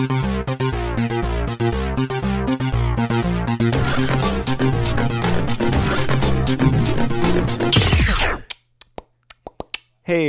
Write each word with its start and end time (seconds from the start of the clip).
Hey, 0.00 0.06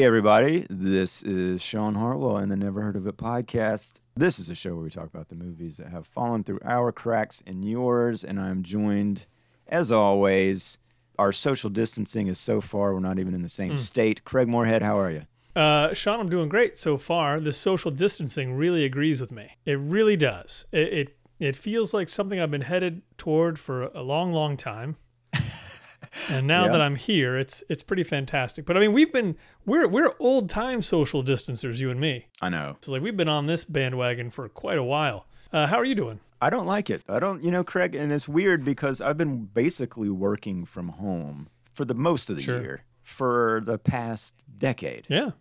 everybody. 0.03 0.65
This 0.69 1.23
is 1.23 1.61
Sean 1.61 1.95
Hartwell 1.95 2.35
and 2.35 2.51
the 2.51 2.57
Never 2.57 2.81
Heard 2.81 2.97
of 2.97 3.07
It 3.07 3.15
podcast. 3.15 4.01
This 4.13 4.39
is 4.39 4.49
a 4.49 4.55
show 4.55 4.71
where 4.71 4.83
we 4.83 4.89
talk 4.89 5.05
about 5.05 5.29
the 5.29 5.35
movies 5.35 5.77
that 5.77 5.87
have 5.87 6.05
fallen 6.05 6.43
through 6.43 6.59
our 6.65 6.91
cracks 6.91 7.41
and 7.47 7.63
yours. 7.63 8.25
And 8.25 8.41
I'm 8.41 8.63
joined, 8.63 9.25
as 9.69 9.89
always, 9.89 10.79
our 11.17 11.31
social 11.31 11.69
distancing 11.69 12.27
is 12.27 12.39
so 12.39 12.59
far, 12.59 12.93
we're 12.93 12.99
not 12.99 13.19
even 13.19 13.33
in 13.33 13.41
the 13.41 13.47
same 13.47 13.71
hmm. 13.71 13.77
state. 13.77 14.25
Craig 14.25 14.49
Moorhead, 14.49 14.81
how 14.81 14.99
are 14.99 15.11
you? 15.11 15.27
Uh, 15.55 15.93
Sean, 15.93 16.19
I'm 16.19 16.29
doing 16.29 16.47
great 16.49 16.77
so 16.77 16.97
far. 16.97 17.39
The 17.39 17.51
social 17.53 17.91
distancing 17.91 18.53
really 18.55 18.85
agrees 18.85 19.19
with 19.19 19.31
me. 19.31 19.57
It 19.65 19.73
really 19.79 20.15
does. 20.15 20.65
It, 20.71 20.93
it 20.93 21.17
it 21.39 21.55
feels 21.55 21.93
like 21.93 22.07
something 22.07 22.39
I've 22.39 22.51
been 22.51 22.61
headed 22.61 23.01
toward 23.17 23.57
for 23.57 23.83
a 23.95 24.03
long, 24.03 24.31
long 24.31 24.55
time. 24.57 24.95
and 26.29 26.45
now 26.47 26.65
Yeah. 26.65 26.71
that 26.71 26.81
I'm 26.81 26.95
here, 26.95 27.37
it's 27.37 27.63
it's 27.69 27.83
pretty 27.83 28.03
fantastic. 28.03 28.65
But 28.65 28.77
I 28.77 28.79
mean, 28.79 28.93
we've 28.93 29.11
been 29.11 29.35
we're 29.65 29.87
we're 29.87 30.13
old 30.19 30.49
time 30.49 30.81
social 30.81 31.21
distancers, 31.21 31.81
you 31.81 31.89
and 31.89 31.99
me. 31.99 32.27
I 32.41 32.49
know. 32.49 32.77
So 32.81 32.91
like 32.93 33.01
we've 33.01 33.17
been 33.17 33.27
on 33.29 33.47
this 33.47 33.63
bandwagon 33.63 34.29
for 34.29 34.47
quite 34.49 34.77
a 34.77 34.83
while. 34.83 35.25
Uh, 35.51 35.67
how 35.67 35.77
are 35.77 35.85
you 35.85 35.95
doing? 35.95 36.19
I 36.41 36.49
don't 36.49 36.65
like 36.65 36.89
it. 36.89 37.01
I 37.09 37.19
don't, 37.19 37.43
you 37.43 37.51
know, 37.51 37.63
Craig, 37.63 37.93
and 37.93 38.11
it's 38.11 38.27
weird 38.27 38.63
because 38.65 38.99
I've 39.01 39.17
been 39.17 39.45
basically 39.45 40.09
working 40.09 40.65
from 40.65 40.87
home 40.89 41.49
for 41.73 41.85
the 41.85 41.93
most 41.93 42.29
of 42.31 42.35
the 42.35 42.41
Sure. 42.41 42.61
year 42.61 42.83
for 43.11 43.61
the 43.65 43.77
past 43.77 44.35
decade. 44.57 45.05
Yeah. 45.09 45.31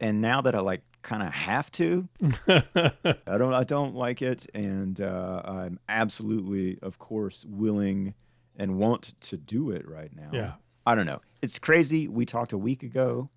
and 0.00 0.20
now 0.20 0.40
that 0.42 0.54
I 0.54 0.60
like 0.60 0.82
kind 1.02 1.22
of 1.22 1.32
have 1.32 1.70
to, 1.72 2.08
I 2.48 3.38
don't 3.38 3.54
I 3.54 3.64
don't 3.64 3.94
like 3.94 4.22
it, 4.22 4.46
and 4.54 5.00
uh, 5.00 5.42
I'm 5.44 5.78
absolutely, 5.88 6.78
of 6.82 6.98
course, 6.98 7.44
willing 7.48 8.14
and 8.56 8.78
want 8.78 9.14
to 9.22 9.36
do 9.36 9.70
it 9.70 9.88
right 9.88 10.10
now. 10.14 10.30
Yeah. 10.32 10.52
I 10.86 10.94
don't 10.94 11.06
know. 11.06 11.20
It's 11.42 11.58
crazy. 11.58 12.08
We 12.08 12.24
talked 12.26 12.52
a 12.52 12.58
week 12.58 12.82
ago, 12.82 13.30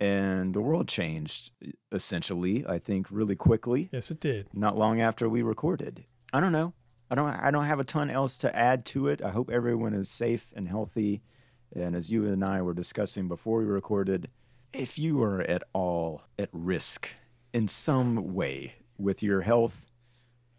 and 0.00 0.52
the 0.54 0.60
world 0.60 0.88
changed 0.88 1.50
essentially. 1.92 2.66
I 2.66 2.78
think 2.78 3.06
really 3.10 3.36
quickly. 3.36 3.88
Yes, 3.92 4.10
it 4.10 4.20
did. 4.20 4.48
Not 4.52 4.76
long 4.76 5.00
after 5.00 5.28
we 5.28 5.42
recorded. 5.42 6.04
I 6.32 6.40
don't 6.40 6.52
know. 6.52 6.72
I 7.10 7.14
don't. 7.14 7.30
I 7.30 7.50
don't 7.50 7.64
have 7.64 7.80
a 7.80 7.84
ton 7.84 8.10
else 8.10 8.36
to 8.38 8.54
add 8.54 8.84
to 8.86 9.06
it. 9.08 9.22
I 9.22 9.30
hope 9.30 9.48
everyone 9.50 9.94
is 9.94 10.10
safe 10.10 10.52
and 10.54 10.68
healthy. 10.68 11.22
And 11.74 11.94
as 11.94 12.10
you 12.10 12.26
and 12.26 12.44
I 12.44 12.62
were 12.62 12.74
discussing 12.74 13.28
before 13.28 13.58
we 13.58 13.64
recorded, 13.64 14.28
if 14.72 14.98
you 14.98 15.22
are 15.22 15.40
at 15.42 15.62
all 15.72 16.22
at 16.38 16.48
risk 16.52 17.10
in 17.52 17.68
some 17.68 18.34
way 18.34 18.74
with 18.98 19.22
your 19.22 19.42
health 19.42 19.86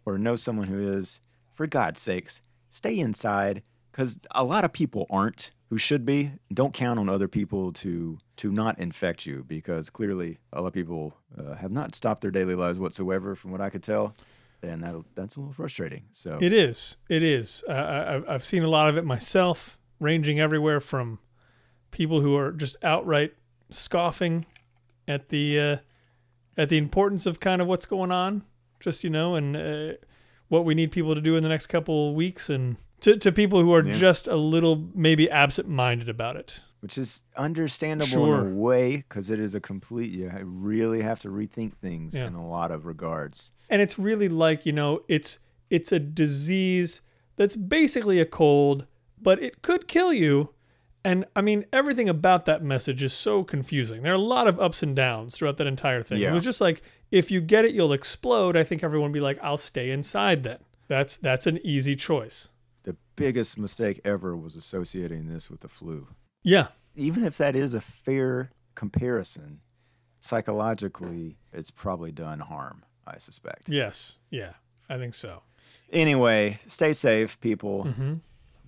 or 0.04 0.18
know 0.18 0.36
someone 0.36 0.68
who 0.68 0.92
is, 0.92 1.20
for 1.52 1.66
God's 1.66 2.00
sakes, 2.00 2.42
stay 2.70 2.98
inside 2.98 3.62
because 3.90 4.18
a 4.30 4.44
lot 4.44 4.64
of 4.64 4.72
people 4.72 5.06
aren't 5.10 5.52
who 5.68 5.78
should 5.78 6.04
be. 6.04 6.32
Don't 6.52 6.74
count 6.74 6.98
on 6.98 7.08
other 7.08 7.28
people 7.28 7.72
to 7.74 8.18
to 8.36 8.50
not 8.50 8.78
infect 8.78 9.26
you 9.26 9.44
because 9.46 9.90
clearly 9.90 10.38
a 10.52 10.60
lot 10.60 10.68
of 10.68 10.72
people 10.72 11.16
uh, 11.38 11.54
have 11.54 11.70
not 11.70 11.94
stopped 11.94 12.22
their 12.22 12.30
daily 12.30 12.54
lives 12.54 12.78
whatsoever, 12.78 13.34
from 13.34 13.52
what 13.52 13.60
I 13.60 13.70
could 13.70 13.82
tell, 13.82 14.14
and 14.62 14.82
that 14.82 14.94
that's 15.14 15.36
a 15.36 15.40
little 15.40 15.52
frustrating. 15.52 16.04
So 16.12 16.38
It 16.40 16.52
is. 16.52 16.96
It 17.08 17.22
is. 17.22 17.62
Uh, 17.64 18.22
I've 18.28 18.44
seen 18.44 18.62
a 18.62 18.68
lot 18.68 18.88
of 18.88 18.96
it 18.96 19.04
myself, 19.04 19.78
ranging 20.00 20.40
everywhere 20.40 20.80
from 20.80 21.18
people 21.92 22.20
who 22.20 22.34
are 22.36 22.50
just 22.52 22.76
outright 22.82 23.34
scoffing 23.70 24.46
at 25.06 25.28
the 25.28 25.60
uh, 25.60 25.76
at 26.56 26.68
the 26.68 26.78
importance 26.78 27.26
of 27.26 27.38
kind 27.40 27.62
of 27.62 27.68
what's 27.68 27.86
going 27.86 28.10
on, 28.10 28.42
just 28.80 29.04
you 29.04 29.10
know, 29.10 29.34
and 29.36 29.56
uh, 29.56 29.92
what 30.48 30.64
we 30.64 30.74
need 30.74 30.90
people 30.90 31.14
to 31.14 31.20
do 31.20 31.36
in 31.36 31.42
the 31.42 31.48
next 31.48 31.66
couple 31.68 32.14
weeks, 32.14 32.50
and 32.50 32.76
to 33.00 33.16
to 33.16 33.30
people 33.32 33.60
who 33.62 33.72
are 33.72 33.84
Yeah. 33.86 33.92
just 33.94 34.26
a 34.28 34.36
little 34.36 34.88
maybe 34.94 35.30
absent-minded 35.30 36.08
about 36.08 36.36
it. 36.36 36.60
which 36.80 36.96
is 36.96 37.24
understandable 37.36 38.06
Sure. 38.08 38.40
in 38.40 38.52
a 38.54 38.56
way 38.56 38.96
because 38.96 39.28
it 39.28 39.38
is 39.38 39.54
a 39.54 39.60
complete. 39.60 40.10
You 40.10 40.30
really 40.42 41.02
have 41.02 41.20
to 41.20 41.28
rethink 41.28 41.74
things 41.74 42.14
Yeah. 42.18 42.26
in 42.28 42.34
a 42.34 42.48
lot 42.48 42.70
of 42.70 42.86
regards. 42.86 43.52
and 43.68 43.82
it's 43.82 43.98
really 43.98 44.28
like 44.30 44.64
you 44.64 44.72
know 44.72 45.02
it's 45.06 45.40
it's 45.68 45.92
a 45.92 45.98
disease 46.00 47.02
that's 47.36 47.54
basically 47.54 48.18
a 48.18 48.24
cold 48.24 48.86
but 49.20 49.42
it 49.42 49.62
could 49.62 49.86
kill 49.88 50.12
you. 50.12 50.50
And 51.02 51.24
i 51.34 51.40
mean 51.40 51.64
everything 51.72 52.10
about 52.10 52.44
that 52.44 52.62
message 52.62 53.02
is 53.02 53.12
so 53.14 53.42
confusing. 53.42 54.02
There 54.02 54.12
are 54.12 54.16
a 54.16 54.18
lot 54.18 54.46
of 54.46 54.60
ups 54.60 54.82
and 54.82 54.94
downs 54.94 55.34
throughout 55.36 55.56
that 55.56 55.66
entire 55.66 56.02
thing. 56.02 56.18
Yeah. 56.20 56.30
it 56.30 56.34
was 56.34 56.44
just 56.44 56.60
like 56.60 56.82
if 57.10 57.30
you 57.30 57.40
get 57.40 57.64
it 57.64 57.74
you'll 57.74 57.92
explode. 57.94 58.54
I 58.56 58.64
think 58.64 58.82
everyone 58.84 59.10
would 59.10 59.14
be 59.14 59.20
like 59.20 59.38
i'll 59.42 59.56
stay 59.56 59.90
inside 59.90 60.42
then. 60.44 60.58
That's 60.88 61.16
that's 61.16 61.46
an 61.46 61.58
easy 61.64 61.96
choice. 61.96 62.50
The 62.82 62.96
biggest 63.16 63.56
mistake 63.58 64.00
ever 64.04 64.36
was 64.36 64.56
associating 64.56 65.28
this 65.28 65.50
with 65.50 65.60
the 65.60 65.68
flu. 65.68 66.08
yeah. 66.42 66.68
Even 66.96 67.24
if 67.24 67.38
that 67.38 67.54
is 67.56 67.72
a 67.72 67.80
fair 67.80 68.50
comparison, 68.74 69.60
psychologically, 70.20 71.36
it's 71.52 71.70
probably 71.70 72.12
done 72.12 72.40
harm, 72.40 72.84
I 73.06 73.18
suspect. 73.18 73.68
yes. 73.68 74.18
Yeah. 74.30 74.52
I 74.88 74.98
think 74.98 75.14
so. 75.14 75.42
Anyway, 75.92 76.58
stay 76.66 76.92
safe, 76.92 77.40
people. 77.40 77.84
hmm 77.84 78.14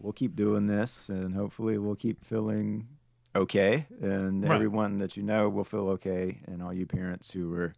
We'll 0.02 0.12
keep 0.12 0.34
doing 0.36 0.66
this, 0.66 1.08
and 1.08 1.34
hopefully, 1.34 1.78
we'll 1.78 1.94
keep 1.94 2.24
feeling 2.24 2.88
okay. 3.36 3.86
And 4.00 4.42
Right. 4.42 4.54
everyone 4.56 4.98
that 4.98 5.16
you 5.16 5.22
know 5.22 5.48
will 5.48 5.64
feel 5.64 5.88
okay. 5.90 6.40
And 6.46 6.62
all 6.62 6.72
you 6.74 6.86
parents 6.86 7.30
who 7.32 7.54
are 7.54 7.72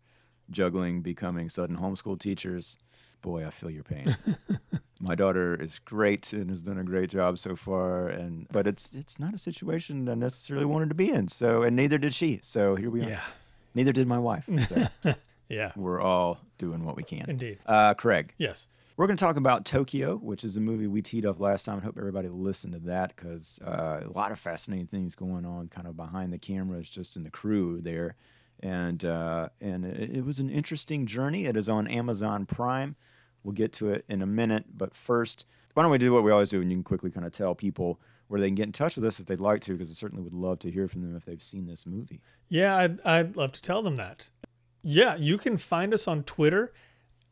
juggling 0.51 1.03
becoming 1.03 1.49
sudden 1.49 1.77
homeschool 1.79 2.19
teachers, 2.19 2.79
boy, 3.23 3.47
I 3.47 3.51
feel 3.51 3.71
your 3.71 3.85
pain. 3.85 4.17
My 5.01 5.15
daughter 5.15 5.55
is 5.55 5.79
great 5.81 6.33
and 6.33 6.49
has 6.49 6.63
done 6.63 6.79
a 6.79 6.85
great 6.85 7.11
job 7.11 7.37
so 7.39 7.57
far, 7.57 8.09
and 8.09 8.47
but 8.51 8.67
it's 8.67 8.95
it's 8.95 9.19
not 9.21 9.35
a 9.35 9.39
situation 9.39 10.09
I 10.09 10.15
necessarily 10.15 10.65
wanted 10.65 10.89
to 10.89 10.95
be 10.95 11.11
in. 11.11 11.29
So, 11.29 11.63
and 11.63 11.77
neither 11.77 11.99
did 11.99 12.15
she. 12.15 12.41
So 12.43 12.75
here 12.77 12.91
we 12.91 13.03
are. 13.03 13.09
yeah 13.09 13.21
Neither 13.75 13.93
did 13.93 14.07
my 14.07 14.19
wife. 14.19 14.49
So 14.67 14.87
yeah 15.49 15.73
we're 15.77 16.01
all 16.01 16.39
doing 16.57 16.85
what 16.87 16.97
we 16.97 17.03
can. 17.03 17.29
indeed 17.29 17.59
Uh, 17.67 17.93
Craig, 17.95 18.33
yes 18.39 18.67
we're 18.97 19.07
going 19.07 19.17
to 19.17 19.25
talk 19.25 19.37
about 19.37 19.65
Tokyo, 19.65 20.17
which 20.17 20.45
is 20.45 20.57
a 20.57 20.61
movie 20.61 20.87
we 20.87 21.03
teed 21.03 21.27
up 21.27 21.41
last 21.41 21.65
time. 21.65 21.79
I 21.79 21.85
hope 21.85 21.99
everybody 21.99 22.29
listened 22.29 22.75
to 22.75 22.79
that 22.81 23.15
because 23.15 23.59
uh, 23.67 24.01
a 24.05 24.11
lot 24.15 24.31
of 24.31 24.39
fascinating 24.39 24.87
things 24.87 25.15
going 25.15 25.45
on 25.45 25.69
kind 25.69 25.89
of 25.89 25.97
behind 25.97 26.33
the 26.33 26.39
cameras, 26.39 26.89
just 26.89 27.17
in 27.17 27.25
the 27.25 27.31
crew 27.31 27.81
there. 27.81 28.17
And 28.61 29.05
uh, 29.05 29.49
and 29.61 29.85
it, 29.85 30.19
it 30.19 30.25
was 30.25 30.39
an 30.39 30.49
interesting 30.49 31.07
journey. 31.07 31.47
It 31.47 31.57
is 31.57 31.69
on 31.69 31.89
Amazon 31.89 32.47
Prime. 32.47 32.95
We'll 33.43 33.53
get 33.53 33.73
to 33.75 33.91
it 33.91 34.05
in 34.09 34.23
a 34.23 34.27
minute. 34.27 34.67
But 34.77 34.97
first, 34.97 35.45
why 35.75 35.83
don't 35.83 35.91
we 35.91 35.99
do 35.99 36.13
what 36.13 36.23
we 36.23 36.31
always 36.31 36.51
do? 36.51 36.61
And 36.61 36.71
you 36.71 36.77
can 36.77 36.85
quickly 36.85 37.11
kind 37.11 37.27
of 37.27 37.33
tell 37.33 37.55
people 37.55 38.01
where 38.29 38.41
they 38.41 38.47
can 38.47 38.55
get 38.55 38.67
in 38.67 38.73
touch 38.73 38.95
with 38.95 39.05
us 39.05 39.19
if 39.19 39.27
they'd 39.27 39.41
like 39.41 39.61
to, 39.63 39.73
because 39.73 39.91
I 39.91 39.95
certainly 39.95 40.23
would 40.23 40.33
love 40.33 40.61
to 40.61 40.71
hear 40.71 40.89
from 40.89 41.03
them 41.03 41.17
if 41.17 41.25
they've 41.25 41.43
seen 41.43 41.67
this 41.67 41.85
movie. 41.85 42.23
Yeah, 42.49 42.77
I'd, 42.77 43.01
I'd 43.03 43.37
love 43.37 43.53
to 43.53 43.61
tell 43.61 43.83
them 43.83 43.97
that. 43.97 44.31
Yeah, 44.83 45.17
you 45.17 45.37
can 45.37 45.57
find 45.57 45.93
us 45.93 46.07
on 46.07 46.23
Twitter 46.23 46.73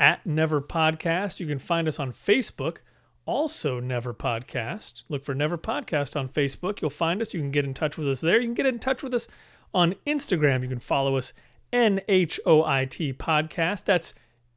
at 0.02 0.26
Never 0.26 0.60
Podcast. 0.60 1.38
You 1.38 1.46
can 1.46 1.60
find 1.60 1.86
us 1.86 2.00
on 2.00 2.12
Facebook, 2.12 2.78
also 3.24 3.78
Never 3.78 4.12
Podcast. 4.12 5.04
Look 5.08 5.22
for 5.22 5.32
Never 5.32 5.56
Podcast 5.56 6.18
on 6.18 6.28
Facebook. 6.28 6.80
You'll 6.80 6.90
find 6.90 7.22
us. 7.22 7.32
You 7.32 7.40
can 7.40 7.52
get 7.52 7.64
in 7.64 7.72
touch 7.72 7.96
with 7.96 8.08
us 8.08 8.20
there. 8.20 8.40
You 8.40 8.48
can 8.48 8.54
get 8.54 8.66
in 8.66 8.80
touch 8.80 9.04
with 9.04 9.14
us 9.14 9.28
on 9.72 9.94
Instagram. 10.04 10.64
You 10.64 10.68
can 10.68 10.80
follow 10.80 11.16
us 11.16 11.32
NHOIT 11.72 13.16
Podcast. 13.16 13.84
That's 13.84 14.12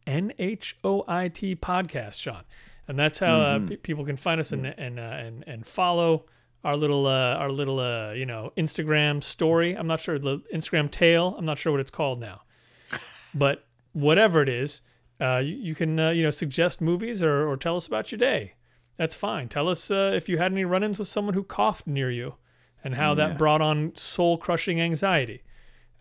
NHOIT 0.08 1.60
Podcast, 1.60 2.20
Sean. 2.20 2.42
And 2.88 2.98
that's 2.98 3.20
how 3.20 3.40
uh, 3.40 3.60
pe- 3.60 3.76
people 3.76 4.04
can 4.04 4.18
find 4.18 4.40
us 4.40 4.52
and 4.52 4.66
and 4.66 5.00
uh, 5.00 5.04
and 5.04 5.44
and 5.46 5.66
follow 5.66 6.26
our 6.64 6.76
little 6.76 7.06
uh, 7.06 7.36
our 7.36 7.52
little 7.52 7.80
uh, 7.80 8.14
you 8.14 8.26
know 8.26 8.52
Instagram 8.58 9.24
story. 9.24 9.76
I'm 9.76 9.88
not 9.88 10.00
sure 10.00 10.18
the 10.18 10.40
Instagram 10.52 10.90
tail. 10.90 11.36
I'm 11.38 11.46
not 11.46 11.60
sure 11.60 11.72
what 11.72 11.82
it's 11.82 11.92
called 11.92 12.20
now, 12.20 12.42
but 13.36 13.66
whatever 13.94 14.42
it 14.42 14.50
is, 14.50 14.82
uh, 15.22 15.42
you, 15.44 15.56
you 15.56 15.76
can 15.76 16.00
uh, 16.00 16.10
you 16.12 16.24
know 16.24 16.32
suggest 16.32 16.82
movies 16.82 17.22
or, 17.24 17.48
or 17.50 17.58
tell 17.58 17.76
us 17.78 17.88
about 17.88 18.12
your 18.12 18.20
day. 18.20 18.54
That's 18.98 19.16
fine. 19.16 19.50
Tell 19.50 19.68
us 19.68 19.92
uh, 19.92 20.12
if 20.16 20.30
you 20.30 20.38
had 20.38 20.52
any 20.54 20.64
run-ins 20.66 20.98
with 20.98 21.08
someone 21.10 21.34
who 21.34 21.44
coughed 21.44 21.86
near 21.88 22.10
you, 22.10 22.36
and 22.84 22.96
how 22.96 23.10
Yeah. 23.12 23.16
that 23.28 23.38
brought 23.38 23.62
on 23.62 23.92
soul-crushing 23.96 24.80
anxiety. 24.80 25.44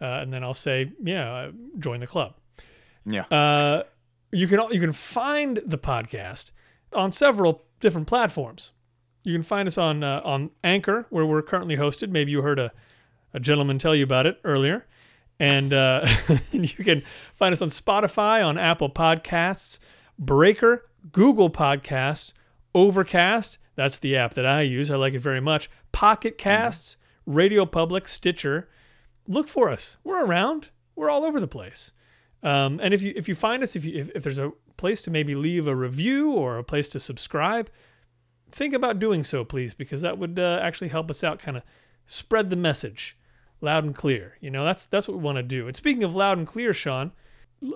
Uh, 0.01 0.21
and 0.23 0.33
then 0.33 0.43
I'll 0.45 0.55
say, 0.55 0.93
yeah, 1.03 1.33
uh, 1.33 1.53
join 1.79 2.01
the 2.01 2.07
club. 2.07 2.35
Yeah. 3.07 3.23
Uh, 3.31 3.83
you 4.33 4.47
can 4.49 4.61
you 4.71 4.81
can 4.81 4.93
find 4.93 5.61
the 5.67 5.79
podcast 5.79 6.51
on 6.93 7.13
several 7.13 7.63
different 7.81 8.07
platforms. 8.07 8.73
You 9.23 9.33
can 9.33 9.43
find 9.43 9.67
us 9.67 9.79
on 9.79 10.03
uh, 10.05 10.21
on 10.25 10.51
Anchor, 10.63 11.07
where 11.11 11.25
we're 11.27 11.43
currently 11.43 11.77
hosted. 11.77 12.11
Maybe 12.11 12.33
you 12.33 12.43
heard 12.43 12.59
a, 12.59 12.73
a 13.33 13.41
gentleman 13.41 13.79
tell 13.79 13.95
you 13.95 14.05
about 14.05 14.27
it 14.27 14.39
earlier, 14.45 14.87
and 15.39 15.73
uh, 15.73 16.07
you 16.53 16.69
can 16.69 17.03
find 17.35 17.53
us 17.53 17.63
on 17.63 17.69
Spotify, 17.69 18.45
on 18.45 18.59
Apple 18.59 18.91
Podcasts, 18.91 19.79
Breaker, 20.19 20.87
Google 21.13 21.51
Podcasts, 21.51 22.33
Overcast. 22.75 23.59
That's 23.77 23.99
the 23.99 24.17
app 24.17 24.35
that 24.35 24.47
I 24.47 24.63
use. 24.63 24.91
I 24.91 24.97
like 24.97 25.15
it 25.15 25.21
very 25.21 25.41
much. 25.41 25.71
Pocket 25.93 26.39
Casts, 26.39 26.97
Radio 27.27 27.67
Public, 27.67 28.07
Stitcher. 28.07 28.69
Look 29.27 29.49
for 29.49 29.71
us. 29.71 29.97
We're 30.05 30.25
around. 30.25 30.71
We're 30.95 31.11
all 31.11 31.25
over 31.25 31.41
the 31.41 31.49
place. 31.49 31.93
Um, 32.43 32.79
and 32.83 32.93
if 32.93 33.03
you 33.03 33.13
if 33.17 33.29
you 33.29 33.35
find 33.35 33.63
us, 33.63 33.75
if 33.75 33.85
you 33.85 34.01
if, 34.01 34.11
if 34.15 34.23
there's 34.23 34.39
a 34.39 34.53
place 34.77 35.01
to 35.03 35.11
maybe 35.11 35.35
leave 35.35 35.67
a 35.67 35.75
review 35.75 36.31
or 36.31 36.59
a 36.59 36.65
place 36.65 36.89
to 36.91 37.01
subscribe, 37.01 37.71
think 38.53 38.75
about 38.75 38.99
doing 38.99 39.25
so, 39.25 39.45
please, 39.45 39.73
because 39.73 40.03
that 40.03 40.19
would 40.19 40.39
uh, 40.39 40.61
actually 40.63 40.89
help 40.89 41.11
us 41.11 41.25
out, 41.25 41.39
kind 41.39 41.57
of 41.57 41.63
spread 42.07 42.51
the 42.51 42.57
message 42.57 43.17
loud 43.65 43.85
and 43.85 43.95
clear. 43.95 44.37
You 44.41 44.51
know, 44.51 44.65
that's 44.65 44.87
that's 44.87 45.09
what 45.09 45.17
we 45.17 45.23
want 45.23 45.37
to 45.37 45.43
do. 45.43 45.67
And 45.67 45.77
speaking 45.77 46.05
of 46.05 46.15
loud 46.15 46.39
and 46.39 46.47
clear, 46.47 46.73
Sean, 46.73 47.13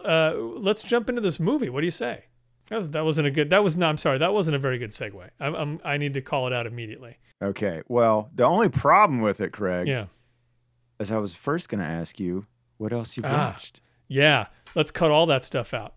uh, 0.04 0.34
let's 0.36 0.82
jump 0.82 1.08
into 1.08 1.20
this 1.20 1.40
movie. 1.40 1.68
What 1.68 1.80
do 1.80 1.86
you 1.86 1.90
say? 1.90 2.24
That 2.70 2.76
was 2.76 2.90
that 2.90 3.04
wasn't 3.04 3.26
a 3.26 3.30
good. 3.30 3.50
That 3.50 3.64
was 3.64 3.76
not. 3.76 3.88
I'm 3.88 3.96
sorry. 3.96 4.18
That 4.18 4.32
wasn't 4.34 4.54
a 4.54 4.58
very 4.58 4.78
good 4.78 4.92
segue. 4.92 5.28
I'm, 5.40 5.54
I'm 5.54 5.80
I 5.84 5.96
need 5.96 6.14
to 6.14 6.20
call 6.20 6.46
it 6.46 6.52
out 6.52 6.66
immediately. 6.66 7.16
Okay. 7.42 7.82
Well, 7.88 8.30
the 8.34 8.44
only 8.44 8.68
problem 8.68 9.20
with 9.22 9.40
it, 9.40 9.52
Craig, 9.52 9.88
Yeah. 9.88 10.06
As 11.00 11.10
I 11.12 11.18
was 11.18 11.34
first 11.34 11.68
going 11.68 11.80
to 11.80 11.86
ask 11.86 12.18
you 12.20 12.44
what 12.76 12.92
else 12.92 13.16
you've 13.16 13.24
Ah. 13.26 13.52
watched. 13.54 13.80
Yeah. 14.08 14.46
Let's 14.74 14.90
cut 14.90 15.10
all 15.10 15.26
that 15.26 15.44
stuff 15.44 15.72
out. 15.72 15.94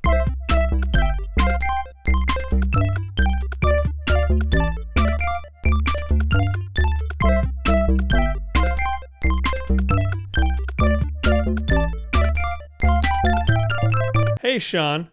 Hey, 14.51 14.59
Sean. 14.59 15.09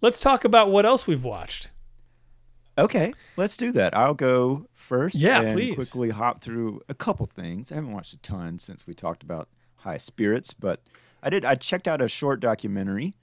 Let's 0.00 0.18
talk 0.18 0.44
about 0.44 0.68
what 0.68 0.84
else 0.84 1.06
we've 1.06 1.22
watched. 1.22 1.70
Okay, 2.76 3.14
let's 3.36 3.56
do 3.56 3.70
that. 3.70 3.96
I'll 3.96 4.14
go 4.14 4.66
first. 4.72 5.14
Yeah, 5.14 5.42
and 5.42 5.52
please. 5.52 5.76
Quickly 5.76 6.10
hop 6.10 6.42
through 6.42 6.80
a 6.88 6.94
couple 6.94 7.24
things. 7.26 7.70
I 7.70 7.76
haven't 7.76 7.92
watched 7.92 8.14
a 8.14 8.18
ton 8.18 8.58
since 8.58 8.84
we 8.84 8.92
talked 8.92 9.22
about 9.22 9.48
high 9.76 9.98
spirits, 9.98 10.54
but 10.54 10.82
I 11.22 11.30
did. 11.30 11.44
I 11.44 11.54
checked 11.54 11.86
out 11.86 12.02
a 12.02 12.08
short 12.08 12.40
documentary 12.40 13.14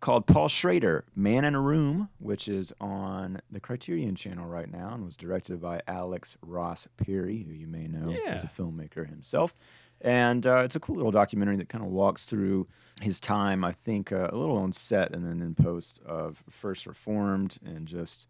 called 0.00 0.26
Paul 0.26 0.48
Schrader, 0.48 1.04
Man 1.14 1.44
in 1.44 1.54
a 1.54 1.60
Room, 1.60 2.08
which 2.18 2.48
is 2.48 2.72
on 2.80 3.40
the 3.48 3.60
Criterion 3.60 4.16
Channel 4.16 4.46
right 4.46 4.68
now 4.68 4.94
and 4.94 5.04
was 5.04 5.16
directed 5.16 5.60
by 5.60 5.82
Alex 5.86 6.36
Ross 6.42 6.88
Perry, 6.96 7.44
who 7.44 7.52
you 7.52 7.68
may 7.68 7.86
know 7.86 8.12
as 8.26 8.42
a 8.42 8.48
filmmaker 8.48 9.08
himself. 9.08 9.54
And 10.00 10.46
uh, 10.46 10.58
it's 10.58 10.76
a 10.76 10.80
cool 10.80 10.96
little 10.96 11.10
documentary 11.10 11.56
that 11.56 11.68
kind 11.68 11.84
of 11.84 11.90
walks 11.90 12.26
through 12.26 12.66
his 13.02 13.20
time, 13.20 13.64
I 13.64 13.72
think, 13.72 14.12
uh, 14.12 14.28
a 14.32 14.36
little 14.36 14.56
on 14.56 14.72
set 14.72 15.12
and 15.12 15.24
then 15.24 15.42
in 15.42 15.54
post 15.54 16.00
of 16.04 16.42
First 16.48 16.86
Reformed 16.86 17.58
and 17.64 17.86
just, 17.86 18.28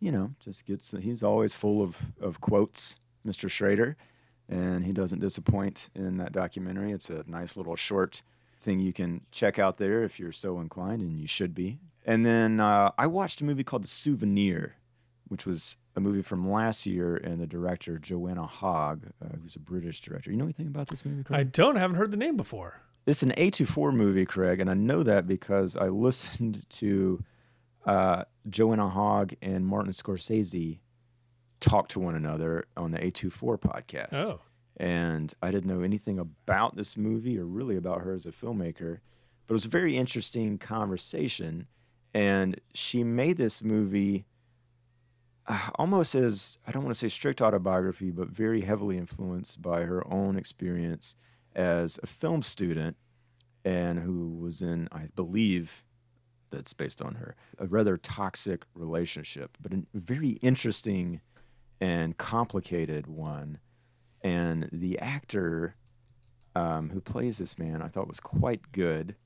you 0.00 0.12
know, 0.12 0.32
just 0.40 0.66
gets, 0.66 0.94
he's 1.00 1.22
always 1.22 1.54
full 1.54 1.82
of, 1.82 2.12
of 2.20 2.40
quotes, 2.40 2.98
Mr. 3.26 3.50
Schrader, 3.50 3.96
and 4.48 4.84
he 4.84 4.92
doesn't 4.92 5.20
disappoint 5.20 5.90
in 5.94 6.18
that 6.18 6.32
documentary. 6.32 6.92
It's 6.92 7.10
a 7.10 7.24
nice 7.26 7.56
little 7.56 7.76
short 7.76 8.22
thing 8.60 8.80
you 8.80 8.92
can 8.92 9.22
check 9.30 9.58
out 9.58 9.78
there 9.78 10.02
if 10.02 10.18
you're 10.18 10.32
so 10.32 10.60
inclined, 10.60 11.02
and 11.02 11.18
you 11.18 11.26
should 11.26 11.54
be. 11.54 11.78
And 12.04 12.24
then 12.24 12.60
uh, 12.60 12.92
I 12.96 13.06
watched 13.06 13.40
a 13.40 13.44
movie 13.44 13.64
called 13.64 13.84
The 13.84 13.88
Souvenir, 13.88 14.76
which 15.28 15.44
was 15.44 15.76
a 15.98 16.00
movie 16.00 16.22
from 16.22 16.50
last 16.50 16.86
year, 16.86 17.16
and 17.16 17.40
the 17.40 17.46
director 17.46 17.98
Joanna 17.98 18.46
Hogg, 18.46 19.08
uh, 19.22 19.36
who's 19.42 19.56
a 19.56 19.60
British 19.60 20.00
director. 20.00 20.30
You 20.30 20.38
know 20.38 20.44
anything 20.44 20.68
about 20.68 20.88
this 20.88 21.04
movie? 21.04 21.22
Craig? 21.22 21.38
I 21.38 21.42
don't 21.42 21.76
haven't 21.76 21.96
heard 21.96 22.10
the 22.10 22.16
name 22.16 22.36
before. 22.36 22.80
It's 23.06 23.22
an 23.22 23.32
A24 23.32 23.92
movie, 23.92 24.24
Craig, 24.24 24.60
and 24.60 24.70
I 24.70 24.74
know 24.74 25.02
that 25.02 25.26
because 25.26 25.76
I 25.76 25.88
listened 25.88 26.68
to 26.70 27.22
uh, 27.84 28.24
Joanna 28.48 28.88
Hogg 28.88 29.34
and 29.42 29.66
Martin 29.66 29.92
Scorsese 29.92 30.78
talk 31.60 31.88
to 31.88 32.00
one 32.00 32.14
another 32.14 32.66
on 32.76 32.92
the 32.92 32.98
A24 32.98 33.60
podcast. 33.60 34.14
Oh. 34.14 34.40
And 34.76 35.34
I 35.42 35.50
didn't 35.50 35.66
know 35.66 35.82
anything 35.82 36.18
about 36.18 36.76
this 36.76 36.96
movie 36.96 37.38
or 37.38 37.44
really 37.44 37.76
about 37.76 38.02
her 38.02 38.12
as 38.12 38.26
a 38.26 38.30
filmmaker, 38.30 39.00
but 39.46 39.52
it 39.52 39.52
was 39.52 39.64
a 39.64 39.70
very 39.70 39.96
interesting 39.96 40.56
conversation. 40.58 41.66
And 42.14 42.60
she 42.74 43.02
made 43.02 43.38
this 43.38 43.62
movie 43.62 44.26
almost 45.78 46.14
as, 46.14 46.58
I 46.66 46.72
don't 46.72 46.84
want 46.84 46.94
to 46.94 46.98
say 46.98 47.08
strict 47.08 47.40
autobiography, 47.42 48.10
but 48.10 48.28
very 48.28 48.62
heavily 48.62 48.96
influenced 48.96 49.62
by 49.62 49.82
her 49.82 50.06
own 50.12 50.36
experience 50.36 51.16
as 51.54 51.98
a 52.02 52.06
film 52.06 52.42
student 52.42 52.96
and 53.64 53.98
who 54.00 54.28
was 54.28 54.62
in, 54.62 54.88
I 54.92 55.08
believe, 55.14 55.82
that's 56.50 56.72
based 56.72 57.02
on 57.02 57.16
her, 57.16 57.36
a 57.58 57.66
rather 57.66 57.96
toxic 57.96 58.64
relationship, 58.74 59.58
but 59.60 59.72
a 59.72 59.82
very 59.92 60.30
interesting 60.40 61.20
and 61.80 62.16
complicated 62.16 63.06
one. 63.06 63.58
And 64.22 64.68
the 64.72 64.98
actor 64.98 65.76
um, 66.54 66.90
who 66.90 67.00
plays 67.00 67.38
this 67.38 67.58
man, 67.58 67.82
I 67.82 67.88
thought 67.88 68.08
was 68.08 68.20
quite 68.20 68.72
good. 68.72 69.16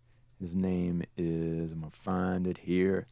His 0.41 0.57
name 0.57 1.05
is, 1.17 1.73
I'm 1.73 1.81
going 1.81 1.91
to 1.93 1.97
find 1.97 2.47
it 2.47 2.59
here, 2.59 3.07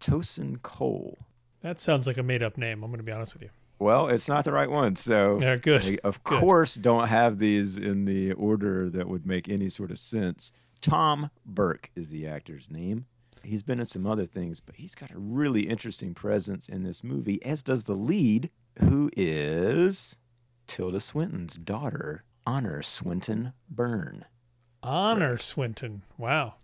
Tosin 0.00 0.60
Cole. 0.62 1.18
That 1.64 1.80
sounds 1.80 2.06
like 2.06 2.18
a 2.18 2.22
made 2.22 2.42
up 2.42 2.58
name. 2.58 2.82
I'm 2.84 2.90
going 2.90 2.98
to 2.98 3.04
be 3.04 3.10
honest 3.10 3.32
with 3.32 3.42
you. 3.42 3.48
Well, 3.78 4.08
it's 4.08 4.28
not 4.28 4.44
the 4.44 4.52
right 4.52 4.70
one. 4.70 4.96
So, 4.96 5.38
Yeah, 5.40 5.56
good. 5.56 5.82
I, 5.82 5.98
of 6.06 6.22
Good. 6.22 6.40
course, 6.40 6.74
don't 6.74 7.08
have 7.08 7.38
these 7.38 7.78
in 7.78 8.04
the 8.04 8.32
order 8.32 8.90
that 8.90 9.08
would 9.08 9.26
make 9.26 9.48
any 9.48 9.70
sort 9.70 9.90
of 9.90 9.98
sense. 9.98 10.52
Tom 10.82 11.30
Burke 11.46 11.90
is 11.96 12.10
the 12.10 12.26
actor's 12.26 12.70
name. 12.70 13.06
He's 13.42 13.62
been 13.62 13.80
in 13.80 13.86
some 13.86 14.06
other 14.06 14.26
things, 14.26 14.60
but 14.60 14.76
he's 14.76 14.94
got 14.94 15.10
a 15.10 15.18
really 15.18 15.62
interesting 15.62 16.12
presence 16.12 16.68
in 16.68 16.82
this 16.82 17.02
movie, 17.02 17.42
as 17.42 17.62
does 17.62 17.84
the 17.84 17.94
lead, 17.94 18.50
who 18.78 19.10
is 19.16 20.16
Tilda 20.66 21.00
Swinton's 21.00 21.54
daughter, 21.56 22.24
Honor 22.46 22.82
Swinton 22.82 23.54
Byrne. 23.70 24.26
Honor 24.82 25.38
Swinton. 25.38 26.02
Wow. 26.18 26.56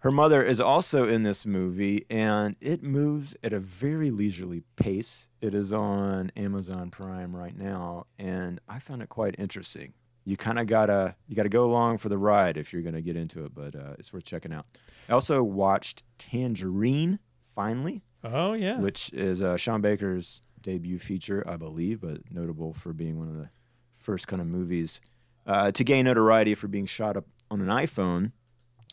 Her 0.00 0.12
mother 0.12 0.42
is 0.44 0.60
also 0.60 1.08
in 1.08 1.24
this 1.24 1.44
movie, 1.44 2.06
and 2.08 2.54
it 2.60 2.82
moves 2.84 3.34
at 3.42 3.52
a 3.52 3.58
very 3.58 4.10
leisurely 4.12 4.62
pace. 4.76 5.26
It 5.40 5.54
is 5.54 5.72
on 5.72 6.30
Amazon 6.36 6.90
Prime 6.90 7.34
right 7.34 7.56
now, 7.56 8.06
and 8.18 8.60
I 8.68 8.78
found 8.78 9.02
it 9.02 9.08
quite 9.08 9.34
interesting. 9.38 9.94
You 10.24 10.36
kind 10.36 10.58
of 10.58 10.66
gotta 10.68 11.16
you 11.26 11.34
gotta 11.34 11.48
go 11.48 11.64
along 11.64 11.98
for 11.98 12.08
the 12.10 12.18
ride 12.18 12.56
if 12.56 12.72
you're 12.72 12.82
gonna 12.82 13.00
get 13.00 13.16
into 13.16 13.44
it, 13.44 13.54
but 13.54 13.74
uh, 13.74 13.94
it's 13.98 14.12
worth 14.12 14.24
checking 14.24 14.52
out. 14.52 14.66
I 15.08 15.12
also 15.14 15.42
watched 15.42 16.02
Tangerine 16.18 17.18
finally, 17.54 18.04
Oh, 18.22 18.52
yeah. 18.52 18.78
which 18.78 19.12
is 19.12 19.42
uh, 19.42 19.56
Sean 19.56 19.80
Baker's 19.80 20.40
debut 20.62 20.98
feature, 20.98 21.42
I 21.48 21.56
believe, 21.56 22.00
but 22.02 22.30
notable 22.30 22.72
for 22.72 22.92
being 22.92 23.18
one 23.18 23.28
of 23.28 23.34
the 23.34 23.48
first 23.96 24.28
kind 24.28 24.40
of 24.40 24.46
movies 24.46 25.00
uh, 25.46 25.72
to 25.72 25.82
gain 25.82 26.04
notoriety 26.04 26.54
for 26.54 26.68
being 26.68 26.86
shot 26.86 27.16
up 27.16 27.24
on 27.50 27.60
an 27.60 27.68
iPhone 27.68 28.32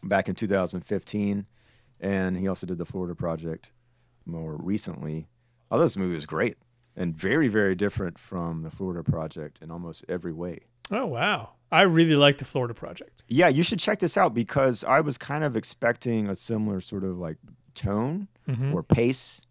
back 0.06 0.30
in 0.30 0.36
2015. 0.36 1.46
And 2.00 2.38
he 2.38 2.48
also 2.48 2.68
did 2.68 2.78
the 2.78 2.86
Florida 2.86 3.16
Project 3.16 3.72
more 4.25 4.56
recently. 4.57 5.27
Oh, 5.72 5.79
this 5.79 5.98
movie 5.98 6.15
was 6.15 6.25
great 6.25 6.58
and 6.96 7.15
very, 7.15 7.48
very 7.48 7.75
different 7.75 8.18
from 8.20 8.63
the 8.63 8.72
Florida 8.72 9.03
Project 9.03 9.60
in 9.62 9.72
almost 9.72 10.06
every 10.08 10.34
way. 10.34 10.60
Oh, 10.91 11.06
wow. 11.06 11.51
I 11.72 11.82
really 11.82 12.15
like 12.15 12.38
the 12.38 12.46
Florida 12.46 12.74
Project. 12.74 13.24
Yeah, 13.27 13.48
you 13.48 13.63
should 13.63 13.79
check 13.79 14.00
this 14.00 14.18
out 14.18 14.34
because 14.34 14.84
I 14.84 15.01
was 15.01 15.18
kind 15.18 15.44
of 15.44 15.58
expecting 15.58 16.27
a 16.29 16.36
similar 16.36 16.79
sort 16.79 17.03
of 17.03 17.18
like 17.18 17.38
tone 17.74 18.27
Mhm. 18.48 18.74
or 18.74 18.84
pace 18.84 19.41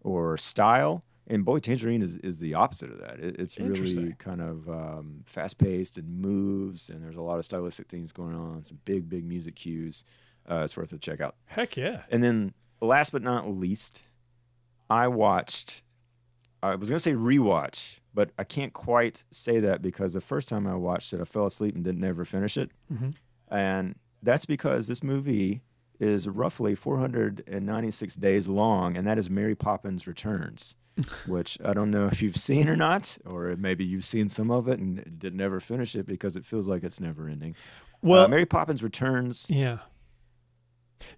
or 0.00 0.36
style. 0.38 1.04
And 1.30 1.44
boy, 1.44 1.60
Tangerine 1.60 2.02
is, 2.02 2.16
is 2.18 2.40
the 2.40 2.54
opposite 2.54 2.90
of 2.90 2.98
that. 2.98 3.20
It, 3.20 3.36
it's 3.38 3.56
really 3.58 4.14
kind 4.18 4.40
of 4.42 4.68
um, 4.68 5.22
fast 5.26 5.58
paced 5.58 5.96
and 5.96 6.20
moves, 6.20 6.88
and 6.90 7.02
there's 7.04 7.14
a 7.16 7.22
lot 7.22 7.38
of 7.38 7.44
stylistic 7.44 7.86
things 7.88 8.10
going 8.10 8.34
on, 8.34 8.64
some 8.64 8.80
big, 8.84 9.08
big 9.08 9.24
music 9.24 9.54
cues. 9.54 10.04
Uh, 10.50 10.62
it's 10.64 10.76
worth 10.76 10.92
a 10.92 10.98
check 10.98 11.20
out. 11.20 11.36
Heck 11.46 11.76
yeah. 11.76 12.02
And 12.10 12.22
then, 12.24 12.52
last 12.80 13.12
but 13.12 13.22
not 13.22 13.48
least, 13.48 14.02
I 14.90 15.06
watched. 15.06 15.82
I 16.62 16.74
was 16.74 16.90
gonna 16.90 16.98
say 17.00 17.12
rewatch, 17.14 18.00
but 18.12 18.32
I 18.36 18.42
can't 18.44 18.72
quite 18.72 19.24
say 19.30 19.60
that 19.60 19.80
because 19.82 20.12
the 20.14 20.20
first 20.20 20.48
time 20.48 20.66
I 20.66 20.74
watched 20.74 21.12
it, 21.14 21.20
I 21.20 21.24
fell 21.24 21.46
asleep 21.46 21.74
and 21.76 21.84
didn't 21.84 22.04
ever 22.04 22.24
finish 22.24 22.56
it, 22.58 22.70
Mhm. 22.92 23.14
and 23.48 23.94
that's 24.22 24.44
because 24.46 24.88
this 24.88 25.02
movie 25.02 25.62
is 26.00 26.28
roughly 26.28 26.74
496 26.74 28.16
days 28.16 28.48
long, 28.48 28.96
and 28.96 29.06
that 29.06 29.16
is 29.18 29.30
Mary 29.30 29.54
Poppins 29.54 30.06
Returns, 30.06 30.74
which 31.26 31.58
I 31.64 31.72
don't 31.72 31.90
know 31.90 32.06
if 32.06 32.22
you've 32.22 32.36
seen 32.36 32.68
or 32.68 32.76
not, 32.76 33.18
or 33.26 33.54
maybe 33.56 33.84
you've 33.84 34.04
seen 34.04 34.28
some 34.28 34.50
of 34.50 34.68
it 34.68 34.78
and 34.78 35.18
didn't 35.18 35.40
ever 35.40 35.60
finish 35.60 35.94
it 35.94 36.06
because 36.06 36.36
it 36.36 36.44
feels 36.44 36.66
like 36.68 36.82
it's 36.84 37.00
never 37.00 37.28
ending. 37.28 37.54
Well, 38.02 38.24
uh, 38.24 38.28
Mary 38.28 38.46
Poppins 38.46 38.82
Returns 38.82 39.46
yeah. 39.50 39.78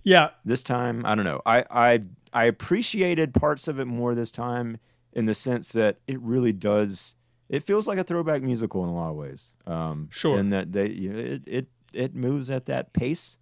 Yeah. 0.02 0.30
this 0.44 0.62
time 0.62 1.04
i 1.06 1.14
don't 1.14 1.24
know 1.24 1.40
i 1.46 1.64
i 1.70 2.02
i 2.32 2.44
appreciated 2.44 3.34
parts 3.34 3.68
of 3.68 3.78
it 3.78 3.84
more 3.86 4.14
this 4.14 4.30
time 4.30 4.78
in 5.12 5.24
the 5.26 5.34
sense 5.34 5.72
that 5.72 5.98
it 6.06 6.20
really 6.20 6.52
does 6.52 7.16
it 7.48 7.62
feels 7.62 7.86
like 7.86 7.98
a 7.98 8.04
throwback 8.04 8.42
musical 8.42 8.82
in 8.84 8.88
a 8.88 8.94
lot 8.94 9.10
of 9.10 9.16
ways 9.16 9.54
um 9.66 10.08
Sure. 10.10 10.38
and 10.38 10.52
that 10.52 10.72
they 10.72 10.88
you 10.88 11.12
know, 11.12 11.18
it 11.18 11.42
it 11.46 11.66
it 11.92 12.14
moves 12.14 12.50
at 12.50 12.66
that 12.66 12.92
pace 12.92 13.38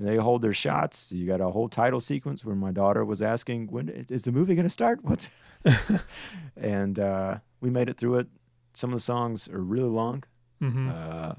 and 0.00 0.08
they 0.08 0.16
hold 0.16 0.42
their 0.42 0.52
shots 0.52 1.12
you 1.12 1.26
got 1.26 1.40
a 1.40 1.50
whole 1.50 1.68
title 1.68 2.00
sequence 2.00 2.44
where 2.44 2.56
my 2.56 2.72
daughter 2.72 3.04
was 3.04 3.22
asking 3.22 3.68
when 3.68 3.88
is 3.88 4.24
the 4.24 4.32
movie 4.32 4.56
going 4.56 4.64
to 4.66 4.70
start 4.70 4.98
what's 5.04 5.30
and 6.56 6.98
uh 6.98 7.38
we 7.60 7.70
made 7.70 7.88
it 7.88 7.96
through 7.96 8.16
it 8.16 8.26
some 8.72 8.90
of 8.90 8.96
the 8.96 9.02
songs 9.02 9.48
are 9.48 9.60
really 9.60 9.88
long 9.88 10.24
hmm 10.58 10.90
uh 10.92 11.34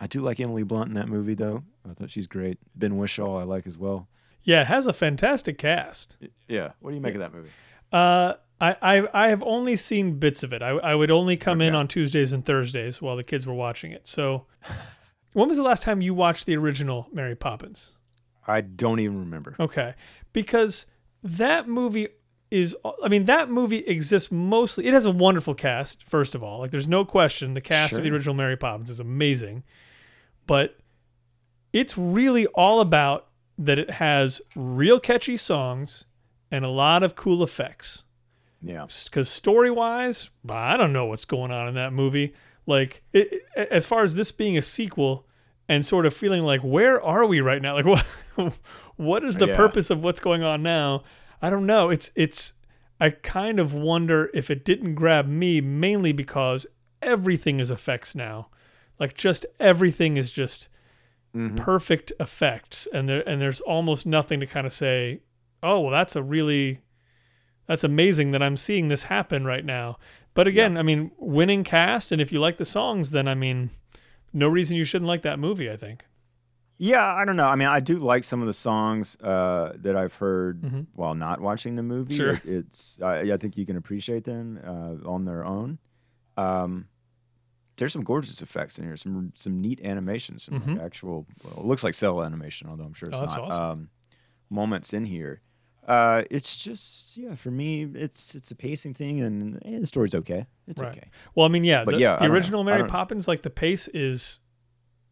I 0.00 0.06
do 0.06 0.20
like 0.20 0.38
Emily 0.40 0.64
Blunt 0.64 0.88
in 0.88 0.94
that 0.94 1.08
movie, 1.08 1.34
though. 1.34 1.62
I 1.88 1.94
thought 1.94 2.10
she's 2.10 2.26
great. 2.26 2.58
Ben 2.74 2.98
Whishaw, 2.98 3.40
I 3.40 3.44
like 3.44 3.66
as 3.66 3.78
well. 3.78 4.08
Yeah, 4.42 4.62
it 4.62 4.66
has 4.66 4.86
a 4.86 4.92
fantastic 4.92 5.56
cast. 5.56 6.18
Yeah. 6.48 6.72
What 6.80 6.90
do 6.90 6.96
you 6.96 7.00
make 7.00 7.14
of 7.14 7.20
that 7.20 7.32
movie? 7.32 7.48
Uh, 7.90 8.34
I, 8.60 8.76
I 8.82 9.08
I 9.14 9.28
have 9.28 9.42
only 9.42 9.76
seen 9.76 10.18
bits 10.18 10.42
of 10.42 10.52
it. 10.52 10.62
I, 10.62 10.70
I 10.70 10.94
would 10.94 11.10
only 11.10 11.36
come 11.36 11.60
in 11.60 11.74
on 11.74 11.88
Tuesdays 11.88 12.32
and 12.32 12.44
Thursdays 12.44 13.00
while 13.00 13.16
the 13.16 13.24
kids 13.24 13.46
were 13.46 13.54
watching 13.54 13.92
it. 13.92 14.06
So, 14.06 14.46
when 15.34 15.48
was 15.48 15.58
the 15.58 15.62
last 15.62 15.82
time 15.82 16.00
you 16.00 16.14
watched 16.14 16.46
the 16.46 16.56
original 16.56 17.08
Mary 17.12 17.36
Poppins? 17.36 17.98
I 18.46 18.62
don't 18.62 19.00
even 19.00 19.18
remember. 19.20 19.54
Okay, 19.60 19.94
because 20.32 20.86
that 21.22 21.68
movie 21.68 22.08
is. 22.50 22.74
I 23.02 23.08
mean, 23.08 23.24
that 23.26 23.50
movie 23.50 23.78
exists 23.86 24.32
mostly. 24.32 24.86
It 24.86 24.94
has 24.94 25.04
a 25.04 25.10
wonderful 25.10 25.54
cast. 25.54 26.04
First 26.08 26.34
of 26.34 26.42
all, 26.42 26.58
like 26.60 26.70
there's 26.70 26.88
no 26.88 27.04
question, 27.04 27.54
the 27.54 27.60
cast 27.60 27.92
of 27.94 28.02
the 28.02 28.10
original 28.10 28.34
Mary 28.34 28.56
Poppins 28.56 28.90
is 28.90 29.00
amazing, 29.00 29.62
but 30.46 30.78
it's 31.72 31.98
really 31.98 32.46
all 32.48 32.80
about 32.80 33.28
that. 33.58 33.78
It 33.78 33.90
has 33.92 34.40
real 34.54 35.00
catchy 35.00 35.36
songs 35.36 36.04
and 36.50 36.64
a 36.64 36.68
lot 36.68 37.02
of 37.02 37.14
cool 37.16 37.42
effects 37.42 38.04
Yeah. 38.62 38.86
because 39.06 39.28
story 39.28 39.70
wise, 39.70 40.30
I 40.48 40.76
don't 40.76 40.92
know 40.92 41.06
what's 41.06 41.24
going 41.24 41.50
on 41.50 41.66
in 41.68 41.74
that 41.74 41.92
movie. 41.92 42.34
Like, 42.66 43.02
it, 43.12 43.42
it- 43.56 43.68
as 43.70 43.86
far 43.86 44.02
as 44.02 44.14
this 44.14 44.32
being 44.32 44.56
a 44.56 44.62
sequel 44.62 45.26
and 45.68 45.84
sort 45.84 46.06
of 46.06 46.14
feeling 46.14 46.42
like, 46.42 46.60
where 46.62 47.00
are 47.02 47.24
we 47.26 47.40
right 47.40 47.60
now? 47.62 47.74
Like, 47.74 47.86
what, 48.36 48.54
what 48.96 49.24
is 49.24 49.36
the 49.38 49.48
Yeah. 49.48 49.56
purpose 49.56 49.90
of 49.90 50.02
what's 50.02 50.20
going 50.20 50.42
on 50.42 50.62
now? 50.62 51.02
I 51.40 51.50
don't 51.50 51.66
know. 51.66 51.90
It's, 51.90 52.10
it's, 52.14 52.54
I 53.00 53.10
kind 53.10 53.58
of 53.58 53.74
wonder 53.74 54.30
if 54.34 54.50
it 54.50 54.64
didn't 54.64 54.94
grab 54.94 55.26
me 55.26 55.60
mainly 55.60 56.12
because 56.12 56.66
everything 57.02 57.60
is 57.60 57.70
effects 57.70 58.14
now. 58.14 58.48
Like, 58.98 59.14
just 59.16 59.44
everything 59.58 60.16
is 60.16 60.30
just 60.30 60.68
Mhm. 61.34 61.56
perfect 61.56 62.12
effects. 62.20 62.86
And 62.92 63.08
there, 63.08 63.28
and 63.28 63.40
there's 63.42 63.60
almost 63.62 64.06
nothing 64.06 64.38
to 64.40 64.46
kind 64.46 64.66
of 64.66 64.72
say, 64.72 65.20
oh, 65.62 65.80
well, 65.80 65.90
that's 65.90 66.14
a 66.14 66.22
really, 66.22 66.80
that's 67.66 67.82
amazing 67.84 68.30
that 68.30 68.42
I'm 68.42 68.56
seeing 68.56 68.88
this 68.88 69.04
happen 69.04 69.44
right 69.44 69.64
now. 69.64 69.98
But 70.34 70.48
again, 70.48 70.76
I 70.76 70.82
mean, 70.82 71.12
winning 71.16 71.62
cast, 71.64 72.10
and 72.12 72.20
if 72.20 72.32
you 72.32 72.40
like 72.40 72.56
the 72.58 72.64
songs, 72.64 73.10
then 73.12 73.28
I 73.28 73.34
mean, 73.34 73.70
no 74.32 74.48
reason 74.48 74.76
you 74.76 74.84
shouldn't 74.84 75.08
like 75.08 75.22
that 75.22 75.38
movie. 75.38 75.70
I 75.70 75.76
think. 75.76 76.04
Yeah, 76.76 77.04
I 77.06 77.24
don't 77.24 77.36
know. 77.36 77.46
I 77.46 77.54
mean, 77.54 77.68
I 77.68 77.78
do 77.78 78.00
like 78.00 78.24
some 78.24 78.40
of 78.40 78.48
the 78.48 78.52
songs 78.52 79.16
uh, 79.20 79.74
that 79.76 79.94
I've 79.96 80.14
heard 80.16 80.60
Mhm. 80.62 80.86
while 80.92 81.14
not 81.14 81.40
watching 81.40 81.76
the 81.76 81.84
movie. 81.84 82.16
Sure. 82.16 82.32
It- 82.32 82.44
it's 82.46 83.00
I, 83.00 83.20
I 83.32 83.36
think 83.36 83.56
you 83.56 83.64
can 83.64 83.76
appreciate 83.76 84.24
them 84.24 84.58
uh, 84.64 85.08
on 85.08 85.24
their 85.24 85.44
own. 85.44 85.78
Um, 86.36 86.88
there's 87.76 87.92
some 87.92 88.02
gorgeous 88.02 88.42
effects 88.42 88.76
in 88.78 88.84
here. 88.86 88.96
Some 88.96 89.32
some 89.36 89.60
neat 89.60 89.80
animations. 89.84 90.42
Some 90.44 90.60
Mhm. 90.60 90.84
actual. 90.84 91.26
Well, 91.44 91.58
it 91.60 91.64
looks 91.64 91.84
like 91.84 91.94
cell 91.94 92.22
animation, 92.24 92.68
although 92.68 92.84
I'm 92.84 92.92
sure 92.94 93.08
it's 93.08 93.18
Oh, 93.18 93.20
that's 93.20 93.36
not. 93.36 93.44
awesome. 93.52 93.62
Um, 93.64 93.88
moments 94.50 94.92
in 94.92 95.04
here. 95.04 95.42
Uh, 95.86 96.22
it's 96.30 96.56
just 96.56 97.16
yeah. 97.16 97.34
For 97.34 97.50
me, 97.50 97.82
it's 97.94 98.34
it's 98.34 98.50
a 98.50 98.56
pacing 98.56 98.94
thing, 98.94 99.20
and 99.20 99.60
eh, 99.64 99.78
the 99.80 99.86
story's 99.86 100.14
okay. 100.14 100.46
It's 100.66 100.80
Right. 100.80 100.96
okay. 100.96 101.08
Well, 101.34 101.44
I 101.46 101.50
mean, 101.50 101.64
yeah, 101.64 101.84
But 101.84 101.92
the, 101.96 102.00
yeah, 102.00 102.16
the 102.16 102.26
original 102.26 102.64
Mary 102.64 102.84
Poppins, 102.88 103.28
like 103.28 103.42
the 103.42 103.50
pace 103.50 103.86
is, 103.88 104.40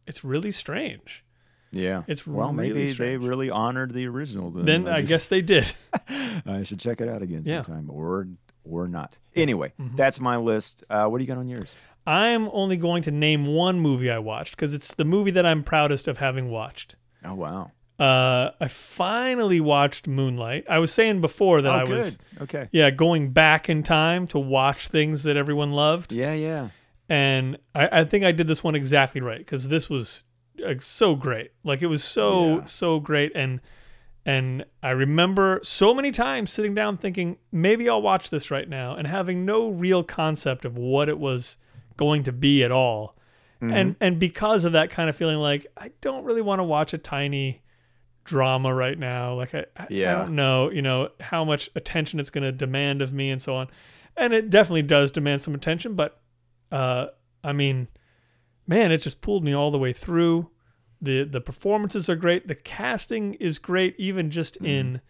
it's 0.07 0.23
really 0.23 0.51
strange. 0.51 1.23
Yeah. 1.71 2.03
It's 2.07 2.25
well, 2.27 2.51
really 2.53 2.69
maybe 2.73 2.93
they 2.93 3.17
really 3.17 3.49
honored 3.49 3.93
the 3.93 4.07
original. 4.07 4.51
Then, 4.51 4.65
Then 4.65 4.87
I 4.87 4.99
just- 5.01 5.09
guess 5.09 5.27
they 5.27 5.41
did. 5.41 5.73
I 6.45 6.63
should 6.63 6.79
check 6.79 7.01
it 7.01 7.07
out 7.09 7.21
again 7.21 7.43
Yeah. 7.45 7.61
sometime, 7.63 7.89
or 7.89 8.27
or 8.63 8.87
not. 8.87 9.17
Anyway, 9.35 9.73
Mhm. 9.79 9.95
that's 9.95 10.19
my 10.19 10.37
list. 10.37 10.83
Uh, 10.89 11.05
what 11.07 11.17
do 11.17 11.23
you 11.23 11.27
got 11.27 11.37
on 11.37 11.47
yours? 11.47 11.75
I'm 12.07 12.49
only 12.51 12.77
going 12.77 13.03
to 13.03 13.11
name 13.11 13.45
one 13.45 13.79
movie 13.79 14.09
I 14.11 14.19
watched 14.19 14.55
because 14.55 14.73
it's 14.73 14.93
the 14.93 15.05
movie 15.05 15.31
that 15.31 15.45
I'm 15.45 15.63
proudest 15.63 16.07
of 16.07 16.17
having 16.17 16.49
watched. 16.49 16.95
Oh 17.25 17.33
wow! 17.35 17.71
Uh, 17.99 18.49
I 18.59 18.67
finally 18.67 19.61
watched 19.61 20.07
Moonlight. 20.07 20.65
I 20.69 20.79
was 20.79 20.91
saying 20.91 21.21
before 21.21 21.61
that 21.61 21.69
oh, 21.71 21.83
I 21.83 21.85
good. 21.85 21.97
was, 21.97 22.17
okay. 22.41 22.67
yeah, 22.71 22.89
going 22.89 23.31
back 23.31 23.69
in 23.69 23.83
time 23.83 24.25
to 24.27 24.39
watch 24.39 24.87
things 24.87 25.23
that 25.23 25.37
everyone 25.37 25.71
loved. 25.71 26.11
Yeah, 26.11 26.33
yeah. 26.33 26.69
and 27.07 27.57
I, 27.75 27.99
I 28.01 28.03
think 28.05 28.25
I 28.25 28.31
did 28.31 28.47
this 28.47 28.63
one 28.63 28.75
exactly 28.75 29.21
right 29.21 29.37
because 29.37 29.67
this 29.67 29.89
was 29.89 30.23
uh, 30.65 30.73
so 30.79 31.15
great. 31.15 31.51
Like 31.63 31.81
it 31.83 31.87
was 31.87 32.03
so 32.03 32.57
Yeah. 32.59 32.65
so 32.65 32.99
great, 32.99 33.31
and 33.35 33.61
and 34.25 34.65
I 34.81 34.89
remember 34.91 35.59
so 35.63 35.93
many 35.93 36.11
times 36.11 36.51
sitting 36.51 36.73
down 36.73 36.97
thinking 36.97 37.37
maybe 37.51 37.87
I'll 37.89 38.01
watch 38.01 38.29
this 38.31 38.49
right 38.49 38.67
now, 38.67 38.95
and 38.95 39.05
having 39.07 39.45
no 39.45 39.69
real 39.69 40.03
concept 40.03 40.65
of 40.65 40.77
what 40.77 41.09
it 41.09 41.19
was 41.19 41.57
going 41.95 42.23
to 42.23 42.31
be 42.31 42.63
at 42.63 42.71
all, 42.71 43.15
Mm-hmm. 43.61 43.73
and 43.73 43.95
and 44.01 44.19
because 44.19 44.65
of 44.65 44.73
that 44.73 44.89
kind 44.89 45.09
of 45.09 45.15
feeling 45.15 45.37
like 45.37 45.67
I 45.77 45.91
don't 46.01 46.25
really 46.25 46.41
want 46.41 46.59
to 46.59 46.63
watch 46.65 46.93
a 46.93 46.97
tiny 46.97 47.61
drama 48.23 48.73
right 48.73 48.97
now. 48.97 49.33
Like 49.35 49.53
I, 49.55 49.65
I, 49.77 49.85
I 49.85 49.87
don't 50.23 50.35
know, 50.35 50.69
you 50.71 50.81
know, 50.81 51.09
how 51.19 51.43
much 51.43 51.69
attention 51.75 52.19
it's 52.19 52.29
going 52.29 52.43
to 52.43 52.51
demand 52.51 53.01
of 53.01 53.11
me 53.13 53.29
and 53.31 53.41
so 53.41 53.55
on. 53.55 53.67
And 54.15 54.33
it 54.33 54.49
definitely 54.49 54.83
does 54.83 55.11
demand 55.11 55.41
some 55.41 55.55
attention, 55.55 55.95
but 55.95 56.21
uh, 56.71 57.07
I 57.43 57.51
mean, 57.53 57.87
man, 58.67 58.91
it 58.91 58.97
just 58.99 59.21
pulled 59.21 59.43
me 59.43 59.53
all 59.53 59.71
the 59.71 59.77
way 59.79 59.91
through. 59.93 60.49
the 61.01 61.23
The 61.23 61.41
performances 61.41 62.09
are 62.09 62.15
great. 62.15 62.47
The 62.47 62.55
casting 62.55 63.33
is 63.35 63.59
great, 63.59 63.95
even 63.97 64.31
just 64.31 64.55
Mm-hmm. 64.55 64.65
in 64.65 65.01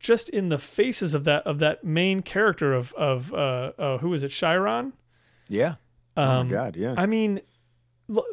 just 0.00 0.28
in 0.28 0.48
the 0.48 0.58
faces 0.58 1.12
of 1.12 1.24
that 1.24 1.44
of 1.44 1.58
that 1.58 1.82
main 1.84 2.22
character 2.22 2.72
of 2.72 2.92
of 2.94 3.32
uh, 3.34 3.72
uh 3.78 3.98
who 3.98 4.14
is 4.14 4.22
it, 4.22 4.28
Chiron? 4.30 4.92
yeah. 5.48 5.74
oh 6.16 6.22
Um, 6.22 6.46
my 6.46 6.52
god, 6.52 6.76
yeah. 6.76 6.94
I 6.96 7.06
mean, 7.06 7.40
l- 8.14 8.24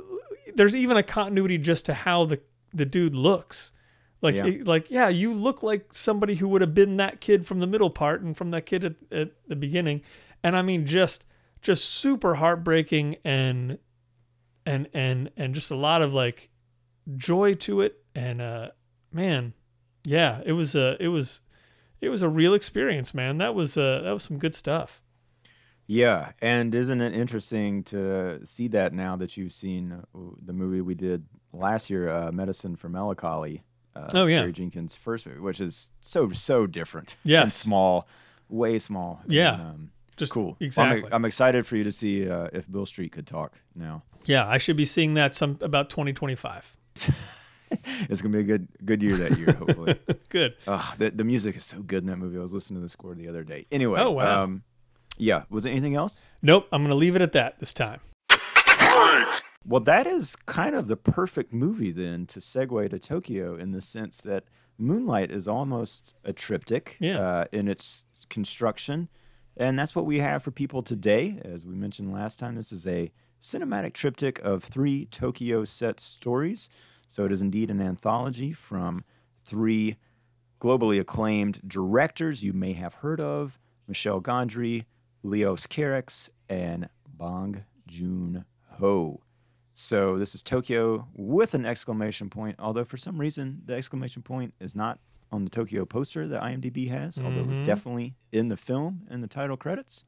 there's 0.53 0.75
even 0.75 0.95
a 0.95 1.03
continuity 1.03 1.57
just 1.57 1.85
to 1.85 1.93
how 1.93 2.25
the 2.25 2.39
the 2.73 2.85
dude 2.85 3.15
looks. 3.15 3.71
Like, 4.21 4.35
Yeah. 4.35 4.47
it- 4.47 4.67
like, 4.67 4.89
yeah, 4.89 5.07
you 5.09 5.33
look 5.33 5.61
like 5.63 5.93
somebody 5.93 6.35
who 6.35 6.47
would 6.47 6.61
have 6.61 6.73
been 6.73 6.97
that 6.97 7.21
kid 7.21 7.45
from 7.45 7.59
the 7.59 7.67
middle 7.67 7.89
part 7.89 8.21
and 8.21 8.35
from 8.35 8.51
that 8.51 8.65
kid 8.65 8.83
at, 8.83 8.95
at 9.11 9.31
the 9.47 9.55
beginning. 9.55 10.01
And 10.43 10.55
I 10.55 10.61
mean, 10.61 10.85
just, 10.85 11.25
just 11.61 11.85
super 11.85 12.35
heartbreaking 12.35 13.17
and, 13.23 13.77
and, 14.65 14.87
and, 14.93 15.31
and 15.35 15.53
just 15.53 15.69
a 15.71 15.75
lot 15.75 16.01
of 16.01 16.13
like 16.13 16.49
joy 17.17 17.53
to 17.55 17.81
it. 17.81 18.03
And, 18.15 18.41
uh, 18.41 18.69
man, 19.11 19.53
yeah, 20.03 20.41
it 20.45 20.53
was 20.53 20.75
a, 20.75 20.95
it 20.99 21.09
was, 21.09 21.41
it 22.01 22.09
was 22.09 22.21
a 22.21 22.29
real 22.29 22.53
experience, 22.53 23.13
man. 23.13 23.37
That 23.39 23.53
was, 23.55 23.77
uh, 23.77 24.01
that 24.03 24.11
was 24.11 24.23
some 24.23 24.37
good 24.39 24.55
stuff. 24.55 25.01
Yeah, 25.87 26.31
and 26.41 26.73
isn't 26.73 26.99
it 26.99 27.13
interesting 27.13 27.83
to 27.85 28.39
see 28.43 28.67
that 28.69 28.91
now 28.91 29.15
that 29.17 29.37
you've 29.37 29.53
seen 29.53 29.91
uh, 29.91 30.19
the 30.43 30.51
movie 30.53 30.81
we 30.81 30.95
did 30.95 31.25
last 31.53 31.91
year, 31.91 32.09
uh, 32.09 32.31
Medicine 32.31 32.75
for 32.75 32.89
Melancholy? 32.89 33.61
Uh, 33.95 34.07
Oh, 34.13 34.25
yeah. 34.25 34.41
Barry 34.41 34.51
Jenkins' 34.53 34.95
first 34.95 35.25
movie, 35.25 35.39
which 35.39 35.61
is 35.61 35.91
so 36.01 36.31
so 36.31 36.67
different. 36.67 37.15
Yeah 37.23 37.41
and 37.43 37.53
small, 37.53 38.07
way 38.49 38.77
small. 38.79 39.21
Yeah. 39.27 39.53
and, 39.55 39.61
um, 39.61 39.91
Just 40.17 40.31
cool. 40.33 40.45
Well, 40.47 40.57
Exactly. 40.59 41.05
I'm, 41.07 41.13
I'm 41.13 41.25
excited 41.25 41.65
for 41.65 41.75
you 41.77 41.83
to 41.85 41.91
see 41.91 42.29
uh, 42.29 42.49
if 42.53 42.69
Beale 42.71 42.85
Street 42.85 43.11
could 43.11 43.25
talk 43.27 43.53
now. 43.75 44.03
yeah. 44.25 44.47
I 44.47 44.57
should 44.57 44.75
be 44.77 44.85
seeing 44.85 45.13
that 45.15 45.35
some 45.35 45.57
about 45.61 45.89
2025. 45.89 46.77
It's 48.09 48.21
gonna 48.21 48.31
be 48.31 48.39
a 48.39 48.43
good 48.43 48.67
good 48.85 49.01
year 49.01 49.17
that 49.17 49.37
year, 49.39 49.51
hopefully. 49.51 49.99
Good. 50.29 50.53
Ugh, 50.67 50.97
the, 50.99 51.09
the 51.09 51.23
music 51.23 51.55
is 51.57 51.65
so 51.65 51.81
good 51.81 52.03
in 52.03 52.07
that 52.07 52.17
movie. 52.17 52.37
I 52.37 52.41
was 52.41 52.53
listening 52.53 52.77
to 52.79 52.83
the 52.83 52.89
score 52.89 53.15
the 53.15 53.27
other 53.27 53.43
day. 53.43 53.65
Anyway, 53.71 53.99
Oh, 53.99 54.11
wow. 54.11 54.43
um, 54.43 54.63
yeah. 55.17 55.43
Was 55.49 55.63
there 55.63 55.71
anything 55.71 55.95
else? 55.95 56.21
Nope, 56.43 56.67
I'm 56.71 56.81
going 56.83 56.89
to 56.91 56.95
leave 56.95 57.15
it 57.15 57.21
at 57.23 57.31
that 57.33 57.59
this 57.59 57.73
time. 57.73 57.99
Well, 59.67 59.81
that 59.81 60.05
is 60.05 60.35
kind 60.45 60.75
of 60.75 60.87
the 60.87 60.95
perfect 60.95 61.51
movie 61.51 61.91
then 61.91 62.27
to 62.27 62.39
segue 62.39 62.89
to 62.91 62.99
Tokyo 62.99 63.55
in 63.55 63.71
the 63.71 63.81
sense 63.81 64.21
that 64.21 64.43
Moonlight 64.77 65.31
is 65.31 65.47
almost 65.47 66.15
a 66.23 66.33
triptych 66.33 66.97
Yeah. 66.99 67.19
uh, 67.19 67.45
in 67.51 67.67
its 67.67 68.05
construction. 68.29 69.09
And 69.57 69.79
that's 69.79 69.95
what 69.95 70.05
we 70.05 70.19
have 70.19 70.43
for 70.43 70.51
people 70.51 70.83
today. 70.83 71.39
As 71.43 71.65
we 71.65 71.75
mentioned 71.75 72.11
last 72.11 72.37
time, 72.37 72.55
this 72.55 72.71
is 72.71 72.85
a 72.85 73.11
cinematic 73.41 73.93
triptych 73.93 74.39
of 74.39 74.63
three 74.63 75.05
Tokyo 75.05 75.63
set 75.65 75.99
stories. 75.99 76.69
So 77.07 77.25
it 77.25 77.31
is 77.31 77.41
indeed 77.41 77.71
an 77.71 77.81
anthology 77.81 78.51
from 78.53 79.03
three 79.45 79.95
globally 80.61 80.99
acclaimed 80.99 81.61
directors 81.67 82.43
you 82.43 82.53
may 82.53 82.73
have 82.73 82.95
heard 82.95 83.21
of 83.21 83.57
Michel 83.87 84.21
Gondry, 84.21 84.85
Leos 85.23 85.65
Carax, 85.67 86.29
and 86.49 86.89
Bong 87.07 87.63
Joon 87.87 88.45
Ho. 88.79 89.21
So 89.77 90.17
this 90.17 90.33
is 90.33 90.41
Tokyo 90.41 91.07
with 91.13 91.53
an 91.53 91.65
exclamation 91.65 92.29
point, 92.29 92.55
although 92.59 92.85
for 92.85 92.95
some 92.97 93.17
reason 93.19 93.61
the 93.65 93.73
exclamation 93.73 94.21
point 94.21 94.53
is 94.59 94.73
not 94.73 94.99
on 95.31 95.43
the 95.43 95.49
Tokyo 95.49 95.83
poster 95.85 96.27
that 96.29 96.41
IMDb 96.41 96.87
has, 96.89 97.19
although 97.21 97.41
it 97.41 97.47
was 97.47 97.59
Mhm. 97.59 97.65
definitely 97.65 98.15
in 98.31 98.47
the 98.47 98.55
film 98.55 99.05
in 99.09 99.19
the 99.19 99.27
title 99.27 99.57
credits. 99.57 100.05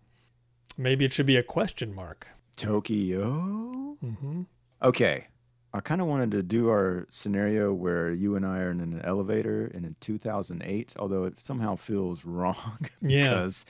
Maybe 0.77 1.03
it 1.03 1.11
should 1.13 1.25
be 1.25 1.35
a 1.35 1.43
question 1.43 1.93
mark. 1.93 2.29
Tokyo? 2.55 3.97
Mm-hmm. 4.01 4.43
Okay. 4.81 5.27
I 5.73 5.81
kind 5.81 5.99
of 6.01 6.07
wanted 6.07 6.31
to 6.31 6.41
do 6.43 6.69
our 6.69 7.05
scenario 7.09 7.73
where 7.73 8.11
you 8.13 8.35
and 8.37 8.45
I 8.45 8.59
are 8.61 8.71
in 8.71 8.79
an 8.79 9.01
elevator 9.03 9.65
and 9.65 9.85
in 9.85 9.95
2008, 9.99 10.95
although 10.97 11.25
it 11.25 11.43
somehow 11.43 11.75
feels 11.75 12.23
wrong 12.25 12.87
Yeah. 13.01 13.27
because 13.29 13.65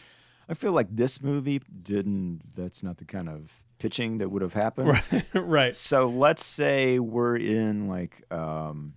I 0.48 0.54
feel 0.54 0.74
like 0.74 0.96
this 0.96 1.24
movie 1.24 1.60
didn't, 1.60 2.56
that's 2.56 2.84
not 2.84 2.98
the 2.98 3.06
kind 3.06 3.27
of 3.30 3.63
pitching 3.79 4.17
that 4.19 4.29
would 4.29 4.41
have 4.41 4.53
happened. 4.53 4.89
Right. 4.89 5.25
right. 5.34 5.75
So 5.75 6.07
let's 6.07 6.46
say 6.46 7.00
we're 7.00 7.38
in 7.38 7.88
like 7.88 8.24
um 8.31 8.93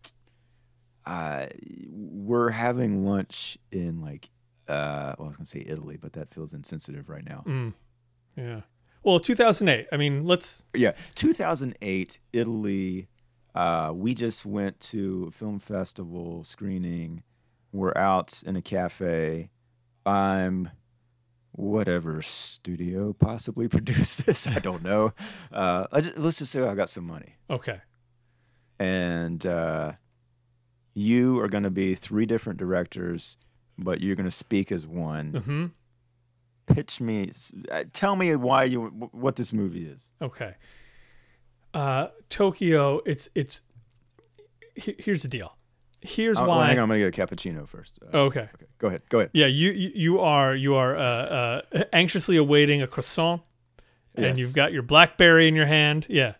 uh 1.06 1.46
we're 1.88 2.50
having 2.50 3.04
lunch 3.04 3.58
in 3.72 4.00
like 4.00 4.30
uh 4.68 5.14
well 5.18 5.26
I 5.26 5.28
was 5.28 5.36
gonna 5.36 5.46
say 5.46 5.64
Italy, 5.66 5.96
but 5.96 6.14
that 6.14 6.32
feels 6.32 6.54
insensitive 6.54 7.08
right 7.08 7.24
now. 7.24 7.44
Mm. 7.46 7.74
Yeah. 8.36 8.60
Well, 9.02 9.18
2008. 9.18 9.88
I 9.92 9.96
mean, 9.96 10.26
let's. 10.26 10.64
Yeah. 10.74 10.92
2008, 11.14 12.18
Italy. 12.32 13.08
Uh, 13.54 13.92
we 13.94 14.14
just 14.14 14.46
went 14.46 14.78
to 14.80 15.26
a 15.28 15.30
film 15.32 15.58
festival 15.58 16.44
screening. 16.44 17.22
We're 17.72 17.96
out 17.96 18.42
in 18.44 18.56
a 18.56 18.62
cafe. 18.62 19.50
I'm 20.04 20.70
whatever 21.52 22.22
studio 22.22 23.12
possibly 23.12 23.68
produced 23.76 24.26
this. 24.26 24.46
I 24.46 24.58
don't 24.58 24.82
know. 24.82 25.12
Uh, 25.52 25.86
I 25.92 26.00
just, 26.00 26.18
let's 26.18 26.38
just 26.38 26.52
say 26.52 26.62
I 26.62 26.74
got 26.74 26.90
some 26.90 27.06
money. 27.06 27.34
Okay. 27.48 27.80
and 28.78 29.44
uh, 29.44 29.92
you 30.94 31.40
are 31.40 31.48
going 31.48 31.64
to 31.64 31.70
be 31.70 31.94
three 31.94 32.26
different 32.26 32.58
directors, 32.58 33.36
but 33.78 34.00
you're 34.00 34.16
going 34.16 34.24
to 34.28 34.30
speak 34.30 34.70
as 34.72 34.86
one. 34.86 35.34
hmm 35.34 35.66
Pitch 36.66 37.00
me, 37.00 37.32
uh, 37.72 37.82
tell 37.92 38.14
me 38.14 38.36
why 38.36 38.62
you 38.64 38.82
what 39.10 39.34
this 39.34 39.52
movie 39.52 39.86
is. 39.86 40.12
Okay. 40.22 40.54
Uh, 41.74 42.08
Tokyo. 42.28 43.00
It's 43.04 43.28
it's. 43.34 43.62
Here's 44.76 45.22
the 45.22 45.28
deal. 45.28 45.56
Here's 46.02 46.38
well, 46.38 46.48
why. 46.48 46.68
hang 46.68 46.78
on, 46.78 46.84
I'm 46.84 46.88
going 46.88 47.00
to 47.00 47.10
get 47.10 47.30
a 47.30 47.34
cappuccino 47.34 47.68
first. 47.68 47.98
Uh, 48.02 48.16
Okay. 48.16 48.48
okay, 48.54 48.66
go 48.78 48.88
ahead. 48.88 49.02
Go 49.10 49.18
ahead. 49.18 49.30
Yeah, 49.34 49.46
you 49.46 49.70
you, 49.70 50.20
are 50.20 50.54
you 50.54 50.74
are 50.74 50.96
uh, 50.96 51.02
uh, 51.02 51.84
anxiously 51.92 52.36
awaiting 52.36 52.80
a 52.80 52.86
croissant, 52.86 53.42
and 54.14 54.38
you've 54.38 54.54
got 54.54 54.72
your 54.72 54.82
BlackBerry 54.82 55.46
in 55.46 55.54
your 55.54 55.66
hand. 55.66 56.06
Yeah, 56.08 56.34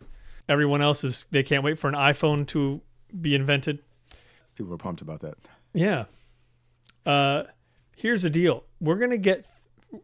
everyone 0.49 0.81
else 0.81 1.05
is 1.05 1.27
they 1.31 1.43
can't 1.43 1.63
wait 1.63 1.79
for 1.79 1.89
an 1.89 1.95
iPhone 1.95 2.47
to 2.49 2.81
be 3.21 3.35
invented. 3.35 3.81
People 4.55 4.73
are 4.73 4.79
pumped 4.79 5.03
about 5.03 5.21
that. 5.21 5.37
Yeah. 5.75 6.05
Uh, 7.05 7.45
here's 7.97 8.23
the 8.23 8.31
deal. 8.31 8.65
We're 8.81 8.97
gonna 8.99 9.19
get. 9.19 9.45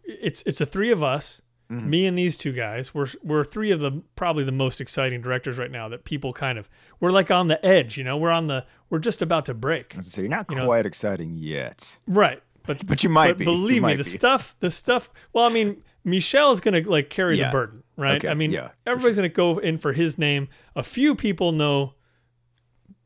It's 0.05 0.43
it's 0.45 0.59
the 0.59 0.67
three 0.67 0.91
of 0.91 1.03
us, 1.03 1.41
Mm-hmm. 1.71 1.91
me 1.91 2.07
and 2.07 2.17
these 2.17 2.37
two 2.37 2.53
guys. 2.53 2.95
We're 2.95 3.09
we're 3.25 3.43
three 3.43 3.73
of 3.73 3.81
the 3.81 4.03
probably 4.15 4.45
the 4.45 4.53
most 4.53 4.81
exciting 4.81 5.21
directors 5.21 5.59
right 5.59 5.71
now 5.71 5.89
that 5.89 6.05
people 6.05 6.33
kind 6.33 6.59
of 6.59 6.69
we're 7.01 7.11
like 7.11 7.31
on 7.33 7.49
the 7.49 7.65
edge. 7.67 7.99
You 7.99 8.05
know, 8.05 8.17
we're 8.17 8.31
on 8.31 8.47
the 8.47 8.65
we're 8.89 9.01
just 9.01 9.21
about 9.21 9.47
to 9.47 9.55
break. 9.55 9.95
I 9.95 9.99
was 9.99 10.07
gonna 10.07 10.13
say, 10.13 10.23
you're 10.23 10.31
not 10.31 10.47
You 10.49 10.57
know- 10.57 10.67
quite 10.67 10.87
exciting 10.87 11.35
yet, 11.37 11.99
Right. 12.07 12.41
But 12.67 12.87
but 12.87 13.03
you 13.05 13.11
might 13.11 13.29
but 13.33 13.39
be. 13.39 13.45
Believe 13.45 13.77
me, 13.83 13.89
might 13.89 13.97
the 13.99 14.05
stuff, 14.05 14.55
the 14.61 14.71
stuff. 14.71 15.09
Well, 15.33 15.45
I 15.45 15.49
mean, 15.51 15.83
Michel 16.05 16.51
is 16.53 16.61
gonna 16.61 16.81
like 16.83 17.11
carry 17.11 17.37
Yeah. 17.39 17.47
the 17.47 17.53
burden, 17.53 17.83
right? 17.97 18.17
Okay, 18.17 18.29
I 18.29 18.35
mean, 18.35 18.51
yeah, 18.53 18.71
everybody's 18.87 19.17
gonna 19.17 19.29
go 19.29 19.59
in 19.59 19.79
for 19.79 19.93
his 19.93 20.19
name. 20.19 20.49
A 20.77 20.83
few 20.83 21.15
people 21.15 21.51
know 21.53 21.95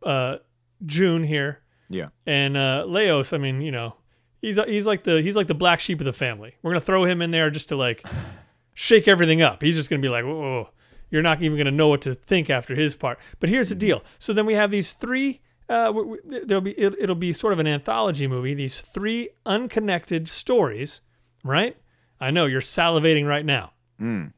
uh, 0.02 0.36
Joon 0.84 1.26
Ho, 1.28 1.54
Yeah. 1.88 2.08
and 2.26 2.56
uh, 2.56 2.84
Leos. 2.86 3.32
I 3.32 3.38
mean, 3.38 3.60
you 3.60 3.70
know, 3.70 3.96
he's 4.40 4.58
he's 4.66 4.86
like 4.86 5.04
the 5.04 5.20
he's 5.22 5.36
like 5.36 5.46
the 5.46 5.54
black 5.54 5.80
sheep 5.80 6.00
of 6.00 6.04
the 6.06 6.12
family. 6.12 6.54
We're 6.62 6.72
gonna 6.72 6.80
throw 6.80 7.04
him 7.04 7.20
in 7.22 7.30
there 7.30 7.50
just 7.50 7.68
to 7.70 7.76
like 7.76 8.02
shake 8.80 9.06
everything 9.06 9.42
up. 9.42 9.62
He's 9.62 9.76
just 9.76 9.90
gonna 9.90 10.00
be 10.00 10.08
like, 10.08 10.24
whoa, 10.24 10.70
you're 11.10 11.20
not 11.22 11.42
even 11.42 11.58
gonna 11.58 11.70
know 11.70 11.88
what 11.88 12.00
to 12.02 12.14
think 12.14 12.48
after 12.48 12.74
his 12.74 12.94
part. 12.94 13.18
But 13.38 13.50
here's 13.50 13.68
the 13.68 13.74
deal. 13.74 14.02
So 14.18 14.32
then 14.32 14.46
we 14.46 14.54
have 14.54 14.70
these 14.70 14.92
three. 14.94 15.42
Uh, 15.68 15.92
there'll 16.46 16.62
be 16.62 16.72
it, 16.72 16.94
it'll 16.98 17.14
be 17.14 17.32
sort 17.34 17.52
of 17.52 17.58
an 17.58 17.66
anthology 17.66 18.26
movie. 18.26 18.54
These 18.54 18.80
three 18.80 19.28
unconnected 19.44 20.28
stories, 20.28 21.02
right? 21.44 21.76
I 22.18 22.30
know 22.30 22.46
you're 22.46 22.60
salivating 22.62 23.26
right 23.26 23.44
now 23.44 23.72
Mm. 24.00 24.32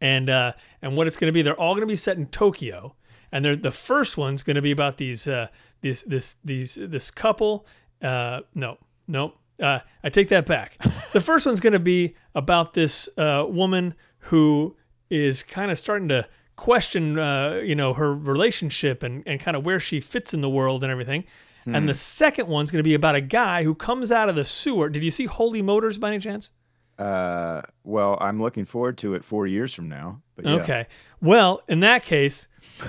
and 0.00 0.30
uh, 0.30 0.52
and 0.80 0.96
what 0.96 1.06
it's 1.06 1.16
going 1.18 1.28
to 1.28 1.32
be. 1.32 1.42
They're 1.42 1.60
all 1.60 1.74
going 1.74 1.82
to 1.86 1.92
be 1.92 1.96
set 1.96 2.16
in 2.16 2.26
Tokyo, 2.28 2.96
and 3.30 3.44
they're 3.44 3.56
the 3.56 3.70
first 3.70 4.16
one's 4.16 4.42
going 4.42 4.56
to 4.56 4.62
be 4.62 4.70
about 4.70 4.96
these 4.96 5.28
uh, 5.28 5.48
this 5.82 6.02
this 6.02 6.36
these 6.42 6.78
this 6.80 7.10
couple. 7.10 7.66
Uh, 8.00 8.40
no, 8.54 8.78
no, 9.06 9.34
uh, 9.60 9.80
I 10.02 10.08
take 10.10 10.28
that 10.28 10.46
back. 10.46 10.78
the 11.12 11.20
first 11.24 11.46
one's 11.46 11.60
going 11.60 11.72
to 11.72 11.78
be 11.78 12.16
about 12.34 12.74
this 12.74 13.08
uh, 13.16 13.44
woman 13.48 13.94
who 14.26 14.76
is 15.10 15.42
kind 15.42 15.70
of 15.70 15.78
starting 15.78 16.08
to 16.08 16.26
question, 16.56 17.18
uh, 17.18 17.60
you 17.64 17.74
know, 17.74 17.94
her 17.94 18.14
relationship 18.14 19.02
and 19.02 19.22
and 19.26 19.40
kind 19.40 19.56
of 19.56 19.64
where 19.64 19.80
she 19.80 20.00
fits 20.00 20.32
in 20.32 20.40
the 20.40 20.50
world 20.50 20.82
and 20.82 20.90
everything. 20.90 21.24
And 21.64 21.88
the 21.88 21.94
second 21.94 22.48
one's 22.48 22.72
going 22.72 22.80
to 22.80 22.82
be 22.82 22.94
about 22.94 23.14
a 23.14 23.20
guy 23.20 23.62
who 23.62 23.76
comes 23.76 24.10
out 24.10 24.28
of 24.28 24.34
the 24.34 24.44
sewer. 24.44 24.88
Did 24.88 25.04
you 25.04 25.12
see 25.12 25.26
Holy 25.26 25.62
Motors 25.62 25.96
by 25.96 26.08
any 26.08 26.18
chance? 26.18 26.50
Uh, 26.98 27.62
well, 27.84 28.18
I'm 28.20 28.42
looking 28.42 28.64
forward 28.64 28.98
to 28.98 29.14
it 29.14 29.24
four 29.24 29.46
years 29.46 29.72
from 29.72 29.88
now. 29.88 30.22
But 30.34 30.44
yeah. 30.44 30.54
Okay. 30.54 30.86
Well, 31.20 31.62
in 31.68 31.78
that 31.78 32.02
case, 32.02 32.48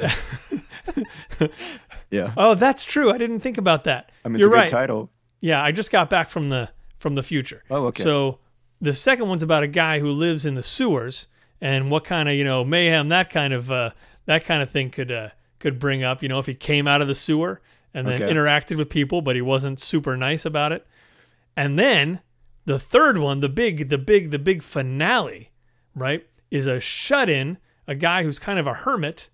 Yeah. 2.13 2.31
oh, 2.37 2.53
that's 2.53 2.83
true. 2.83 3.09
I 3.11 3.17
didn't 3.17 3.39
think 3.39 3.57
about 3.57 3.85
that. 3.85 4.11
I 4.23 4.27
mean, 4.27 4.35
it's 4.35 4.41
You're 4.41 4.49
a 4.49 4.51
good 4.51 4.57
right. 4.59 4.69
title. 4.69 5.09
Yeah, 5.43 5.61
I 5.61 5.73
just 5.73 5.91
got 5.91 6.09
back 6.09 6.29
from 6.29 6.47
the 6.47 6.69
from 6.99 7.15
the 7.15 7.23
future. 7.23 7.63
Oh, 7.69 7.87
okay. 7.87 8.01
So 8.01 8.39
the 8.79 8.93
second 8.93 9.27
one's 9.27 9.43
about 9.43 9.61
a 9.63 9.67
guy 9.67 9.99
who 9.99 10.09
lives 10.09 10.45
in 10.45 10.55
the 10.55 10.63
sewers 10.63 11.27
and 11.59 11.91
what 11.91 12.05
kind 12.05 12.29
of 12.29 12.35
you 12.35 12.45
know 12.45 12.63
mayhem 12.63 13.09
that 13.09 13.29
kind 13.29 13.51
of 13.53 13.69
uh, 13.69 13.89
that 14.25 14.45
kind 14.45 14.61
of 14.63 14.69
thing 14.69 14.89
could 14.89 15.11
uh, 15.11 15.29
could 15.59 15.79
bring 15.79 16.01
up. 16.01 16.23
You 16.23 16.29
know, 16.29 16.39
if 16.39 16.45
he 16.45 16.53
came 16.53 16.87
out 16.87 17.01
of 17.01 17.09
the 17.09 17.15
sewer 17.15 17.59
and 17.93 18.07
then 18.07 18.23
Okay. 18.23 18.33
interacted 18.33 18.77
with 18.77 18.89
people, 18.89 19.21
but 19.21 19.35
he 19.35 19.41
wasn't 19.41 19.81
super 19.81 20.15
nice 20.15 20.45
about 20.45 20.71
it. 20.71 20.87
And 21.57 21.77
then 21.77 22.21
the 22.65 22.79
third 22.79 23.17
one, 23.17 23.41
the 23.41 23.49
big, 23.49 23.89
the 23.89 23.97
big, 23.97 24.31
the 24.31 24.39
big 24.39 24.63
finale, 24.63 25.51
right, 25.93 26.25
is 26.49 26.65
a 26.67 26.79
shut 26.79 27.27
in, 27.29 27.57
a 27.85 27.95
guy 27.95 28.23
who's 28.23 28.39
kind 28.39 28.57
of 28.59 28.65
a 28.65 28.73
hermit, 28.73 29.29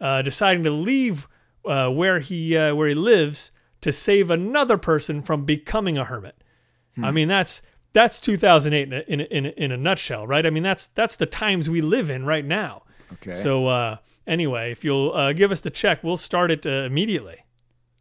uh, 0.00 0.22
deciding 0.22 0.62
to 0.64 0.70
leave 0.70 1.26
uh, 1.66 1.88
where 1.90 2.20
he 2.20 2.56
uh, 2.56 2.74
where 2.76 2.88
he 2.88 2.94
lives 2.94 3.50
to 3.80 3.92
save 3.92 4.30
another 4.30 4.76
person 4.76 5.22
from 5.22 5.44
becoming 5.44 5.96
a 5.98 6.04
hermit. 6.04 6.42
I 7.00 7.12
mean, 7.12 7.28
that's 7.28 7.62
that's 7.92 8.18
2008 8.18 8.82
in 8.82 8.92
a, 8.92 9.00
in 9.06 9.20
a, 9.20 9.24
in 9.24 9.46
a, 9.46 9.48
in 9.50 9.72
a 9.72 9.76
nutshell, 9.76 10.26
right? 10.26 10.44
I 10.44 10.50
mean, 10.50 10.64
that's 10.64 10.86
that's 10.88 11.14
the 11.14 11.26
times 11.26 11.70
we 11.70 11.80
live 11.80 12.10
in 12.10 12.26
right 12.26 12.44
now. 12.44 12.82
Okay. 13.12 13.32
So 13.32 13.68
uh, 13.68 13.96
anyway, 14.26 14.72
if 14.72 14.84
you'll 14.84 15.12
uh, 15.12 15.32
give 15.32 15.52
us 15.52 15.60
the 15.60 15.70
check, 15.70 16.02
we'll 16.02 16.16
start 16.16 16.50
it 16.50 16.66
uh, 16.66 16.70
immediately. 16.70 17.44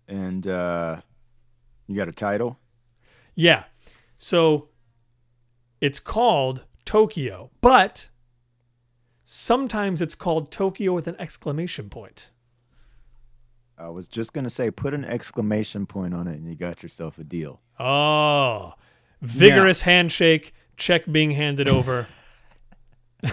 and 0.08 0.48
uh, 0.48 1.02
you 1.88 1.96
got 1.96 2.08
a 2.08 2.12
title? 2.12 2.58
Yeah. 3.36 3.66
So 4.18 4.70
it's 5.80 6.00
called 6.00 6.64
Tokyo, 6.86 7.52
but 7.62 8.10
sometimes 9.24 10.02
it's 10.02 10.16
called 10.16 10.52
Tokyo 10.52 10.94
with 10.94 11.08
an 11.08 11.16
exclamation 11.20 11.90
point. 11.90 12.32
I 13.78 13.90
was 13.90 14.08
just 14.08 14.34
gonna 14.34 14.50
say, 14.50 14.72
put 14.72 14.94
an 14.94 15.06
exclamation 15.06 15.86
point 15.86 16.14
on 16.14 16.28
it, 16.28 16.36
and 16.40 16.48
you 16.48 16.56
got 16.56 16.82
yourself 16.84 17.18
a 17.20 17.24
deal. 17.24 17.62
Oh, 17.80 18.74
vigorous 19.22 19.82
handshake, 19.84 20.54
check 20.78 21.04
being 21.12 21.32
handed 21.32 21.68
over. 21.68 22.08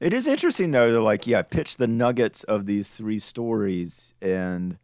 It 0.00 0.12
is 0.14 0.28
interesting 0.28 0.70
though 0.70 0.92
to 0.92 1.02
like, 1.02 1.26
yeah, 1.26 1.42
pitch 1.42 1.76
the 1.76 1.88
nuggets 1.88 2.44
of 2.44 2.66
these 2.66 2.94
three 2.96 3.18
stories, 3.18 4.14
and 4.22 4.78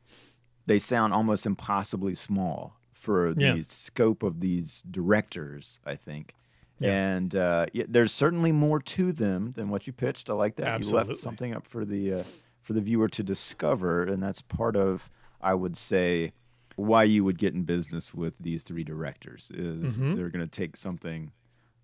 they 0.66 0.80
sound 0.80 1.12
almost 1.12 1.46
impossibly 1.46 2.16
small 2.16 2.74
for 2.92 3.32
the 3.32 3.40
Yeah. 3.44 3.56
scope 3.62 4.24
of 4.24 4.40
these 4.40 4.82
directors. 4.82 5.78
I 5.86 5.94
think. 5.94 6.34
Yeah. 6.80 6.90
And 7.14 7.36
uh, 7.36 7.66
yeah, 7.72 7.84
there's 7.88 8.10
certainly 8.10 8.50
more 8.50 8.80
to 8.80 9.12
them 9.12 9.52
than 9.54 9.68
what 9.68 9.86
you 9.86 9.92
pitched. 9.92 10.28
I 10.30 10.32
like 10.32 10.56
that. 10.56 10.82
You 10.82 10.90
left 10.90 11.16
something 11.16 11.54
up 11.54 11.68
for 11.68 11.84
the 11.84 12.14
uh, 12.14 12.22
for 12.64 12.72
the 12.72 12.80
viewer 12.80 13.08
to 13.08 13.22
discover, 13.22 14.02
and 14.02 14.20
that's 14.22 14.42
part 14.42 14.74
of, 14.74 15.08
I 15.40 15.54
would 15.54 15.76
say, 15.76 16.32
why 16.76 17.04
you 17.04 17.22
would 17.22 17.38
get 17.38 17.54
in 17.54 17.62
business 17.62 18.12
with 18.12 18.36
these 18.38 18.64
three 18.64 18.82
directors 18.82 19.52
is 19.54 20.00
Mhm. 20.00 20.16
they're 20.16 20.30
going 20.30 20.44
to 20.44 20.50
take 20.50 20.76
something 20.76 21.30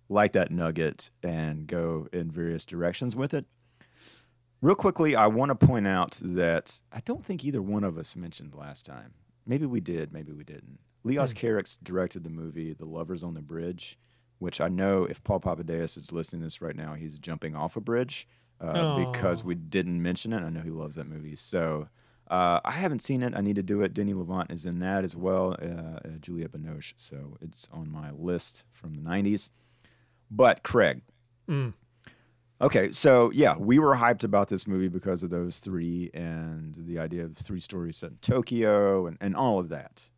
like 0.09 0.33
that 0.33 0.51
nugget 0.51 1.11
and 1.23 1.67
go 1.67 2.09
in 2.11 2.29
various 2.29 2.65
directions 2.65 3.15
with 3.15 3.33
it. 3.33 3.45
Real 4.61 4.75
quickly, 4.75 5.15
I 5.15 5.27
want 5.27 5.49
to 5.49 5.55
point 5.67 5.87
out 5.87 6.19
that 6.23 6.81
I 6.91 6.99
don't 6.99 7.23
think 7.25 7.45
either 7.45 7.61
one 7.61 7.83
of 7.83 7.97
us 7.97 8.15
mentioned 8.15 8.53
last 8.53 8.85
time. 8.85 9.13
Maybe 9.45 9.65
we 9.65 9.79
did, 9.79 10.11
maybe 10.11 10.33
we 10.33 10.43
didn't. 10.43 10.79
Leos 11.03 11.33
Carax 11.33 11.79
directed 11.81 12.23
the 12.23 12.29
movie 12.29 12.73
The 12.73 12.85
Lovers 12.85 13.23
on 13.23 13.33
the 13.33 13.41
Bridge, 13.41 13.97
which 14.39 14.59
I 14.61 14.67
know 14.67 15.05
if 15.05 15.23
Paul 15.23 15.39
Papadakis 15.39 15.97
is 15.97 16.11
listening 16.11 16.41
to 16.41 16.45
this 16.47 16.61
right 16.61 16.75
now, 16.75 16.93
he's 16.95 17.17
jumping 17.17 17.55
off 17.55 17.75
a 17.75 17.81
bridge 17.81 18.27
uh, 18.61 19.11
because 19.11 19.41
Oh. 19.41 19.45
we 19.45 19.55
didn't 19.55 20.01
mention 20.01 20.33
it. 20.33 20.41
I 20.43 20.49
know 20.49 20.61
he 20.61 20.69
loves 20.69 20.95
that 20.95 21.07
movie. 21.07 21.35
So 21.35 21.87
uh, 22.29 22.59
I 22.63 22.71
haven't 22.71 22.99
seen 22.99 23.23
it. 23.23 23.33
I 23.35 23.41
need 23.41 23.55
to 23.57 23.63
do 23.63 23.81
it. 23.81 23.93
Denis 23.93 24.15
Lavant 24.15 24.51
is 24.51 24.65
in 24.65 24.79
that 24.79 25.03
as 25.03 25.15
well, 25.15 25.55
uh, 25.61 25.65
uh, 25.65 25.99
Juliette 26.21 26.51
Binoche. 26.53 26.93
So 26.97 27.37
it's 27.41 27.67
on 27.73 27.91
my 27.91 28.11
list 28.11 28.63
from 28.69 28.93
the 28.93 29.01
90s. 29.01 29.49
But 30.29 30.63
Craig, 30.63 31.01
Mm. 31.49 31.73
Okay, 32.61 32.91
so 32.91 33.31
yeah, 33.31 33.57
we 33.57 33.79
were 33.79 33.95
hyped 33.95 34.23
about 34.23 34.47
this 34.47 34.67
movie 34.67 34.87
because 34.87 35.23
of 35.23 35.31
those 35.31 35.59
three 35.59 36.11
and 36.13 36.75
the 36.77 36.99
idea 36.99 37.25
of 37.25 37.35
three 37.35 37.59
stories 37.59 37.97
set 37.97 38.11
in 38.11 38.17
Tokyo 38.21 39.07
and, 39.07 39.17
and 39.19 39.35
all 39.35 39.57
of 39.59 39.69
that. 39.69 40.09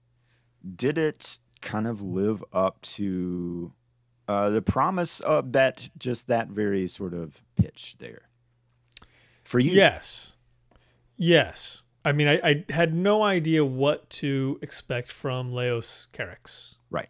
Did 0.75 0.97
it 0.97 1.39
kind 1.61 1.87
of 1.87 2.01
live 2.01 2.43
up 2.51 2.81
to 2.81 3.71
uh, 4.27 4.49
the 4.49 4.61
promise 4.61 5.21
of 5.21 5.53
that, 5.53 5.89
just 5.97 6.27
that 6.27 6.49
very 6.49 6.87
sort 6.89 7.13
of 7.13 7.41
pitch 7.55 7.95
there? 7.99 8.23
For 9.43 9.59
you. 9.59 9.71
Yes. 9.71 10.33
Yes. 11.17 11.81
I 12.05 12.11
mean, 12.11 12.27
I, 12.27 12.39
I 12.43 12.65
had 12.73 12.93
no 12.93 13.23
idea 13.23 13.63
what 13.63 14.09
to 14.11 14.59
expect 14.61 15.11
from 15.11 15.53
Leos 15.53 16.07
Carax, 16.11 16.75
Right. 16.89 17.09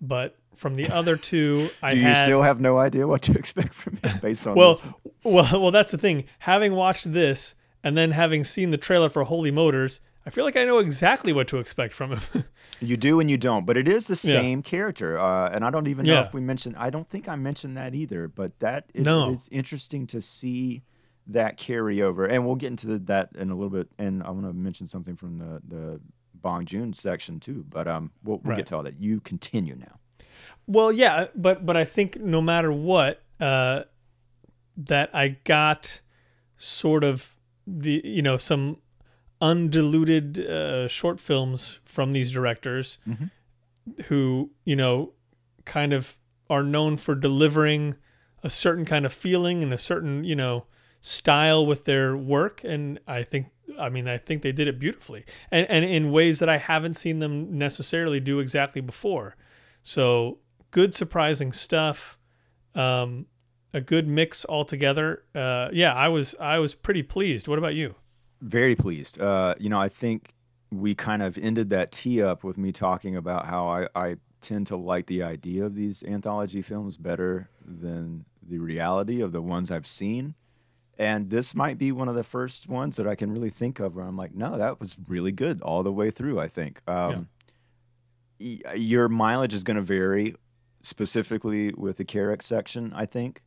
but 0.00 0.36
from 0.54 0.76
the 0.76 0.90
other 0.90 1.16
two, 1.16 1.70
I 1.82 1.92
Do 1.92 1.96
you 1.98 2.02
had. 2.04 2.22
still 2.22 2.42
have 2.42 2.60
no 2.60 2.76
idea 2.78 3.06
what 3.06 3.22
to 3.22 3.32
expect 3.38 3.72
from 3.72 3.96
him 3.96 4.18
based 4.20 4.46
on 4.46 4.54
well, 4.54 4.74
this? 4.74 4.82
well, 5.24 5.48
well, 5.62 5.70
that's 5.70 5.90
the 5.90 5.98
thing. 5.98 6.24
Having 6.40 6.74
watched 6.74 7.10
this 7.12 7.54
and 7.82 7.96
then 7.96 8.10
having 8.10 8.44
seen 8.44 8.70
the 8.70 8.76
trailer 8.76 9.08
for 9.08 9.24
Holy 9.24 9.50
Motors, 9.50 10.00
I 10.26 10.30
feel 10.30 10.44
like 10.44 10.56
I 10.56 10.64
know 10.66 10.78
exactly 10.78 11.32
what 11.32 11.48
to 11.48 11.58
expect 11.58 11.94
from 11.94 12.16
him. 12.16 12.44
You 12.80 12.96
do 12.96 13.18
and 13.18 13.30
you 13.30 13.38
don't, 13.38 13.64
but 13.64 13.76
it 13.76 13.88
is 13.88 14.06
the 14.08 14.14
Yeah. 14.28 14.40
same 14.40 14.62
character. 14.62 15.18
Uh, 15.18 15.48
and 15.48 15.64
I 15.64 15.70
don't 15.70 15.88
even 15.88 16.04
know 16.04 16.12
Yeah. 16.14 16.26
if 16.26 16.34
we 16.34 16.40
mentioned. 16.42 16.76
I 16.76 16.90
don't 16.90 17.08
think 17.08 17.28
I 17.28 17.34
mentioned 17.36 17.76
that 17.76 17.94
either. 17.94 18.28
But 18.28 18.58
that 18.60 18.84
it, 18.94 19.04
No. 19.06 19.32
it's 19.32 19.48
interesting 19.50 20.06
to 20.08 20.20
see 20.20 20.82
that 21.28 21.56
carryover. 21.58 22.28
and 22.30 22.44
we'll 22.46 22.56
get 22.56 22.68
into 22.68 22.86
the, 22.86 22.98
that 22.98 23.30
in 23.36 23.50
a 23.50 23.54
little 23.54 23.70
bit. 23.70 23.88
And 23.98 24.22
I 24.22 24.30
want 24.30 24.46
to 24.46 24.52
mention 24.52 24.86
something 24.86 25.16
from 25.16 25.38
the 25.38 25.62
the 25.66 26.00
Bong 26.34 26.64
Joon 26.64 26.92
section 26.92 27.38
too. 27.40 27.64
But 27.68 27.86
um, 27.86 28.10
we'll, 28.24 28.38
we'll 28.38 28.50
Right. 28.50 28.56
get 28.56 28.66
to 28.66 28.76
all 28.76 28.82
that. 28.82 29.00
You 29.00 29.20
continue 29.20 29.76
now. 29.76 29.98
Well, 30.66 30.90
yeah, 30.92 31.26
but 31.34 31.64
but 31.66 31.76
I 31.76 31.84
think 31.84 32.16
no 32.20 32.40
matter 32.40 32.72
what, 32.72 33.22
uh, 33.40 33.82
that 34.76 35.10
I 35.14 35.28
got 35.44 36.00
sort 36.56 37.04
of 37.04 37.34
the 37.66 38.00
you 38.04 38.22
know 38.22 38.36
some 38.36 38.78
undiluted 39.40 40.38
uh, 40.38 40.86
short 40.88 41.20
films 41.20 41.80
from 41.84 42.12
these 42.12 42.30
directors 42.32 42.98
Mhm. 43.08 43.30
who 44.06 44.50
you 44.64 44.76
know 44.76 45.12
kind 45.64 45.92
of 45.92 46.16
are 46.48 46.62
known 46.62 46.96
for 46.96 47.14
delivering 47.14 47.96
a 48.42 48.50
certain 48.50 48.84
kind 48.84 49.04
of 49.04 49.12
feeling 49.12 49.62
and 49.62 49.72
a 49.72 49.78
certain 49.78 50.22
you 50.24 50.36
know 50.36 50.64
style 51.02 51.66
with 51.66 51.84
their 51.84 52.16
work 52.16 52.64
and 52.64 52.98
i 53.06 53.22
think 53.22 53.48
i 53.78 53.88
mean 53.90 54.08
i 54.08 54.16
think 54.16 54.40
they 54.42 54.52
did 54.52 54.66
it 54.68 54.78
beautifully. 54.78 55.24
And 55.50 55.68
and 55.68 55.84
in 55.84 56.10
ways 56.10 56.38
that 56.38 56.48
i 56.48 56.56
haven't 56.56 56.94
seen 56.94 57.18
them 57.18 57.58
necessarily 57.58 58.20
do 58.20 58.38
exactly 58.40 58.80
before. 58.80 59.36
So 59.82 60.38
good 60.70 60.94
surprising 60.94 61.52
stuff 61.52 62.18
um 62.74 63.26
a 63.74 63.80
good 63.80 64.06
mix 64.06 64.46
altogether. 64.48 65.24
Uh 65.34 65.68
yeah 65.72 65.92
i 65.92 66.08
was 66.08 66.34
i 66.40 66.58
was 66.58 66.74
pretty 66.74 67.02
pleased. 67.02 67.48
What 67.48 67.58
about 67.58 67.74
you? 67.74 67.96
Very 68.40 68.74
pleased. 68.74 69.20
Uh, 69.20 69.54
you 69.58 69.68
know, 69.68 69.80
I 69.80 69.88
think 69.88 70.34
we 70.72 70.94
kind 70.94 71.22
of 71.22 71.38
ended 71.38 71.70
that 71.70 71.92
tee 71.92 72.20
up 72.22 72.42
with 72.42 72.58
me 72.58 72.72
talking 72.72 73.14
about 73.14 73.46
how 73.46 73.68
I, 73.68 73.88
I 73.94 74.16
tend 74.40 74.66
to 74.68 74.76
like 74.76 75.06
the 75.06 75.22
idea 75.22 75.64
of 75.64 75.74
these 75.76 76.02
anthology 76.02 76.60
films 76.60 76.96
better 76.96 77.48
than 77.64 78.24
the 78.42 78.58
reality 78.58 79.20
of 79.20 79.30
the 79.30 79.40
ones 79.40 79.70
I've 79.70 79.86
seen. 79.86 80.34
And 80.98 81.30
this 81.30 81.54
might 81.54 81.78
be 81.78 81.90
one 81.90 82.08
of 82.08 82.14
the 82.14 82.22
first 82.24 82.68
ones 82.68 82.96
that 82.96 83.06
I 83.08 83.14
can 83.14 83.32
really 83.32 83.50
think 83.50 83.80
of 83.80 83.96
where 83.96 84.04
I'm 84.04 84.16
like, 84.16 84.34
no, 84.34 84.58
that 84.58 84.78
was 84.78 84.96
really 85.08 85.32
good 85.32 85.60
all 85.62 85.82
the 85.82 85.92
way 85.92 86.10
through, 86.10 86.38
I 86.38 86.48
think. 86.48 86.80
Um, 86.86 87.28
y- 88.38 88.60
Your 88.74 89.08
mileage 89.08 89.54
is 89.54 89.64
going 89.64 89.76
to 89.78 89.82
vary 89.82 90.36
specifically 90.82 91.72
with 91.76 91.96
the 91.96 92.04
Carax 92.04 92.42
section, 92.42 92.92
I 92.94 93.06
think. 93.06 93.40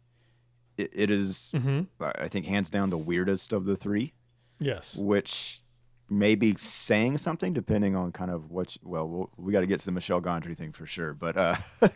It, 0.77 0.89
it 0.93 1.12
is, 1.12 1.51
mm-hmm. 1.55 1.81
I 2.03 2.27
think, 2.27 2.45
hands 2.47 2.69
down 2.69 2.89
the 2.89 2.97
weirdest 2.97 3.53
of 3.53 3.65
the 3.65 3.75
three 3.75 4.13
yes 4.60 4.95
which 4.95 5.62
may 6.10 6.34
be 6.36 6.55
saying 6.55 7.17
something 7.17 7.51
depending 7.53 7.93
on 7.95 8.12
kind 8.13 8.31
of 8.31 8.49
what 8.51 8.75
you- 8.75 8.81
well, 8.86 9.08
we'll 9.08 9.29
we 9.38 9.51
got 9.51 9.60
to 9.62 9.67
get 9.67 9.79
to 9.81 9.86
the 9.86 9.91
Michel 9.91 10.21
Gondry 10.21 10.55
thing 10.55 10.71
for 10.71 10.86
sure 10.86 11.13
but 11.13 11.36
uh 11.38 11.55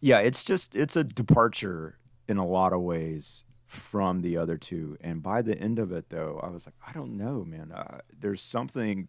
yeah 0.00 0.18
it's 0.18 0.42
just 0.42 0.74
it's 0.74 0.96
a 0.96 1.04
departure 1.04 1.98
in 2.28 2.38
a 2.38 2.46
lot 2.46 2.72
of 2.72 2.80
ways 2.80 3.44
from 3.70 4.20
the 4.20 4.36
other 4.36 4.56
two 4.56 4.96
and 5.00 5.22
by 5.22 5.40
the 5.40 5.56
end 5.58 5.78
of 5.78 5.92
it 5.92 6.10
though 6.10 6.40
I 6.42 6.48
was 6.48 6.66
like 6.66 6.74
I 6.86 6.92
don't 6.92 7.16
know 7.16 7.44
man 7.44 7.70
uh, 7.72 7.98
there's 8.18 8.42
something 8.42 9.08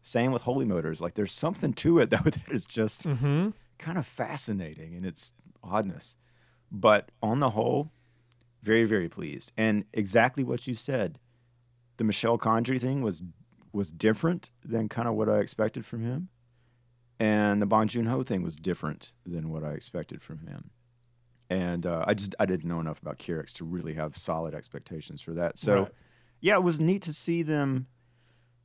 same 0.00 0.32
with 0.32 0.42
Holy 0.42 0.64
Motors 0.64 1.00
like 1.00 1.14
there's 1.14 1.32
something 1.32 1.74
to 1.74 1.98
it 1.98 2.10
though 2.10 2.16
that 2.18 2.50
is 2.50 2.64
just 2.64 3.06
mm-hmm. 3.06 3.50
kind 3.78 3.98
of 3.98 4.06
fascinating 4.06 4.94
in 4.94 5.04
its 5.04 5.34
oddness. 5.62 6.16
But 6.70 7.10
on 7.22 7.38
the 7.38 7.50
whole, 7.50 7.90
very, 8.62 8.84
very 8.84 9.08
pleased. 9.08 9.52
And 9.56 9.84
exactly 9.92 10.44
what 10.44 10.66
you 10.66 10.74
said, 10.74 11.18
the 11.96 12.04
Michel 12.04 12.38
Gondry 12.38 12.80
thing 12.80 13.02
was 13.02 13.22
was 13.72 13.90
different 13.90 14.50
than 14.64 14.88
kind 14.88 15.06
of 15.06 15.14
what 15.14 15.28
I 15.28 15.38
expected 15.38 15.84
from 15.84 16.02
him. 16.02 16.28
And 17.20 17.60
the 17.60 17.66
Bong 17.66 17.86
Joon 17.86 18.06
Ho 18.06 18.22
thing 18.22 18.42
was 18.42 18.56
different 18.56 19.12
than 19.26 19.50
what 19.50 19.62
I 19.62 19.72
expected 19.72 20.22
from 20.22 20.46
him. 20.46 20.70
And 21.50 21.86
uh, 21.86 22.04
I 22.06 22.14
just 22.14 22.34
I 22.38 22.46
didn't 22.46 22.68
know 22.68 22.80
enough 22.80 23.00
about 23.00 23.18
Carax 23.18 23.52
to 23.54 23.64
really 23.64 23.94
have 23.94 24.16
solid 24.18 24.54
expectations 24.54 25.22
for 25.22 25.32
that. 25.34 25.58
So 25.58 25.74
Right. 25.82 25.92
yeah, 26.40 26.54
it 26.56 26.62
was 26.62 26.78
neat 26.78 27.02
to 27.02 27.12
see 27.12 27.42
them 27.42 27.86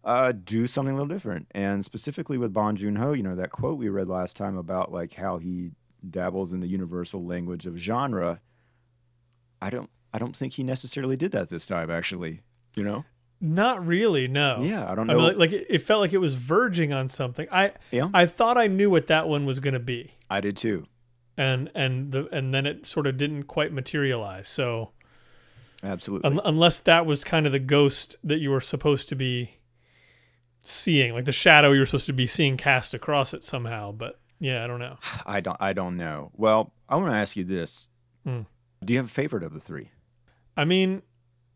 uh, 0.03 0.33
do 0.33 0.67
something 0.67 0.93
a 0.93 0.97
little 0.97 1.07
different. 1.13 1.47
And 1.51 1.85
specifically 1.85 2.37
with 2.37 2.51
Bong 2.51 2.75
Joon 2.75 2.97
Ho, 2.97 3.13
you 3.13 3.23
know, 3.23 3.35
that 3.35 3.51
quote 3.51 3.77
we 3.77 3.87
read 3.87 4.09
last 4.09 4.35
time 4.35 4.57
about 4.57 4.91
like 4.91 5.13
how 5.13 5.37
he 5.37 5.71
dabbles 6.09 6.51
in 6.51 6.59
the 6.59 6.67
universal 6.67 7.23
language 7.25 7.65
of 7.65 7.77
genre. 7.77 8.41
I 9.61 9.69
don't 9.69 9.89
I 10.13 10.19
don't 10.19 10.35
think 10.35 10.53
he 10.53 10.63
necessarily 10.63 11.15
did 11.15 11.31
that 11.31 11.49
this 11.49 11.65
time 11.65 11.89
actually, 11.89 12.41
you 12.75 12.83
know? 12.83 13.05
not 13.45 13.85
really 13.85 14.25
no 14.27 14.61
Yeah, 14.61 14.89
I 14.89 14.95
don't 14.95 15.09
I 15.09 15.13
know. 15.13 15.19
mean, 15.19 15.27
like, 15.37 15.37
like 15.37 15.51
it, 15.53 15.67
it 15.69 15.79
felt 15.79 15.99
like 15.99 16.13
it 16.13 16.17
was 16.19 16.35
verging 16.35 16.93
on 16.93 17.09
something. 17.09 17.45
I 17.51 17.73
yeah. 17.91 18.09
I 18.13 18.25
thought 18.25 18.57
I 18.57 18.67
knew 18.67 18.89
what 18.89 19.07
that 19.07 19.27
one 19.27 19.45
was 19.45 19.59
going 19.59 19.73
to 19.73 19.79
be, 19.81 20.11
I 20.29 20.39
did 20.41 20.55
too. 20.57 20.85
And 21.37 21.69
and 21.73 22.11
the 22.11 22.27
and 22.31 22.53
then 22.53 22.65
it 22.65 22.85
sort 22.85 23.07
of 23.07 23.17
didn't 23.17 23.43
quite 23.43 23.71
materialize. 23.73 24.47
So 24.47 24.91
Absolutely. 25.83 26.29
un- 26.31 26.41
unless 26.45 26.79
that 26.79 27.05
was 27.05 27.23
kind 27.23 27.45
of 27.45 27.51
the 27.51 27.59
ghost 27.59 28.15
that 28.23 28.39
you 28.39 28.51
were 28.51 28.61
supposed 28.61 29.09
to 29.09 29.15
be 29.15 29.57
seeing, 30.63 31.13
like 31.13 31.25
the 31.25 31.31
shadow 31.31 31.71
you 31.71 31.79
were 31.79 31.85
supposed 31.85 32.05
to 32.07 32.13
be 32.13 32.27
seeing 32.27 32.57
cast 32.57 32.93
across 32.93 33.33
it 33.33 33.43
somehow. 33.43 33.91
But 33.91 34.19
yeah, 34.39 34.63
I 34.63 34.67
don't 34.67 34.79
know. 34.79 34.97
I 35.25 35.41
don't 35.41 35.57
I 35.59 35.73
don't 35.73 35.97
know. 35.97 36.31
Well, 36.35 36.73
I 36.87 36.95
want 36.95 37.11
to 37.11 37.15
ask 37.17 37.35
you 37.35 37.43
this. 37.43 37.89
Hmm. 38.25 38.41
Do 38.83 38.93
you 38.93 38.99
have 38.99 39.07
a 39.07 39.09
favorite 39.09 39.43
of 39.43 39.53
the 39.53 39.59
three? 39.59 39.91
I 40.55 40.65
mean, 40.65 41.01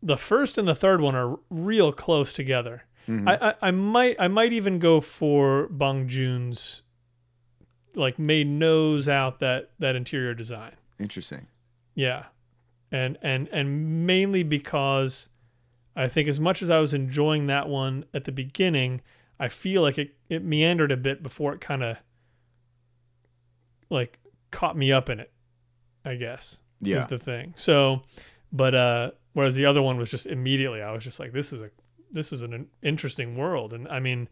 the 0.02 0.16
first 0.16 0.58
and 0.58 0.66
the 0.66 0.74
third 0.74 1.00
one 1.00 1.14
are 1.14 1.38
real 1.50 1.92
close 1.92 2.32
together. 2.32 2.82
Mhm. 3.06 3.28
I, 3.28 3.50
I 3.50 3.68
I 3.68 3.70
might 3.70 4.16
I 4.18 4.28
might 4.28 4.52
even 4.52 4.78
go 4.78 5.00
for 5.00 5.68
Bong 5.68 6.08
Joon's 6.08 6.82
like 7.98 8.18
made 8.18 8.46
nose 8.46 9.08
out 9.08 9.40
that 9.40 9.70
that 9.78 9.96
interior 9.96 10.32
design. 10.32 10.72
Interesting. 10.98 11.48
Yeah. 11.94 12.26
And 12.90 13.18
and 13.22 13.48
and 13.48 14.06
mainly 14.06 14.42
because 14.42 15.28
I 15.96 16.08
think 16.08 16.28
as 16.28 16.38
much 16.38 16.62
as 16.62 16.70
I 16.70 16.78
was 16.78 16.94
enjoying 16.94 17.48
that 17.48 17.68
one 17.68 18.04
at 18.14 18.24
the 18.24 18.32
beginning, 18.32 19.02
I 19.38 19.48
feel 19.48 19.82
like 19.82 19.98
it, 19.98 20.14
it 20.28 20.44
meandered 20.44 20.92
a 20.92 20.96
bit 20.96 21.22
before 21.22 21.52
it 21.52 21.60
kind 21.60 21.82
of 21.82 21.96
like 23.90 24.18
caught 24.50 24.76
me 24.76 24.92
up 24.92 25.10
in 25.10 25.18
it, 25.20 25.32
I 26.04 26.14
guess. 26.14 26.62
Yeah. 26.80 26.98
Is 26.98 27.08
the 27.08 27.18
thing. 27.18 27.52
So, 27.56 28.02
but 28.52 28.74
uh 28.74 29.10
whereas 29.32 29.56
the 29.56 29.66
other 29.66 29.82
one 29.82 29.98
was 29.98 30.08
just 30.10 30.26
immediately 30.26 30.80
I 30.80 30.92
was 30.92 31.04
just 31.04 31.18
like 31.18 31.32
this 31.32 31.52
is 31.52 31.60
a 31.60 31.70
this 32.10 32.32
is 32.32 32.42
an 32.42 32.68
interesting 32.82 33.36
world 33.36 33.72
and 33.74 33.86
I 33.88 34.00
mean 34.00 34.28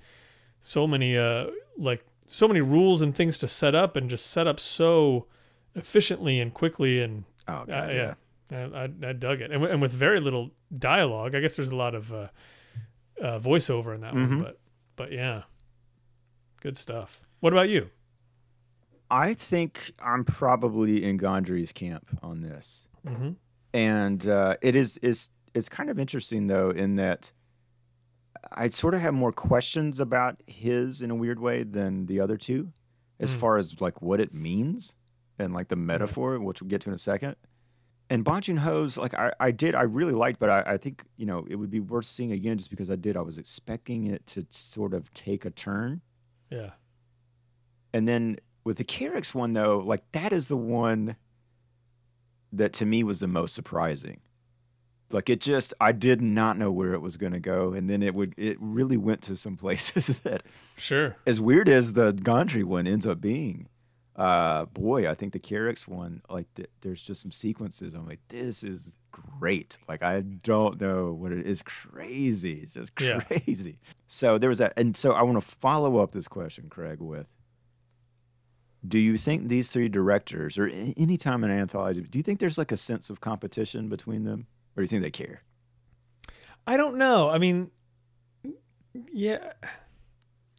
so 0.60 0.86
many 0.86 1.18
uh 1.18 1.48
like 1.76 2.04
so 2.26 2.46
many 2.48 2.60
rules 2.60 3.02
and 3.02 3.14
things 3.14 3.38
to 3.38 3.48
set 3.48 3.74
up 3.74 3.96
and 3.96 4.10
just 4.10 4.26
set 4.26 4.46
up 4.46 4.58
so 4.60 5.26
efficiently 5.74 6.40
and 6.40 6.52
quickly 6.54 7.00
and 7.02 7.24
Oh, 7.48 7.58
uh, 7.58 7.64
yeah, 7.68 8.14
I, 8.50 8.56
I, 8.56 8.82
I 8.84 9.12
dug 9.12 9.40
it, 9.40 9.52
and, 9.52 9.64
and 9.64 9.80
with 9.80 9.92
very 9.92 10.18
little 10.20 10.50
dialogue. 10.76 11.34
I 11.36 11.40
guess 11.40 11.54
there's 11.56 11.68
a 11.68 11.76
lot 11.76 11.94
of 11.94 12.12
uh, 12.12 12.28
uh, 13.22 13.38
voiceover 13.38 13.94
in 13.94 14.00
that 14.00 14.12
Mhm. 14.14 14.28
one, 14.28 14.42
but 14.42 14.58
but 14.96 15.12
yeah, 15.12 15.42
good 16.60 16.76
stuff. 16.76 17.22
What 17.40 17.52
about 17.52 17.68
you? 17.68 17.90
I 19.10 19.34
think 19.34 19.92
I'm 20.00 20.24
probably 20.24 21.04
in 21.04 21.18
Gondry's 21.18 21.72
camp 21.72 22.18
on 22.22 22.40
this. 22.40 22.88
Mm-hmm. 23.06 23.30
and 23.72 24.26
uh, 24.26 24.56
it 24.62 24.74
is 24.74 24.98
is 24.98 25.30
it's 25.54 25.68
kind 25.68 25.88
of 25.90 25.98
interesting 26.00 26.46
though 26.46 26.70
in 26.70 26.96
that 26.96 27.30
I 28.52 28.68
sort 28.68 28.94
of 28.94 29.00
have 29.00 29.14
more 29.14 29.32
questions 29.32 30.00
about 30.00 30.42
his 30.46 31.00
in 31.02 31.10
a 31.10 31.14
weird 31.14 31.40
way 31.40 31.62
than 31.62 32.06
the 32.06 32.20
other 32.20 32.36
two, 32.36 32.72
as 33.20 33.32
Mm. 33.32 33.36
far 33.38 33.58
as 33.58 33.80
like 33.80 34.00
what 34.02 34.20
it 34.20 34.32
means 34.34 34.94
and 35.38 35.52
like 35.52 35.68
the 35.68 35.76
metaphor, 35.76 36.38
which 36.38 36.60
we'll 36.62 36.68
get 36.68 36.80
to 36.82 36.90
in 36.90 36.94
a 36.94 36.98
second. 36.98 37.36
And 38.08 38.24
Bong 38.24 38.40
Joon 38.40 38.58
Ho's 38.58 38.96
like 38.96 39.14
I, 39.14 39.32
I 39.40 39.50
did 39.50 39.74
I 39.74 39.82
really 39.82 40.12
liked, 40.12 40.38
but 40.38 40.48
I, 40.48 40.62
I 40.74 40.76
think 40.76 41.02
you 41.16 41.26
know 41.26 41.44
it 41.50 41.56
would 41.56 41.70
be 41.70 41.80
worth 41.80 42.04
seeing 42.06 42.30
again 42.32 42.56
just 42.56 42.70
because 42.70 42.90
I 42.90 42.94
did 42.96 43.16
I 43.16 43.20
was 43.22 43.36
expecting 43.38 44.06
it 44.06 44.26
to 44.28 44.46
sort 44.50 44.94
of 44.94 45.12
take 45.12 45.44
a 45.44 45.50
turn. 45.50 46.02
Yeah, 46.50 46.70
And 47.92 48.06
then 48.06 48.36
with 48.62 48.76
the 48.76 48.84
Carax's 48.84 49.34
one 49.34 49.52
though, 49.52 49.78
like 49.78 50.02
that 50.12 50.32
is 50.32 50.46
the 50.48 50.56
one 50.56 51.16
that 52.52 52.72
to 52.74 52.86
me 52.86 53.02
was 53.02 53.18
the 53.20 53.26
most 53.26 53.54
surprising. 53.54 54.20
Like 55.12 55.30
it 55.30 55.40
just 55.40 55.72
I 55.80 55.92
did 55.92 56.20
not 56.20 56.58
know 56.58 56.72
where 56.72 56.92
it 56.92 57.00
was 57.00 57.16
going 57.16 57.32
to 57.32 57.38
go 57.40 57.72
and 57.72 57.88
then 57.88 58.02
it 58.02 58.14
would 58.14 58.34
it 58.36 58.56
really 58.60 58.96
went 58.96 59.22
to 59.22 59.36
some 59.36 59.56
places 59.64 60.20
that 60.20 60.42
sure. 60.76 61.16
as 61.26 61.40
weird 61.40 61.68
as 61.68 61.92
the 61.92 62.12
Gondry 62.12 62.64
one 62.64 62.86
ends 62.88 63.06
up 63.06 63.20
being, 63.20 63.68
uh, 64.16 64.64
boy, 64.66 65.08
I 65.08 65.14
think 65.14 65.32
the 65.34 65.38
Carax 65.38 65.86
one, 65.86 66.22
like, 66.30 66.46
th- 66.54 66.70
there's 66.80 67.02
just 67.02 67.20
some 67.20 67.30
sequences. 67.30 67.92
I'm 67.94 68.06
like, 68.06 68.20
this 68.28 68.64
is 68.64 68.96
great. 69.12 69.76
Like, 69.86 70.02
I 70.02 70.20
don't 70.22 70.80
know 70.80 71.12
what 71.12 71.32
it 71.32 71.46
is. 71.46 71.62
Crazy. 71.62 72.54
It's 72.54 72.72
just 72.72 72.98
Yeah. 73.00 73.20
crazy. 73.20 73.78
So 74.06 74.38
there 74.38 74.48
was 74.48 74.58
that, 74.58 74.72
and 74.78 74.96
so 74.96 75.12
I 75.12 75.20
want 75.22 75.36
to 75.36 75.46
follow 75.46 75.98
up 75.98 76.12
this 76.12 76.28
question, 76.28 76.68
Craig, 76.70 76.98
with. 77.00 77.26
Do 78.86 78.98
you 78.98 79.18
think 79.18 79.48
these 79.48 79.70
three 79.70 79.88
directors, 79.88 80.56
or 80.58 80.68
any 80.68 81.16
time 81.16 81.42
in 81.44 81.50
an 81.50 81.58
anthology, 81.58 82.02
do 82.02 82.18
you 82.18 82.22
think 82.22 82.38
there's 82.40 82.56
like 82.58 82.72
a 82.72 82.76
sense 82.76 83.10
of 83.10 83.20
competition 83.20 83.88
between 83.88 84.24
them, 84.24 84.46
or 84.76 84.80
do 84.80 84.82
you 84.82 84.88
think 84.88 85.02
they 85.02 85.10
care? 85.10 85.42
I 86.66 86.76
don't 86.76 86.96
know. 86.96 87.30
I 87.30 87.38
mean, 87.38 87.70
yeah, 89.12 89.52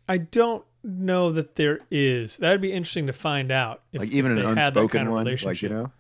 I 0.08 0.18
don't 0.18 0.64
know 0.84 1.32
that 1.32 1.56
there 1.56 1.80
is. 1.92 2.38
That'd 2.38 2.62
be 2.62 2.72
interesting 2.72 3.08
to 3.08 3.14
find 3.14 3.52
out. 3.52 3.84
If, 3.92 4.00
like 4.02 4.12
even 4.12 4.32
an 4.32 4.38
they 4.38 4.44
had 4.44 4.58
that 4.58 4.64
unspoken 4.68 5.00
kind 5.00 5.08
of 5.08 5.14
one, 5.14 5.26
like 5.44 5.62
you 5.62 5.70
know, 5.70 5.92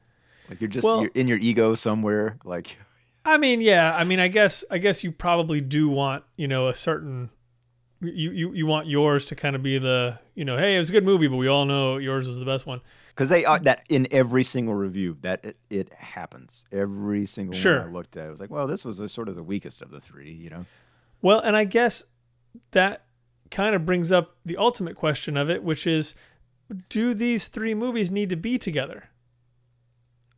like 0.49 0.61
you're 0.61 0.69
just 0.69 0.85
Well- 0.85 1.01
you're 1.01 1.11
in 1.13 1.27
your 1.27 1.39
ego 1.39 1.75
somewhere, 1.75 2.37
like 2.43 2.77
I 3.25 3.37
mean, 3.37 3.59
yeah. 3.59 3.93
I 3.95 4.05
mean, 4.05 4.19
I 4.21 4.29
guess 4.29 4.63
I 4.71 4.77
guess 4.77 5.03
you 5.03 5.11
probably 5.11 5.59
do 5.61 5.89
want 5.89 6.23
you 6.37 6.47
know 6.47 6.67
a 6.67 6.75
certain. 6.75 7.29
You, 7.99 8.29
you, 8.29 8.53
you 8.53 8.67
want 8.67 8.85
yours 8.85 9.25
to 9.25 9.35
kind 9.35 9.55
of 9.55 9.63
be 9.63 9.79
the 9.79 10.19
you 10.35 10.45
know 10.45 10.55
hey 10.55 10.75
it 10.75 10.77
was 10.77 10.89
a 10.89 10.91
good 10.91 11.03
movie 11.03 11.27
but 11.27 11.37
we 11.37 11.47
all 11.47 11.65
know 11.65 11.97
yours 11.97 12.27
was 12.27 12.37
the 12.37 12.45
best 12.45 12.67
one 12.67 12.79
because 13.17 13.29
they 13.29 13.43
uh, 13.45 13.57
that 13.63 13.83
in 13.89 14.07
every 14.11 14.43
single 14.43 14.75
review 14.75 15.17
that 15.21 15.43
it, 15.43 15.57
it 15.71 15.91
happens. 15.91 16.65
Every 16.71 17.25
single 17.25 17.55
Sure. 17.55 17.79
one 17.79 17.89
I 17.89 17.91
looked 17.91 18.15
at, 18.15 18.27
I 18.27 18.29
was 18.29 18.39
like, 18.39 18.51
well, 18.51 18.67
this 18.67 18.85
was 18.85 18.99
the, 18.99 19.09
sort 19.09 19.27
of 19.27 19.35
the 19.35 19.41
weakest 19.41 19.81
of 19.81 19.89
the 19.89 19.99
three, 19.99 20.31
you 20.31 20.51
know. 20.51 20.65
Well, 21.23 21.39
and 21.39 21.57
I 21.57 21.63
guess 21.63 22.03
that 22.71 23.05
kind 23.49 23.75
of 23.75 23.87
brings 23.87 24.11
up 24.11 24.35
the 24.45 24.55
ultimate 24.55 24.95
question 24.95 25.35
of 25.35 25.49
it, 25.49 25.63
which 25.63 25.87
is 25.87 26.13
do 26.89 27.15
these 27.15 27.47
three 27.47 27.73
movies 27.73 28.11
need 28.11 28.29
to 28.29 28.35
be 28.35 28.59
together? 28.59 29.05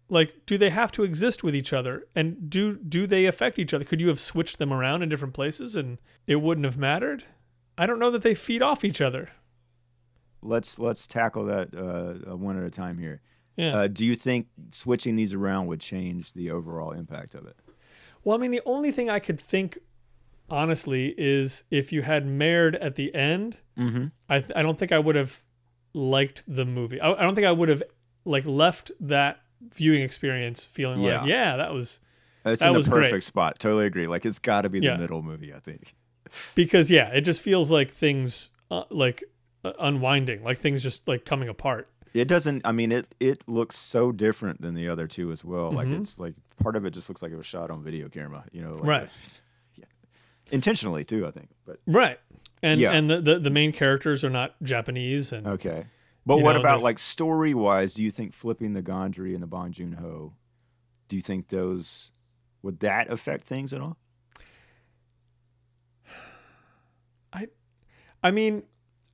Like, 0.08 0.46
do 0.46 0.58
they 0.58 0.70
have 0.70 0.94
to 0.94 1.04
exist 1.04 1.44
with 1.44 1.54
each 1.54 1.74
other? 1.74 2.08
And 2.16 2.50
do 2.50 2.76
do 2.76 3.08
they 3.08 3.26
affect 3.26 3.60
each 3.60 3.74
other? 3.74 3.84
Could 3.84 4.00
you 4.00 4.08
have 4.08 4.22
switched 4.22 4.58
them 4.58 4.72
around 4.72 5.04
in 5.04 5.10
different 5.10 5.34
places 5.34 5.76
and 5.76 5.98
it 6.28 6.38
wouldn't 6.38 6.64
have 6.66 6.78
mattered? 6.78 7.26
I 7.78 7.86
don't 7.86 8.00
know 8.00 8.12
that 8.12 8.22
they 8.22 8.36
feed 8.36 8.62
off 8.62 8.86
each 8.86 9.02
other. 9.02 9.32
Let's 10.42 10.80
let's 10.80 11.06
tackle 11.08 11.46
that 11.46 11.74
uh, 11.76 12.36
one 12.38 12.58
at 12.58 12.64
a 12.64 12.70
time 12.70 12.98
here. 12.98 13.22
Yeah. 13.58 13.76
Uh, 13.80 13.88
do 13.88 14.06
you 14.06 14.16
think 14.16 14.48
switching 14.72 15.16
these 15.18 15.34
around 15.34 15.68
would 15.68 15.82
change 15.82 16.34
the 16.34 16.50
overall 16.52 16.92
impact 16.92 17.36
of 17.36 17.46
it? 17.46 17.58
well, 18.24 18.38
I 18.38 18.40
mean, 18.40 18.52
the 18.52 18.62
only 18.66 18.92
thing 18.92 19.10
I 19.10 19.20
could 19.20 19.40
think, 19.40 19.78
honestly, 20.50 21.14
is 21.18 21.64
if 21.72 21.92
you 21.92 22.02
had 22.02 22.26
Merde 22.26 22.78
at 22.80 22.96
the 22.96 23.14
end, 23.14 23.58
Mm-hmm. 23.78 24.08
I 24.28 24.40
th- 24.40 24.52
I 24.58 24.62
don't 24.62 24.78
think 24.78 24.92
I 24.92 25.00
would 25.00 25.16
have 25.16 25.42
liked 25.94 26.44
the 26.48 26.66
movie. 26.66 27.00
I, 27.00 27.14
I 27.14 27.22
don't 27.22 27.34
think 27.34 27.48
I 27.48 27.52
would 27.52 27.70
have 27.70 27.82
like 28.26 28.46
left 28.46 28.92
that 29.00 29.40
viewing 29.74 30.02
experience 30.02 30.66
feeling 30.66 31.02
Yeah. 31.02 31.22
like 31.22 31.30
yeah 31.30 31.56
that 31.58 31.74
was 31.74 32.00
It's 32.46 32.60
That 32.62 32.68
in 32.68 32.74
the 32.74 32.78
was 32.80 32.88
great. 32.90 33.04
perfect 33.06 33.24
spot. 33.24 33.58
Totally 33.60 33.86
agree. 33.86 34.08
Like 34.08 34.26
it's 34.26 34.40
got 34.40 34.62
to 34.64 34.70
be 34.70 34.80
the 34.82 34.88
Yeah. 34.88 34.98
middle 34.98 35.22
movie, 35.22 35.54
I 35.54 35.60
think. 35.60 35.96
because 36.56 36.92
yeah 36.92 37.08
it 37.10 37.22
just 37.22 37.42
feels 37.42 37.72
like 37.72 37.90
things 37.90 38.50
uh, 38.70 38.84
like 38.90 39.24
unwinding 39.64 40.44
like 40.44 40.58
things 40.58 40.82
just 40.84 41.08
like 41.08 41.26
coming 41.26 41.50
apart. 41.50 41.90
It 42.14 42.28
doesn't. 42.28 42.62
I 42.66 42.72
mean, 42.72 42.92
it 42.92 43.14
it 43.20 43.48
looks 43.48 43.76
so 43.78 44.12
different 44.12 44.62
than 44.62 44.74
the 44.74 44.90
other 44.90 45.06
two 45.08 45.32
as 45.32 45.44
well. 45.46 45.72
Like 45.72 45.88
Mhm. 45.88 46.02
it's 46.02 46.20
like 46.20 46.34
part 46.62 46.76
of 46.76 46.86
it 46.86 46.92
just 46.92 47.08
looks 47.10 47.22
like 47.22 47.32
it 47.32 47.36
was 47.38 47.46
shot 47.46 47.70
on 47.70 47.84
video 47.84 48.10
camera. 48.10 48.46
You 48.52 48.64
know, 48.64 48.74
like 48.76 48.84
Right. 48.84 49.10
yeah, 49.76 49.86
intentionally 50.52 51.04
too. 51.04 51.28
I 51.28 51.32
think. 51.32 51.50
But 51.66 51.80
Right. 51.86 52.20
And 52.64 52.82
Yeah. 52.82 52.92
and 52.94 53.10
the, 53.10 53.22
the 53.22 53.40
the 53.40 53.50
main 53.52 53.72
characters 53.72 54.24
are 54.26 54.30
not 54.30 54.56
Japanese 54.64 55.32
and 55.32 55.46
okay. 55.46 55.86
But 56.26 56.38
what 56.42 56.54
know, 56.54 56.60
about 56.60 56.72
there's- 56.74 56.84
like 56.84 57.00
story 57.00 57.54
wise? 57.54 57.94
Do 57.94 58.04
you 58.04 58.12
think 58.12 58.34
flipping 58.34 58.74
the 58.74 58.82
Gondry 58.84 59.34
and 59.34 59.42
the 59.44 59.48
Bong 59.48 59.72
Joon 59.72 59.94
Ho? 59.94 60.34
Do 61.08 61.16
you 61.16 61.22
think 61.22 61.48
those 61.50 62.12
would 62.62 62.80
that 62.82 63.10
affect 63.12 63.46
things 63.46 63.72
at 63.74 63.82
all? 63.82 63.98
I, 67.32 67.48
I 68.24 68.32
mean, 68.32 68.64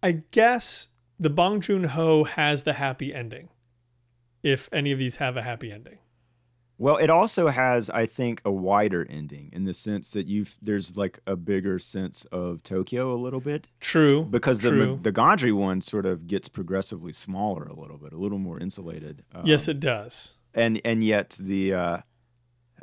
I 0.06 0.22
guess 0.30 0.89
the 1.20 1.32
Bong 1.32 1.62
Joon 1.62 1.86
Ho 1.86 2.26
has 2.26 2.63
the 2.63 2.74
happy 2.74 3.12
ending. 3.12 3.50
If 4.44 4.70
any 4.72 4.91
of 4.91 5.00
these 5.00 5.15
have 5.15 5.36
a 5.36 5.41
happy 5.41 5.72
ending. 5.72 5.98
Well, 6.78 6.98
it 6.98 7.10
also 7.10 7.48
has, 7.48 7.89
I 7.89 8.06
think, 8.06 8.41
a 8.46 8.52
wider 8.52 9.08
ending 9.10 9.50
in 9.52 9.63
the 9.63 9.74
sense 9.74 10.12
that 10.12 10.28
you've 10.28 10.58
there's 10.62 10.96
like 10.96 11.20
a 11.26 11.36
bigger 11.36 11.80
sense 11.80 12.26
of 12.26 12.62
Tokyo 12.62 13.13
a 13.13 13.18
little 13.18 13.39
bit 13.39 13.68
True. 13.80 14.24
because 14.26 14.62
the 14.62 14.70
true. 14.70 15.00
the 15.02 15.12
Gondry 15.12 15.54
one 15.54 15.82
sort 15.82 16.06
of 16.06 16.28
gets 16.28 16.50
progressively 16.50 17.13
smaller 17.13 17.63
a 17.63 17.74
little 17.74 17.98
bit, 17.98 18.13
a 18.13 18.18
little 18.18 18.38
more 18.39 18.60
insulated. 18.60 19.24
yes, 19.44 19.68
Um, 19.68 19.72
it 19.72 19.80
does. 19.80 20.36
and 20.54 20.80
and 20.86 21.04
yet 21.04 21.36
the 21.39 21.74
uh, 21.74 21.98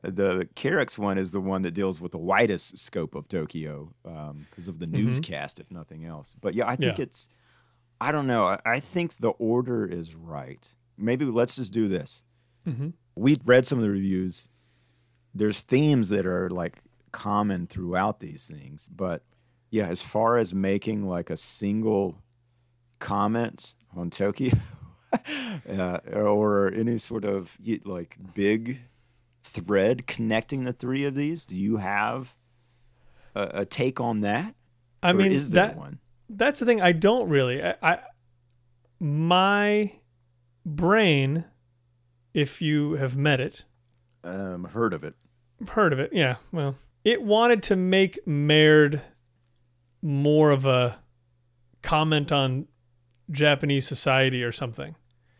the 0.02 0.48
Carax 0.56 0.98
one 0.98 1.16
is 1.18 1.32
the 1.32 1.40
one 1.40 1.62
that 1.62 1.72
deals 1.72 2.00
with 2.00 2.12
the 2.12 2.18
widest 2.18 2.78
scope 2.78 3.14
of 3.14 3.28
Tokyo 3.28 3.92
because 4.02 4.68
of 4.68 4.78
the 4.78 4.86
newscast, 4.86 5.60
if 5.60 5.70
nothing 5.70 6.04
else. 6.04 6.34
But 6.40 6.54
yeah, 6.54 6.66
I 6.68 6.76
think 6.76 6.92
Mm-hmm. 6.94 7.00
Yeah. 7.00 7.04
it's 7.04 7.28
I 8.00 8.10
don't 8.10 8.26
know. 8.26 8.46
I, 8.46 8.58
I 8.64 8.80
think 8.80 9.16
the 9.18 9.30
order 9.30 9.86
is 9.86 10.14
right. 10.16 10.74
Maybe 10.98 11.24
let's 11.24 11.54
just 11.56 11.72
do 11.72 11.86
this. 11.88 12.24
hmm 12.64 12.90
We 13.14 13.38
read 13.44 13.64
some 13.66 13.78
of 13.78 13.84
the 13.84 13.90
reviews. 13.90 14.48
There's 15.34 15.62
themes 15.62 16.08
that 16.10 16.26
are 16.26 16.50
like 16.50 16.78
common 17.12 17.66
throughout 17.66 18.18
these 18.20 18.46
things, 18.52 18.88
but 18.94 19.22
yeah, 19.70 19.86
as 19.86 20.02
far 20.02 20.36
as 20.36 20.52
making 20.52 21.06
like 21.08 21.30
a 21.30 21.36
single 21.36 22.18
comment 22.98 23.74
on 23.96 24.10
Tokyo 24.10 24.52
uh, 25.70 25.98
or 26.12 26.72
any 26.74 26.98
sort 26.98 27.24
of 27.24 27.56
like 27.84 28.16
big 28.34 28.80
thread 29.42 30.06
connecting 30.06 30.64
the 30.64 30.72
three 30.72 31.04
of 31.04 31.14
these, 31.14 31.44
do 31.46 31.58
you 31.58 31.76
have 31.78 32.34
a, 33.34 33.60
a 33.60 33.64
take 33.66 34.00
on 34.00 34.20
that? 34.20 34.54
I 35.02 35.10
Or 35.10 35.14
mean 35.14 35.32
is 35.32 35.50
there 35.50 35.68
that 35.68 35.76
one? 35.76 35.98
that's 36.28 36.58
the 36.60 36.66
thing. 36.66 36.80
I 36.80 36.92
don't 36.92 37.28
really. 37.28 37.62
I, 37.62 37.74
I 37.82 37.98
my 39.00 39.92
brain, 40.64 41.44
if 42.34 42.62
you 42.62 42.92
have 42.94 43.16
met 43.16 43.40
it, 43.40 43.64
Um, 44.24 44.64
heard 44.64 44.94
of 44.94 45.02
it. 45.04 45.14
heard 45.70 45.92
of 45.92 45.98
it. 45.98 46.12
Yeah. 46.12 46.36
Well, 46.52 46.76
it 47.04 47.22
wanted 47.22 47.62
to 47.64 47.76
make 47.76 48.24
Merde 48.26 49.00
more 50.00 50.50
of 50.52 50.64
a 50.66 50.98
comment 51.82 52.30
on 52.30 52.68
Japanese 53.30 53.86
society 53.86 54.42
or 54.44 54.52
something. 54.52 54.94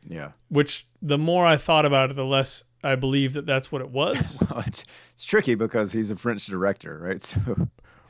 Yeah. 0.09 0.33
Which 0.49 0.89
the 1.01 1.19
more 1.19 1.47
I 1.47 1.57
thought 1.57 1.87
about 1.87 2.11
it, 2.11 2.15
the 2.17 2.25
less 2.25 2.65
I 2.85 2.95
believe 2.97 3.35
that 3.35 3.47
that's 3.47 3.71
what 3.71 3.81
it 3.83 3.91
was. 3.91 4.43
Well, 4.51 4.65
it's, 4.67 4.85
it's 5.15 5.25
tricky 5.25 5.55
because 5.55 5.93
he's 5.93 6.11
a 6.11 6.17
French 6.17 6.47
director, 6.47 6.99
right? 7.03 7.23
So 7.33 7.69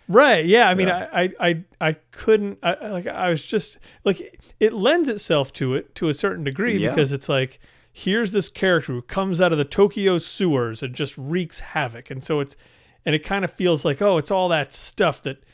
right. 0.09 0.45
Yeah. 0.45 0.69
I 0.69 0.75
mean, 0.75 0.89
Yeah. 0.89 1.09
I, 1.13 1.23
I, 1.23 1.49
I, 1.49 1.65
I 1.89 1.93
couldn't. 2.11 2.59
I, 2.63 2.75
I- 2.75 2.89
like. 2.91 3.07
I 3.07 3.29
was 3.31 3.43
just 3.43 3.79
like 4.05 4.41
it 4.61 4.73
lends 4.73 5.09
itself 5.09 5.53
to 5.55 5.75
it 5.75 5.95
to 5.97 6.09
a 6.09 6.15
certain 6.15 6.45
degree 6.45 6.77
Yeah. 6.79 6.91
because 6.91 7.13
it's 7.13 7.29
like 7.29 7.61
here's 7.93 8.33
this 8.33 8.49
character 8.49 8.93
who 8.95 9.03
comes 9.03 9.41
out 9.41 9.53
of 9.53 9.59
the 9.59 9.65
Tokyo 9.65 10.17
sewers 10.19 10.83
and 10.83 10.95
just 10.95 11.17
wreaks 11.19 11.61
havoc, 11.61 12.11
and 12.11 12.25
so 12.25 12.41
it's 12.41 12.57
and 13.05 13.15
it 13.15 13.21
kind 13.25 13.45
of 13.45 13.53
feels 13.53 13.85
like 13.85 14.01
oh, 14.03 14.17
it's 14.19 14.31
all 14.31 14.49
that 14.49 14.73
stuff 14.73 15.23
that 15.23 15.45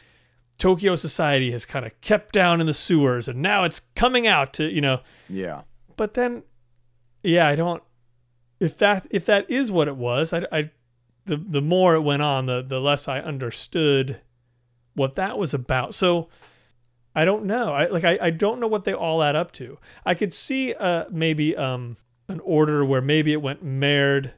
Tokyo 0.57 0.97
society 0.97 1.51
has 1.53 1.65
kind 1.67 1.85
of 1.87 2.01
kept 2.01 2.33
down 2.33 2.61
in 2.61 2.67
the 2.67 2.75
sewers, 2.75 3.29
and 3.29 3.43
now 3.43 3.65
it's 3.65 3.81
coming 3.97 4.27
out 4.27 4.53
to 4.55 4.65
you 4.65 4.81
know. 4.81 5.01
yeah. 5.29 5.63
But 5.97 6.15
then, 6.15 6.45
yeah, 7.25 7.47
I 7.49 7.57
don't. 7.57 7.83
If 8.61 8.77
that 8.79 9.07
if 9.11 9.27
that 9.27 9.49
is 9.51 9.71
what 9.71 9.89
it 9.89 9.97
was, 9.97 10.33
I, 10.33 10.45
I 10.51 10.71
the 11.27 11.37
the 11.37 11.63
more 11.63 11.95
it 11.95 12.01
went 12.01 12.23
on, 12.23 12.47
the 12.47 12.63
the 12.63 12.81
less 12.81 13.09
I 13.09 13.21
understood 13.21 14.21
what 14.95 15.15
that 15.15 15.39
was 15.39 15.55
about. 15.55 15.95
So 15.95 16.29
I 17.15 17.25
don't 17.25 17.45
know. 17.45 17.73
I 17.73 17.87
like 17.87 18.05
I, 18.05 18.19
I 18.21 18.31
don't 18.31 18.61
know 18.61 18.67
what 18.67 18.85
they 18.85 18.93
all 18.93 19.23
add 19.23 19.37
up 19.37 19.53
to. 19.53 19.79
I 20.05 20.15
could 20.15 20.35
see 20.35 20.75
uh 20.75 21.05
maybe 21.11 21.57
um 21.57 21.97
an 22.29 22.41
order 22.41 22.85
where 22.85 23.01
maybe 23.01 23.33
it 23.33 23.43
went 23.43 23.63
Merde 23.63 24.33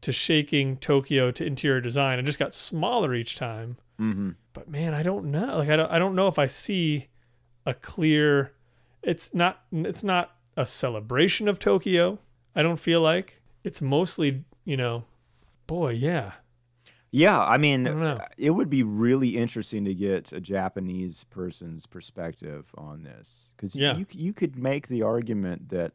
to 0.00 0.12
shaking 0.12 0.76
Tokyo 0.76 1.30
to 1.30 1.44
interior 1.44 1.80
design 1.80 2.18
and 2.18 2.26
just 2.26 2.38
got 2.38 2.54
smaller 2.54 3.14
each 3.14 3.36
time. 3.36 3.76
Mm-hmm. 4.00 4.30
But 4.52 4.68
man, 4.68 4.94
I 4.94 5.02
don't 5.02 5.30
know. 5.30 5.58
Like 5.58 5.68
I 5.68 5.76
don't 5.76 5.90
I 5.90 5.98
don't 5.98 6.14
know 6.14 6.28
if 6.28 6.38
I 6.38 6.46
see 6.46 7.08
a 7.66 7.74
clear 7.74 8.52
it's 9.02 9.34
not 9.34 9.62
it's 9.72 10.04
not 10.04 10.36
a 10.56 10.66
celebration 10.66 11.48
of 11.48 11.58
Tokyo. 11.58 12.18
I 12.54 12.62
don't 12.62 12.78
feel 12.78 13.00
like 13.00 13.42
it's 13.64 13.80
mostly, 13.82 14.44
you 14.64 14.76
know, 14.76 15.04
boy, 15.66 15.90
yeah. 15.90 16.32
Yeah, 17.10 17.40
I 17.40 17.56
mean, 17.56 17.86
I 17.88 18.26
it 18.36 18.50
would 18.50 18.68
be 18.68 18.82
really 18.82 19.36
interesting 19.38 19.84
to 19.86 19.94
get 19.94 20.30
a 20.32 20.40
Japanese 20.42 21.24
person's 21.24 21.86
perspective 21.86 22.66
on 22.76 23.02
this 23.02 23.48
because 23.56 23.74
Yeah. 23.74 23.96
you 23.96 24.06
you 24.12 24.32
could 24.34 24.58
make 24.58 24.88
the 24.88 25.02
argument 25.02 25.70
that 25.70 25.92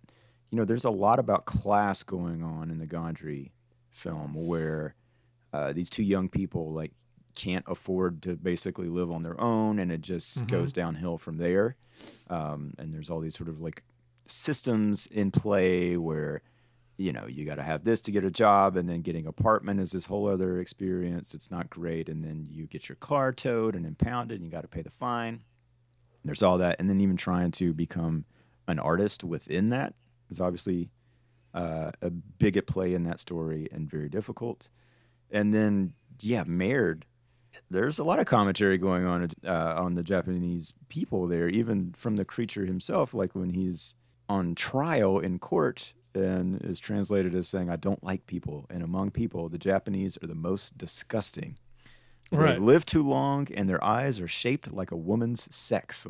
you 0.50 0.58
know 0.58 0.66
there's 0.66 0.86
a 0.86 0.90
lot 0.90 1.20
about 1.20 1.46
class 1.46 2.02
going 2.02 2.42
on 2.42 2.72
in 2.72 2.80
the 2.80 2.88
Gondry 2.88 3.52
film 3.92 4.34
where 4.34 4.96
uh, 5.54 5.72
these 5.72 5.92
two 5.92 6.02
young 6.04 6.30
people 6.30 6.74
like 6.74 6.94
can't 7.36 7.66
afford 7.68 8.24
to 8.24 8.36
basically 8.36 8.90
live 8.90 9.12
on 9.12 9.22
their 9.22 9.40
own 9.40 9.78
and 9.78 9.92
it 9.92 10.02
just 10.02 10.44
Mhm. 10.46 10.48
goes 10.48 10.74
downhill 10.74 11.20
from 11.20 11.38
there 11.38 11.76
um, 12.28 12.74
and 12.80 12.92
there's 12.92 13.12
all 13.12 13.20
these 13.20 13.36
sort 13.36 13.50
of 13.50 13.62
like 13.62 13.84
systems 14.26 15.06
in 15.08 15.30
play 15.30 15.96
where 15.96 16.42
you 16.98 17.12
know 17.12 17.26
you 17.26 17.46
got 17.46 17.56
to 17.56 17.64
have 17.64 17.84
this 17.84 18.02
to 18.02 18.12
get 18.12 18.24
a 18.24 18.32
job 18.32 18.78
and 18.78 18.88
then 18.88 19.02
getting 19.02 19.26
apartment 19.26 19.80
is 19.80 19.92
this 19.92 20.06
whole 20.06 20.28
other 20.28 20.60
experience 20.60 21.34
it's 21.34 21.50
not 21.50 21.70
great 21.70 22.10
and 22.10 22.24
then 22.24 22.48
you 22.52 22.66
get 22.66 22.88
your 22.88 22.96
car 22.98 23.32
towed 23.32 23.76
and 23.76 23.86
impounded 23.86 24.38
and 24.38 24.46
you 24.46 24.52
got 24.52 24.62
to 24.62 24.68
pay 24.68 24.82
the 24.82 24.92
fine 24.92 25.42
there's 26.24 26.44
all 26.44 26.58
that 26.58 26.76
and 26.80 26.90
then 26.90 27.02
even 27.02 27.18
trying 27.18 27.52
to 27.52 27.74
become 27.74 28.26
an 28.68 28.80
artist 28.80 29.24
within 29.24 29.70
that 29.70 29.94
is 30.30 30.40
obviously 30.40 30.90
uh, 31.54 31.92
a 32.02 32.10
big 32.10 32.58
at 32.58 32.66
play 32.66 32.94
in 32.94 33.04
that 33.04 33.20
story 33.20 33.68
and 33.72 33.90
very 33.90 34.10
difficult 34.10 34.70
and 35.32 35.54
then 35.54 35.94
yeah 36.22 36.44
Merde 36.46 37.06
there's 37.70 38.00
a 38.00 38.04
lot 38.04 38.20
of 38.20 38.26
commentary 38.26 38.78
going 38.78 39.06
on 39.06 39.30
uh, 39.46 39.76
on 39.78 39.96
the 39.96 40.04
Japanese 40.04 40.74
people 40.90 41.28
there, 41.28 41.48
even 41.48 41.94
from 41.96 42.16
the 42.16 42.26
creature 42.26 42.66
himself. 42.66 43.14
Like 43.14 43.36
when 43.36 43.52
he's 43.52 43.96
on 44.28 44.56
trial 44.56 45.20
in 45.20 45.40
court 45.40 45.94
and 46.16 46.62
is 46.64 46.80
translated 46.80 47.34
as 47.36 47.48
saying, 47.48 47.70
"I 47.70 47.76
don't 47.76 48.04
like 48.04 48.26
people," 48.28 48.66
and 48.70 48.84
among 48.84 49.12
people, 49.12 49.50
the 49.50 49.58
Japanese 49.58 50.18
are 50.24 50.28
the 50.28 50.36
most 50.36 50.78
disgusting. 50.78 51.58
Right. 52.32 52.54
They 52.54 52.60
live 52.60 52.86
too 52.86 53.04
long, 53.08 53.48
and 53.54 53.70
their 53.70 53.84
eyes 53.84 54.20
are 54.20 54.28
shaped 54.28 54.72
like 54.74 54.92
a 54.92 54.96
woman's 54.98 55.54
sex. 55.56 56.08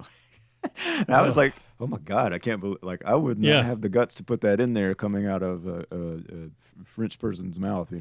and 0.98 1.10
I 1.10 1.22
was 1.22 1.36
like, 1.36 1.54
"Oh 1.80 1.88
my 1.88 1.98
god, 2.00 2.32
I 2.34 2.40
can't 2.40 2.62
believe!" 2.62 2.80
Like 2.82 3.04
I 3.06 3.16
would 3.16 3.40
not 3.40 3.48
Yeah. 3.48 3.64
have 3.64 3.82
the 3.82 3.90
guts 3.90 4.16
to 4.16 4.24
put 4.24 4.42
that 4.42 4.60
in 4.62 4.74
there, 4.74 4.94
coming 4.94 5.26
out 5.28 5.44
of 5.44 5.68
a, 5.68 5.86
a, 5.92 5.98
a 6.16 6.50
French 6.86 7.20
person's 7.20 7.60
mouth, 7.60 7.92
you 7.92 8.00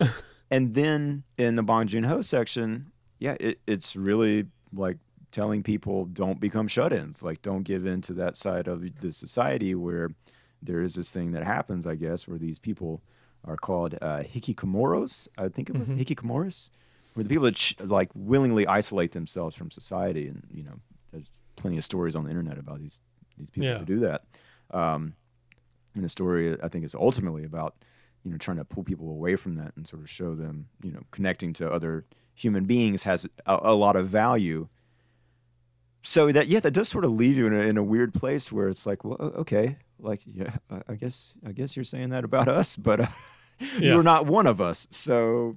know. 0.00 0.08
and 0.50 0.74
then 0.74 1.24
in 1.36 1.54
the 1.56 1.62
Bong 1.62 1.86
Joon 1.88 2.04
Ho 2.04 2.22
section, 2.22 2.92
yeah, 3.18 3.36
it, 3.40 3.58
it's 3.66 3.96
really 3.96 4.46
like 4.72 4.98
telling 5.32 5.64
people 5.64 6.04
don't 6.04 6.38
become 6.38 6.68
shut-ins, 6.68 7.22
like 7.24 7.42
don't 7.42 7.64
give 7.64 7.84
in 7.86 8.00
to 8.02 8.12
that 8.14 8.36
side 8.36 8.68
of 8.68 9.00
the 9.00 9.10
society 9.10 9.74
where 9.74 10.10
there 10.64 10.80
is 10.82 10.94
this 10.94 11.12
thing 11.12 11.32
that 11.32 11.44
happens, 11.44 11.86
I 11.86 11.94
guess, 11.94 12.26
where 12.26 12.38
these 12.38 12.58
people 12.58 13.02
are 13.44 13.56
called 13.56 13.94
uh, 14.00 14.22
hikikomoros. 14.22 15.28
I 15.36 15.48
think 15.48 15.68
it 15.68 15.78
was 15.78 15.90
Mhm. 15.90 15.98
hikikomoros, 16.04 16.70
where 17.14 17.22
the 17.24 17.28
people 17.28 17.44
that 17.44 17.56
sh- 17.58 17.74
like 17.80 18.10
willingly 18.14 18.66
isolate 18.66 19.12
themselves 19.12 19.54
from 19.54 19.70
society, 19.70 20.26
and 20.28 20.42
you 20.52 20.62
know, 20.62 20.80
there's 21.12 21.28
plenty 21.56 21.76
of 21.78 21.84
stories 21.84 22.16
on 22.16 22.24
the 22.24 22.30
internet 22.30 22.58
about 22.58 22.80
these 22.80 23.00
these 23.36 23.50
people 23.50 23.66
Yeah. 23.68 23.78
who 23.78 23.84
do 23.84 24.00
that. 24.00 24.22
Um, 24.70 25.14
and 25.94 26.02
the 26.04 26.08
story 26.08 26.60
I 26.62 26.68
think 26.68 26.84
is 26.84 26.94
ultimately 26.94 27.44
about 27.44 27.74
you 28.24 28.30
know 28.30 28.38
trying 28.38 28.56
to 28.56 28.64
pull 28.64 28.82
people 28.84 29.10
away 29.10 29.36
from 29.36 29.56
that 29.56 29.76
and 29.76 29.86
sort 29.86 30.02
of 30.02 30.08
show 30.10 30.34
them 30.34 30.68
you 30.82 30.90
know 30.92 31.02
connecting 31.10 31.52
to 31.54 31.70
other 31.70 32.04
human 32.34 32.64
beings 32.64 33.02
has 33.04 33.28
a, 33.46 33.58
a 33.62 33.74
lot 33.74 33.94
of 33.96 34.08
value. 34.08 34.68
So 36.06 36.30
that 36.32 36.48
yeah, 36.48 36.60
that 36.60 36.72
does 36.72 36.88
sort 36.88 37.04
of 37.04 37.12
leave 37.12 37.36
you 37.36 37.46
in 37.46 37.54
a, 37.54 37.60
in 37.60 37.76
a 37.78 37.82
weird 37.82 38.12
place 38.12 38.52
where 38.52 38.68
it's 38.68 38.84
like, 38.86 39.04
well, 39.04 39.16
okay, 39.36 39.78
like 39.98 40.20
yeah, 40.26 40.56
I- 40.88 40.94
guess 40.96 41.34
I 41.46 41.52
guess 41.52 41.76
you're 41.76 41.84
saying 41.84 42.10
that 42.10 42.24
about 42.24 42.46
us, 42.46 42.76
but 42.76 43.00
uh, 43.00 43.06
Yeah. 43.78 43.94
you're 43.94 44.02
not 44.02 44.26
one 44.26 44.46
of 44.46 44.60
us. 44.60 44.86
So 44.90 45.56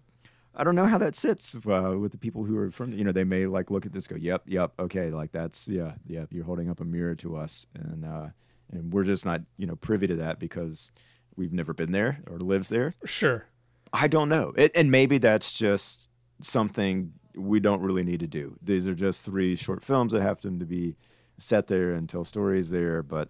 I 0.55 0.63
don't 0.63 0.75
know 0.75 0.85
how 0.85 0.97
that 0.99 1.15
sits 1.15 1.55
uh, 1.55 1.95
with 1.99 2.11
the 2.13 2.17
people 2.17 2.43
who 2.45 2.55
are 2.57 2.71
from 2.71 2.93
you 2.93 3.03
know 3.03 3.11
they 3.11 3.23
may 3.25 3.45
like 3.45 3.69
look 3.69 3.85
at 3.85 3.91
this 3.91 4.07
go, 4.07 4.15
yep, 4.15 4.43
yep, 4.47 4.71
okay, 4.79 5.09
like 5.11 5.31
that's 5.31 5.67
yeah, 5.67 5.93
yeah, 6.07 6.25
you're 6.31 6.45
holding 6.45 6.69
up 6.69 6.79
a 6.79 6.85
mirror 6.85 7.15
to 7.15 7.35
us, 7.35 7.65
and 7.75 8.05
uh, 8.05 8.27
and 8.71 8.93
we're 8.93 9.03
just 9.03 9.25
not 9.25 9.41
you 9.57 9.67
know 9.67 9.75
privy 9.75 10.07
to 10.07 10.15
that 10.15 10.39
because 10.39 10.91
we've 11.35 11.51
never 11.53 11.73
been 11.73 11.91
there 11.91 12.21
or 12.29 12.37
lived 12.39 12.69
there. 12.69 12.95
Sure. 13.03 13.45
I 13.93 14.07
don't 14.07 14.29
know. 14.29 14.53
It, 14.57 14.71
and 14.75 14.89
maybe 14.91 15.17
that's 15.17 15.51
just 15.51 16.09
something 16.41 17.13
we 17.37 17.59
don't 17.59 17.81
really 17.81 18.03
need 18.03 18.19
to 18.21 18.27
do. 18.27 18.57
These 18.61 18.87
are 18.87 18.95
just 18.95 19.23
three 19.23 19.55
short 19.55 19.83
films 19.83 20.11
that 20.13 20.21
happen 20.21 20.59
to 20.59 20.65
be 20.65 20.95
set 21.37 21.67
there 21.67 21.91
and 21.93 22.09
tell 22.09 22.23
stories 22.23 22.71
there, 22.71 23.03
but 23.03 23.29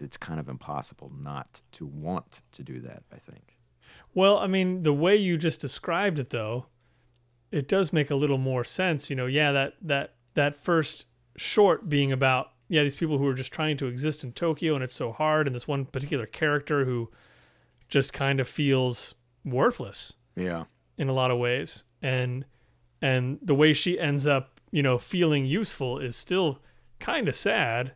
it's 0.00 0.16
kind 0.16 0.40
of 0.40 0.48
impossible 0.48 1.12
not 1.16 1.60
to 1.72 1.84
want 1.86 2.42
to 2.52 2.62
do 2.62 2.80
that, 2.80 3.02
I 3.12 3.16
think. 3.16 3.58
Well, 4.14 4.38
I 4.38 4.46
mean, 4.46 4.82
the 4.82 4.92
way 4.92 5.16
you 5.16 5.36
just 5.36 5.60
described 5.60 6.18
it, 6.18 6.30
though, 6.30 6.66
it 7.50 7.68
does 7.68 7.92
make 7.92 8.10
a 8.10 8.14
little 8.14 8.38
more 8.38 8.64
sense. 8.64 9.10
You 9.10 9.16
know, 9.16 9.26
yeah, 9.26 9.52
that 9.52 9.74
that 9.82 10.14
that 10.34 10.56
first 10.56 11.06
short 11.36 11.88
being 11.88 12.12
about 12.12 12.52
yeah 12.68 12.82
these 12.82 12.96
people 12.96 13.18
who 13.18 13.26
are 13.26 13.34
just 13.34 13.52
trying 13.52 13.76
to 13.78 13.86
exist 13.86 14.22
in 14.24 14.32
Tokyo 14.32 14.74
and 14.74 14.82
it's 14.84 14.94
so 14.94 15.12
hard, 15.12 15.46
and 15.46 15.54
this 15.56 15.68
one 15.68 15.84
particular 15.84 16.26
character 16.26 16.84
who 16.84 17.10
just 17.88 18.12
kind 18.12 18.38
of 18.40 18.46
feels 18.48 19.14
worthless 19.44 20.12
Yeah. 20.36 20.64
in 20.98 21.08
a 21.08 21.12
lot 21.12 21.30
of 21.30 21.38
ways, 21.38 21.84
and 22.02 22.44
and 23.00 23.38
the 23.42 23.54
way 23.54 23.72
she 23.72 23.98
ends 23.98 24.26
up, 24.26 24.60
you 24.70 24.82
know, 24.82 24.98
feeling 24.98 25.46
useful 25.46 25.98
is 25.98 26.16
still 26.16 26.58
kind 26.98 27.28
of 27.28 27.34
sad. 27.34 27.92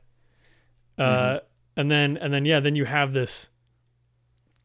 Uh, 0.98 1.40
and 1.76 1.90
then 1.90 2.16
and 2.16 2.32
then 2.32 2.44
yeah, 2.44 2.60
then 2.60 2.76
you 2.76 2.84
have 2.84 3.12
this 3.12 3.48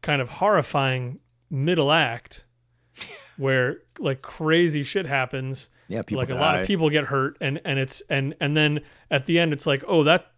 kind 0.02 0.22
of 0.22 0.28
horrifying 0.28 1.18
middle 1.50 1.90
act 1.90 2.46
where 3.36 3.78
like 3.98 4.22
crazy 4.22 4.82
shit 4.82 5.06
happens. 5.06 5.70
Yeah, 5.88 6.02
people 6.02 6.22
like 6.22 6.30
a 6.30 6.34
lot 6.34 6.60
of 6.60 6.66
people 6.66 6.90
get 6.90 7.04
hurt 7.04 7.38
and 7.40 7.60
and 7.64 7.78
it's 7.78 8.02
and 8.10 8.34
and 8.40 8.56
then 8.56 8.80
at 9.10 9.24
the 9.24 9.38
end 9.38 9.54
it's 9.54 9.66
like 9.66 9.82
oh 9.88 10.04
that 10.04 10.32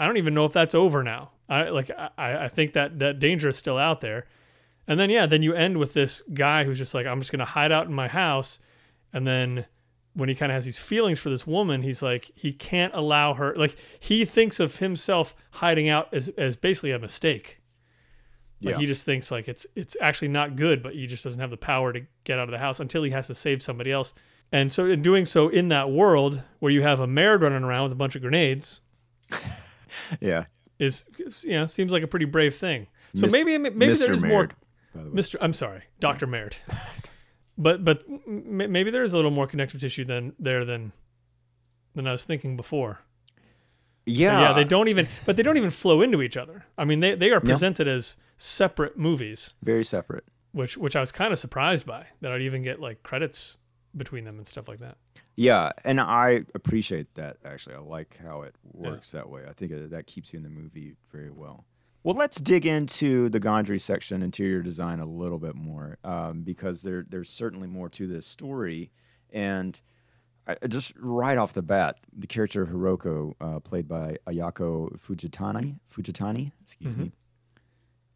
i 0.00 0.06
don't 0.06 0.16
even 0.16 0.34
know 0.34 0.44
if 0.44 0.52
that's 0.52 0.74
over 0.74 1.02
now. 1.04 1.30
I 1.48 1.68
like 1.68 1.90
i 1.90 2.10
i 2.44 2.48
think 2.48 2.72
that 2.72 2.98
that 2.98 3.20
danger 3.20 3.48
is 3.48 3.56
still 3.56 3.78
out 3.78 4.00
there. 4.00 4.26
And 4.88 4.98
then 4.98 5.10
yeah 5.10 5.26
then 5.26 5.42
you 5.42 5.54
end 5.54 5.78
with 5.78 5.92
this 5.92 6.22
guy 6.34 6.64
who's 6.64 6.78
just 6.78 6.92
like 6.92 7.06
i'm 7.06 7.20
just 7.20 7.30
gonna 7.30 7.44
hide 7.44 7.70
out 7.70 7.86
in 7.86 7.92
my 7.92 8.08
house 8.08 8.58
and 9.16 9.26
then 9.26 9.64
when 10.14 10.28
he 10.28 10.34
kind 10.34 10.50
of 10.52 10.54
has 10.54 10.64
these 10.64 10.78
feelings 10.78 11.18
for 11.18 11.28
this 11.30 11.46
woman 11.46 11.82
he's 11.82 12.02
like 12.02 12.30
he 12.34 12.52
can't 12.52 12.94
allow 12.94 13.34
her 13.34 13.54
like 13.56 13.74
he 13.98 14.24
thinks 14.24 14.60
of 14.60 14.76
himself 14.78 15.34
hiding 15.52 15.88
out 15.88 16.12
as 16.14 16.28
as 16.38 16.56
basically 16.56 16.90
a 16.92 16.98
mistake 16.98 17.60
like 18.62 18.72
Yeah. 18.74 18.78
he 18.80 18.86
just 18.86 19.04
thinks 19.04 19.30
like 19.30 19.48
it's 19.48 19.66
it's 19.74 19.96
actually 20.00 20.28
not 20.28 20.56
good, 20.56 20.82
but 20.82 20.94
he 20.94 21.06
just 21.06 21.22
doesn't 21.24 21.40
have 21.40 21.50
the 21.50 21.58
power 21.58 21.92
to 21.92 22.00
get 22.24 22.38
out 22.38 22.44
of 22.48 22.52
the 22.52 22.58
house 22.58 22.80
until 22.80 23.02
he 23.02 23.10
has 23.10 23.26
to 23.26 23.34
save 23.34 23.60
somebody 23.60 23.92
else. 23.92 24.14
And 24.50 24.72
so 24.72 24.86
in 24.86 25.02
doing 25.02 25.26
so 25.26 25.48
in 25.50 25.68
that 25.68 25.90
world 25.90 26.40
where 26.60 26.72
you 26.72 26.80
have 26.80 26.98
a 26.98 27.06
Merde 27.06 27.42
running 27.44 27.64
around 27.64 27.82
with 27.82 27.92
a 27.92 27.96
bunch 27.96 28.16
of 28.16 28.22
grenades 28.22 28.80
Yeah. 30.22 30.44
is 30.78 31.04
you 31.42 31.52
know 31.52 31.66
seems 31.66 31.92
like 31.92 32.02
a 32.02 32.06
pretty 32.06 32.24
brave 32.26 32.54
thing. 32.54 32.86
So 33.14 33.26
Mis- 33.26 33.32
maybe 33.32 33.58
maybe 33.58 33.92
Mr. 33.92 33.98
there 34.06 34.12
is 34.14 34.24
more 34.24 34.48
the. 34.94 35.00
Mr. 35.00 35.36
I'm 35.42 35.52
sorry, 35.52 35.82
Dr. 36.00 36.26
Merde. 36.26 36.56
but 37.58 37.84
but 37.84 38.04
m- 38.26 38.70
maybe 38.72 38.90
there 38.90 39.04
is 39.04 39.12
a 39.12 39.16
little 39.16 39.30
more 39.30 39.46
connective 39.46 39.80
tissue 39.80 40.04
than 40.04 40.34
there 40.38 40.64
than 40.64 40.92
than 41.94 42.06
I 42.06 42.12
was 42.12 42.24
thinking 42.24 42.56
before. 42.56 43.00
But 44.04 44.12
Yeah. 44.14 44.40
yeah, 44.40 44.52
they 44.52 44.64
don't 44.64 44.88
even 44.88 45.08
but 45.24 45.36
they 45.36 45.42
don't 45.42 45.56
even 45.56 45.70
flow 45.70 46.00
into 46.02 46.22
each 46.22 46.36
other. 46.36 46.66
I 46.78 46.84
mean 46.84 47.00
they 47.00 47.14
they 47.14 47.30
are 47.30 47.40
No. 47.40 47.50
presented 47.50 47.88
as 47.88 48.16
separate 48.36 48.96
movies. 48.98 49.54
Very 49.62 49.84
separate. 49.84 50.24
which 50.52 50.76
which 50.78 50.96
I 50.96 51.00
was 51.00 51.12
kind 51.12 51.32
of 51.32 51.38
surprised 51.38 51.86
by 51.86 52.06
that 52.20 52.32
I'd 52.32 52.40
even 52.42 52.62
get 52.62 52.80
like 52.80 53.02
credits 53.02 53.58
between 53.96 54.24
them 54.24 54.38
and 54.38 54.46
stuff 54.46 54.68
like 54.68 54.78
that. 54.80 54.96
Yeah, 55.34 55.72
and 55.84 56.00
I 56.00 56.44
appreciate 56.54 57.14
that 57.14 57.36
actually. 57.44 57.74
I 57.76 57.80
like 57.80 58.18
how 58.22 58.40
it 58.42 58.54
works 58.62 59.10
that 59.12 59.28
way. 59.28 59.42
I 59.48 59.52
think 59.52 59.72
that 59.90 60.06
keeps 60.06 60.32
you 60.32 60.38
in 60.38 60.42
the 60.44 60.48
movie 60.50 60.94
very 61.12 61.30
well. 61.30 61.66
Well, 62.06 62.14
let's 62.14 62.40
dig 62.40 62.64
into 62.66 63.28
the 63.30 63.40
Gondry 63.40 63.80
section, 63.80 64.22
interior 64.22 64.62
design, 64.62 65.00
a 65.00 65.04
little 65.04 65.40
bit 65.40 65.56
more 65.56 65.98
um, 66.04 66.42
because 66.44 66.82
there 66.82 67.04
there's 67.08 67.28
certainly 67.28 67.66
more 67.66 67.88
to 67.88 68.06
this 68.06 68.28
story. 68.28 68.92
And 69.32 69.80
I, 70.46 70.54
just 70.68 70.92
right 70.96 71.36
off 71.36 71.52
the 71.52 71.62
bat, 71.62 71.96
the 72.16 72.28
character 72.28 72.64
Hiroko, 72.64 73.32
uh, 73.40 73.58
played 73.58 73.88
by 73.88 74.18
Ayako 74.28 74.96
Fujitani, 75.00 75.80
Fujitani, 75.92 76.52
excuse 76.62 76.94
Mhm. 76.94 76.98
me. 76.98 77.12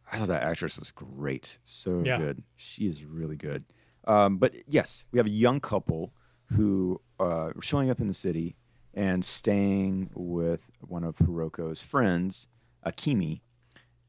I 0.09 0.19
thought 0.19 0.29
that 0.29 0.43
actress 0.43 0.79
was 0.79 0.91
great, 0.91 1.59
so 1.65 2.01
Yeah. 2.05 2.17
good. 2.17 2.43
She 2.55 2.87
is 2.87 3.03
really 3.03 3.35
good. 3.35 3.65
Um, 4.05 4.37
but 4.37 4.55
yes, 4.69 5.03
we 5.11 5.19
have 5.19 5.25
a 5.25 5.29
young 5.29 5.59
couple 5.59 6.13
who 6.45 7.01
uh, 7.19 7.51
are 7.57 7.61
showing 7.61 7.89
up 7.89 7.99
in 7.99 8.07
the 8.07 8.13
city 8.13 8.55
and 8.93 9.25
staying 9.25 10.11
with 10.15 10.71
one 10.79 11.03
of 11.03 11.17
Hiroko's 11.17 11.81
friends, 11.81 12.47
Akimi. 12.85 13.41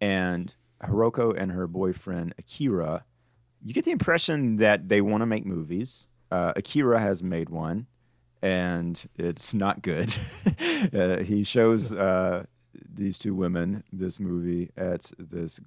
And 0.02 0.52
Hiroko 0.82 1.32
and 1.40 1.52
her 1.52 1.68
boyfriend, 1.68 2.34
Akira, 2.36 3.04
you 3.62 3.72
get 3.72 3.84
the 3.84 3.92
impression 3.92 4.56
that 4.56 4.88
they 4.88 5.00
want 5.00 5.22
to 5.22 5.26
make 5.26 5.46
movies. 5.46 6.08
Uh, 6.28 6.52
Akira 6.56 6.98
has 6.98 7.22
made 7.22 7.50
one, 7.50 7.86
and 8.42 9.07
it's 9.16 9.55
not 9.55 9.80
good. 9.80 10.12
uh, 10.92 11.22
he 11.22 11.44
shows 11.44 11.94
uh, 11.94 12.46
these 12.74 13.16
two 13.16 13.32
women 13.32 13.84
this 13.92 14.18
movie 14.18 14.70
at 14.76 15.12
this 15.18 15.61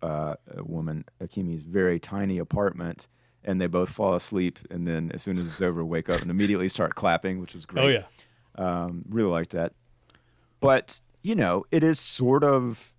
uh, 0.00 0.36
woman, 0.56 1.04
Akimi's 1.20 1.64
very 1.64 2.00
tiny 2.00 2.38
apartment 2.38 3.08
and 3.44 3.60
they 3.60 3.66
both 3.66 3.90
fall 3.90 4.14
asleep 4.14 4.58
and 4.70 4.88
then 4.88 5.10
as 5.14 5.22
soon 5.22 5.38
as 5.38 5.46
it's 5.46 5.62
over 5.62 5.84
wake 5.84 6.08
up 6.08 6.20
and 6.20 6.30
immediately 6.30 6.68
start 6.68 6.94
clapping 6.94 7.40
which 7.40 7.54
was 7.54 7.64
great 7.64 7.84
Oh 7.84 7.88
yeah, 7.88 8.04
um, 8.56 9.04
really 9.08 9.30
like 9.30 9.50
that 9.50 9.72
but 10.60 11.00
you 11.22 11.34
know 11.34 11.64
it 11.70 11.84
is 11.84 12.00
sort 12.00 12.42
of 12.42 12.92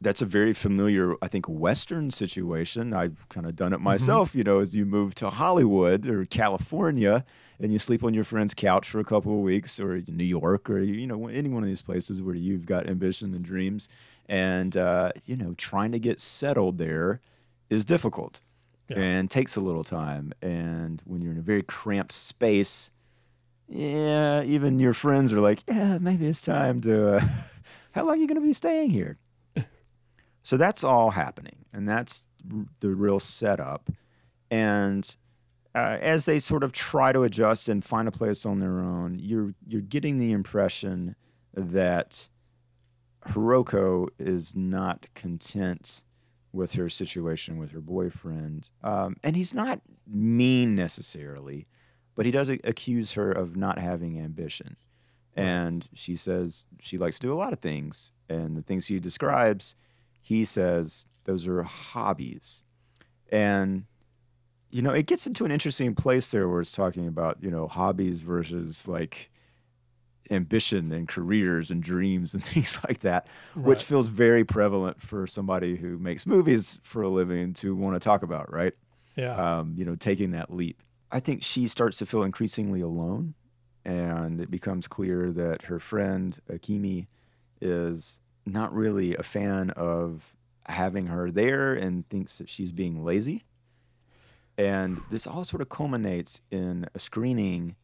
that's 0.00 0.22
a 0.22 0.26
very 0.26 0.52
familiar, 0.54 1.14
I 1.20 1.28
think, 1.28 1.46
Western 1.46 2.10
situation. 2.10 2.94
I've 2.94 3.28
kind 3.28 3.46
of 3.46 3.54
done 3.56 3.72
it 3.72 3.80
myself. 3.80 4.34
You 4.34 4.44
know, 4.44 4.60
as 4.60 4.74
you 4.74 4.86
move 4.86 5.14
to 5.16 5.28
Hollywood 5.30 6.06
or 6.06 6.24
California 6.24 7.24
and 7.60 7.72
you 7.72 7.78
sleep 7.78 8.02
on 8.02 8.14
your 8.14 8.24
friend's 8.24 8.54
couch 8.54 8.88
for 8.88 8.98
a 9.00 9.04
couple 9.04 9.32
of 9.34 9.40
weeks, 9.40 9.78
or 9.78 10.00
New 10.08 10.24
York, 10.24 10.70
or 10.70 10.78
you 10.80 11.06
know, 11.06 11.26
any 11.28 11.50
one 11.50 11.62
of 11.62 11.68
these 11.68 11.82
places 11.82 12.22
where 12.22 12.34
you've 12.34 12.64
got 12.64 12.88
ambition 12.88 13.34
and 13.34 13.44
dreams, 13.44 13.88
and 14.26 14.76
uh, 14.76 15.12
you 15.26 15.36
know, 15.36 15.52
trying 15.58 15.92
to 15.92 15.98
get 15.98 16.20
settled 16.20 16.78
there 16.78 17.20
is 17.68 17.84
difficult 17.84 18.40
Yeah. 18.88 18.98
and 18.98 19.30
takes 19.30 19.56
a 19.56 19.60
little 19.60 19.84
time. 19.84 20.32
And 20.40 21.02
when 21.04 21.20
you're 21.20 21.32
in 21.32 21.38
a 21.38 21.42
very 21.42 21.62
cramped 21.62 22.12
space, 22.12 22.90
yeah, 23.68 24.42
even 24.44 24.78
your 24.80 24.94
friends 24.94 25.32
are 25.32 25.40
like, 25.40 25.62
yeah, 25.68 25.98
maybe 25.98 26.26
it's 26.26 26.40
time 26.40 26.80
to. 26.80 27.16
Uh, 27.16 27.28
how 27.92 28.04
long 28.04 28.14
are 28.14 28.16
you 28.20 28.26
going 28.26 28.40
to 28.40 28.46
be 28.46 28.52
staying 28.54 28.90
here? 28.90 29.18
So 30.42 30.56
that's 30.56 30.82
all 30.82 31.10
happening, 31.10 31.64
and 31.72 31.88
that's 31.88 32.26
the 32.80 32.88
real 32.88 33.20
setup. 33.20 33.90
And 34.50 35.16
uh, 35.74 35.98
as 36.00 36.24
they 36.24 36.38
sort 36.38 36.64
of 36.64 36.72
try 36.72 37.12
to 37.12 37.22
adjust 37.22 37.68
and 37.68 37.84
find 37.84 38.08
a 38.08 38.12
place 38.12 38.44
on 38.44 38.58
their 38.58 38.80
own, 38.80 39.18
you're 39.20 39.54
you're 39.66 39.80
getting 39.80 40.18
the 40.18 40.32
impression 40.32 41.14
that 41.54 42.28
Hiroko 43.28 44.08
is 44.18 44.56
not 44.56 45.06
content 45.14 46.02
with 46.52 46.72
her 46.72 46.88
situation 46.88 47.58
with 47.58 47.70
her 47.70 47.80
boyfriend, 47.80 48.70
um, 48.82 49.16
and 49.22 49.36
he's 49.36 49.54
not 49.54 49.80
mean 50.06 50.74
necessarily, 50.74 51.68
but 52.16 52.26
he 52.26 52.32
does 52.32 52.50
a- 52.50 52.58
accuse 52.64 53.12
her 53.12 53.30
of 53.30 53.54
not 53.56 53.78
having 53.78 54.18
ambition. 54.18 54.76
And 55.36 55.88
she 55.94 56.16
says 56.16 56.66
she 56.80 56.98
likes 56.98 57.20
to 57.20 57.28
do 57.28 57.32
a 57.32 57.38
lot 57.38 57.52
of 57.52 57.60
things, 57.60 58.12
and 58.28 58.56
the 58.56 58.62
things 58.62 58.86
she 58.86 58.98
describes, 58.98 59.76
he 60.20 60.44
says 60.44 61.06
those 61.24 61.46
are 61.46 61.62
hobbies, 61.62 62.64
and 63.30 63.84
you 64.70 64.82
know, 64.82 64.92
it 64.92 65.06
gets 65.06 65.26
into 65.26 65.44
an 65.44 65.50
interesting 65.50 65.94
place 65.94 66.30
there 66.30 66.48
where 66.48 66.60
it's 66.60 66.72
talking 66.72 67.08
about, 67.08 67.38
you 67.42 67.50
know, 67.50 67.66
hobbies 67.66 68.20
versus 68.20 68.86
like 68.86 69.30
ambition 70.30 70.92
and 70.92 71.08
careers 71.08 71.70
and 71.70 71.82
dreams 71.82 72.34
and 72.34 72.44
things 72.52 72.78
like 72.86 73.00
that, 73.00 73.26
which 73.54 73.82
feels 73.82 74.08
very 74.08 74.44
prevalent 74.44 75.02
for 75.02 75.26
somebody 75.26 75.76
who 75.76 75.98
makes 75.98 76.26
movies 76.26 76.78
for 76.82 77.02
a 77.02 77.08
living 77.08 77.52
to 77.54 77.74
want 77.74 77.96
to 77.96 78.00
talk 78.00 78.22
about, 78.22 78.52
right? 78.52 78.74
Yeah. 79.16 79.58
Um, 79.58 79.74
you 79.76 79.84
know, 79.84 79.96
taking 79.96 80.30
that 80.32 80.52
leap. 80.52 80.82
I 81.10 81.18
think 81.18 81.42
she 81.42 81.66
starts 81.66 81.98
to 81.98 82.06
feel 82.06 82.22
increasingly 82.22 82.80
alone, 82.80 83.34
and 83.84 84.40
it 84.40 84.50
becomes 84.50 84.86
clear 84.86 85.32
that 85.32 85.62
her 85.62 85.80
friend 85.80 86.38
Akimi 86.48 87.06
is 87.60 88.20
not 88.52 88.74
really 88.74 89.16
a 89.16 89.22
fan 89.22 89.70
of 89.70 90.34
having 90.66 91.06
her 91.06 91.30
there 91.30 91.74
and 91.74 92.08
thinks 92.08 92.38
that 92.38 92.48
she's 92.48 92.72
being 92.72 93.04
lazy. 93.04 93.44
And 94.56 95.00
this 95.10 95.26
all 95.26 95.44
sort 95.44 95.62
of 95.62 95.68
culminates 95.68 96.40
in 96.50 96.86
a 96.94 96.98
screening 96.98 97.76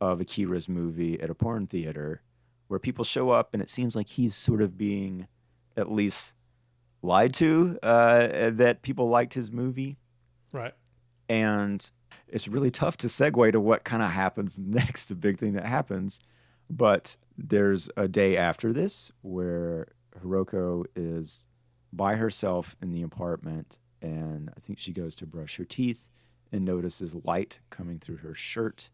of 0.00 0.20
Akira's 0.20 0.68
movie 0.68 1.20
at 1.20 1.30
a 1.30 1.34
porn 1.34 1.66
theater 1.66 2.22
where 2.68 2.80
people 2.80 3.04
show 3.04 3.30
up 3.30 3.50
and 3.52 3.62
it 3.62 3.70
seems 3.70 3.94
like 3.94 4.08
he's 4.08 4.34
sort 4.34 4.62
of 4.62 4.78
being 4.78 5.28
at 5.76 5.90
least 5.90 6.32
lied 7.02 7.34
to 7.34 7.78
uh, 7.82 8.50
that 8.50 8.82
people 8.82 9.08
liked 9.08 9.34
his 9.34 9.52
movie. 9.52 9.98
right. 10.52 10.72
And 11.28 11.90
it's 12.28 12.48
really 12.48 12.70
tough 12.70 12.96
to 12.98 13.06
segue 13.06 13.52
to 13.52 13.60
what 13.60 13.84
kind 13.84 14.02
of 14.02 14.10
happens 14.10 14.58
next, 14.64 15.06
the 15.06 15.14
big 15.14 15.38
thing 15.38 15.52
that 15.52 15.66
happens. 15.66 16.20
But 16.70 17.16
there's 17.36 17.90
a 17.96 18.08
day 18.08 18.36
after 18.36 18.72
this 18.72 19.12
where 19.22 19.88
Hiroko 20.22 20.84
is 20.94 21.48
by 21.92 22.16
herself 22.16 22.76
in 22.82 22.92
the 22.92 23.02
apartment, 23.02 23.78
and 24.02 24.50
I 24.56 24.60
think 24.60 24.78
she 24.78 24.92
goes 24.92 25.14
to 25.16 25.26
brush 25.26 25.56
her 25.56 25.64
teeth 25.64 26.08
and 26.52 26.64
notices 26.64 27.14
light 27.24 27.60
coming 27.70 27.98
through 27.98 28.18
her 28.18 28.34
shirt, 28.34 28.90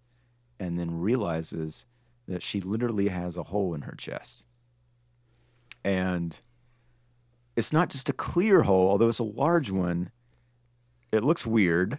and 0.59 0.79
then 0.79 1.01
realizes 1.01 1.87
that 2.29 2.43
she 2.43 2.61
literally 2.61 3.09
has 3.09 3.37
a 3.37 3.45
hole 3.45 3.75
in 3.75 3.83
her 3.83 3.95
chest. 3.97 4.45
And 5.85 6.39
it's 7.57 7.73
not 7.73 7.89
just 7.91 8.09
a 8.09 8.13
clear 8.13 8.63
hole, 8.63 8.89
although 8.89 9.09
it's 9.09 9.19
a 9.19 9.25
large 9.25 9.71
one. 9.71 10.11
It 11.13 11.25
looks 11.25 11.47
weird. 11.47 11.99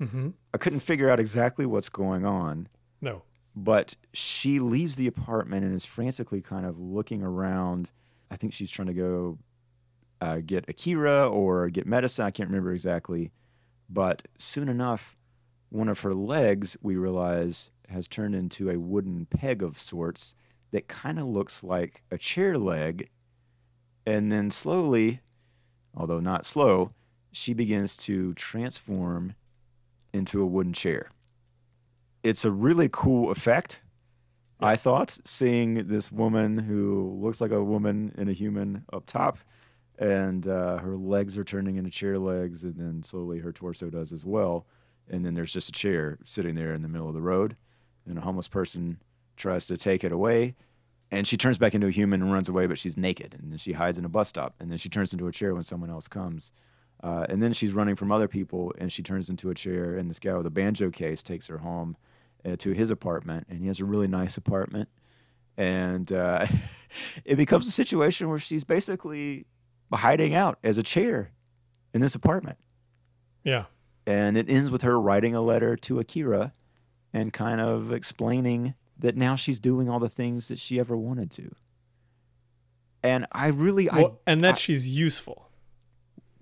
Mm-hmm. 0.00 0.30
I 0.54 0.58
couldn't 0.58 0.80
figure 0.80 1.10
out 1.10 1.20
exactly 1.20 1.66
what's 1.66 1.88
going 1.88 2.24
on, 2.24 2.68
No. 3.00 3.22
but 3.54 3.96
she 4.12 4.58
leaves 4.60 4.96
the 4.96 5.06
apartment 5.06 5.64
and 5.64 5.74
is 5.74 5.84
frantically 5.84 6.40
kind 6.40 6.64
of 6.66 6.78
looking 6.78 7.22
around. 7.22 7.90
I 8.30 8.36
think 8.36 8.52
she's 8.52 8.70
trying 8.70 8.88
to 8.88 8.94
go 8.94 9.38
uh, 10.20 10.38
get 10.44 10.68
Akira 10.68 11.28
or 11.28 11.68
get 11.68 11.86
medicine. 11.86 12.26
I 12.26 12.30
can't 12.30 12.48
remember 12.48 12.72
exactly. 12.72 13.30
But 13.88 14.28
soon 14.38 14.68
enough, 14.68 15.16
one 15.70 15.88
of 15.88 16.00
her 16.00 16.14
legs, 16.14 16.76
we 16.82 16.96
realize, 16.96 17.70
has 17.88 18.08
turned 18.08 18.34
into 18.34 18.70
a 18.70 18.78
wooden 18.78 19.26
peg 19.26 19.62
of 19.62 19.78
sorts 19.78 20.34
that 20.72 20.88
kind 20.88 21.18
of 21.18 21.26
looks 21.26 21.64
like 21.64 22.02
a 22.10 22.18
chair 22.18 22.58
leg. 22.58 23.08
And 24.06 24.30
then 24.30 24.50
slowly, 24.50 25.20
although 25.94 26.20
not 26.20 26.46
slow, 26.46 26.92
she 27.32 27.54
begins 27.54 27.96
to 27.98 28.34
transform 28.34 29.34
into 30.12 30.40
a 30.42 30.46
wooden 30.46 30.72
chair. 30.72 31.10
It's 32.22 32.44
a 32.44 32.50
really 32.50 32.88
cool 32.90 33.30
effect, 33.30 33.80
I 34.60 34.76
thought, 34.76 35.18
seeing 35.24 35.86
this 35.86 36.10
woman 36.10 36.58
who 36.58 37.16
looks 37.20 37.40
like 37.40 37.52
a 37.52 37.62
woman 37.62 38.12
and 38.18 38.28
a 38.28 38.32
human 38.32 38.84
up 38.92 39.06
top, 39.06 39.38
and 39.98 40.46
uh, 40.46 40.78
her 40.78 40.96
legs 40.96 41.38
are 41.38 41.44
turning 41.44 41.76
into 41.76 41.90
chair 41.90 42.18
legs, 42.18 42.64
and 42.64 42.76
then 42.76 43.02
slowly 43.02 43.38
her 43.38 43.52
torso 43.52 43.88
does 43.90 44.12
as 44.12 44.24
well. 44.24 44.66
And 45.08 45.24
then 45.24 45.34
there's 45.34 45.52
just 45.52 45.68
a 45.68 45.72
chair 45.72 46.18
sitting 46.24 46.54
there 46.54 46.74
in 46.74 46.82
the 46.82 46.88
middle 46.88 47.08
of 47.08 47.14
the 47.14 47.20
road, 47.20 47.56
and 48.06 48.18
a 48.18 48.22
homeless 48.22 48.48
person 48.48 49.00
tries 49.36 49.66
to 49.66 49.76
take 49.76 50.02
it 50.02 50.12
away. 50.12 50.54
And 51.10 51.26
she 51.26 51.36
turns 51.36 51.56
back 51.56 51.74
into 51.74 51.86
a 51.86 51.90
human 51.90 52.20
and 52.20 52.32
runs 52.32 52.48
away, 52.48 52.66
but 52.66 52.78
she's 52.78 52.96
naked. 52.96 53.36
And 53.40 53.50
then 53.50 53.58
she 53.58 53.72
hides 53.72 53.96
in 53.96 54.04
a 54.04 54.10
bus 54.10 54.28
stop. 54.28 54.54
And 54.60 54.70
then 54.70 54.78
she 54.78 54.90
turns 54.90 55.12
into 55.12 55.26
a 55.26 55.32
chair 55.32 55.54
when 55.54 55.62
someone 55.62 55.88
else 55.88 56.06
comes. 56.06 56.52
Uh, 57.02 57.24
and 57.28 57.42
then 57.42 57.52
she's 57.52 57.72
running 57.72 57.96
from 57.96 58.12
other 58.12 58.28
people 58.28 58.74
and 58.76 58.92
she 58.92 59.02
turns 59.02 59.30
into 59.30 59.48
a 59.48 59.54
chair. 59.54 59.96
And 59.96 60.10
this 60.10 60.18
guy 60.18 60.34
with 60.34 60.46
a 60.46 60.50
banjo 60.50 60.90
case 60.90 61.22
takes 61.22 61.46
her 61.46 61.58
home 61.58 61.96
uh, 62.52 62.56
to 62.56 62.72
his 62.72 62.90
apartment. 62.90 63.46
And 63.48 63.60
he 63.60 63.66
has 63.66 63.80
a 63.80 63.84
really 63.84 64.08
nice 64.08 64.36
apartment. 64.36 64.88
And 65.56 66.10
uh, 66.12 66.46
it 67.24 67.36
becomes 67.36 67.66
a 67.66 67.70
situation 67.70 68.28
where 68.28 68.38
she's 68.38 68.64
basically 68.64 69.46
hiding 69.92 70.34
out 70.34 70.58
as 70.62 70.78
a 70.78 70.82
chair 70.82 71.32
in 71.94 72.00
this 72.00 72.14
apartment. 72.14 72.58
Yeah. 73.44 73.64
And 74.06 74.36
it 74.36 74.48
ends 74.48 74.70
with 74.70 74.82
her 74.82 75.00
writing 75.00 75.34
a 75.34 75.40
letter 75.40 75.76
to 75.76 75.98
Akira 75.98 76.52
and 77.12 77.32
kind 77.32 77.60
of 77.60 77.92
explaining 77.92 78.74
that 78.98 79.16
now 79.16 79.36
she's 79.36 79.60
doing 79.60 79.88
all 79.88 79.98
the 79.98 80.08
things 80.08 80.48
that 80.48 80.58
she 80.58 80.78
ever 80.78 80.96
wanted 80.96 81.30
to. 81.32 81.54
And 83.02 83.26
I 83.32 83.48
really, 83.48 83.90
I 83.90 84.10
and 84.26 84.42
that 84.44 84.54
I- 84.54 84.58
she's 84.58 84.88
useful. 84.88 85.50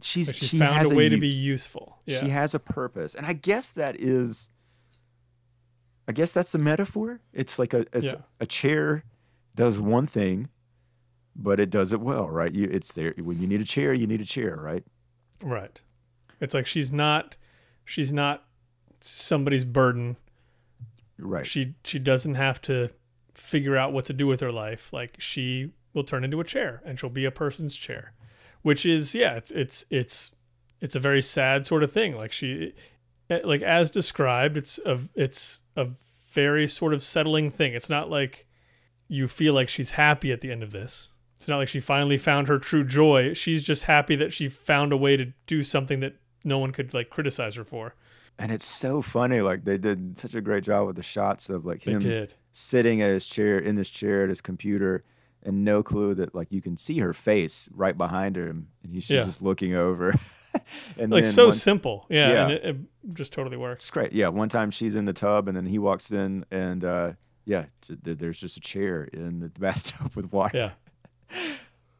she's 0.00 0.34
she 0.34 0.58
found 0.58 0.74
has 0.76 0.90
a 0.90 0.94
way 0.94 1.08
to 1.08 1.18
be 1.18 1.28
useful. 1.28 1.98
Yeah. 2.06 2.20
She 2.20 2.28
has 2.30 2.54
a 2.54 2.58
purpose, 2.58 3.14
and 3.14 3.26
I 3.26 3.34
guess 3.34 3.72
that 3.72 4.00
is. 4.00 4.48
I 6.08 6.12
guess 6.12 6.32
that's 6.32 6.52
the 6.52 6.58
metaphor. 6.58 7.20
It's 7.32 7.58
like 7.58 7.74
a 7.74 7.86
Yeah. 8.00 8.14
a 8.40 8.46
chair 8.46 9.04
does 9.54 9.80
one 9.80 10.06
thing, 10.06 10.48
but 11.34 11.58
it 11.58 11.70
does 11.70 11.92
it 11.92 12.00
well, 12.00 12.28
right? 12.28 12.52
You, 12.52 12.64
it's 12.70 12.92
there 12.92 13.14
when 13.18 13.40
you 13.40 13.46
need 13.46 13.60
a 13.60 13.64
chair, 13.64 13.92
you 13.92 14.06
need 14.06 14.20
a 14.20 14.24
chair, 14.26 14.56
right? 14.56 14.84
Right. 15.42 15.80
It's 16.40 16.54
like 16.54 16.66
she's 16.66 16.92
not 16.92 17.36
she's 17.84 18.12
not 18.12 18.44
somebody's 19.00 19.64
burden. 19.64 20.16
Right. 21.18 21.46
She 21.46 21.74
she 21.84 21.98
doesn't 21.98 22.34
have 22.34 22.60
to 22.62 22.90
figure 23.34 23.76
out 23.76 23.92
what 23.92 24.04
to 24.06 24.12
do 24.12 24.26
with 24.26 24.40
her 24.40 24.52
life. 24.52 24.92
Like 24.92 25.16
she 25.18 25.72
will 25.94 26.04
turn 26.04 26.24
into 26.24 26.40
a 26.40 26.44
chair 26.44 26.82
and 26.84 26.98
she'll 27.00 27.10
be 27.10 27.24
a 27.24 27.30
person's 27.30 27.74
chair. 27.76 28.12
Which 28.62 28.84
is 28.84 29.14
yeah, 29.14 29.34
it's 29.36 29.50
it's 29.50 29.84
it's 29.90 30.30
it's 30.80 30.94
a 30.94 31.00
very 31.00 31.22
sad 31.22 31.66
sort 31.66 31.82
of 31.82 31.90
thing. 31.92 32.16
Like 32.16 32.32
she 32.32 32.74
eh, 33.30 33.40
like 33.44 33.62
as 33.62 33.90
described, 33.90 34.56
it's 34.58 34.78
a 34.84 34.98
it's 35.14 35.60
a 35.76 35.88
very 36.32 36.66
sort 36.66 36.94
of 36.94 37.02
settling 37.02 37.50
thing. 37.50 37.74
It's 37.74 37.90
not 37.90 38.10
like 38.10 38.46
you 39.08 39.28
feel 39.28 39.54
like 39.54 39.68
she's 39.68 39.92
happy 39.92 40.32
at 40.32 40.40
the 40.40 40.50
end 40.50 40.62
of 40.62 40.72
this. 40.72 41.08
It's 41.36 41.48
not 41.48 41.58
like 41.58 41.68
she 41.68 41.80
finally 41.80 42.18
found 42.18 42.48
her 42.48 42.58
true 42.58 42.84
joy. 42.84 43.34
She's 43.34 43.62
just 43.62 43.84
happy 43.84 44.16
that 44.16 44.32
she 44.32 44.48
found 44.48 44.92
a 44.92 44.96
way 44.96 45.16
to 45.16 45.32
do 45.46 45.62
something 45.62 46.00
that 46.00 46.16
no 46.44 46.58
one 46.58 46.72
could 46.72 46.94
like 46.94 47.10
criticize 47.10 47.56
her 47.56 47.64
for. 47.64 47.94
And 48.38 48.50
it's 48.52 48.64
so 48.64 49.02
funny. 49.02 49.40
Like 49.40 49.64
they 49.64 49.78
did 49.78 50.18
such 50.18 50.34
a 50.34 50.40
great 50.40 50.64
job 50.64 50.86
with 50.86 50.96
the 50.96 51.02
shots 51.02 51.50
of 51.50 51.64
like 51.64 51.82
him 51.82 52.28
sitting 52.52 53.02
at 53.02 53.10
his 53.10 53.26
chair 53.26 53.58
in 53.58 53.76
this 53.76 53.90
chair 53.90 54.24
at 54.24 54.28
his 54.28 54.40
computer, 54.40 55.02
and 55.46 55.64
no 55.64 55.82
clue 55.82 56.14
that 56.16 56.34
like 56.34 56.48
you 56.52 56.60
can 56.60 56.76
see 56.76 56.98
her 56.98 57.14
face 57.14 57.70
right 57.72 57.96
behind 57.96 58.36
him, 58.36 58.68
and 58.82 58.92
he's 58.92 59.08
Yeah. 59.08 59.24
just 59.24 59.40
looking 59.40 59.74
over. 59.74 60.14
and 60.98 61.10
Like 61.12 61.24
so 61.26 61.46
one- 61.46 61.52
simple. 61.54 62.04
Yeah. 62.10 62.28
Yeah. 62.28 62.42
And 62.42 62.52
it, 62.52 62.64
it 62.64 62.76
just 63.14 63.32
totally 63.32 63.56
works. 63.56 63.84
It's 63.84 63.90
great. 63.90 64.12
Yeah, 64.12 64.28
one 64.28 64.48
time 64.50 64.70
she's 64.70 64.94
in 64.96 65.04
the 65.06 65.12
tub, 65.14 65.48
and 65.48 65.56
then 65.56 65.66
he 65.66 65.78
walks 65.78 66.10
in, 66.12 66.44
and 66.50 66.84
uh, 66.84 67.12
yeah, 67.46 67.66
there's 67.88 68.38
just 68.38 68.56
a 68.56 68.60
chair 68.60 69.04
in 69.04 69.40
the 69.40 69.48
bathtub 69.60 70.14
with 70.16 70.32
water. 70.32 70.56
Yeah. 70.58 70.70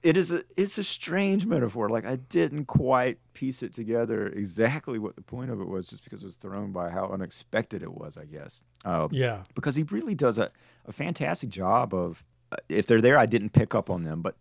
it 0.03 0.17
is 0.17 0.31
a 0.31 0.43
it's 0.57 0.79
a 0.79 0.85
strange 0.85 1.47
metaphor. 1.47 1.89
Like 1.89 2.07
I 2.07 2.17
didn't 2.17 2.67
quite 2.67 3.19
piece 3.35 3.63
it 3.63 3.73
together 3.73 4.27
exactly 4.29 4.99
what 4.99 5.17
the 5.17 5.23
point 5.23 5.51
of 5.51 5.61
it 5.61 5.69
was, 5.69 5.89
just 5.89 6.05
because 6.05 6.23
it 6.23 6.27
was 6.27 6.37
thrown 6.37 6.73
by 6.73 6.91
how 6.91 7.09
unexpected 7.09 7.83
it 7.83 7.93
was. 7.93 8.17
I 8.17 8.25
guess. 8.25 8.63
Uh, 8.85 9.09
Yeah. 9.11 9.43
because 9.55 9.77
he 9.77 9.83
really 9.85 10.15
does 10.15 10.39
a, 10.39 10.51
a 10.87 10.93
fantastic 10.93 11.51
job 11.51 11.93
of 11.95 12.25
if 12.69 12.87
they're 12.87 13.01
there 13.01 13.19
i 13.19 13.27
didn't 13.27 13.51
pick 13.51 13.75
up 13.75 13.91
on 13.91 14.05
them 14.05 14.23
but 14.23 14.37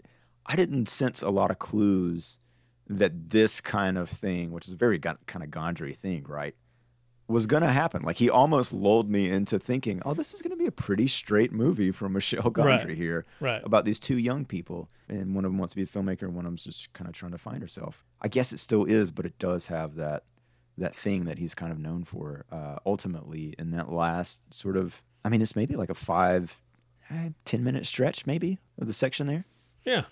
i 0.45 0.56
didn't 0.56 0.88
sense 0.88 1.22
a 1.22 1.30
lot 1.30 1.51
of 1.51 1.60
clues 1.60 2.39
that 2.88 3.30
this 3.32 3.60
kind 3.62 3.97
of 3.97 4.10
thing 4.10 4.51
which 4.51 4.68
is 4.68 4.74
a 4.74 4.78
very 4.78 4.99
kind 4.99 5.18
of 5.43 5.49
gondry 5.49 5.95
thing 5.95 6.24
right 6.28 6.56
was 7.28 7.47
going 7.47 7.64
to 7.64 7.70
happen 7.72 8.03
like 8.03 8.18
he 8.18 8.30
almost 8.30 8.72
lulled 8.72 9.10
me 9.10 9.28
into 9.32 9.58
thinking 9.58 9.99
oh 10.06 10.14
this 10.14 10.34
is 10.36 10.43
going 10.43 10.51
to 10.51 10.58
be 10.58 10.68
a 10.68 10.72
pretty 10.72 11.08
straight 11.08 11.51
movie 11.51 11.89
from 11.89 12.14
Michel 12.18 12.51
Gondry 12.51 12.86
Right. 12.89 12.97
here 12.97 13.26
Right. 13.39 13.62
about 13.66 13.84
these 13.86 13.99
two 13.99 14.18
young 14.20 14.45
people 14.45 14.89
and 15.10 15.34
one 15.34 15.43
of 15.45 15.51
them 15.51 15.58
wants 15.58 15.74
to 15.74 15.78
be 15.78 15.82
a 15.84 15.88
filmmaker 15.88 16.22
and 16.24 16.36
one 16.36 16.45
of 16.45 16.51
them's 16.51 16.66
just 16.66 16.93
kind 16.93 17.08
of 17.08 17.16
trying 17.16 17.32
to 17.32 17.39
find 17.39 17.64
herself 17.64 18.03
i 18.22 18.28
guess 18.28 18.53
it 18.53 18.60
still 18.60 18.86
is 18.86 19.10
but 19.10 19.26
it 19.26 19.39
does 19.39 19.66
have 19.68 19.95
that 19.95 20.24
that 20.78 20.95
thing 20.95 21.26
that 21.26 21.39
he's 21.39 21.56
kind 21.56 21.72
of 21.72 21.80
known 21.80 22.03
for 22.03 22.45
uh, 22.51 22.76
ultimately 22.86 23.56
in 23.58 23.72
that 23.72 23.91
last 23.91 24.41
sort 24.53 24.78
of 24.78 25.01
i 25.24 25.30
mean 25.30 25.41
it's 25.41 25.56
maybe 25.56 25.76
like 25.76 25.89
a 25.89 25.95
five 25.95 26.62
eh, 27.10 27.30
10 27.45 27.64
minute 27.64 27.86
stretch 27.86 28.26
maybe 28.26 28.60
of 28.80 28.88
the 28.88 28.93
section 28.93 29.28
there. 29.28 29.45
Yeah. 29.84 30.03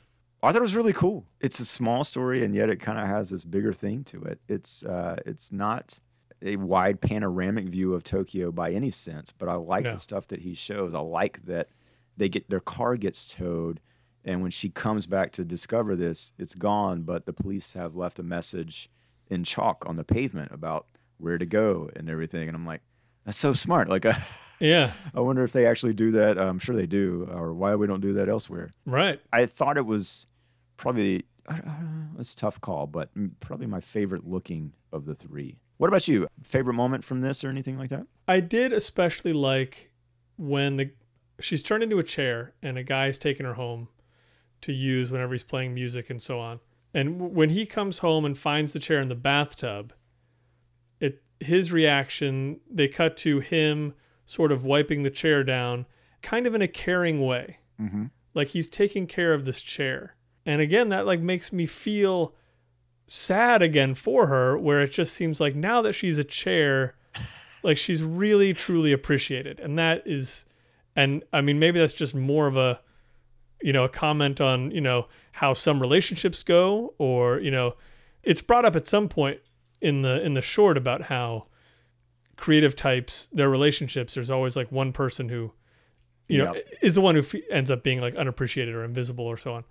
i 0.41 0.47
thought 0.51 0.57
it 0.57 0.61
was 0.61 0.75
really 0.75 0.93
cool. 0.93 1.25
It's 1.39 1.59
a 1.59 1.65
small 1.65 2.03
story 2.03 2.43
and 2.43 2.53
yet 2.55 2.69
it 2.69 2.77
kind 2.79 2.99
of 2.99 3.07
has 3.07 3.29
this 3.29 3.43
bigger 3.45 3.73
thing 3.73 4.03
to 4.05 4.21
it. 4.23 4.39
It's 4.47 4.85
uh, 4.85 5.17
it's 5.25 5.51
not 5.51 5.99
a 6.41 6.57
wide 6.57 6.99
panoramic 6.99 7.65
view 7.69 7.93
of 7.93 8.03
tokyo 8.03 8.51
by 8.51 8.71
any 8.71 8.91
sense 8.91 9.31
but 9.31 9.47
i 9.47 9.53
like 9.53 9.85
No. 9.85 9.93
the 9.93 9.99
stuff 9.99 10.27
that 10.27 10.41
he 10.41 10.53
shows. 10.53 10.93
I 10.93 10.99
like 10.99 11.45
that 11.45 11.69
they 12.17 12.29
get 12.29 12.49
their 12.49 12.59
car 12.59 12.95
gets 12.97 13.29
towed 13.33 13.79
and 14.25 14.41
when 14.41 14.51
she 14.51 14.69
comes 14.69 15.05
back 15.07 15.31
to 15.33 15.43
discover 15.45 15.95
this 15.95 16.33
it's 16.37 16.53
gone 16.55 17.03
but 17.03 17.25
the 17.25 17.33
police 17.33 17.73
have 17.73 17.95
left 17.95 18.19
a 18.19 18.23
message 18.23 18.89
in 19.29 19.43
chalk 19.45 19.83
on 19.87 19.95
the 19.95 20.03
pavement 20.03 20.51
about 20.51 20.85
where 21.17 21.37
to 21.37 21.45
go 21.45 21.89
and 21.95 22.09
everything. 22.09 22.47
And 22.49 22.55
i'm 22.55 22.65
like 22.65 22.81
that's 23.25 23.37
so 23.37 23.53
smart 23.53 23.89
like 23.89 24.05
I, 24.05 24.17
Yeah. 24.59 24.91
I 25.13 25.19
wonder 25.19 25.43
if 25.43 25.51
they 25.51 25.65
actually 25.65 25.93
do 25.93 26.11
that 26.11 26.37
i'm 26.39 26.59
sure 26.59 26.75
they 26.75 26.85
do 26.87 27.27
or 27.31 27.53
why 27.53 27.75
we 27.75 27.87
don't 27.87 28.01
do 28.01 28.13
that 28.13 28.29
elsewhere 28.29 28.71
Right. 28.85 29.19
i 29.31 29.45
thought 29.45 29.77
it 29.77 29.85
was 29.85 30.27
probably 30.77 31.25
I 31.47 31.59
it's 32.19 32.33
a 32.33 32.37
tough 32.37 32.61
call 32.61 32.87
but 32.87 33.09
probably 33.39 33.67
my 33.67 33.81
favorite 33.81 34.25
looking 34.27 34.73
of 34.91 35.05
the 35.05 35.15
three 35.15 35.57
what 35.77 35.87
about 35.87 36.07
you 36.07 36.27
favorite 36.43 36.75
moment 36.75 37.03
from 37.03 37.21
this 37.21 37.43
or 37.43 37.49
anything 37.49 37.77
like 37.77 37.89
that 37.89 38.05
I 38.27 38.39
did 38.39 38.71
especially 38.71 39.33
like 39.33 39.91
when 40.37 40.77
the 40.77 40.91
she's 41.39 41.61
turned 41.63 41.83
into 41.83 41.99
a 41.99 42.03
chair 42.03 42.53
and 42.61 42.77
a 42.77 42.83
guy's 42.83 43.19
taking 43.19 43.45
her 43.45 43.55
home 43.55 43.89
to 44.61 44.71
use 44.71 45.11
whenever 45.11 45.33
he's 45.33 45.43
playing 45.43 45.73
music 45.73 46.09
and 46.09 46.21
so 46.21 46.39
on. 46.39 46.61
And 46.93 47.33
when 47.35 47.49
he 47.49 47.65
comes 47.65 47.97
home 47.97 48.23
and 48.23 48.37
finds 48.37 48.71
the 48.71 48.79
chair 48.79 49.01
in 49.01 49.09
the 49.09 49.15
bathtub, 49.15 49.91
his 51.43 51.71
reaction 51.71 52.59
they 52.69 52.87
cut 52.87 53.17
to 53.17 53.39
him 53.39 53.93
sort 54.25 54.51
of 54.51 54.65
wiping 54.65 55.03
the 55.03 55.09
chair 55.09 55.43
down, 55.43 55.85
kind 56.21 56.47
of 56.47 56.55
in 56.55 56.61
a 56.61 56.67
caring 56.67 57.25
way. 57.25 57.57
mm-hmm. 57.79 58.05
like 58.33 58.49
he's 58.49 58.69
taking 58.69 59.07
care 59.07 59.33
of 59.33 59.45
this 59.45 59.61
chair 59.61 60.15
and 60.45 60.61
again 60.61 60.89
that 60.89 61.05
like 61.05 61.19
makes 61.19 61.51
me 61.51 61.65
feel 61.65 62.33
sad 63.05 63.61
again 63.61 63.93
for 63.93 64.27
her 64.27 64.57
where 64.57 64.81
it 64.81 64.91
just 64.91 65.13
seems 65.13 65.39
like 65.39 65.55
now 65.55 65.81
that 65.81 65.93
she's 65.93 66.17
a 66.17 66.23
chair 66.23 66.95
like 67.63 67.77
she's 67.77 68.03
really 68.03 68.53
truly 68.53 68.91
appreciated 68.91 69.59
and 69.59 69.77
that 69.77 70.01
is 70.05 70.45
and 70.95 71.23
i 71.33 71.41
mean 71.41 71.59
maybe 71.59 71.79
that's 71.79 71.93
just 71.93 72.15
more 72.15 72.47
of 72.47 72.57
a 72.57 72.79
you 73.61 73.73
know 73.73 73.83
a 73.83 73.89
comment 73.89 74.39
on 74.39 74.71
you 74.71 74.81
know 74.81 75.07
how 75.33 75.53
some 75.53 75.81
relationships 75.81 76.43
go 76.43 76.93
or 76.97 77.39
you 77.39 77.51
know 77.51 77.75
it's 78.23 78.41
brought 78.41 78.65
up 78.65 78.75
at 78.75 78.87
some 78.87 79.09
point 79.09 79.39
in 79.83 80.01
the 80.01 80.23
in 80.25 80.33
the 80.33 80.41
short 80.41 80.77
about 80.77 81.03
how 81.03 81.45
creative 82.37 82.75
types 82.75 83.27
their 83.31 83.49
relationships 83.49 84.15
there's 84.15 84.31
always 84.31 84.55
like 84.55 84.71
one 84.71 84.91
person 84.91 85.29
who 85.29 85.51
you 86.27 86.39
know 86.39 86.53
Yep. 86.55 86.67
is 86.81 86.95
the 86.95 87.01
one 87.01 87.13
who 87.15 87.21
f- 87.21 87.35
ends 87.51 87.69
up 87.69 87.83
being 87.83 88.01
like 88.01 88.15
unappreciated 88.15 88.73
or 88.73 88.83
invisible 88.83 89.25
or 89.25 89.37
so 89.37 89.53
on. 89.53 89.63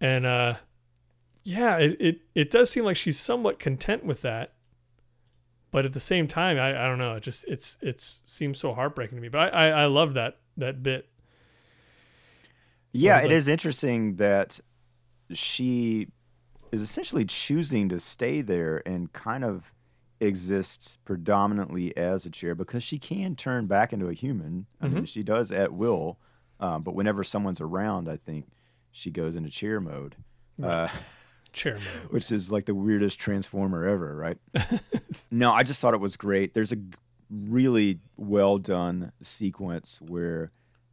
And 0.00 0.24
uh 0.26 0.54
yeah 1.44 1.78
it, 1.78 1.96
it 2.00 2.20
it 2.36 2.50
does 2.52 2.70
seem 2.70 2.84
like 2.84 2.96
she's 2.96 3.18
somewhat 3.18 3.58
content 3.58 4.04
with 4.04 4.22
that. 4.22 4.52
But 5.72 5.84
at 5.86 5.92
the 5.92 6.00
same 6.00 6.28
time 6.28 6.58
i, 6.58 6.84
I 6.84 6.86
don't 6.86 6.98
know. 6.98 7.14
It 7.14 7.22
just 7.24 7.44
it's 7.48 7.78
it's 7.82 8.20
seems 8.26 8.58
so 8.60 8.74
heartbreaking 8.74 9.16
to 9.16 9.22
me. 9.22 9.28
But 9.28 9.52
i 9.54 9.68
i, 9.70 9.82
I 9.82 9.86
love 9.86 10.14
that 10.14 10.38
that 10.58 10.82
bit. 10.82 11.08
Yeah, 12.92 13.18
it 13.18 13.22
like- 13.24 13.30
is 13.32 13.48
interesting 13.48 14.16
that 14.16 14.60
she 15.32 16.08
is 16.72 16.80
essentially 16.80 17.24
choosing 17.26 17.88
to 17.90 18.00
stay 18.00 18.40
there 18.40 18.82
and 18.86 19.12
kind 19.12 19.44
of 19.44 19.72
exist 20.20 20.98
predominantly 21.04 21.94
as 21.96 22.24
a 22.24 22.30
chair 22.30 22.54
because 22.54 22.82
she 22.82 22.98
can 22.98 23.36
turn 23.36 23.66
back 23.66 23.92
into 23.92 24.08
a 24.08 24.14
human. 24.14 24.66
I 24.80 24.88
mean, 24.88 25.04
she 25.04 25.22
does 25.22 25.52
at 25.52 25.72
will, 25.72 26.18
um, 26.60 26.82
but 26.82 26.94
whenever 26.94 27.22
someone's 27.22 27.60
around, 27.60 28.08
I 28.08 28.16
think 28.16 28.46
she 28.90 29.10
goes 29.10 29.36
into 29.36 29.50
chair 29.50 29.80
mode, 29.80 30.16
uh, 30.62 30.88
chair 31.52 31.74
mode 31.74 32.10
which 32.10 32.32
is 32.32 32.50
like 32.50 32.64
the 32.64 32.74
weirdest 32.74 33.18
transformer 33.18 33.86
ever, 33.86 34.16
right? 34.16 34.38
no, 35.30 35.52
I 35.52 35.64
just 35.64 35.80
thought 35.80 35.94
it 35.94 36.00
was 36.00 36.16
great. 36.16 36.54
There's 36.54 36.72
a 36.72 36.78
really 37.30 37.98
well 38.16 38.58
done 38.58 39.12
sequence 39.20 40.00
where 40.00 40.52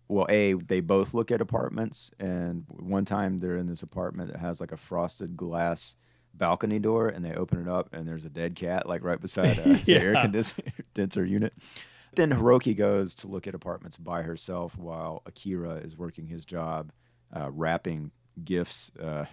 well, 0.09 0.25
a 0.29 0.53
they 0.53 0.81
both 0.81 1.13
look 1.13 1.31
at 1.31 1.39
apartments, 1.39 2.11
and 2.19 2.65
one 2.67 3.05
time 3.05 3.37
they're 3.37 3.55
in 3.57 3.67
this 3.67 3.83
apartment 3.83 4.31
that 4.33 4.39
has 4.39 4.59
like 4.59 4.71
a 4.73 4.77
frosted 4.77 5.37
glass 5.37 5.95
balcony 6.33 6.79
door, 6.79 7.07
and 7.07 7.23
they 7.23 7.33
open 7.33 7.61
it 7.61 7.67
up, 7.69 7.93
and 7.93 8.07
there's 8.07 8.25
a 8.25 8.29
dead 8.29 8.55
cat 8.55 8.87
like 8.89 9.03
right 9.03 9.21
beside 9.21 9.57
a, 9.65 9.73
the 9.85 9.95
air 9.95 10.13
Yeah. 10.13 10.21
condenser 10.21 11.25
unit. 11.25 11.53
Then 12.15 12.31
Hiroko 12.31 12.75
goes 12.75 13.13
to 13.15 13.27
look 13.27 13.45
at 13.47 13.53
apartments 13.53 13.97
by 13.97 14.23
herself 14.23 14.75
while 14.77 15.21
Akira 15.27 15.75
is 15.75 15.95
working 15.95 16.25
his 16.27 16.43
job, 16.43 16.91
uh, 17.35 17.51
wrapping 17.51 18.11
gifts 18.43 18.91
uh, 18.99 19.25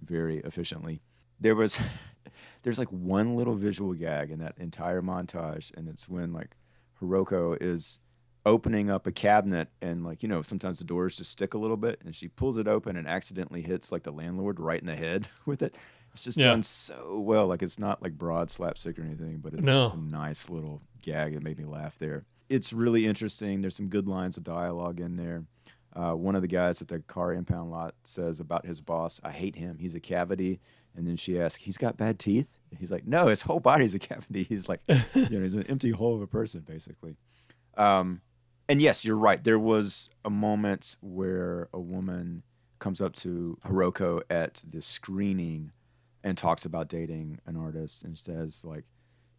very 0.00 0.38
efficiently. 0.38 1.02
There 1.38 1.54
was, 1.54 1.78
there's 2.62 2.78
like 2.78 2.88
one 2.88 3.36
little 3.36 3.54
visual 3.56 3.92
gag 3.92 4.30
in 4.30 4.38
that 4.38 4.54
entire 4.56 5.02
montage, 5.02 5.70
and 5.76 5.86
it's 5.86 6.08
when 6.08 6.32
like 6.32 6.56
Hiroko 7.00 7.58
is 7.60 7.98
opening 8.46 8.90
up 8.90 9.06
a 9.06 9.12
cabinet 9.12 9.68
and 9.80 10.04
like 10.04 10.22
you 10.22 10.28
know 10.28 10.42
sometimes 10.42 10.78
the 10.78 10.84
doors 10.84 11.16
just 11.16 11.30
stick 11.30 11.54
a 11.54 11.58
little 11.58 11.76
bit 11.78 12.00
and 12.04 12.14
she 12.14 12.28
pulls 12.28 12.58
it 12.58 12.68
open 12.68 12.96
and 12.96 13.08
accidentally 13.08 13.62
hits 13.62 13.90
like 13.90 14.02
the 14.02 14.10
landlord 14.12 14.60
right 14.60 14.80
in 14.80 14.86
the 14.86 14.96
head 14.96 15.28
with 15.46 15.62
it. 15.62 15.74
It's 16.12 16.22
just 16.24 16.38
Yeah. 16.38 16.44
done 16.46 16.62
so 16.62 17.18
well 17.24 17.46
like 17.46 17.62
it's 17.62 17.78
not 17.78 18.02
like 18.02 18.18
broad 18.18 18.50
slapstick 18.50 18.98
or 18.98 19.02
anything 19.02 19.38
but 19.38 19.54
it's, 19.54 19.62
No. 19.66 19.82
it's 19.84 19.92
a 19.92 19.96
nice 19.96 20.50
little 20.50 20.82
gag 21.00 21.34
that 21.34 21.42
made 21.42 21.58
me 21.58 21.64
laugh 21.64 21.98
there. 21.98 22.24
It's 22.50 22.72
really 22.74 23.06
interesting. 23.06 23.62
There's 23.62 23.76
some 23.76 23.88
good 23.88 24.06
lines 24.06 24.36
of 24.36 24.44
dialogue 24.44 25.00
in 25.00 25.16
there. 25.16 25.44
Uh, 25.96 26.12
one 26.12 26.34
of 26.34 26.42
the 26.42 26.48
guys 26.48 26.82
at 26.82 26.88
the 26.88 26.98
car 26.98 27.32
impound 27.32 27.70
lot 27.70 27.94
says 28.04 28.40
about 28.40 28.66
his 28.66 28.80
boss 28.80 29.20
i 29.24 29.30
hate 29.30 29.56
him. 29.56 29.78
He's 29.78 29.94
a 29.94 30.00
cavity. 30.00 30.60
And 30.96 31.08
then 31.08 31.16
she 31.16 31.40
asks 31.40 31.64
he's 31.64 31.78
got 31.78 31.96
bad 31.96 32.18
teeth? 32.18 32.46
He's 32.78 32.92
like 32.92 33.06
no 33.06 33.28
his 33.28 33.42
whole 33.42 33.58
body's 33.60 33.94
a 33.94 33.98
cavity. 33.98 34.42
He's 34.48 34.68
like 34.68 34.80
you 34.88 35.28
know 35.30 35.40
he's 35.40 35.54
an 35.54 35.64
empty 35.68 35.90
hole 35.90 36.14
of 36.14 36.20
a 36.22 36.26
person 36.26 36.60
basically. 36.60 37.16
Um, 37.76 38.20
and 38.68 38.80
yes, 38.80 39.04
you're 39.04 39.16
right. 39.16 39.42
There 39.42 39.58
was 39.58 40.10
a 40.24 40.30
moment 40.30 40.96
where 41.00 41.68
a 41.72 41.80
woman 41.80 42.42
comes 42.78 43.00
up 43.00 43.14
to 43.14 43.58
Hiroko 43.64 44.22
at 44.28 44.62
the 44.68 44.82
screening 44.82 45.72
and 46.22 46.36
talks 46.36 46.64
about 46.64 46.88
dating 46.88 47.40
an 47.46 47.56
artist 47.56 48.04
and 48.04 48.18
says 48.18 48.64
like 48.64 48.84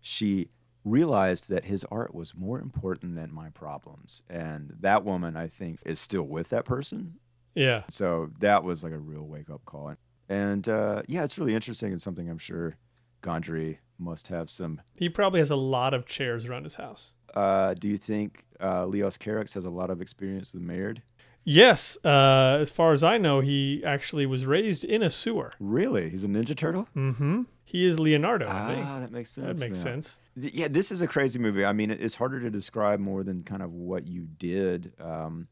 she 0.02 0.50
realized 0.84 1.50
that 1.50 1.66
his 1.66 1.84
art 1.92 2.14
was 2.14 2.36
more 2.36 2.60
important 2.60 3.16
than 3.16 3.34
my 3.34 3.50
problems. 3.50 4.22
And 4.30 4.76
that 4.80 5.04
woman 5.04 5.36
I 5.36 5.48
think 5.48 5.80
is 5.86 6.00
still 6.00 6.24
with 6.24 6.50
that 6.50 6.64
person. 6.64 7.16
yeah 7.56 7.84
So 7.90 8.30
that 8.40 8.64
was 8.64 8.84
like 8.84 8.94
a 8.94 9.00
real 9.00 9.24
wake 9.24 9.50
up 9.50 9.66
call. 9.66 9.96
And 10.30 10.70
uh, 10.70 11.02
yeah, 11.08 11.24
it's 11.24 11.38
really 11.38 11.56
interesting 11.56 11.92
and 11.92 12.02
something 12.02 12.30
I'm 12.30 12.38
sure 12.38 12.78
Gondry 13.22 13.78
must 13.98 14.28
have 14.28 14.50
some 14.50 14.82
he 14.98 15.10
probably 15.10 15.40
has 15.40 15.50
a 15.50 15.56
lot 15.56 15.94
of 15.94 16.06
chairs 16.06 16.46
around 16.46 16.64
his 16.64 16.76
house 16.76 17.14
uh, 17.36 17.74
do 17.74 17.88
you 17.88 17.98
think 17.98 18.46
uh, 18.62 18.86
Leos 18.86 19.18
Carax 19.18 19.54
has 19.54 19.66
a 19.66 19.70
lot 19.70 19.90
of 19.90 20.02
experience 20.02 20.54
with 20.54 20.62
Merde? 20.62 21.02
yes 21.48 21.96
uh 22.04 22.58
as 22.60 22.72
far 22.72 22.92
as 22.92 23.04
i 23.04 23.20
know 23.20 23.40
he 23.40 23.84
actually 23.86 24.26
was 24.26 24.48
raised 24.48 24.84
in 24.84 25.04
a 25.04 25.12
sewer 25.12 25.54
Really? 25.60 26.10
He's 26.10 26.24
a 26.24 26.28
Ninja 26.28 26.56
Turtle? 26.58 26.88
mm-hmm 26.96 27.44
he 27.64 27.86
is 27.86 28.00
leonardo 28.00 28.48
i 28.50 28.74
think 28.74 28.86
Ah, 28.88 29.00
that 29.02 29.12
makes 29.12 29.30
sense. 29.30 29.60
that 29.60 29.64
makes 29.70 29.78
now. 29.78 29.92
sense 29.92 30.18
Th- 30.42 30.52
Yeah, 30.56 30.70
this 30.70 30.92
is 30.92 31.02
a 31.04 31.08
crazy 31.08 31.38
movie. 31.40 31.64
I 31.64 31.72
mean, 31.72 31.92
it's 31.92 32.16
harder 32.16 32.40
to 32.42 32.50
describe 32.50 33.00
more 33.00 33.24
than 33.24 33.44
kind 33.44 33.62
of 33.62 33.72
what 33.74 34.06
you 34.08 34.26
did, 34.38 34.92
um, 35.00 35.48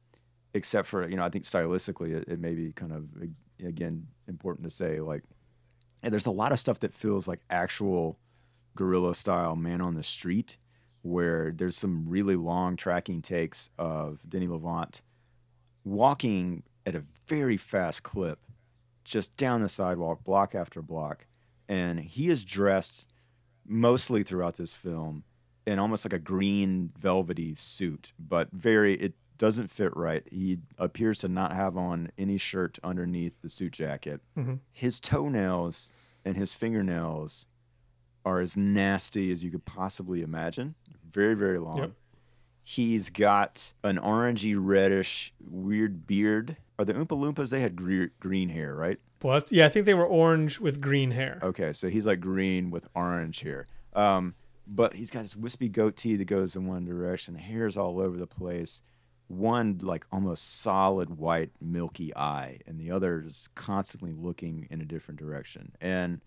except 0.55 0.88
for 0.89 1.07
you 1.07 1.15
know, 1.15 1.23
I 1.23 1.29
think 1.29 1.45
stylistically, 1.45 2.11
it, 2.15 2.25
it 2.27 2.39
may 2.39 2.53
be 2.55 2.71
kind 2.73 2.91
of 2.91 3.03
again 3.65 4.07
important 4.27 4.65
to 4.65 4.71
say 4.71 4.99
like, 4.99 5.23
and 6.01 6.11
there's 6.11 6.25
a 6.25 6.31
lot 6.31 6.51
of 6.51 6.57
stuff 6.59 6.79
that 6.79 6.93
feels 6.93 7.27
like 7.29 7.39
actual 7.49 8.17
guerrilla 8.75 9.13
style 9.15 9.55
man 9.55 9.79
on 9.79 9.93
the 9.93 10.03
street, 10.03 10.57
where 11.04 11.51
there's 11.56 11.78
some 11.78 12.06
really 12.10 12.36
long 12.36 12.76
tracking 12.76 13.22
takes 13.22 13.70
of 13.78 14.20
Denis 14.28 14.49
Lavant 14.49 15.01
walking 15.84 16.64
at 16.86 16.95
a 16.95 17.04
very 17.28 17.58
fast 17.58 18.04
clip 18.04 18.39
just 19.04 19.36
down 19.38 19.62
the 19.62 19.70
sidewalk, 19.70 20.24
block 20.24 20.56
after 20.56 20.82
block. 20.82 21.26
And 21.68 21.99
he 21.99 22.30
is 22.30 22.43
dressed 22.45 23.08
mostly 23.66 24.24
throughout 24.24 24.56
this 24.56 24.76
film 24.76 25.24
in 25.66 25.80
almost 25.80 26.06
like 26.06 26.14
a 26.14 26.20
green 26.20 26.91
velvety 26.97 27.56
suit, 27.58 28.14
but 28.20 28.49
very, 28.51 28.95
it 28.95 29.14
doesn't 29.38 29.70
fit 29.72 29.95
right. 29.95 30.24
He 30.30 30.60
appears 30.78 31.20
to 31.20 31.28
not 31.28 31.54
have 31.54 31.78
on 31.78 32.12
any 32.18 32.38
shirt 32.38 32.80
underneath 32.84 33.41
the 33.41 33.49
suit 33.49 33.74
jacket. 33.74 34.22
Mhm. 34.38 34.60
His 34.72 34.99
toenails 34.99 35.91
and 36.26 36.38
his 36.38 36.54
fingernails 36.54 37.45
are 38.26 38.39
as 38.39 38.55
nasty 38.55 39.32
as 39.32 39.43
you 39.43 39.51
could 39.51 39.65
possibly 39.65 40.21
imagine. 40.21 40.76
Very, 41.11 41.36
very 41.36 41.59
long. 41.59 41.78
Yep. 41.78 41.91
He's 42.63 43.09
got 43.09 43.74
an 43.84 43.97
orangey 43.97 44.55
reddish 44.57 45.34
weird 45.39 46.07
beard. 46.07 46.57
Are 46.80 46.86
the 46.86 46.93
Oompa 46.93 47.07
Loompas? 47.09 47.49
They 47.49 47.59
had 47.59 47.76
gre- 47.76 48.05
green 48.19 48.49
hair, 48.49 48.74
right? 48.74 48.99
Well, 49.21 49.41
yeah, 49.49 49.65
I 49.65 49.69
think 49.69 49.86
they 49.86 49.93
were 49.93 50.05
orange 50.05 50.59
with 50.59 50.82
green 50.82 51.11
hair. 51.11 51.39
Okay, 51.41 51.71
so 51.74 51.89
he's 51.89 52.05
like 52.05 52.19
green 52.19 52.71
with 52.71 52.88
orange 52.95 53.41
hair. 53.41 53.67
Um, 53.93 54.36
but 54.65 54.93
he's 54.93 55.11
got 55.11 55.21
this 55.21 55.36
wispy 55.36 55.69
goatee 55.69 56.15
that 56.15 56.26
goes 56.26 56.55
in 56.55 56.67
one 56.67 56.86
direction. 56.86 57.36
Hair's 57.36 57.78
all 57.78 57.99
over 57.99 58.17
the 58.17 58.28
place. 58.28 58.82
One 59.28 59.80
like 59.82 60.05
almost 60.11 60.61
solid 60.61 61.17
white 61.17 61.51
milky 61.61 62.15
eye, 62.15 62.59
and 62.67 62.80
the 62.80 62.91
other 62.91 63.24
is 63.26 63.49
constantly 63.55 64.13
looking 64.13 64.67
in 64.69 64.82
a 64.82 64.86
different 64.86 65.19
direction. 65.19 65.74
And 65.80 66.21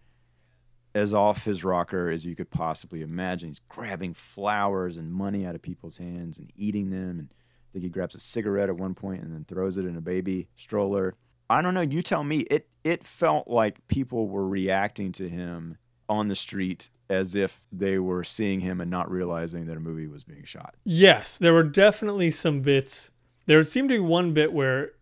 as 0.96 1.12
off 1.12 1.44
his 1.44 1.62
rocker 1.62 2.08
as 2.08 2.24
you 2.24 2.34
could 2.34 2.50
possibly 2.50 3.02
imagine, 3.02 3.50
he's 3.50 3.60
grabbing 3.68 4.14
flowers 4.14 4.96
and 4.96 5.12
money 5.12 5.44
out 5.44 5.54
of 5.54 5.60
people's 5.60 5.98
hands 5.98 6.38
and 6.38 6.50
eating 6.56 6.88
them. 6.88 7.18
And 7.18 7.34
I 7.34 7.68
think 7.74 7.82
he 7.82 7.90
grabs 7.90 8.14
a 8.14 8.18
cigarette 8.18 8.70
at 8.70 8.78
one 8.78 8.94
point 8.94 9.22
and 9.22 9.30
then 9.30 9.44
throws 9.44 9.76
it 9.76 9.84
in 9.84 9.94
a 9.98 10.00
baby 10.00 10.48
stroller. 10.56 11.14
I 11.50 11.60
don't 11.60 11.74
know. 11.74 11.82
You 11.82 12.00
tell 12.00 12.24
me. 12.24 12.38
It 12.50 12.68
it 12.82 13.04
felt 13.04 13.46
like 13.46 13.86
people 13.88 14.28
were 14.28 14.48
reacting 14.48 15.12
to 15.12 15.28
him 15.28 15.76
on 16.08 16.28
the 16.28 16.34
street 16.34 16.88
as 17.10 17.36
if 17.36 17.66
they 17.70 17.98
were 17.98 18.24
seeing 18.24 18.60
him 18.60 18.80
and 18.80 18.90
not 18.90 19.10
realizing 19.10 19.66
that 19.66 19.76
a 19.76 19.80
movie 19.80 20.06
was 20.06 20.24
being 20.24 20.44
shot. 20.44 20.76
Yes, 20.82 21.36
there 21.36 21.52
were 21.52 21.62
definitely 21.62 22.30
some 22.30 22.62
bits. 22.62 23.10
There 23.44 23.62
seemed 23.64 23.90
to 23.90 23.96
be 23.96 24.00
one 24.00 24.32
bit 24.32 24.52
where 24.52 24.92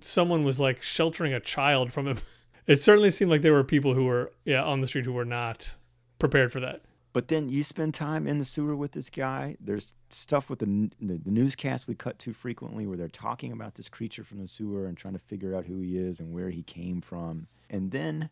someone 0.00 0.42
was 0.42 0.58
like 0.58 0.82
sheltering 0.82 1.34
a 1.34 1.40
child 1.40 1.92
from 1.92 2.08
him. 2.08 2.16
It 2.66 2.76
certainly 2.80 3.10
seemed 3.10 3.30
like 3.30 3.42
there 3.42 3.52
were 3.52 3.64
people 3.64 3.94
who 3.94 4.04
were 4.04 4.32
yeah 4.44 4.62
on 4.62 4.80
the 4.80 4.86
street 4.86 5.04
who 5.04 5.12
were 5.12 5.24
not 5.24 5.74
prepared 6.18 6.52
for 6.52 6.60
that. 6.60 6.82
But 7.12 7.28
then 7.28 7.48
you 7.48 7.62
spend 7.62 7.94
time 7.94 8.26
in 8.26 8.38
the 8.38 8.44
sewer 8.44 8.74
with 8.74 8.90
this 8.90 9.08
guy. 9.08 9.56
There's 9.60 9.94
stuff 10.10 10.50
with 10.50 10.58
the, 10.58 10.90
the, 11.00 11.18
the 11.18 11.30
newscast 11.30 11.86
we 11.86 11.94
cut 11.94 12.18
to 12.18 12.32
frequently 12.32 12.88
where 12.88 12.96
they're 12.96 13.06
talking 13.06 13.52
about 13.52 13.76
this 13.76 13.88
creature 13.88 14.24
from 14.24 14.40
the 14.40 14.48
sewer 14.48 14.86
and 14.86 14.96
trying 14.96 15.14
to 15.14 15.20
figure 15.20 15.54
out 15.54 15.66
who 15.66 15.78
he 15.78 15.96
is 15.96 16.18
and 16.18 16.32
where 16.32 16.50
he 16.50 16.64
came 16.64 17.00
from. 17.00 17.46
And 17.70 17.92
then 17.92 18.30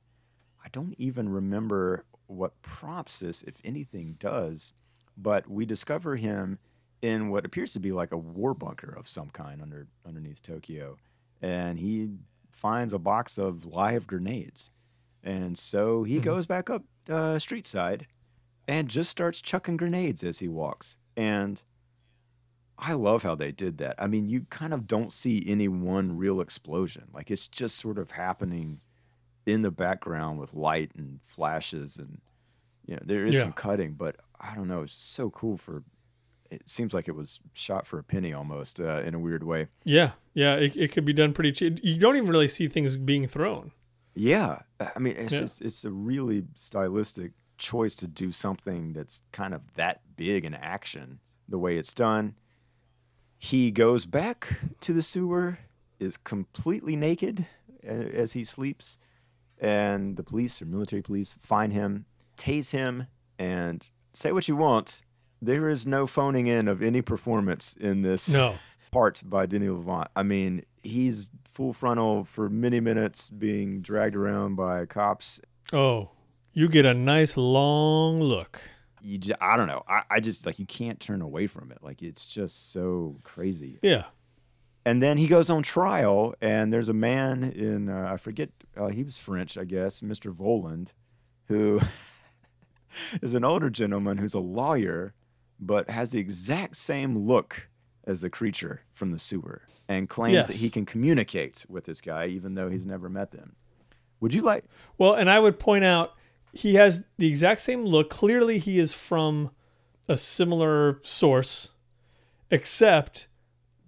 I 0.64 0.68
don't 0.72 0.96
even 0.98 1.28
remember 1.28 2.04
what 2.26 2.60
prompts 2.62 3.20
this, 3.20 3.42
if 3.42 3.54
anything 3.64 4.16
does, 4.18 4.74
but 5.16 5.48
we 5.48 5.64
discover 5.64 6.16
him 6.16 6.58
in 7.00 7.30
what 7.30 7.44
appears 7.44 7.72
to 7.74 7.80
be 7.80 7.92
like 7.92 8.10
a 8.10 8.16
war 8.16 8.52
bunker 8.52 8.92
of 8.92 9.08
some 9.08 9.30
kind 9.30 9.62
under 9.62 9.86
underneath 10.04 10.42
Tokyo. 10.42 10.98
And 11.40 11.78
he 11.78 12.10
finds 12.52 12.92
a 12.92 12.98
box 12.98 13.38
of 13.38 13.64
live 13.66 14.06
grenades. 14.06 14.70
And 15.24 15.56
so 15.58 16.04
he 16.04 16.18
goes 16.20 16.46
back 16.46 16.68
up 16.70 16.84
uh, 17.08 17.38
street 17.38 17.66
side 17.66 18.06
and 18.68 18.88
just 18.88 19.10
starts 19.10 19.40
chucking 19.40 19.76
grenades 19.76 20.22
as 20.22 20.38
he 20.40 20.48
walks. 20.48 20.98
And 21.16 21.62
I 22.78 22.94
love 22.94 23.22
how 23.22 23.34
they 23.34 23.52
did 23.52 23.78
that. 23.78 23.94
I 23.98 24.06
mean, 24.06 24.28
you 24.28 24.46
kind 24.50 24.72
of 24.74 24.86
don't 24.86 25.12
see 25.12 25.44
any 25.46 25.68
one 25.68 26.16
real 26.16 26.40
explosion. 26.40 27.04
Like 27.12 27.30
it's 27.30 27.46
just 27.48 27.76
sort 27.78 27.98
of 27.98 28.12
happening 28.12 28.80
in 29.46 29.62
the 29.62 29.70
background 29.70 30.38
with 30.38 30.54
light 30.54 30.92
and 30.96 31.20
flashes 31.26 31.96
and 31.96 32.20
you 32.86 32.96
know, 32.96 33.02
there 33.04 33.24
is 33.26 33.36
Yeah. 33.36 33.42
some 33.42 33.52
cutting, 33.52 33.92
but 33.92 34.16
I 34.40 34.54
don't 34.56 34.66
know, 34.68 34.82
it's 34.82 34.94
so 34.94 35.30
cool 35.30 35.56
for 35.56 35.84
it 36.52 36.62
seems 36.70 36.92
like 36.94 37.08
it 37.08 37.16
was 37.16 37.40
shot 37.52 37.86
for 37.86 37.98
a 37.98 38.04
penny 38.04 38.32
almost 38.32 38.80
uh, 38.80 39.00
in 39.02 39.14
a 39.14 39.18
weird 39.18 39.42
way. 39.42 39.68
Yeah, 39.84 40.12
yeah, 40.34 40.54
it, 40.54 40.76
it 40.76 40.92
could 40.92 41.04
be 41.04 41.12
done 41.12 41.32
pretty 41.32 41.52
cheap. 41.52 41.78
You 41.82 41.98
don't 41.98 42.16
even 42.16 42.28
really 42.28 42.48
see 42.48 42.68
things 42.68 42.96
being 42.96 43.26
thrown. 43.26 43.72
Yeah, 44.14 44.60
I 44.78 44.98
mean, 44.98 45.16
it's 45.16 45.32
Yeah. 45.32 45.40
just 45.40 45.62
it's 45.62 45.84
a 45.84 45.90
really 45.90 46.44
stylistic 46.54 47.32
choice 47.58 47.94
to 47.96 48.06
do 48.06 48.32
something 48.32 48.92
that's 48.92 49.22
kind 49.32 49.54
of 49.54 49.62
that 49.74 50.00
big 50.16 50.44
in 50.44 50.54
action. 50.54 51.20
The 51.48 51.58
way 51.58 51.78
it's 51.78 51.94
done, 51.94 52.34
he 53.38 53.70
goes 53.70 54.04
back 54.06 54.58
to 54.80 54.92
the 54.92 55.02
sewer, 55.02 55.58
is 55.98 56.16
completely 56.16 56.96
naked 56.96 57.46
as 57.82 58.32
he 58.34 58.44
sleeps, 58.44 58.98
and 59.58 60.16
the 60.16 60.22
police 60.22 60.60
or 60.60 60.66
military 60.66 61.02
police 61.02 61.32
find 61.40 61.72
him, 61.72 62.04
tase 62.36 62.72
him, 62.72 63.06
and 63.38 63.88
say 64.12 64.32
what 64.32 64.48
you 64.48 64.56
want. 64.56 65.02
There 65.42 65.68
is 65.68 65.86
no 65.86 66.06
phoning 66.06 66.46
in 66.46 66.68
of 66.68 66.80
any 66.82 67.02
performance 67.02 67.76
in 67.78 68.02
this 68.02 68.32
No, 68.32 68.54
part 68.92 69.22
by 69.24 69.44
Denis 69.46 69.70
Lavant. 69.70 70.06
I 70.14 70.22
mean, 70.22 70.64
he's 70.84 71.32
full 71.44 71.72
frontal 71.72 72.24
for 72.24 72.48
many 72.48 72.78
minutes 72.80 73.28
being 73.28 73.82
dragged 73.82 74.14
around 74.16 74.54
by 74.54 74.86
cops. 74.86 75.40
oh, 75.72 76.10
you 76.54 76.68
get 76.68 76.84
a 76.84 76.94
nice 76.94 77.36
long 77.36 78.18
look. 78.20 78.60
You 79.02 79.18
just, 79.18 79.40
I 79.40 79.56
don't 79.56 79.66
know. 79.66 79.82
I, 79.88 80.02
I 80.08 80.20
just 80.20 80.46
like 80.46 80.58
you 80.60 80.66
can't 80.66 81.00
turn 81.00 81.20
away 81.22 81.46
from 81.48 81.72
it. 81.72 81.78
Like 81.82 82.02
it's 82.02 82.24
just 82.26 82.70
so 82.72 83.16
crazy. 83.24 83.80
Yeah, 83.82 84.04
And 84.84 85.02
then 85.02 85.16
he 85.16 85.26
goes 85.26 85.50
on 85.50 85.62
trial, 85.64 86.34
and 86.40 86.72
there's 86.72 86.88
a 86.88 86.94
man 86.94 87.42
in 87.42 87.88
uh, 87.88 88.10
I 88.12 88.16
forget 88.16 88.50
uh, 88.76 88.88
he 88.88 89.02
was 89.02 89.18
French, 89.18 89.58
I 89.58 89.64
guess, 89.64 90.02
Mr. 90.02 90.32
Voland, 90.32 90.88
who 91.48 91.80
is 93.22 93.34
an 93.34 93.44
older 93.44 93.70
gentleman 93.70 94.18
who's 94.18 94.34
a 94.34 94.40
lawyer, 94.40 95.14
but 95.66 95.90
has 95.90 96.10
the 96.10 96.18
exact 96.18 96.76
same 96.76 97.26
look 97.26 97.68
as 98.04 98.20
the 98.20 98.30
creature 98.30 98.82
from 98.92 99.12
the 99.12 99.18
sewer, 99.18 99.62
and 99.88 100.08
claims 100.08 100.48
that 100.48 100.56
he 100.56 100.68
can 100.68 100.84
communicate 100.84 101.64
with 101.68 101.84
this 101.84 102.00
guy 102.00 102.26
even 102.26 102.54
though 102.54 102.68
he's 102.68 102.84
never 102.86 103.08
met 103.08 103.30
them. 103.30 103.54
Would 104.20 104.34
you 104.34 104.42
like? 104.42 104.64
Well, 104.98 105.14
and 105.14 105.30
I 105.30 105.38
would 105.38 105.58
point 105.58 105.84
out 105.84 106.14
he 106.52 106.74
has 106.74 107.04
the 107.18 107.28
exact 107.28 107.60
same 107.60 107.84
look. 107.84 108.10
Clearly, 108.10 108.58
he 108.58 108.78
is 108.78 108.92
from 108.92 109.50
a 110.08 110.16
similar 110.16 111.00
source, 111.02 111.70
except 112.50 113.28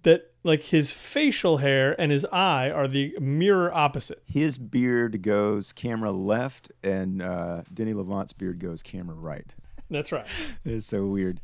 that 0.03 0.31
like 0.43 0.61
his 0.61 0.91
facial 0.91 1.57
hair 1.57 1.99
and 1.99 2.11
his 2.11 2.25
eye 2.25 2.69
are 2.69 2.87
the 2.87 3.17
mirror 3.19 3.73
opposite. 3.73 4.21
His 4.25 4.57
beard 4.57 5.21
goes 5.21 5.73
camera 5.73 6.11
left, 6.11 6.71
and 6.83 7.21
uh, 7.21 7.63
Denis 7.73 7.95
Lavant's 7.95 8.33
beard 8.33 8.59
goes 8.59 8.83
camera 8.83 9.15
right. 9.15 9.53
That's 9.89 10.11
right. 10.11 10.27
It's 10.65 10.87
so 10.87 11.05
weird. 11.05 11.41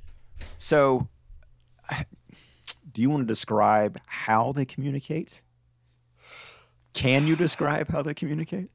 So, 0.57 1.07
do 2.91 3.01
you 3.01 3.09
want 3.09 3.23
to 3.23 3.27
describe 3.27 3.99
how 4.05 4.51
they 4.51 4.65
communicate? 4.65 5.41
Can 6.93 7.25
you 7.25 7.35
describe 7.35 7.89
how 7.89 8.01
they 8.01 8.13
communicate? 8.13 8.69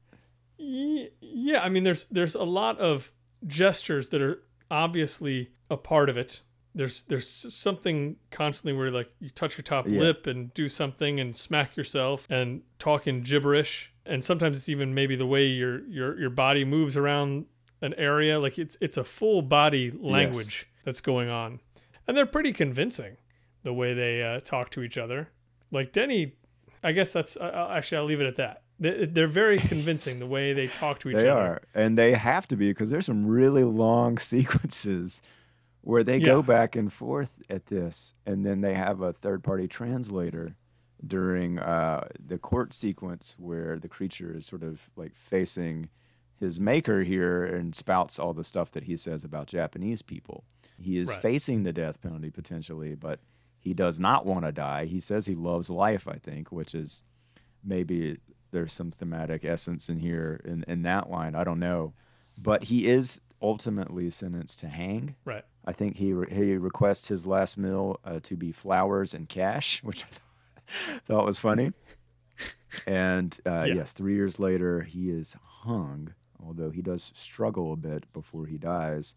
Yeah, 0.57 1.61
I 1.61 1.69
mean, 1.69 1.83
there's 1.83 2.05
there's 2.05 2.35
a 2.35 2.43
lot 2.43 2.79
of 2.79 3.11
gestures 3.45 4.09
that 4.09 4.21
are 4.21 4.41
obviously 4.71 5.51
a 5.69 5.77
part 5.77 6.09
of 6.09 6.17
it. 6.17 6.41
There's 6.73 7.03
there's 7.03 7.27
something 7.55 8.17
constantly 8.31 8.77
where 8.77 8.91
like 8.91 9.09
you 9.19 9.29
touch 9.29 9.57
your 9.57 9.63
top 9.63 9.87
Yeah. 9.87 9.99
lip 9.99 10.27
and 10.27 10.53
do 10.53 10.67
something 10.67 11.19
and 11.19 11.35
smack 11.35 11.77
yourself 11.77 12.27
and 12.29 12.61
talk 12.79 13.07
in 13.07 13.21
gibberish, 13.21 13.93
and 14.05 14.23
sometimes 14.25 14.57
it's 14.57 14.69
even 14.69 14.93
maybe 14.93 15.15
the 15.15 15.25
way 15.25 15.45
your 15.45 15.85
your 15.87 16.19
your 16.19 16.29
body 16.31 16.65
moves 16.65 16.97
around 16.97 17.45
an 17.81 17.93
area. 17.95 18.39
Like 18.39 18.57
it's 18.57 18.77
it's 18.81 18.97
a 18.97 19.03
full 19.03 19.41
body 19.43 19.91
language 19.91 20.67
that's 20.87 21.01
going 21.01 21.27
on, 21.27 21.59
and 22.07 22.15
they're 22.15 22.25
pretty 22.25 22.53
convincing 22.53 23.17
the 23.63 23.73
way 23.73 23.93
they 23.93 24.23
uh, 24.23 24.39
talk 24.39 24.69
to 24.69 24.81
each 24.81 24.97
other. 24.97 25.27
Like 25.69 25.91
Denis, 25.91 26.29
I 26.81 26.93
guess 26.93 27.11
that's 27.11 27.35
uh, 27.35 27.41
uh, 27.43 27.73
actually 27.75 27.97
I'll 27.97 28.05
leave 28.05 28.21
it 28.21 28.25
at 28.25 28.37
that. 28.37 28.61
They, 28.79 29.05
they're 29.05 29.27
very 29.27 29.57
convincing 29.57 30.19
the 30.19 30.25
way 30.25 30.53
they 30.53 30.67
talk 30.67 30.99
to 30.99 31.09
each 31.09 31.17
They 31.17 31.27
other. 31.27 31.41
are, 31.41 31.61
and 31.75 31.97
they 31.97 32.13
have 32.13 32.47
to 32.47 32.55
be 32.55 32.69
because 32.71 32.89
there's 32.89 33.05
some 33.05 33.27
really 33.27 33.65
long 33.65 34.17
sequences 34.33 35.21
where 35.81 36.05
they 36.05 36.19
go 36.21 36.41
back 36.41 36.77
and 36.77 36.91
forth 36.91 37.41
at 37.49 37.65
this, 37.65 38.13
and 38.25 38.45
then 38.45 38.61
they 38.61 38.73
have 38.73 39.01
a 39.01 39.11
third-party 39.11 39.67
translator 39.67 40.55
during 41.05 41.59
uh, 41.59 42.07
the 42.25 42.37
court 42.37 42.73
sequence 42.73 43.35
where 43.37 43.77
the 43.77 43.89
creature 43.89 44.33
is 44.33 44.45
sort 44.45 44.63
of 44.63 44.89
like 44.95 45.15
facing 45.17 45.89
his 46.39 46.61
maker 46.61 47.03
here 47.03 47.43
and 47.43 47.75
spouts 47.75 48.17
all 48.19 48.33
the 48.33 48.43
stuff 48.43 48.71
that 48.71 48.85
he 48.85 48.95
says 48.95 49.25
about 49.25 49.47
Japanese 49.47 50.01
people. 50.01 50.45
He 50.79 50.97
is 50.97 51.09
Right. 51.09 51.21
facing 51.21 51.63
the 51.63 51.73
death 51.73 52.01
penalty 52.01 52.29
potentially, 52.29 52.95
but 52.95 53.19
he 53.59 53.73
does 53.73 53.99
not 53.99 54.25
want 54.25 54.45
to 54.45 54.51
die. 54.51 54.85
He 54.85 54.99
says 54.99 55.25
he 55.25 55.33
loves 55.33 55.69
life, 55.69 56.07
I 56.07 56.17
think, 56.17 56.51
which 56.51 56.75
is 56.75 57.03
maybe 57.63 58.19
there's 58.51 58.73
some 58.73 58.91
thematic 58.91 59.43
essence 59.43 59.89
in 59.89 59.99
here 59.99 60.39
in, 60.45 60.63
in 60.67 60.83
that 60.83 61.09
line. 61.09 61.35
I 61.35 61.43
don't 61.43 61.59
know. 61.59 61.93
But 62.37 62.65
he 62.65 62.87
is 62.87 63.19
ultimately 63.41 64.09
sentenced 64.09 64.59
to 64.59 64.67
hang. 64.69 65.15
Right. 65.25 65.43
I 65.65 65.73
think 65.73 65.97
he 65.97 66.13
re- 66.13 66.33
he 66.33 66.55
requests 66.55 67.07
his 67.07 67.25
last 67.27 67.57
meal 67.57 67.99
uh, 68.05 68.19
to 68.23 68.37
be 68.37 68.51
flowers 68.51 69.13
and 69.13 69.27
cash, 69.27 69.83
which 69.83 70.03
I 70.03 70.07
thought, 70.07 71.01
thought 71.05 71.25
was 71.25 71.39
funny. 71.39 71.73
And 72.85 73.37
uh, 73.45 73.65
Yeah. 73.67 73.75
yes, 73.75 73.93
three 73.93 74.15
years 74.15 74.39
later, 74.39 74.81
he 74.81 75.09
is 75.09 75.35
hung, 75.43 76.13
although 76.45 76.69
he 76.69 76.81
does 76.81 77.11
struggle 77.15 77.73
a 77.73 77.77
bit 77.77 78.11
before 78.13 78.45
he 78.45 78.57
dies. 78.57 79.15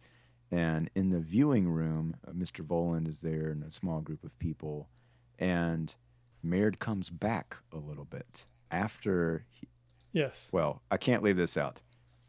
And 0.51 0.90
in 0.94 1.11
the 1.11 1.20
viewing 1.20 1.68
room, 1.70 2.16
uh, 2.26 2.32
Mr. 2.32 2.64
Voland 2.66 3.07
is 3.09 3.20
there 3.20 3.51
and 3.51 3.62
a 3.62 3.70
small 3.70 4.01
group 4.01 4.24
of 4.24 4.38
people. 4.38 4.88
And 5.38 5.94
Merde 6.42 6.76
comes 6.78 7.09
back 7.11 7.59
a 7.72 7.76
little 7.78 8.05
bit 8.05 8.46
after, 8.70 9.44
he, 9.48 9.68
Yes. 10.12 10.51
well, 10.53 10.82
I 10.90 10.96
can't 10.96 11.22
leave 11.22 11.36
this 11.36 11.57
out. 11.57 11.82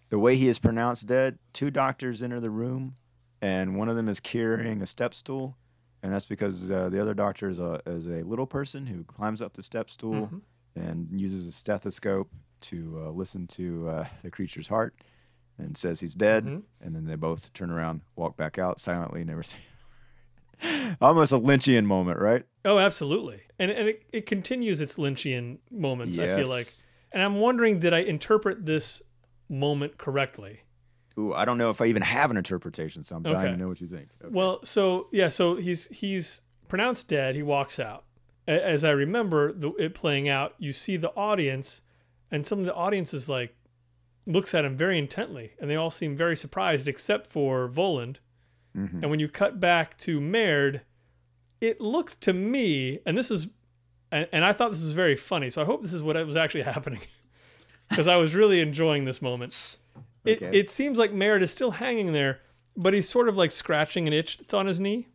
The 0.09 0.19
way 0.19 0.35
he 0.35 0.47
is 0.49 0.59
pronounced 0.59 1.07
dead, 1.07 1.39
two 1.53 1.71
doctors 1.71 2.21
enter 2.21 2.39
the 2.39 2.49
room, 2.49 2.95
and 3.41 3.75
one 3.75 3.89
of 3.89 3.95
them 3.95 4.07
is 4.09 4.19
carrying 4.19 4.81
a 4.81 4.85
step 4.87 5.13
stool. 5.13 5.57
And 6.03 6.13
that's 6.13 6.25
because 6.25 6.69
uh, 6.69 6.89
the 6.89 7.01
other 7.01 7.13
doctor 7.13 7.49
is 7.49 7.59
a, 7.59 7.79
is 7.85 8.05
a 8.07 8.23
little 8.23 8.47
person 8.47 8.87
who 8.87 9.03
climbs 9.03 9.41
up 9.41 9.53
the 9.53 9.63
step 9.63 9.89
stool 9.89 10.27
Mhm. 10.27 10.41
and 10.75 11.07
uses 11.19 11.47
a 11.47 11.51
stethoscope 11.51 12.29
to 12.61 13.01
uh, 13.05 13.09
listen 13.11 13.47
to 13.47 13.87
uh, 13.89 14.07
the 14.23 14.29
creature's 14.31 14.67
heart 14.67 14.95
and 15.61 15.77
says 15.77 15.99
he's 15.99 16.15
dead. 16.15 16.45
Mhm. 16.45 16.63
And 16.81 16.95
then 16.95 17.05
they 17.05 17.15
both 17.15 17.53
turn 17.53 17.69
around, 17.71 18.01
walk 18.15 18.35
back 18.37 18.57
out 18.57 18.79
silently, 18.79 19.23
never 19.23 19.43
say. 19.43 19.57
Almost 21.01 21.31
a 21.33 21.39
Lynchian 21.39 21.85
moment, 21.85 22.19
right? 22.19 22.45
Oh, 22.65 22.77
absolutely. 22.77 23.41
And 23.57 23.71
and 23.71 23.89
it, 23.89 24.03
it 24.11 24.25
continues 24.25 24.79
its 24.81 24.95
Lynchian 24.97 25.57
moments, 25.71 26.19
I 26.19 26.27
feel 26.35 26.47
like. 26.49 26.67
And 27.11 27.21
I'm 27.21 27.35
wondering, 27.39 27.79
did 27.79 27.93
I 27.93 27.99
interpret 27.99 28.65
this 28.65 29.01
moment 29.49 29.97
correctly? 29.97 30.61
Ooh, 31.17 31.33
I 31.33 31.43
don't 31.45 31.57
know 31.57 31.69
if 31.71 31.81
I 31.81 31.85
even 31.87 32.03
have 32.03 32.31
an 32.31 32.37
interpretation, 32.37 33.03
so 33.03 33.17
I'm 33.17 33.23
dying 33.23 33.37
Okay. 33.37 33.51
to 33.51 33.57
know 33.57 33.67
what 33.67 33.81
you 33.81 33.87
think. 33.87 34.09
Okay. 34.23 34.33
Well, 34.33 34.59
so 34.63 35.07
yeah, 35.11 35.27
so 35.27 35.55
he's 35.55 35.87
he's 35.87 36.41
pronounced 36.67 37.07
dead. 37.07 37.35
He 37.35 37.43
walks 37.43 37.79
out. 37.79 38.05
As 38.47 38.83
I 38.85 38.91
remember 38.91 39.51
the, 39.53 39.71
it 39.73 39.93
playing 39.93 40.27
out, 40.29 40.55
you 40.57 40.73
see 40.73 40.97
the 40.97 41.09
audience, 41.15 41.81
and 42.31 42.45
some 42.45 42.59
of 42.59 42.65
the 42.65 42.73
audience 42.73 43.13
is 43.13 43.27
like 43.29 43.55
looks 44.25 44.53
at 44.53 44.65
him 44.65 44.75
very 44.77 44.97
intently, 44.97 45.53
and 45.59 45.69
they 45.69 45.75
all 45.75 45.89
seem 45.91 46.15
very 46.15 46.35
surprised, 46.35 46.87
except 46.87 47.27
for 47.27 47.67
Voland. 47.67 48.17
Mhm. 48.77 49.01
And 49.01 49.09
when 49.09 49.19
you 49.19 49.27
cut 49.27 49.59
back 49.59 49.97
to 49.99 50.21
Merde, 50.21 50.81
it 51.59 51.81
looked 51.81 52.21
to 52.21 52.33
me, 52.33 52.99
and 53.05 53.17
this 53.17 53.29
is, 53.31 53.47
and, 54.11 54.27
and 54.31 54.45
I 54.45 54.53
thought 54.53 54.71
this 54.71 54.81
was 54.83 54.91
very 54.93 55.15
funny. 55.15 55.49
So 55.49 55.61
I 55.61 55.65
hope 55.65 55.81
this 55.81 55.93
is 55.93 56.01
what 56.03 56.15
was 56.25 56.35
actually 56.37 56.61
happening, 56.73 57.01
because 57.89 58.07
I 58.07 58.15
was 58.17 58.33
really 58.35 58.61
enjoying 58.61 59.05
this 59.05 59.21
moment. 59.21 59.77
It 60.23 60.41
Okay. 60.41 60.57
it 60.59 60.69
seems 60.69 60.97
like 60.99 61.11
Merde 61.11 61.43
is 61.43 61.51
still 61.51 61.71
hanging 61.71 62.13
there, 62.13 62.41
but 62.77 62.93
he's 62.93 63.09
sort 63.09 63.27
of 63.27 63.35
like 63.37 63.51
scratching 63.51 64.07
an 64.07 64.13
itch 64.13 64.37
that's 64.37 64.53
on 64.53 64.67
his 64.67 64.79
knee. 64.79 65.07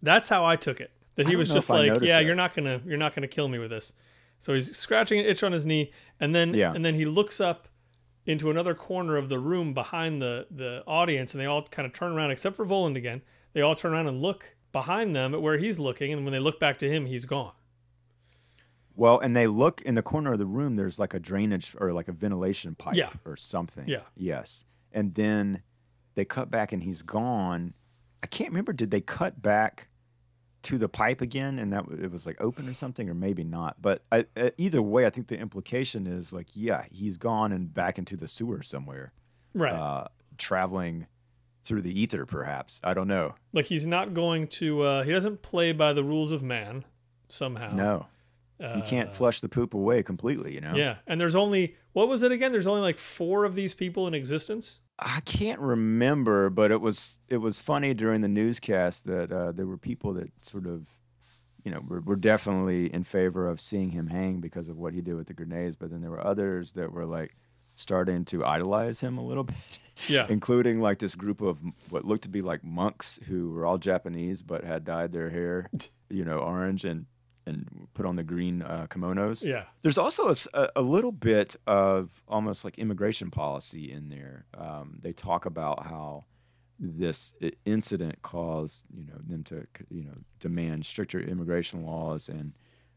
That's 0.00 0.28
how 0.28 0.44
I 0.44 0.56
took 0.56 0.80
it. 0.80 0.90
That 1.16 1.26
he 1.26 1.36
was 1.36 1.52
just 1.52 1.68
like, 1.70 1.86
yeah, 2.02 2.16
that. 2.16 2.24
you're 2.24 2.34
not 2.34 2.54
gonna 2.54 2.80
you're 2.86 2.96
not 2.98 3.14
gonna 3.14 3.28
kill 3.28 3.48
me 3.48 3.58
with 3.58 3.70
this. 3.70 3.92
So 4.40 4.52
he's 4.54 4.76
scratching 4.76 5.18
an 5.20 5.26
itch 5.26 5.42
on 5.42 5.52
his 5.52 5.64
knee, 5.66 5.92
and 6.20 6.34
then 6.34 6.54
Yeah. 6.54 6.72
and 6.72 6.84
then 6.84 6.94
he 6.94 7.04
looks 7.04 7.40
up 7.40 7.68
into 8.26 8.50
another 8.50 8.74
corner 8.74 9.16
of 9.16 9.28
the 9.28 9.38
room 9.38 9.74
behind 9.74 10.20
the 10.22 10.46
the 10.50 10.82
audience, 10.86 11.34
and 11.34 11.40
they 11.40 11.46
all 11.46 11.62
kind 11.62 11.86
of 11.86 11.92
turn 11.92 12.12
around, 12.12 12.30
except 12.30 12.56
for 12.56 12.64
Voland 12.66 12.96
again. 12.96 13.22
They 13.52 13.60
all 13.60 13.74
turn 13.74 13.92
around 13.92 14.06
and 14.08 14.20
look 14.20 14.56
behind 14.72 15.14
them 15.14 15.34
at 15.34 15.42
where 15.42 15.58
he's 15.58 15.78
looking, 15.78 16.12
and 16.12 16.24
when 16.24 16.32
they 16.32 16.40
look 16.40 16.58
back 16.58 16.78
to 16.80 16.90
him, 16.90 17.06
he's 17.06 17.24
gone. 17.24 17.52
Well, 18.96 19.18
and 19.18 19.34
they 19.36 19.46
look 19.46 19.82
in 19.82 19.94
the 19.96 20.02
corner 20.02 20.32
of 20.32 20.38
the 20.38 20.46
room. 20.46 20.76
There's 20.76 20.98
like 20.98 21.14
a 21.14 21.18
drainage 21.18 21.74
or 21.78 21.92
like 21.92 22.08
a 22.08 22.12
ventilation 22.12 22.74
pipe 22.76 22.94
Yeah. 22.94 23.10
or 23.24 23.36
something. 23.36 23.88
Yeah. 23.88 24.02
Yes. 24.16 24.64
And 24.92 25.14
then 25.14 25.62
they 26.14 26.24
cut 26.24 26.50
back 26.50 26.72
and 26.72 26.82
he's 26.82 27.02
gone. 27.02 27.74
I 28.22 28.28
can't 28.28 28.50
remember. 28.50 28.72
Did 28.72 28.92
they 28.92 29.00
cut 29.00 29.42
back 29.42 29.88
to 30.64 30.78
the 30.78 30.88
pipe 30.88 31.20
again 31.20 31.58
and 31.58 31.72
that 31.72 31.84
it 32.02 32.10
was 32.10 32.26
like 32.26 32.40
open 32.40 32.68
or 32.68 32.74
something, 32.74 33.08
or 33.08 33.14
maybe 33.14 33.44
not? 33.44 33.80
But 33.80 34.02
I, 34.12 34.26
uh, 34.36 34.50
either 34.58 34.82
way, 34.82 35.06
I 35.06 35.10
think 35.10 35.28
the 35.28 35.38
implication 35.38 36.06
is 36.06 36.32
like, 36.32 36.48
yeah, 36.54 36.84
he's 36.90 37.16
gone 37.18 37.52
and 37.52 37.72
back 37.72 37.98
into 37.98 38.16
the 38.16 38.28
sewer 38.28 38.62
somewhere, 38.62 39.12
Right. 39.54 39.72
uh, 39.72 40.08
traveling 40.38 41.06
through 41.62 41.80
the 41.82 41.98
ether, 41.98 42.26
perhaps. 42.26 42.80
I 42.84 42.92
don't 42.94 43.08
know. 43.08 43.34
like 43.52 43.66
he's 43.66 43.86
not 43.86 44.12
going 44.14 44.48
to. 44.48 44.82
Uh, 44.82 45.02
he 45.04 45.12
doesn't 45.12 45.40
play 45.42 45.72
by 45.72 45.92
the 45.92 46.04
rules 46.04 46.30
of 46.32 46.42
man 46.42 46.84
somehow. 47.28 47.72
No, 47.74 48.06
you 48.60 48.82
can't 48.82 49.12
flush 49.12 49.40
the 49.40 49.48
poop 49.48 49.72
away 49.74 50.02
completely. 50.02 50.54
You 50.54 50.60
know. 50.60 50.74
Yeah, 50.74 50.96
and 51.06 51.18
there's 51.20 51.34
only 51.34 51.76
what 51.92 52.08
was 52.08 52.22
it 52.22 52.32
again? 52.32 52.52
There's 52.52 52.66
only 52.66 52.82
like 52.82 52.98
four 52.98 53.44
of 53.46 53.54
these 53.54 53.72
people 53.74 54.06
in 54.06 54.12
existence. 54.14 54.80
I 54.98 55.20
can't 55.24 55.60
remember, 55.60 56.50
but 56.50 56.70
it 56.70 56.80
was 56.80 57.18
it 57.28 57.38
was 57.38 57.58
funny 57.58 57.94
during 57.94 58.20
the 58.20 58.28
newscast 58.28 59.04
that 59.06 59.32
uh, 59.32 59.52
there 59.52 59.66
were 59.66 59.76
people 59.76 60.12
that 60.14 60.30
sort 60.42 60.66
of, 60.66 60.86
you 61.64 61.72
know, 61.72 61.80
were, 61.86 62.00
were 62.00 62.16
definitely 62.16 62.92
in 62.92 63.02
favor 63.04 63.48
of 63.48 63.60
seeing 63.60 63.90
him 63.90 64.08
hang 64.08 64.40
because 64.40 64.68
of 64.68 64.76
what 64.76 64.94
he 64.94 65.00
did 65.00 65.14
with 65.14 65.26
the 65.26 65.34
grenades. 65.34 65.74
But 65.74 65.90
then 65.90 66.00
there 66.00 66.10
were 66.10 66.24
others 66.24 66.72
that 66.72 66.92
were 66.92 67.06
like 67.06 67.34
starting 67.74 68.24
to 68.24 68.44
idolize 68.44 69.00
him 69.00 69.18
a 69.18 69.24
little 69.24 69.42
bit, 69.44 69.78
Yeah, 70.08 70.26
including 70.30 70.80
like 70.80 70.98
this 70.98 71.16
group 71.16 71.40
of 71.40 71.58
what 71.90 72.04
looked 72.04 72.22
to 72.22 72.28
be 72.28 72.40
like 72.42 72.62
monks 72.62 73.18
who 73.26 73.50
were 73.50 73.66
all 73.66 73.78
Japanese 73.78 74.42
but 74.42 74.62
had 74.62 74.84
dyed 74.84 75.12
their 75.12 75.30
hair, 75.30 75.70
you 76.08 76.24
know, 76.24 76.38
orange 76.38 76.84
and 76.84 77.06
and 77.46 77.88
put 77.94 78.06
on 78.06 78.16
the 78.16 78.22
green 78.22 78.62
uh, 78.62 78.86
kimonos. 78.88 79.46
yeah, 79.46 79.64
There's 79.82 79.98
also 79.98 80.32
a 80.54 80.82
little 80.82 81.12
bit 81.12 81.56
of 81.66 82.22
almost 82.26 82.64
like 82.64 82.78
immigration 82.78 83.30
policy 83.30 83.90
in 83.90 84.08
there. 84.08 84.46
Um, 84.56 84.98
they 85.02 85.12
talk 85.12 85.46
about 85.46 85.86
how 85.86 86.24
this 86.78 87.34
incident 87.64 88.20
caused 88.22 88.84
you 88.92 89.06
know 89.06 89.18
them 89.24 89.44
to 89.44 89.66
you 89.90 90.04
know 90.04 90.14
demand 90.40 90.84
stricter 90.86 91.20
immigration 91.20 91.84
laws, 91.84 92.28
and 92.28 92.52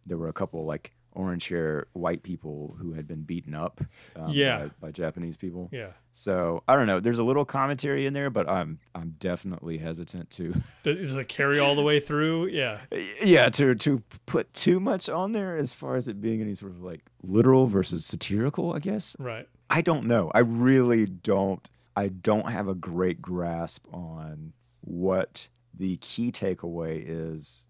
there 0.06 0.18
were 0.18 0.30
a 0.30 0.34
couple 0.34 0.66
like 0.66 0.94
orange 1.18 1.48
hair 1.50 1.88
white 1.94 2.24
people 2.24 2.76
who 2.80 2.94
had 2.94 3.08
been 3.08 3.24
beaten 3.24 3.54
up 3.56 3.82
um, 4.16 4.30
Yeah. 4.30 4.58
by, 4.80 4.88
by 4.88 4.92
Japanese 4.92 5.36
people. 5.38 5.70
yeah. 5.72 5.90
So 6.14 6.64
I 6.68 6.76
don't 6.76 6.88
know. 6.88 7.00
There's 7.00 7.20
a 7.20 7.24
little 7.24 7.46
commentary 7.46 8.06
in 8.08 8.14
there, 8.14 8.30
but 8.32 8.50
I'm 8.50 8.80
I'm 8.96 9.16
definitely 9.20 9.78
hesitant 9.78 10.32
to 10.32 10.54
Does, 10.84 10.98
does 10.98 11.16
it 11.16 11.28
carry 11.28 11.60
all 11.60 11.76
the 11.76 11.84
way 11.84 12.00
through? 12.00 12.48
Yeah, 12.48 12.80
yeah 13.24 13.50
to 13.50 13.76
to 13.76 14.02
put 14.26 14.52
too 14.54 14.80
much 14.80 15.10
on 15.10 15.34
there 15.34 15.56
as 15.58 15.74
far 15.76 15.96
as 15.96 16.08
it 16.08 16.20
being 16.22 16.42
any 16.42 16.56
sort 16.56 16.72
of 16.72 16.82
like 16.82 17.02
literal 17.22 17.68
versus 17.68 18.06
satirical 18.06 18.74
i 18.74 18.80
guess 18.80 19.16
right. 19.20 19.48
i 19.70 19.82
don't 19.82 20.06
know 20.06 20.32
i 20.34 20.40
really 20.40 21.06
don't 21.06 21.70
i 21.96 22.08
don't 22.08 22.50
have 22.52 22.68
a 22.68 22.76
great 22.76 23.22
grasp 23.22 23.86
on 23.94 24.54
what 24.82 25.50
the 25.74 25.98
key 25.98 26.32
takeaway 26.32 27.04
is 27.06 27.68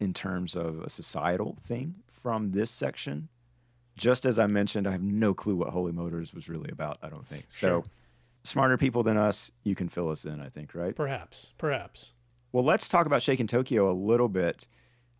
in 0.00 0.14
terms 0.14 0.54
of 0.54 0.80
a 0.82 0.88
societal 0.90 1.56
thing 1.60 1.96
from 2.22 2.52
this 2.52 2.70
section 2.70 3.28
just 3.96 4.24
as 4.24 4.38
i 4.38 4.46
mentioned 4.46 4.86
i 4.86 4.90
have 4.90 5.02
no 5.02 5.34
clue 5.34 5.56
what 5.56 5.68
holy 5.70 5.92
motors 5.92 6.32
was 6.32 6.48
really 6.48 6.70
about 6.70 6.98
i 7.02 7.08
don't 7.08 7.26
think 7.26 7.44
so 7.48 7.66
Sure. 7.68 7.84
smarter 8.44 8.76
people 8.78 9.02
than 9.02 9.16
us 9.16 9.50
you 9.64 9.74
can 9.74 9.88
fill 9.88 10.08
us 10.10 10.24
in 10.24 10.40
i 10.40 10.48
think 10.48 10.74
right 10.74 10.94
Perhaps, 10.96 11.52
perhaps. 11.58 12.14
well, 12.52 12.64
let's 12.64 12.88
talk 12.88 13.06
about 13.06 13.22
Shaking 13.22 13.46
Tokyo 13.46 13.90
a 13.90 13.94
little 13.94 14.28
bit. 14.28 14.66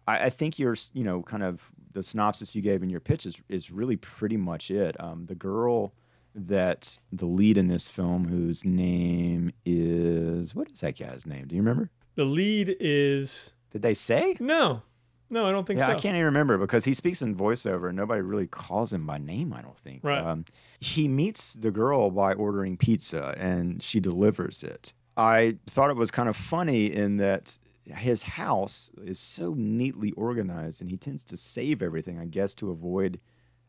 I, 0.07 0.24
I 0.26 0.30
think 0.30 0.59
your, 0.59 0.74
you 0.92 1.05
know, 1.05 1.22
kind 1.22 1.42
of 1.42 1.70
the 1.92 2.03
synopsis 2.03 2.55
you 2.55 2.61
gave 2.62 2.82
in 2.82 2.90
your 2.90 3.00
pitch 3.00 3.24
is, 3.26 3.40
is 3.48 3.70
really 3.70 3.96
pretty 3.96 4.36
much 4.36 4.70
it. 4.70 4.98
Um, 5.00 5.24
the 5.26 5.34
girl 5.34 5.94
that 6.34 6.98
the 7.12 7.26
lead 7.26 7.57
in 7.57 7.68
this 7.68 7.88
film, 7.90 8.28
whose 8.28 8.64
name 8.64 9.53
is 9.64 10.55
what 10.55 10.70
is 10.70 10.80
that 10.80 10.98
guy's 10.98 11.24
name? 11.26 11.46
Do 11.46 11.55
you 11.57 11.62
remember? 11.62 11.90
The 12.16 12.24
lead 12.24 12.76
is 12.80 13.53
Did 13.70 13.82
they 13.82 13.94
say? 13.94 14.36
no, 14.40 14.82
no, 15.33 15.47
I 15.47 15.51
don't 15.51 15.66
think 15.66 15.80
Yeah, 15.80 15.87
so. 15.87 15.93
I 15.93 15.95
can't 15.95 16.14
even 16.14 16.26
remember 16.26 16.59
because 16.59 16.85
he 16.85 16.93
speaks 16.95 17.22
in 17.22 17.35
voiceover 17.35 17.89
and 17.89 17.97
nobody 17.97 18.20
really 18.20 18.47
calls 18.47 18.93
him 18.93 19.07
by 19.07 19.16
name, 19.16 19.53
I 19.53 19.62
don't 19.62 19.78
think. 19.78 20.05
Right. 20.05 20.22
Um, 20.22 20.45
he 20.78 21.09
meets 21.09 21.55
the 21.55 21.70
girl 21.70 22.11
by 22.11 22.35
ordering 22.35 22.76
pizza 22.76 23.35
and 23.39 23.83
she 23.83 23.99
delivers 23.99 24.62
it. 24.62 24.93
I 25.16 25.57
thought 25.66 25.91
it 25.91 25.97
was 25.97 26.11
kind 26.11 26.28
of 26.28 26.37
funny 26.37 26.93
in 26.93 27.16
that 27.16 27.57
his 27.87 28.22
house 28.22 28.91
is 29.03 29.18
so 29.18 29.55
neatly 29.57 30.12
organized 30.12 30.83
and 30.83 30.91
he 30.91 30.97
tends 30.99 31.24
to 31.24 31.37
save 31.39 31.83
everything, 31.83 32.18
I 32.18 32.26
guess, 32.26 32.55
to 32.57 32.70
avoid 32.70 33.18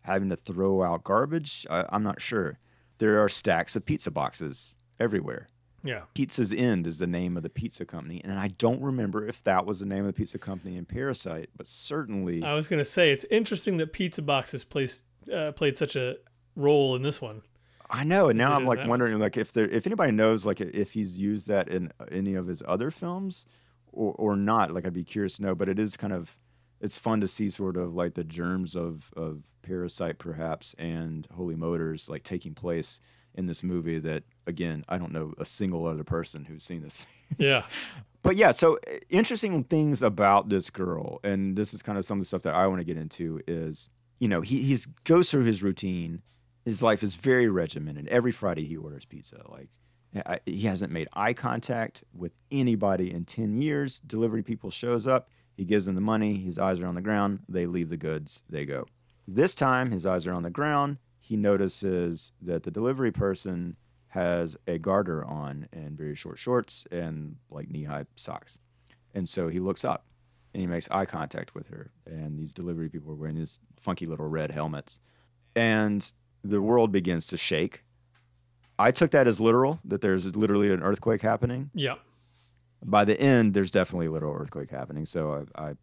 having 0.01 0.29
to 0.29 0.35
throw 0.35 0.83
out 0.83 1.05
garbage. 1.05 1.65
I, 1.69 1.85
I'm 1.89 2.03
not 2.03 2.21
sure. 2.21 2.59
There 2.97 3.23
are 3.23 3.29
stacks 3.29 3.75
of 3.77 3.85
pizza 3.85 4.11
boxes 4.11 4.75
everywhere. 4.99 5.47
Yeah, 5.83 6.03
Pizza's 6.13 6.53
End 6.53 6.87
is 6.87 6.99
the 6.99 7.07
name 7.07 7.35
of 7.37 7.43
the 7.43 7.49
pizza 7.49 7.85
company, 7.85 8.21
and 8.23 8.39
I 8.39 8.49
don't 8.49 8.81
remember 8.81 9.27
if 9.27 9.43
that 9.43 9.65
was 9.65 9.79
the 9.79 9.85
name 9.85 10.01
of 10.01 10.07
the 10.07 10.13
pizza 10.13 10.37
company 10.37 10.77
in 10.77 10.85
Parasite, 10.85 11.49
but 11.55 11.67
certainly 11.67 12.43
I 12.43 12.53
was 12.53 12.67
gonna 12.67 12.85
say 12.85 13.11
it's 13.11 13.25
interesting 13.29 13.77
that 13.77 13.93
pizza 13.93 14.21
boxes 14.21 14.63
plays 14.63 15.03
uh, 15.33 15.51
played 15.51 15.77
such 15.77 15.95
a 15.95 16.15
role 16.55 16.95
in 16.95 17.01
this 17.01 17.21
one. 17.21 17.41
I 17.89 18.03
know, 18.03 18.29
and 18.29 18.37
now 18.37 18.53
I'm 18.53 18.65
like 18.65 18.87
wondering, 18.87 19.19
like 19.19 19.37
if 19.37 19.51
there, 19.51 19.67
if 19.67 19.85
anybody 19.85 20.11
knows, 20.11 20.45
like 20.45 20.61
if 20.61 20.93
he's 20.93 21.21
used 21.21 21.47
that 21.47 21.67
in 21.67 21.91
any 22.11 22.33
of 22.33 22.47
his 22.47 22.63
other 22.65 22.89
films, 22.89 23.45
or 23.93 24.13
or 24.17 24.35
not. 24.35 24.71
Like 24.71 24.85
I'd 24.85 24.93
be 24.93 25.03
curious 25.03 25.37
to 25.37 25.43
know. 25.43 25.55
But 25.55 25.69
it 25.69 25.79
is 25.79 25.95
kind 25.95 26.11
of, 26.11 26.37
it's 26.81 26.97
fun 26.97 27.21
to 27.21 27.27
see 27.27 27.49
sort 27.49 27.77
of 27.77 27.93
like 27.93 28.15
the 28.15 28.23
germs 28.23 28.75
of 28.75 29.11
of 29.15 29.43
Parasite, 29.61 30.17
perhaps, 30.17 30.73
and 30.77 31.27
Holy 31.33 31.55
Motors, 31.55 32.09
like 32.09 32.23
taking 32.23 32.53
place 32.53 32.99
in 33.35 33.45
this 33.47 33.63
movie. 33.63 33.99
That 33.99 34.23
again, 34.47 34.85
I 34.89 34.97
don't 34.97 35.11
know 35.11 35.33
a 35.37 35.45
single 35.45 35.85
other 35.85 36.03
person 36.03 36.45
who's 36.45 36.63
seen 36.63 36.81
this. 36.83 36.97
thing. 36.99 37.07
Yeah, 37.39 37.63
But 38.21 38.35
yeah, 38.35 38.51
so 38.51 38.75
uh, 38.87 38.99
interesting 39.09 39.63
things 39.63 40.03
about 40.03 40.49
this 40.49 40.69
girl, 40.69 41.19
and 41.23 41.55
this 41.55 41.73
is 41.73 41.81
kind 41.81 41.97
of 41.97 42.05
some 42.05 42.19
of 42.19 42.21
the 42.21 42.25
stuff 42.27 42.43
that 42.43 42.53
I 42.53 42.67
want 42.67 42.79
to 42.79 42.83
get 42.83 42.95
into 42.95 43.41
is, 43.47 43.89
you 44.19 44.27
know, 44.27 44.41
he 44.41 44.61
he's 44.61 44.85
goes 44.85 45.31
through 45.31 45.45
his 45.45 45.63
routine. 45.63 46.21
His 46.63 46.83
life 46.83 47.01
is 47.01 47.15
very 47.15 47.49
regimented. 47.49 48.07
Every 48.09 48.31
Friday 48.31 48.65
he 48.65 48.77
orders 48.77 49.05
pizza. 49.05 49.41
Like 49.49 49.69
I- 50.27 50.39
he 50.45 50.61
hasn't 50.67 50.91
made 50.93 51.07
eye 51.13 51.33
contact 51.33 52.03
with 52.13 52.33
anybody 52.51 53.11
in 53.11 53.25
10 53.25 53.59
years. 53.61 53.99
Delivery 53.99 54.43
people 54.43 54.69
shows 54.69 55.07
up, 55.07 55.27
he 55.57 55.65
gives 55.65 55.85
them 55.87 55.95
the 55.95 56.01
money, 56.01 56.37
his 56.37 56.59
eyes 56.59 56.79
are 56.81 56.87
on 56.87 56.93
the 56.95 57.01
ground, 57.01 57.39
they 57.49 57.65
leave 57.65 57.89
the 57.89 57.97
goods, 57.97 58.43
they 58.47 58.63
go. 58.65 58.85
This 59.27 59.55
time 59.55 59.89
his 59.91 60.05
eyes 60.05 60.27
are 60.27 60.33
on 60.33 60.43
the 60.43 60.49
ground. 60.51 60.97
He 61.25 61.37
notices 61.37 62.33
that 62.41 62.63
the 62.63 62.69
delivery 62.69 63.13
person 63.13 63.77
has 64.09 64.57
a 64.67 64.77
garter 64.77 65.23
on 65.23 65.69
and 65.71 65.97
very 65.97 66.15
short 66.15 66.37
shorts 66.37 66.85
and 66.91 67.37
like 67.49 67.71
knee-high 67.71 68.07
socks. 68.17 68.59
And 69.13 69.29
so 69.29 69.47
he 69.47 69.61
looks 69.61 69.85
up 69.85 70.05
and 70.53 70.59
he 70.59 70.67
makes 70.67 70.89
eye 70.91 71.05
contact 71.05 71.55
with 71.55 71.69
her. 71.69 71.91
And 72.05 72.37
these 72.37 72.51
delivery 72.51 72.89
people 72.89 73.13
are 73.13 73.15
wearing 73.15 73.37
these 73.37 73.61
funky 73.79 74.05
little 74.05 74.27
red 74.27 74.51
helmets. 74.51 74.99
And 75.55 76.11
the 76.43 76.61
world 76.61 76.91
begins 76.91 77.27
to 77.27 77.37
shake. 77.37 77.85
I 78.77 78.91
took 78.91 79.11
that 79.11 79.25
as 79.25 79.39
literal, 79.39 79.79
that 79.85 80.01
there's 80.01 80.35
literally 80.35 80.73
an 80.73 80.83
earthquake 80.83 81.21
happening. 81.21 81.71
Yeah. 81.73 81.95
By 82.83 83.05
the 83.05 83.17
end, 83.17 83.53
there's 83.53 83.71
definitely 83.71 84.07
a 84.07 84.11
literal 84.11 84.35
earthquake 84.35 84.71
happening. 84.71 85.05
So 85.05 85.47
I, 85.55 85.69
I 85.69 85.73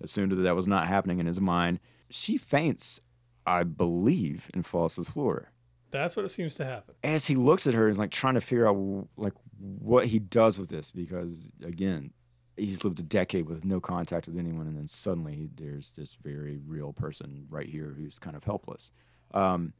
assumed 0.00 0.32
that 0.32 0.36
that 0.36 0.56
was 0.56 0.66
not 0.66 0.86
happening 0.86 1.18
in 1.18 1.26
his 1.26 1.42
mind. 1.42 1.78
She 2.08 2.38
faints, 2.38 3.00
I 3.46 3.64
believe, 3.64 4.50
and 4.54 4.64
falls 4.64 4.94
to 4.94 5.02
the 5.02 5.10
floor. 5.10 5.50
That's 5.90 6.16
what 6.16 6.24
it 6.24 6.30
seems 6.30 6.54
to 6.56 6.64
happen. 6.64 6.94
As 7.02 7.26
he 7.26 7.34
looks 7.34 7.66
at 7.66 7.74
her, 7.74 7.86
he's 7.86 7.98
like 7.98 8.10
trying 8.10 8.34
to 8.34 8.40
figure 8.40 8.66
out 8.66 9.08
like 9.16 9.34
what 9.58 10.06
he 10.06 10.18
does 10.18 10.58
with 10.58 10.70
this 10.70 10.90
because 10.90 11.50
again, 11.62 12.12
he's 12.56 12.82
lived 12.84 12.98
a 12.98 13.02
decade 13.02 13.46
with 13.46 13.64
no 13.64 13.80
contact 13.80 14.26
with 14.26 14.38
anyone, 14.38 14.66
and 14.66 14.76
then 14.76 14.86
suddenly 14.86 15.50
there's 15.54 15.92
this 15.92 16.16
very 16.22 16.58
real 16.66 16.92
person 16.92 17.46
right 17.50 17.68
here 17.68 17.94
who's 17.96 18.18
kind 18.18 18.36
of 18.36 18.44
helpless. 18.44 18.90
Um, 19.34 19.74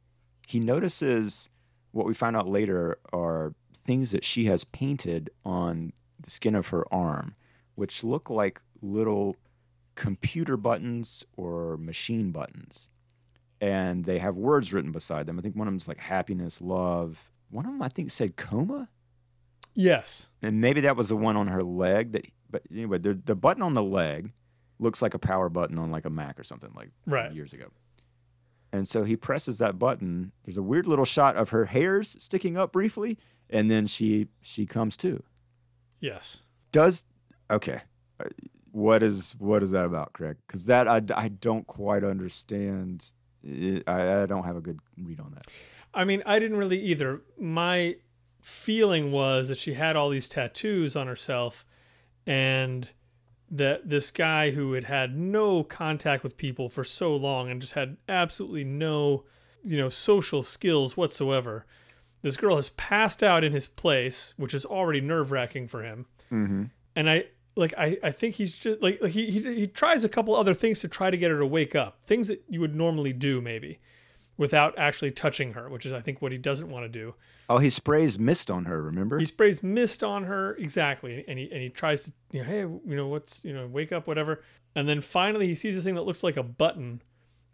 he 0.47 0.59
notices 0.59 1.49
what 1.91 2.05
we 2.05 2.13
find 2.13 2.35
out 2.35 2.47
later 2.47 2.99
are 3.11 3.53
things 3.85 4.11
that 4.11 4.23
she 4.23 4.45
has 4.45 4.63
painted 4.63 5.29
on 5.45 5.93
the 6.19 6.29
skin 6.29 6.55
of 6.55 6.67
her 6.67 6.91
arm, 6.93 7.35
which 7.75 8.03
look 8.03 8.29
like 8.29 8.61
little 8.81 9.35
computer 9.95 10.57
buttons 10.57 11.23
or 11.37 11.77
machine 11.77 12.31
buttons. 12.31 12.89
And 13.63 14.03
they 14.03 14.19
have 14.19 14.35
words 14.35 14.73
written 14.73 14.91
beside 14.91 15.25
them. 15.25 15.39
I 15.39 15.41
think 15.41 15.55
one 15.55 15.67
of 15.67 15.71
them's 15.71 15.87
like 15.87 15.99
happiness, 15.99 16.61
love. 16.61 17.31
One 17.49 17.65
of 17.65 17.71
them, 17.71 17.81
I 17.81 17.87
think, 17.87 18.09
said 18.11 18.35
coma 18.35 18.89
Yes. 19.75 20.27
and 20.41 20.59
maybe 20.61 20.81
that 20.81 20.95
was 20.97 21.09
the 21.09 21.15
one 21.15 21.35
on 21.37 21.47
her 21.47 21.63
leg 21.63 22.11
that 22.11 22.25
but 22.49 22.61
anyway 22.71 22.97
the, 22.99 23.13
the 23.15 23.35
button 23.35 23.63
on 23.63 23.73
the 23.73 23.81
leg 23.81 24.31
looks 24.79 25.01
like 25.01 25.13
a 25.15 25.19
power 25.19 25.49
button 25.49 25.79
on 25.79 25.89
like 25.91 26.05
a 26.05 26.09
mac 26.11 26.39
or 26.39 26.43
something 26.43 26.71
like 26.75 26.89
Right. 27.07 27.31
years 27.33 27.53
ago 27.53 27.67
and 28.71 28.87
so 28.87 29.03
he 29.03 29.15
presses 29.15 29.57
that 29.59 29.79
button 29.79 30.31
there's 30.45 30.57
a 30.57 30.61
weird 30.63 30.85
little 30.85 31.05
shot 31.05 31.35
of 31.35 31.49
her 31.49 31.65
hairs 31.65 32.15
sticking 32.19 32.55
up 32.57 32.71
briefly 32.71 33.17
and 33.49 33.71
then 33.71 33.87
she 33.87 34.27
she 34.41 34.65
comes 34.67 34.95
to 34.97 35.23
Yes. 35.99 36.43
does 36.71 37.05
okay 37.49 37.81
uh, 38.19 38.25
what 38.71 39.01
is 39.01 39.33
what 39.39 39.63
is 39.63 39.71
that 39.71 39.85
about 39.85 40.13
craig 40.13 40.37
because 40.45 40.67
that 40.67 40.87
I, 40.87 41.01
I 41.15 41.29
don't 41.29 41.65
quite 41.65 42.03
understand 42.03 43.11
It- 43.43 43.83
I, 43.87 44.23
I 44.23 44.25
don't 44.25 44.43
have 44.43 44.55
a 44.55 44.61
good 44.61 44.79
read 44.97 45.19
on 45.19 45.31
that 45.35 45.47
I 45.93 46.05
mean, 46.05 46.23
I 46.25 46.39
didn't 46.39 46.57
really 46.57 46.79
either. 46.81 47.21
My 47.39 47.97
feeling 48.41 49.11
was 49.11 49.47
that 49.49 49.57
she 49.57 49.75
had 49.75 49.95
all 49.95 50.09
these 50.09 50.27
tattoos 50.27 50.95
on 50.95 51.07
herself 51.07 51.65
and 52.25 52.91
that 53.49 53.87
this 53.87 54.09
guy 54.09 54.51
who 54.51 54.73
had 54.73 54.85
had 54.85 55.15
no 55.17 55.63
contact 55.63 56.23
with 56.23 56.37
people 56.37 56.69
for 56.69 56.83
so 56.83 57.15
long 57.15 57.49
and 57.49 57.61
just 57.61 57.73
had 57.73 57.97
absolutely 58.09 58.63
no, 58.63 59.23
you 59.63 59.77
know, 59.77 59.89
social 59.89 60.41
skills 60.41 60.97
whatsoever. 60.97 61.65
This 62.23 62.37
girl 62.37 62.55
has 62.55 62.69
passed 62.69 63.21
out 63.21 63.43
in 63.43 63.51
his 63.51 63.67
place, 63.67 64.33
which 64.37 64.53
is 64.53 64.65
already 64.65 65.01
nerve-wracking 65.01 65.67
for 65.67 65.83
him. 65.83 66.07
mm-hmm. 66.31 66.63
and 66.95 67.09
I 67.09 67.25
like 67.55 67.73
I, 67.77 67.97
I 68.03 68.11
think 68.11 68.35
he's 68.35 68.51
just 68.51 68.81
like, 68.81 68.99
like 69.01 69.11
he, 69.11 69.29
he 69.29 69.39
he 69.39 69.67
tries 69.67 70.03
a 70.03 70.09
couple 70.09 70.35
other 70.35 70.53
things 70.53 70.79
to 70.79 70.87
try 70.87 71.11
to 71.11 71.17
get 71.17 71.31
her 71.31 71.39
to 71.39 71.45
wake 71.45 71.75
up. 71.75 72.03
Things 72.03 72.27
that 72.27 72.43
you 72.49 72.59
would 72.61 72.75
normally 72.75 73.13
do 73.13 73.41
maybe 73.41 73.79
without 74.35 74.77
actually 74.79 75.11
touching 75.11 75.53
her 75.53 75.69
which 75.69 75.85
is 75.85 75.93
I 75.93 76.01
think 76.01 76.19
what 76.19 76.31
he 76.31 76.37
doesn't 76.37 76.69
want 76.69 76.85
to 76.85 76.89
do. 76.89 77.13
Oh 77.49 77.59
he 77.59 77.69
sprays 77.69 78.17
mist 78.17 78.49
on 78.49 78.65
her 78.65 78.81
remember? 78.81 79.19
He 79.19 79.25
sprays 79.25 79.61
mist 79.61 80.03
on 80.03 80.23
her 80.23 80.55
exactly 80.55 81.23
and 81.27 81.37
he 81.37 81.51
and 81.51 81.61
he 81.61 81.69
tries 81.69 82.05
to 82.05 82.13
you 82.31 82.39
know 82.41 82.47
hey 82.47 82.59
you 82.61 82.95
know 82.95 83.07
what's 83.07 83.43
you 83.45 83.53
know 83.53 83.67
wake 83.67 83.91
up 83.91 84.07
whatever. 84.07 84.43
And 84.75 84.89
then 84.89 85.01
finally 85.01 85.47
he 85.47 85.55
sees 85.55 85.75
this 85.75 85.83
thing 85.83 85.95
that 85.95 86.03
looks 86.03 86.23
like 86.23 86.37
a 86.37 86.43
button 86.43 87.01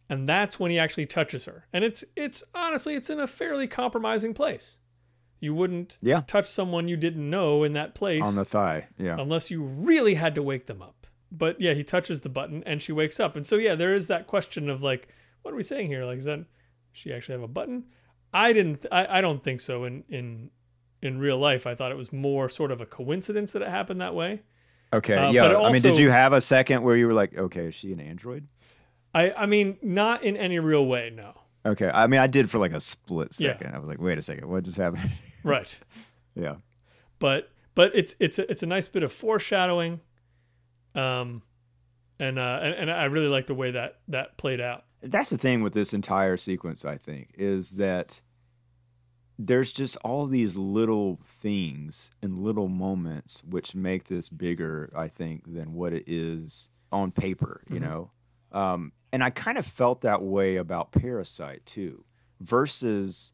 and 0.09 0.27
that's 0.27 0.59
when 0.59 0.71
he 0.71 0.79
actually 0.79 1.05
touches 1.05 1.45
her. 1.45 1.67
And 1.73 1.83
it's 1.83 2.03
it's 2.15 2.43
honestly 2.55 2.95
it's 2.95 3.09
in 3.09 3.19
a 3.19 3.27
fairly 3.27 3.67
compromising 3.67 4.33
place 4.33 4.77
you 5.39 5.53
wouldn't 5.55 5.97
Yeah. 6.01 6.21
touch 6.27 6.45
someone 6.47 6.87
you 6.87 6.97
didn't 6.97 7.29
know 7.29 7.63
in 7.63 7.73
that 7.73 7.95
place 7.95 8.25
on 8.25 8.35
the 8.35 8.45
thigh 8.45 8.87
yeah 8.97 9.15
unless 9.19 9.49
you 9.49 9.63
really 9.63 10.15
had 10.15 10.35
to 10.35 10.43
wake 10.43 10.65
them 10.67 10.81
up. 10.81 11.07
But 11.31 11.61
yeah, 11.61 11.73
he 11.73 11.83
touches 11.83 12.21
the 12.21 12.29
button 12.29 12.63
and 12.65 12.81
she 12.81 12.91
wakes 12.91 13.19
up. 13.19 13.35
And 13.35 13.45
so 13.45 13.55
yeah, 13.55 13.75
there 13.75 13.93
is 13.93 14.07
that 14.07 14.25
question 14.25 14.67
of 14.69 14.81
like, 14.81 15.07
what 15.43 15.53
are 15.53 15.55
we 15.57 15.61
saying 15.63 15.87
here? 15.87 16.03
Like, 16.05 16.19
is 16.19 16.25
that 16.25 16.45
she 16.91 17.13
actually 17.13 17.33
have 17.35 17.43
a 17.43 17.47
button? 17.47 17.85
I 18.33 18.51
didn't. 18.51 18.85
I, 18.91 19.19
I 19.19 19.21
don't 19.21 19.43
think 19.43 19.61
so. 19.61 19.83
In 19.85 20.03
in 20.09 20.49
in 21.01 21.19
real 21.19 21.37
life, 21.37 21.65
I 21.67 21.75
thought 21.75 21.91
it 21.91 21.97
was 21.97 22.11
more 22.11 22.49
sort 22.49 22.71
of 22.71 22.81
a 22.81 22.85
coincidence 22.85 23.51
that 23.53 23.61
it 23.61 23.69
happened 23.69 24.01
that 24.01 24.15
way. 24.15 24.41
Okay, 24.91 25.13
Uh, 25.13 25.31
yeah. 25.31 25.47
but 25.53 25.63
I 25.65 25.71
mean, 25.71 25.81
did 25.83 25.97
you 25.99 26.09
have 26.09 26.33
a 26.33 26.41
second 26.41 26.81
where 26.83 26.95
you 26.97 27.05
were 27.05 27.13
like, 27.13 27.37
okay, 27.37 27.67
is 27.67 27.75
she 27.75 27.93
an 27.93 27.99
android? 27.99 28.47
I 29.13 29.31
I 29.31 29.45
mean, 29.45 29.77
not 29.83 30.23
in 30.23 30.35
any 30.35 30.57
real 30.59 30.85
way. 30.85 31.11
No. 31.15 31.33
Okay, 31.65 31.89
I 31.93 32.07
mean, 32.07 32.19
I 32.19 32.27
did 32.27 32.49
for 32.49 32.57
like 32.57 32.73
a 32.73 32.79
split 32.79 33.35
Yeah. 33.39 33.51
second. 33.53 33.75
I 33.75 33.79
was 33.79 33.87
like, 33.87 34.01
wait 34.01 34.17
a 34.17 34.21
second, 34.23 34.49
what 34.49 34.63
just 34.63 34.77
happened? 34.77 35.11
Right. 35.43 35.77
yeah. 36.35 36.55
but 37.19 37.51
but 37.75 37.91
it's 37.95 38.15
it's 38.19 38.39
a, 38.39 38.49
it's 38.51 38.63
a 38.63 38.67
nice 38.67 38.87
bit 38.87 39.03
of 39.03 39.11
foreshadowing. 39.11 40.01
Um, 40.95 41.43
and 42.19 42.37
uh, 42.39 42.59
and, 42.61 42.73
and 42.73 42.91
I 42.91 43.05
really 43.05 43.27
like 43.27 43.47
the 43.47 43.53
way 43.55 43.71
that 43.71 43.99
that 44.09 44.37
played 44.37 44.59
out. 44.59 44.85
That's 45.01 45.29
the 45.29 45.37
thing 45.37 45.61
with 45.63 45.73
this 45.73 45.93
entire 45.93 46.35
sequence, 46.35 46.83
I 46.83 46.97
think, 46.97 47.29
is 47.37 47.71
that 47.77 48.21
there's 49.37 49.71
just 49.71 49.95
all 50.03 50.25
these 50.25 50.57
little 50.57 51.17
things 51.23 52.11
and 52.21 52.39
little 52.39 52.67
moments 52.67 53.41
which 53.49 53.73
make 53.73 54.05
this 54.05 54.27
bigger, 54.27 54.91
I 54.93 55.07
think, 55.07 55.53
than 55.53 55.73
what 55.73 55.93
it 55.93 56.03
is 56.07 56.69
on 56.91 57.11
paper, 57.11 57.61
you 57.69 57.77
Mhm. 57.77 57.81
know? 57.81 58.11
Um, 58.51 58.91
and 59.13 59.23
I 59.23 59.29
kind 59.29 59.57
of 59.57 59.65
felt 59.65 60.01
that 60.01 60.21
way 60.21 60.57
about 60.57 60.91
Parasite 60.91 61.65
too, 61.65 62.03
versus 62.41 63.31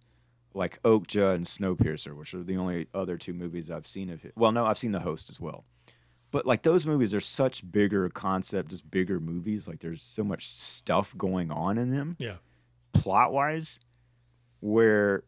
like 0.55 0.81
Okja 0.83 1.35
and 1.35 1.45
Snowpiercer, 1.45 2.15
which 2.15 2.33
are 2.33 2.41
the 2.43 2.57
only 2.57 2.87
other 2.93 3.17
two 3.17 3.33
movies 3.33 3.69
I've 3.69 3.85
seen 3.87 4.09
of 4.09 4.23
it. 4.25 4.33
Well, 4.35 4.51
no, 4.51 4.65
I've 4.65 4.77
seen 4.77 4.91
The 4.93 5.01
Host 5.01 5.29
as 5.29 5.39
well. 5.39 5.65
But 6.31 6.45
like 6.45 6.63
those 6.63 6.85
movies 6.85 7.13
are 7.13 7.19
such 7.21 7.69
bigger 7.71 8.09
concept, 8.09 8.69
just 8.71 8.89
bigger 8.89 9.19
movies. 9.19 9.67
Like 9.67 9.79
there's 9.79 10.01
so 10.01 10.23
much 10.23 10.47
stuff 10.49 11.13
going 11.17 11.51
on 11.51 11.77
in 11.77 11.91
them 11.91 12.15
Yeah. 12.19 12.37
plot 12.93 13.31
wise 13.31 13.79
where 14.59 15.23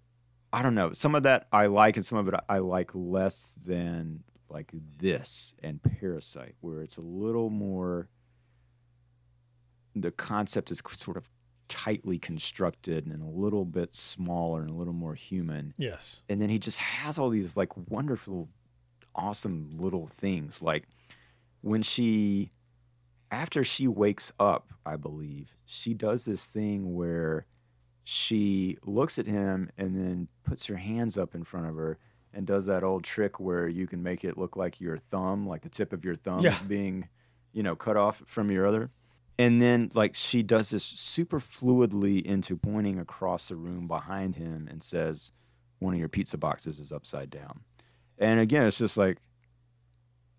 I 0.51 0.61
don't 0.63 0.75
know, 0.75 0.93
some 0.93 1.13
of 1.13 1.23
that 1.23 1.47
I 1.51 1.67
like 1.67 1.95
and 1.97 2.05
some 2.05 2.17
of 2.17 2.27
it 2.27 2.33
I 2.49 2.57
like 2.59 2.91
less 2.93 3.59
than 3.63 4.23
like 4.49 4.71
this 4.97 5.53
and 5.61 5.81
Parasite, 5.83 6.55
where 6.61 6.81
it's 6.81 6.97
a 6.97 7.01
little 7.01 7.49
more 7.49 8.09
the 9.95 10.11
concept 10.11 10.71
is 10.71 10.81
sort 10.91 11.17
of 11.17 11.29
tightly 11.67 12.17
constructed 12.19 13.05
and 13.07 13.21
a 13.21 13.25
little 13.25 13.65
bit 13.65 13.93
smaller 13.95 14.61
and 14.61 14.69
a 14.69 14.73
little 14.73 14.93
more 14.93 15.15
human. 15.15 15.73
Yes. 15.77 16.21
And 16.29 16.41
then 16.41 16.49
he 16.49 16.59
just 16.59 16.77
has 16.79 17.17
all 17.19 17.29
these 17.29 17.55
like 17.57 17.71
wonderful, 17.89 18.49
awesome 19.15 19.77
little 19.77 20.07
things. 20.07 20.61
Like 20.61 20.83
when 21.61 21.81
she, 21.81 22.51
after 23.31 23.63
she 23.63 23.87
wakes 23.87 24.31
up, 24.39 24.71
I 24.85 24.95
believe, 24.95 25.55
she 25.65 25.93
does 25.93 26.25
this 26.25 26.45
thing 26.47 26.95
where 26.95 27.45
she 28.03 28.77
looks 28.85 29.19
at 29.19 29.25
him 29.27 29.69
and 29.77 29.95
then 29.95 30.27
puts 30.43 30.65
her 30.67 30.77
hands 30.77 31.17
up 31.17 31.35
in 31.35 31.43
front 31.43 31.67
of 31.67 31.75
her 31.75 31.97
and 32.33 32.45
does 32.45 32.67
that 32.67 32.83
old 32.83 33.03
trick 33.03 33.39
where 33.39 33.67
you 33.67 33.87
can 33.87 34.01
make 34.01 34.23
it 34.23 34.37
look 34.37 34.55
like 34.55 34.79
your 34.79 34.97
thumb, 34.97 35.45
like 35.47 35.61
the 35.61 35.69
tip 35.69 35.91
of 35.91 36.05
your 36.05 36.15
thumb 36.15 36.39
Yeah. 36.39 36.53
is 36.55 36.61
being, 36.61 37.09
you 37.51 37.63
know, 37.63 37.75
cut 37.75 37.97
off 37.97 38.21
from 38.25 38.49
your 38.51 38.65
other. 38.67 38.91
And 39.39 39.59
then 39.59 39.91
like 39.93 40.15
she 40.15 40.41
does 40.43 40.71
this 40.71 40.83
super 40.83 41.39
fluidly 41.39 42.21
into 42.23 42.57
pointing 42.57 42.97
across 42.99 43.49
the 43.49 43.55
room 43.55 43.87
behind 43.87 44.35
him 44.35 44.67
and 44.69 44.81
says, 44.81 45.31
one 45.79 45.93
of 45.93 45.99
your 45.99 46.09
pizza 46.09 46.37
boxes 46.37 46.79
is 46.79 46.91
upside 46.91 47.29
down. 47.29 47.61
And 48.17 48.39
again, 48.39 48.65
it's 48.65 48.79
just 48.79 48.97
like 48.97 49.17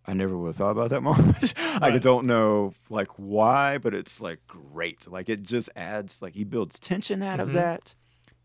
I 0.04 0.14
never 0.14 0.36
would 0.38 0.48
have 0.48 0.56
thought 0.56 0.70
about 0.70 0.90
that 0.90 1.02
moment. 1.02 1.52
I 1.80 1.96
don't 1.98 2.26
know 2.26 2.72
like 2.90 3.08
why, 3.16 3.78
but 3.78 3.94
it's 3.94 4.20
like 4.20 4.40
great. 4.46 5.06
Like 5.10 5.28
it 5.28 5.42
just 5.42 5.70
adds 5.76 6.20
like 6.22 6.34
he 6.34 6.44
builds 6.44 6.80
tension 6.80 7.22
out 7.22 7.38
Mhm. 7.38 7.42
of 7.42 7.52
that. 7.52 7.94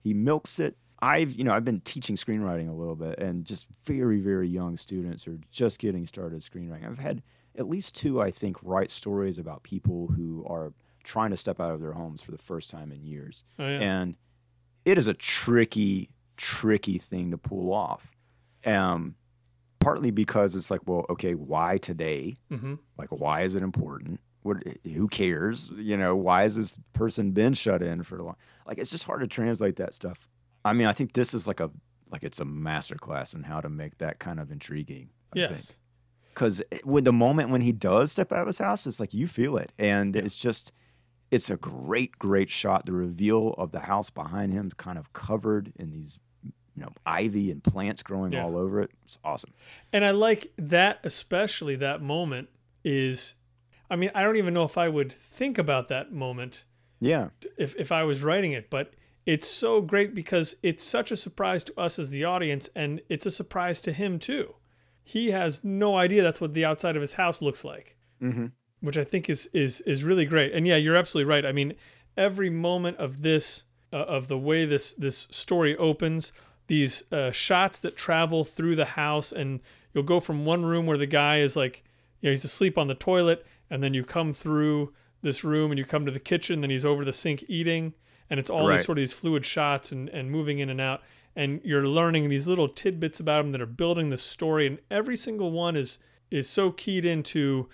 He 0.03 0.13
milks 0.13 0.59
it. 0.59 0.77
I've 0.99 1.33
you 1.33 1.43
know 1.43 1.53
I've 1.53 1.65
been 1.65 1.81
teaching 1.81 2.15
screenwriting 2.15 2.69
a 2.69 2.73
little 2.73 2.95
bit, 2.95 3.17
and 3.19 3.43
just 3.43 3.67
very 3.85 4.19
very 4.21 4.47
young 4.47 4.77
students 4.77 5.27
are 5.27 5.39
just 5.51 5.79
getting 5.79 6.05
started 6.05 6.41
screenwriting. 6.41 6.85
I've 6.85 6.99
had 6.99 7.23
at 7.57 7.67
least 7.69 7.95
two 7.95 8.21
I 8.21 8.31
think 8.31 8.57
write 8.61 8.91
stories 8.91 9.37
about 9.37 9.63
people 9.63 10.07
who 10.15 10.45
are 10.47 10.73
trying 11.03 11.31
to 11.31 11.37
step 11.37 11.59
out 11.59 11.71
of 11.71 11.81
their 11.81 11.93
homes 11.93 12.21
for 12.21 12.31
the 12.31 12.37
first 12.37 12.69
time 12.69 12.91
in 12.91 13.03
years. 13.03 13.43
Oh, 13.59 13.67
yeah. 13.67 13.79
And 13.79 14.15
it 14.85 14.97
is 14.97 15.07
a 15.07 15.13
tricky, 15.13 16.09
tricky 16.37 16.97
thing 16.97 17.31
to 17.31 17.37
pull 17.37 17.73
off. 17.73 18.11
Um, 18.65 19.15
partly 19.79 20.11
because 20.11 20.55
it's 20.55 20.71
like, 20.71 20.81
well, 20.85 21.05
okay, 21.09 21.33
why 21.33 21.77
today? 21.77 22.35
hmm 22.49 22.75
Like, 22.97 23.09
why 23.09 23.41
is 23.41 23.55
it 23.55 23.63
important? 23.63 24.19
What? 24.41 24.57
Who 24.83 25.07
cares? 25.07 25.69
You 25.75 25.95
know, 25.97 26.15
why 26.15 26.43
has 26.43 26.55
this 26.55 26.79
person 26.93 27.31
been 27.31 27.53
shut 27.53 27.81
in 27.81 28.03
for 28.03 28.17
a 28.17 28.23
long? 28.23 28.35
Like, 28.65 28.77
it's 28.77 28.91
just 28.91 29.05
hard 29.05 29.21
to 29.21 29.27
translate 29.27 29.77
that 29.77 29.93
stuff. 29.93 30.27
I 30.65 30.73
mean, 30.73 30.87
I 30.87 30.93
think 30.93 31.13
this 31.13 31.33
is 31.33 31.47
like 31.47 31.59
a 31.59 31.69
like 32.09 32.23
it's 32.23 32.39
a 32.39 32.45
master 32.45 32.95
class 32.95 33.33
in 33.33 33.43
how 33.43 33.59
to 33.61 33.69
make 33.69 33.97
that 33.97 34.19
kind 34.19 34.39
of 34.39 34.51
intriguing. 34.51 35.09
I 35.35 35.39
Yes. 35.39 35.77
Because 36.33 36.61
with 36.83 37.05
the 37.05 37.13
moment 37.13 37.49
when 37.49 37.61
he 37.61 37.71
does 37.71 38.11
step 38.11 38.31
out 38.31 38.41
of 38.41 38.47
his 38.47 38.57
house, 38.59 38.85
it's 38.87 38.99
like 38.99 39.13
you 39.13 39.27
feel 39.27 39.57
it, 39.57 39.71
and 39.77 40.15
it's 40.15 40.35
just 40.37 40.71
it's 41.31 41.49
a 41.49 41.57
great, 41.57 42.19
great 42.19 42.49
shot. 42.51 42.85
The 42.85 42.91
reveal 42.91 43.55
of 43.57 43.71
the 43.71 43.79
house 43.81 44.09
behind 44.11 44.53
him, 44.53 44.71
kind 44.77 44.99
of 44.99 45.13
covered 45.13 45.73
in 45.77 45.89
these, 45.91 46.19
you 46.43 46.51
know, 46.75 46.89
ivy 47.07 47.49
and 47.49 47.63
plants 47.63 48.03
growing 48.03 48.33
Yeah. 48.33 48.43
all 48.43 48.55
over 48.55 48.81
it. 48.81 48.91
It's 49.03 49.17
awesome. 49.23 49.51
And 49.91 50.05
I 50.05 50.11
like 50.11 50.51
that, 50.57 50.99
especially 51.03 51.75
that 51.77 52.01
moment 52.03 52.49
is, 52.83 53.33
I 53.89 53.95
mean, 53.95 54.11
I 54.13 54.21
don't 54.21 54.35
even 54.35 54.53
know 54.53 54.63
if 54.63 54.77
I 54.77 54.89
would 54.89 55.11
think 55.11 55.57
about 55.57 55.87
that 55.87 56.11
moment 56.11 56.65
Yeah, 56.99 57.29
if, 57.57 57.75
if 57.77 57.91
I 57.91 58.03
was 58.03 58.21
writing 58.21 58.51
it, 58.51 58.69
but 58.69 58.93
it's 59.25 59.47
so 59.47 59.81
great 59.81 60.13
because 60.13 60.55
it's 60.61 60.83
such 60.83 61.11
a 61.11 61.15
surprise 61.15 61.63
to 61.63 61.79
us 61.79 61.97
as 61.97 62.11
the 62.11 62.25
audience, 62.25 62.69
and 62.75 63.01
it's 63.09 63.25
a 63.25 63.31
surprise 63.31 63.81
to 63.81 63.91
him 63.93 64.19
too. 64.19 64.53
He 65.03 65.31
has 65.31 65.63
no 65.63 65.97
idea 65.97 66.23
that's 66.23 66.39
what 66.41 66.53
the 66.53 66.65
outside 66.65 66.95
of 66.95 67.01
his 67.01 67.13
house 67.13 67.41
looks 67.41 67.63
like, 67.65 67.97
mm-hmm. 68.21 68.47
which 68.81 68.97
I 68.97 69.03
think 69.03 69.29
is 69.29 69.47
is 69.53 69.81
is 69.81 70.03
really 70.03 70.25
great. 70.25 70.53
And 70.53 70.65
yeah, 70.65 70.77
you're 70.77 70.95
absolutely 70.95 71.29
right. 71.29 71.45
I 71.45 71.51
mean, 71.51 71.73
every 72.15 72.49
moment 72.49 72.97
of 72.97 73.21
this, 73.21 73.63
uh, 73.91 73.97
of 73.97 74.27
the 74.27 74.37
way 74.37 74.65
this 74.65 74.93
this 74.93 75.27
story 75.29 75.75
opens, 75.77 76.31
these 76.67 77.03
uh, 77.11 77.31
shots 77.31 77.79
that 77.81 77.97
travel 77.97 78.43
through 78.43 78.75
the 78.75 78.85
house, 78.85 79.31
and 79.31 79.59
you'll 79.93 80.03
go 80.03 80.19
from 80.19 80.45
one 80.45 80.65
room 80.65 80.85
where 80.85 80.97
the 80.97 81.05
guy 81.05 81.39
is 81.39 81.55
like, 81.55 81.83
you 82.21 82.29
know, 82.29 82.31
he's 82.31 82.45
asleep 82.45 82.77
on 82.77 82.87
the 82.87 82.95
toilet, 82.95 83.45
and 83.69 83.83
then 83.83 83.93
you 83.93 84.03
come 84.03 84.31
through 84.31 84.93
this 85.21 85.43
room 85.43 85.71
and 85.71 85.77
you 85.77 85.85
come 85.85 86.05
to 86.05 86.11
the 86.11 86.19
kitchen, 86.19 86.61
then 86.61 86.69
he's 86.69 86.85
over 86.85 87.03
the 87.05 87.13
sink 87.13 87.43
eating, 87.47 87.93
and 88.29 88.39
it's 88.39 88.49
all 88.49 88.67
Right. 88.67 88.77
these 88.77 88.85
sort 88.85 88.97
of 88.97 89.01
these 89.01 89.13
fluid 89.13 89.45
shots 89.45 89.91
and 89.91 90.07
and 90.09 90.31
moving 90.31 90.59
in 90.59 90.69
and 90.69 90.79
out, 90.79 91.01
and 91.35 91.61
you're 91.63 91.87
learning 91.87 92.29
these 92.29 92.47
little 92.47 92.67
tidbits 92.69 93.19
about 93.19 93.43
them 93.43 93.51
that 93.53 93.61
are 93.61 93.65
building 93.65 94.09
the 94.09 94.17
story, 94.17 94.67
and 94.67 94.79
every 94.91 95.15
single 95.15 95.51
one 95.51 95.75
is 95.75 95.99
is 96.31 96.49
so 96.49 96.71
keyed 96.71 97.05
into, 97.05 97.69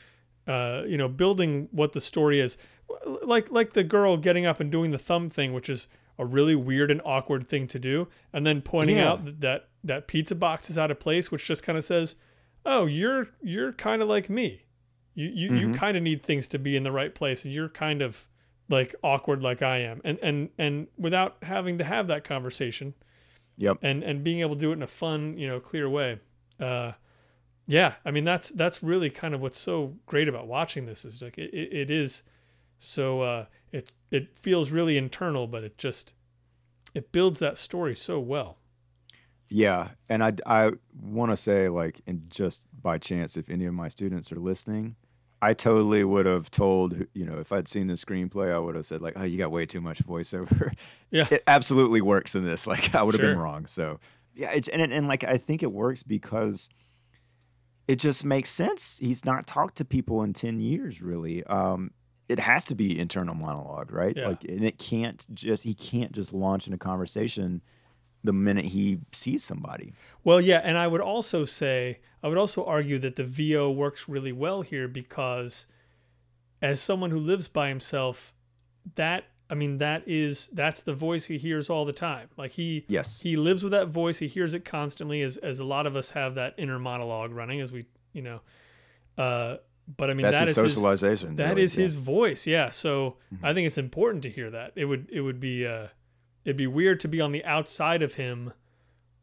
uh, 0.47 0.83
you 0.85 0.97
know, 0.97 1.07
building 1.07 1.69
what 1.71 1.93
the 1.93 2.01
story 2.01 2.39
is, 2.39 2.57
like 3.23 3.51
like 3.51 3.73
the 3.73 3.83
girl 3.83 4.17
getting 4.17 4.45
up 4.45 4.59
and 4.59 4.71
doing 4.71 4.91
the 4.91 4.97
thumb 4.99 5.29
thing, 5.29 5.53
which 5.53 5.69
is 5.69 5.87
a 6.17 6.25
really 6.25 6.55
weird 6.55 6.91
and 6.91 7.01
awkward 7.05 7.47
thing 7.47 7.67
to 7.67 7.79
do, 7.79 8.07
and 8.33 8.45
then 8.45 8.61
pointing 8.61 8.97
Yeah. 8.97 9.11
out 9.11 9.25
that, 9.25 9.39
that 9.41 9.67
that 9.83 10.07
pizza 10.07 10.35
box 10.35 10.69
is 10.69 10.77
out 10.77 10.91
of 10.91 10.99
place, 10.99 11.31
which 11.31 11.45
just 11.45 11.63
kind 11.63 11.77
of 11.77 11.83
says, 11.85 12.15
"Oh, 12.65 12.85
you're 12.85 13.29
you're 13.41 13.71
kind 13.73 14.01
of 14.01 14.07
like 14.09 14.29
me. 14.29 14.63
You 15.15 15.27
you, 15.29 15.49
you 15.55 15.69
Mhm. 15.69 15.73
kind 15.75 15.95
of 15.97 16.03
need 16.03 16.21
things 16.23 16.47
to 16.49 16.59
be 16.59 16.75
in 16.75 16.83
the 16.83 16.91
right 16.91 17.15
place, 17.15 17.45
and 17.45 17.53
you're 17.53 17.69
kind 17.69 18.01
of 18.01 18.27
like 18.67 18.93
awkward 19.03 19.41
like 19.41 19.61
I 19.61 19.77
am." 19.77 20.01
And 20.03 20.19
and 20.21 20.49
and 20.57 20.87
without 20.97 21.37
having 21.43 21.77
to 21.77 21.83
have 21.85 22.07
that 22.07 22.23
conversation, 22.25 22.95
Yep. 23.59 23.79
and 23.81 24.03
and 24.03 24.23
being 24.23 24.39
able 24.39 24.55
to 24.55 24.61
do 24.61 24.71
it 24.71 24.75
in 24.75 24.83
a 24.83 24.87
fun, 24.87 25.37
you 25.37 25.47
know, 25.47 25.59
clear 25.59 25.89
way. 25.89 26.19
Uh, 26.59 26.93
yeah, 27.67 27.95
I 28.05 28.11
mean 28.11 28.23
that's 28.23 28.49
that's 28.49 28.81
really 28.81 29.09
kind 29.09 29.35
of 29.35 29.41
what's 29.41 29.59
so 29.59 29.95
great 30.05 30.29
about 30.29 30.47
watching 30.47 30.85
this 30.85 31.03
is 31.03 31.21
like 31.21 31.37
it, 31.37 31.53
it, 31.53 31.91
is 31.91 32.23
so 32.77 33.21
uh, 33.21 33.45
it 33.71 33.91
it 34.11 34.29
feels 34.39 34.71
really 34.71 34.97
internal, 34.97 35.45
but 35.45 35.63
it 35.65 35.77
just 35.77 36.13
it 36.95 37.11
builds 37.11 37.39
that 37.39 37.57
story 37.57 37.95
so 37.95 38.17
well. 38.19 38.57
Yeah, 39.49 39.89
and 40.07 40.23
I 40.23 40.33
I 40.45 40.71
want 40.99 41.31
to 41.31 41.37
say 41.37 41.67
like, 41.67 42.01
and 42.07 42.29
just 42.29 42.67
by 42.81 42.97
chance, 42.97 43.35
if 43.35 43.49
any 43.49 43.65
of 43.65 43.73
my 43.73 43.89
students 43.89 44.31
are 44.31 44.39
listening, 44.39 44.95
I 45.41 45.53
totally 45.53 46.03
would 46.03 46.25
have 46.25 46.51
told 46.51 47.05
you 47.13 47.25
know 47.25 47.39
if 47.39 47.51
I'd 47.51 47.67
seen 47.67 47.87
the 47.87 47.93
screenplay, 47.93 48.53
I 48.53 48.59
would 48.59 48.75
have 48.75 48.85
said 48.85 49.01
like, 49.01 49.13
oh, 49.17 49.23
you 49.23 49.37
got 49.37 49.51
way 49.51 49.65
too 49.65 49.81
much 49.81 50.03
voiceover. 50.03 50.73
Yeah. 51.11 51.27
it 51.31 51.43
absolutely 51.47 52.01
works 52.01 52.35
in 52.35 52.45
this. 52.45 52.67
Like 52.67 52.93
I 52.93 53.01
would 53.03 53.15
have 53.15 53.21
been 53.21 53.37
wrong. 53.37 53.65
So 53.65 53.99
yeah, 54.35 54.51
it's 54.51 54.67
and 54.67 54.81
and 54.93 55.07
like 55.07 55.23
I 55.23 55.37
think 55.37 55.63
it 55.63 55.71
works 55.71 56.03
because 56.03 56.69
it 57.87 57.97
just 57.97 58.23
makes 58.23 58.49
sense. 58.49 58.99
He's 59.01 59.25
not 59.25 59.47
talked 59.47 59.77
to 59.77 59.85
people 59.85 60.21
in 60.23 60.33
ten 60.33 60.59
years, 60.59 61.01
really. 61.01 61.43
Um, 61.45 61.91
it 62.27 62.39
has 62.39 62.63
to 62.65 62.75
be 62.75 62.99
internal 62.99 63.33
monologue, 63.33 63.91
right? 63.91 64.15
Yeah. 64.15 64.27
Like, 64.27 64.43
and 64.43 64.63
it 64.63 64.77
can't 64.77 65.25
just 65.33 65.63
he 65.63 65.73
can't 65.73 66.11
just 66.11 66.31
launch 66.31 66.67
into 66.67 66.77
conversation 66.77 67.61
the 68.23 68.33
minute 68.33 68.65
he 68.65 68.99
sees 69.11 69.43
somebody. 69.43 69.93
Well, 70.23 70.41
yeah, 70.41 70.59
and 70.63 70.77
I 70.77 70.87
would 70.87 71.01
also 71.01 71.45
say 71.45 71.99
I 72.21 72.27
would 72.27 72.37
also 72.37 72.65
argue 72.65 72.99
that 72.99 73.15
the 73.15 73.23
VO 73.23 73.71
works 73.71 74.09
really 74.09 74.31
well 74.33 74.61
here 74.61 74.87
because 74.87 75.65
as 76.61 76.81
someone 76.81 77.11
who 77.11 77.19
lives 77.19 77.47
by 77.47 77.69
himself, 77.69 78.33
that 78.95 79.25
I 79.49 79.55
mean 79.55 79.77
that 79.77 80.07
is 80.07 80.47
that's 80.53 80.81
the 80.81 80.93
voice 80.93 81.25
he 81.25 81.37
hears 81.37 81.69
all 81.69 81.85
the 81.85 81.93
time. 81.93 82.27
Like 82.37 82.51
he 82.51 82.85
Yes. 82.87 83.21
he 83.21 83.35
lives 83.35 83.63
with 83.63 83.71
that 83.71 83.87
voice, 83.87 84.19
he 84.19 84.27
hears 84.27 84.53
it 84.53 84.65
constantly 84.65 85.21
as 85.21 85.37
as 85.37 85.59
a 85.59 85.65
lot 85.65 85.87
of 85.87 85.95
us 85.95 86.11
have 86.11 86.35
that 86.35 86.55
inner 86.57 86.77
monologue 86.79 87.31
running 87.31 87.61
as 87.61 87.71
we, 87.71 87.85
you 88.13 88.21
know, 88.21 88.41
uh 89.17 89.57
but 89.97 90.09
I 90.11 90.13
mean 90.13 90.23
That's 90.23 90.37
that 90.39 90.47
his 90.49 90.57
is 90.57 90.63
his- 90.63 90.73
socialization. 90.73 91.35
that 91.37 91.49
really, 91.49 91.63
is 91.63 91.75
yeah. 91.77 91.81
his 91.83 91.95
voice, 91.95 92.45
yeah. 92.45 92.69
So 92.69 93.15
Mhm. 93.33 93.39
I 93.43 93.53
think 93.55 93.65
it's 93.65 93.77
important 93.79 94.21
to 94.23 94.29
hear 94.29 94.51
that. 94.51 94.73
It 94.75 94.85
would 94.85 95.07
it 95.11 95.21
would 95.21 95.39
be 95.39 95.65
uh 95.65 95.87
it'd 96.45 96.57
be 96.57 96.67
weird 96.67 96.99
to 97.01 97.07
be 97.07 97.21
on 97.21 97.31
the 97.31 97.43
outside 97.45 98.01
of 98.01 98.15
him 98.15 98.53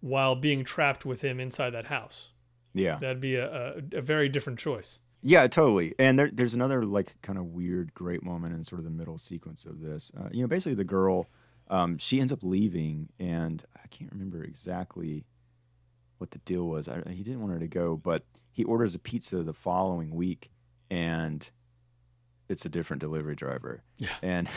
while 0.00 0.34
being 0.34 0.64
trapped 0.64 1.04
with 1.04 1.22
him 1.22 1.40
inside 1.40 1.70
that 1.70 1.86
house. 1.86 2.30
Yeah. 2.74 2.98
That'd 2.98 3.20
be 3.20 3.36
a, 3.36 3.50
a, 3.92 3.98
a 3.98 4.00
very 4.02 4.28
different 4.28 4.58
choice. 4.58 5.00
Yeah, 5.22 5.46
totally. 5.48 5.94
And 5.98 6.18
there, 6.18 6.30
there's 6.32 6.54
another 6.54 6.84
like 6.84 7.20
kind 7.22 7.38
of 7.38 7.46
weird, 7.46 7.94
great 7.94 8.22
moment 8.22 8.54
in 8.54 8.62
sort 8.62 8.78
of 8.78 8.84
the 8.84 8.90
middle 8.90 9.18
sequence 9.18 9.64
of 9.64 9.80
this. 9.80 10.12
Uh, 10.16 10.28
you 10.30 10.42
know, 10.42 10.46
basically 10.46 10.74
the 10.74 10.84
girl, 10.84 11.28
um, 11.68 11.98
she 11.98 12.20
ends 12.20 12.32
up 12.32 12.40
leaving, 12.42 13.08
and 13.18 13.64
I 13.82 13.88
can't 13.88 14.12
remember 14.12 14.44
exactly 14.44 15.24
what 16.18 16.30
the 16.30 16.38
deal 16.38 16.68
was. 16.68 16.86
I, 16.88 17.02
he 17.10 17.22
didn't 17.22 17.40
want 17.40 17.52
her 17.54 17.58
to 17.58 17.66
go, 17.66 17.96
but 17.96 18.24
he 18.52 18.62
orders 18.62 18.94
a 18.94 18.98
pizza 19.00 19.42
the 19.42 19.52
following 19.52 20.14
week, 20.14 20.50
and 20.90 21.50
it's 22.48 22.64
a 22.64 22.68
different 22.68 23.00
delivery 23.00 23.34
driver. 23.34 23.82
Yeah. 23.96 24.08
And 24.22 24.48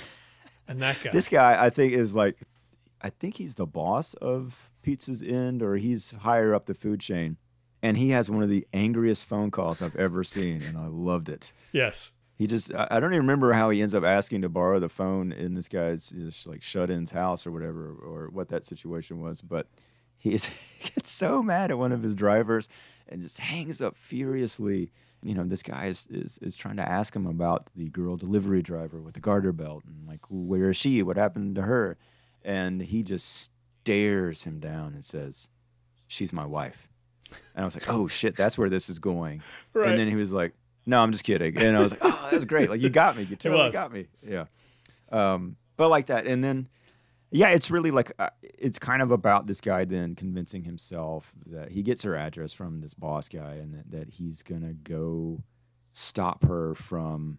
And 0.68 0.80
that 0.82 0.98
guy. 1.04 1.10
this 1.12 1.30
guy, 1.30 1.66
I 1.66 1.72
think, 1.72 1.94
is 1.94 2.16
like, 2.16 2.38
I 3.02 3.10
think 3.10 3.38
he's 3.38 3.56
the 3.56 3.66
boss 3.66 4.14
of 4.16 4.70
Pizza's 4.82 5.22
End, 5.22 5.62
or 5.62 5.76
he's 5.78 6.12
higher 6.12 6.54
up 6.54 6.66
the 6.66 6.74
food 6.74 7.00
chain. 7.00 7.38
And 7.82 7.98
he 7.98 8.10
has 8.10 8.30
one 8.30 8.44
of 8.44 8.50
the 8.50 8.68
angriest 8.74 9.26
phone 9.26 9.52
calls 9.52 9.82
I've 9.82 9.96
ever 9.96 10.24
seen, 10.24 10.62
and 10.62 10.78
I 10.78 10.88
loved 10.88 11.30
it. 11.30 11.54
yes. 11.72 12.14
He 12.36 12.48
just, 12.48 12.74
I 12.74 13.02
don't 13.02 13.12
even 13.12 13.24
remember 13.26 13.52
how 13.52 13.70
he 13.70 13.82
ends 13.82 13.94
up 13.94 14.06
asking 14.06 14.44
to 14.44 14.50
borrow 14.50 14.80
the 14.80 14.88
phone 14.88 15.34
in 15.34 15.56
this 15.56 15.68
guy's 15.68 16.10
just 16.10 16.48
like 16.48 16.62
shut 16.62 16.90
in's 16.90 17.12
house 17.12 17.46
or 17.46 17.52
whatever, 17.52 17.90
or 17.90 18.30
what 18.32 18.48
that 18.48 18.64
situation 18.64 19.20
was. 19.20 19.42
But 19.42 19.68
he's, 20.18 20.46
he 20.80 20.90
gets 20.90 21.12
so 21.12 21.44
mad 21.44 21.70
at 21.70 21.78
one 21.78 21.92
of 21.92 22.02
his 22.02 22.16
drivers 22.16 22.70
and 23.10 23.22
just 23.22 23.40
hangs 23.40 23.82
up 23.82 23.98
furiously. 23.98 24.94
You 25.22 25.34
know, 25.34 25.44
this 25.44 25.62
guy 25.62 25.88
is, 25.88 26.08
is, 26.10 26.40
is 26.42 26.56
trying 26.56 26.78
to 26.78 26.90
ask 26.90 27.14
him 27.14 27.28
about 27.28 27.72
the 27.76 27.90
girl 27.90 28.16
delivery 28.16 28.62
driver 28.62 29.02
with 29.02 29.16
the 29.16 29.20
garter 29.20 29.52
belt 29.52 29.84
and 29.86 30.08
like, 30.08 30.22
where 30.30 30.70
is 30.70 30.78
she? 30.78 31.04
What 31.04 31.18
happened 31.18 31.56
to 31.56 31.64
her? 31.64 31.98
And 32.44 32.82
he 32.82 33.04
just 33.04 33.52
stares 33.82 34.44
him 34.44 34.60
down 34.60 34.94
and 34.94 35.04
says, 35.04 35.50
She's 36.08 36.34
my 36.34 36.46
wife. 36.46 36.90
And 37.56 37.62
I 37.62 37.66
was 37.66 37.76
like, 37.76 37.90
oh 37.90 38.08
shit, 38.08 38.36
that's 38.36 38.58
where 38.58 38.70
this 38.70 38.90
is 38.90 39.00
going. 39.00 39.42
Right. 39.74 39.90
And 39.90 40.00
then 40.00 40.08
he 40.08 40.16
was 40.16 40.34
like, 40.34 40.54
no, 40.86 41.02
I'm 41.02 41.12
just 41.12 41.24
kidding. 41.24 41.58
And 41.58 41.78
I 41.78 41.82
was 41.82 41.92
like, 41.92 42.02
oh, 42.04 42.28
that's 42.32 42.46
great. 42.46 42.70
Like 42.70 42.82
you 42.82 42.90
got 42.90 43.16
me. 43.16 43.24
You 43.24 43.36
totally 43.36 43.72
got 43.72 43.92
me. 43.92 44.08
Yeah. 44.26 44.46
Um, 45.12 45.56
but 45.78 45.90
like 45.90 46.08
that. 46.08 46.26
And 46.26 46.44
then, 46.44 46.68
yeah, 47.32 47.50
it's 47.50 47.70
really 47.70 47.92
like, 47.92 48.12
uh, 48.18 48.30
it's 48.42 48.80
kind 48.80 49.02
of 49.02 49.12
about 49.12 49.46
this 49.46 49.62
guy 49.62 49.86
then 49.86 50.16
convincing 50.16 50.64
himself 50.64 51.34
that 51.46 51.72
he 51.72 51.84
gets 51.84 52.02
her 52.04 52.16
address 52.16 52.54
from 52.54 52.82
this 52.82 52.94
boss 52.94 53.30
guy 53.30 53.54
and 53.56 53.76
that, 53.76 53.92
that 53.92 54.10
he's 54.10 54.42
going 54.42 54.62
to 54.62 54.74
go 54.74 55.44
stop 55.92 56.44
her 56.44 56.74
from, 56.74 57.38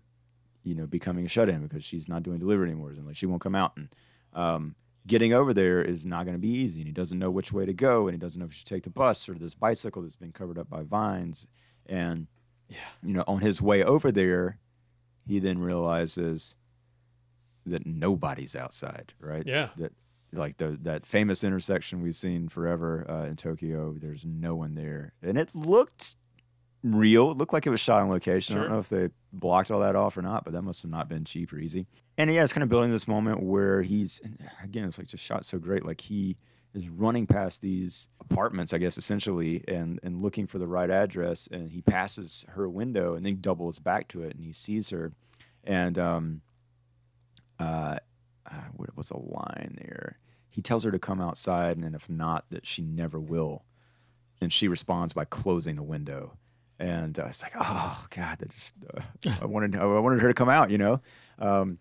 you 0.62 0.74
know, 0.74 0.86
becoming 0.86 1.24
a 1.24 1.28
shut 1.28 1.48
in 1.48 1.62
because 1.66 1.82
she's 1.82 2.08
not 2.08 2.22
doing 2.22 2.38
delivery 2.38 2.70
anymore. 2.70 2.90
And 2.90 3.06
like 3.06 3.16
she 3.16 3.26
won't 3.26 3.42
come 3.42 3.56
out. 3.56 3.72
And, 3.76 3.88
um, 4.32 4.76
getting 5.06 5.32
over 5.32 5.52
there 5.54 5.82
is 5.82 6.04
not 6.06 6.24
going 6.24 6.34
to 6.34 6.40
be 6.40 6.48
easy. 6.48 6.80
And 6.80 6.86
he 6.88 6.92
doesn't 6.92 7.18
know 7.18 7.30
which 7.30 7.52
way 7.52 7.66
to 7.66 7.72
go. 7.72 8.06
And 8.06 8.14
he 8.14 8.18
doesn't 8.18 8.38
know 8.38 8.46
if 8.46 8.52
he 8.52 8.58
should 8.58 8.66
take 8.66 8.82
the 8.84 8.90
bus 8.90 9.28
or 9.28 9.34
this 9.34 9.54
bicycle 9.54 10.02
that's 10.02 10.16
been 10.16 10.32
covered 10.32 10.58
up 10.58 10.68
by 10.68 10.82
vines. 10.82 11.46
And, 11.86 12.26
Yeah. 12.68 12.76
you 13.02 13.12
know, 13.14 13.24
on 13.26 13.40
his 13.40 13.60
way 13.62 13.82
over 13.82 14.12
there, 14.12 14.58
he 15.26 15.38
then 15.38 15.58
realizes 15.58 16.56
that 17.66 17.86
nobody's 17.86 18.56
outside, 18.56 19.14
right? 19.20 19.46
Yeah. 19.46 19.70
That 19.76 19.92
like 20.32 20.58
the 20.58 20.78
that 20.82 21.04
famous 21.06 21.42
intersection 21.42 22.02
we've 22.02 22.14
seen 22.16 22.48
forever 22.48 23.04
uh, 23.10 23.24
in 23.26 23.34
Tokyo. 23.36 23.94
There's 23.98 24.24
no 24.24 24.54
one 24.54 24.74
there, 24.76 25.12
and 25.22 25.36
it 25.36 25.54
looked 25.54 26.16
real. 26.82 27.30
It 27.30 27.38
looked 27.38 27.52
like 27.52 27.66
it 27.66 27.70
was 27.70 27.80
shot 27.80 28.02
on 28.02 28.08
location. 28.08 28.56
I 28.56 28.60
don't 28.60 28.70
know 28.70 28.78
if 28.78 28.88
they 28.88 29.10
blocked 29.32 29.70
all 29.70 29.80
that 29.80 29.96
off 29.96 30.16
or 30.16 30.22
not, 30.22 30.44
but 30.44 30.52
that 30.52 30.62
must 30.62 30.82
have 30.82 30.90
not 30.90 31.08
been 31.08 31.24
cheap 31.24 31.52
or 31.52 31.58
easy. 31.58 31.86
And 32.16 32.32
yeah, 32.32 32.42
it's 32.42 32.52
kind 32.52 32.62
of 32.62 32.68
building 32.68 32.90
this 32.90 33.08
moment 33.08 33.42
where 33.42 33.82
he's 33.82 34.20
again, 34.62 34.84
it's 34.84 34.98
like 34.98 35.06
just 35.06 35.24
shot 35.24 35.44
so 35.44 35.58
great. 35.58 35.84
Like 35.84 36.00
he 36.00 36.36
is 36.74 36.88
running 36.88 37.26
past 37.26 37.60
these 37.60 38.08
apartments, 38.20 38.72
I 38.72 38.78
guess, 38.78 38.96
essentially, 38.96 39.64
and 39.68 40.00
and 40.02 40.22
looking 40.22 40.46
for 40.46 40.58
the 40.58 40.66
right 40.66 40.90
address. 40.90 41.48
And 41.50 41.70
he 41.70 41.82
passes 41.82 42.44
her 42.50 42.68
window 42.68 43.14
and 43.14 43.24
then 43.24 43.40
doubles 43.40 43.78
back 43.78 44.08
to 44.08 44.22
it, 44.22 44.34
and 44.34 44.44
he 44.44 44.52
sees 44.52 44.90
her, 44.90 45.12
and 45.64 45.98
um, 45.98 46.40
uh, 47.58 47.98
uh 48.50 48.68
what 48.76 48.96
was 48.96 49.10
a 49.10 49.18
line 49.18 49.78
there? 49.82 50.18
He 50.48 50.62
tells 50.62 50.84
her 50.84 50.90
to 50.90 50.98
come 50.98 51.20
outside, 51.20 51.76
and 51.76 51.94
if 51.94 52.08
not, 52.08 52.50
that 52.50 52.66
she 52.66 52.82
never 52.82 53.20
will. 53.20 53.64
And 54.40 54.52
she 54.52 54.68
responds 54.68 55.12
by 55.12 55.26
closing 55.26 55.74
the 55.74 55.82
window. 55.82 56.32
And 56.80 57.18
uh, 57.18 57.26
it's 57.26 57.42
like, 57.42 57.52
oh 57.60 58.06
God, 58.08 58.38
that 58.38 58.48
just 58.48 58.72
uh, 58.96 59.02
I 59.40 59.44
wanted 59.44 59.76
I 59.76 59.84
wanted 59.84 60.20
her 60.22 60.28
to 60.28 60.34
come 60.34 60.48
out, 60.48 60.70
you 60.70 60.78
know. 60.78 61.00
Um, 61.38 61.78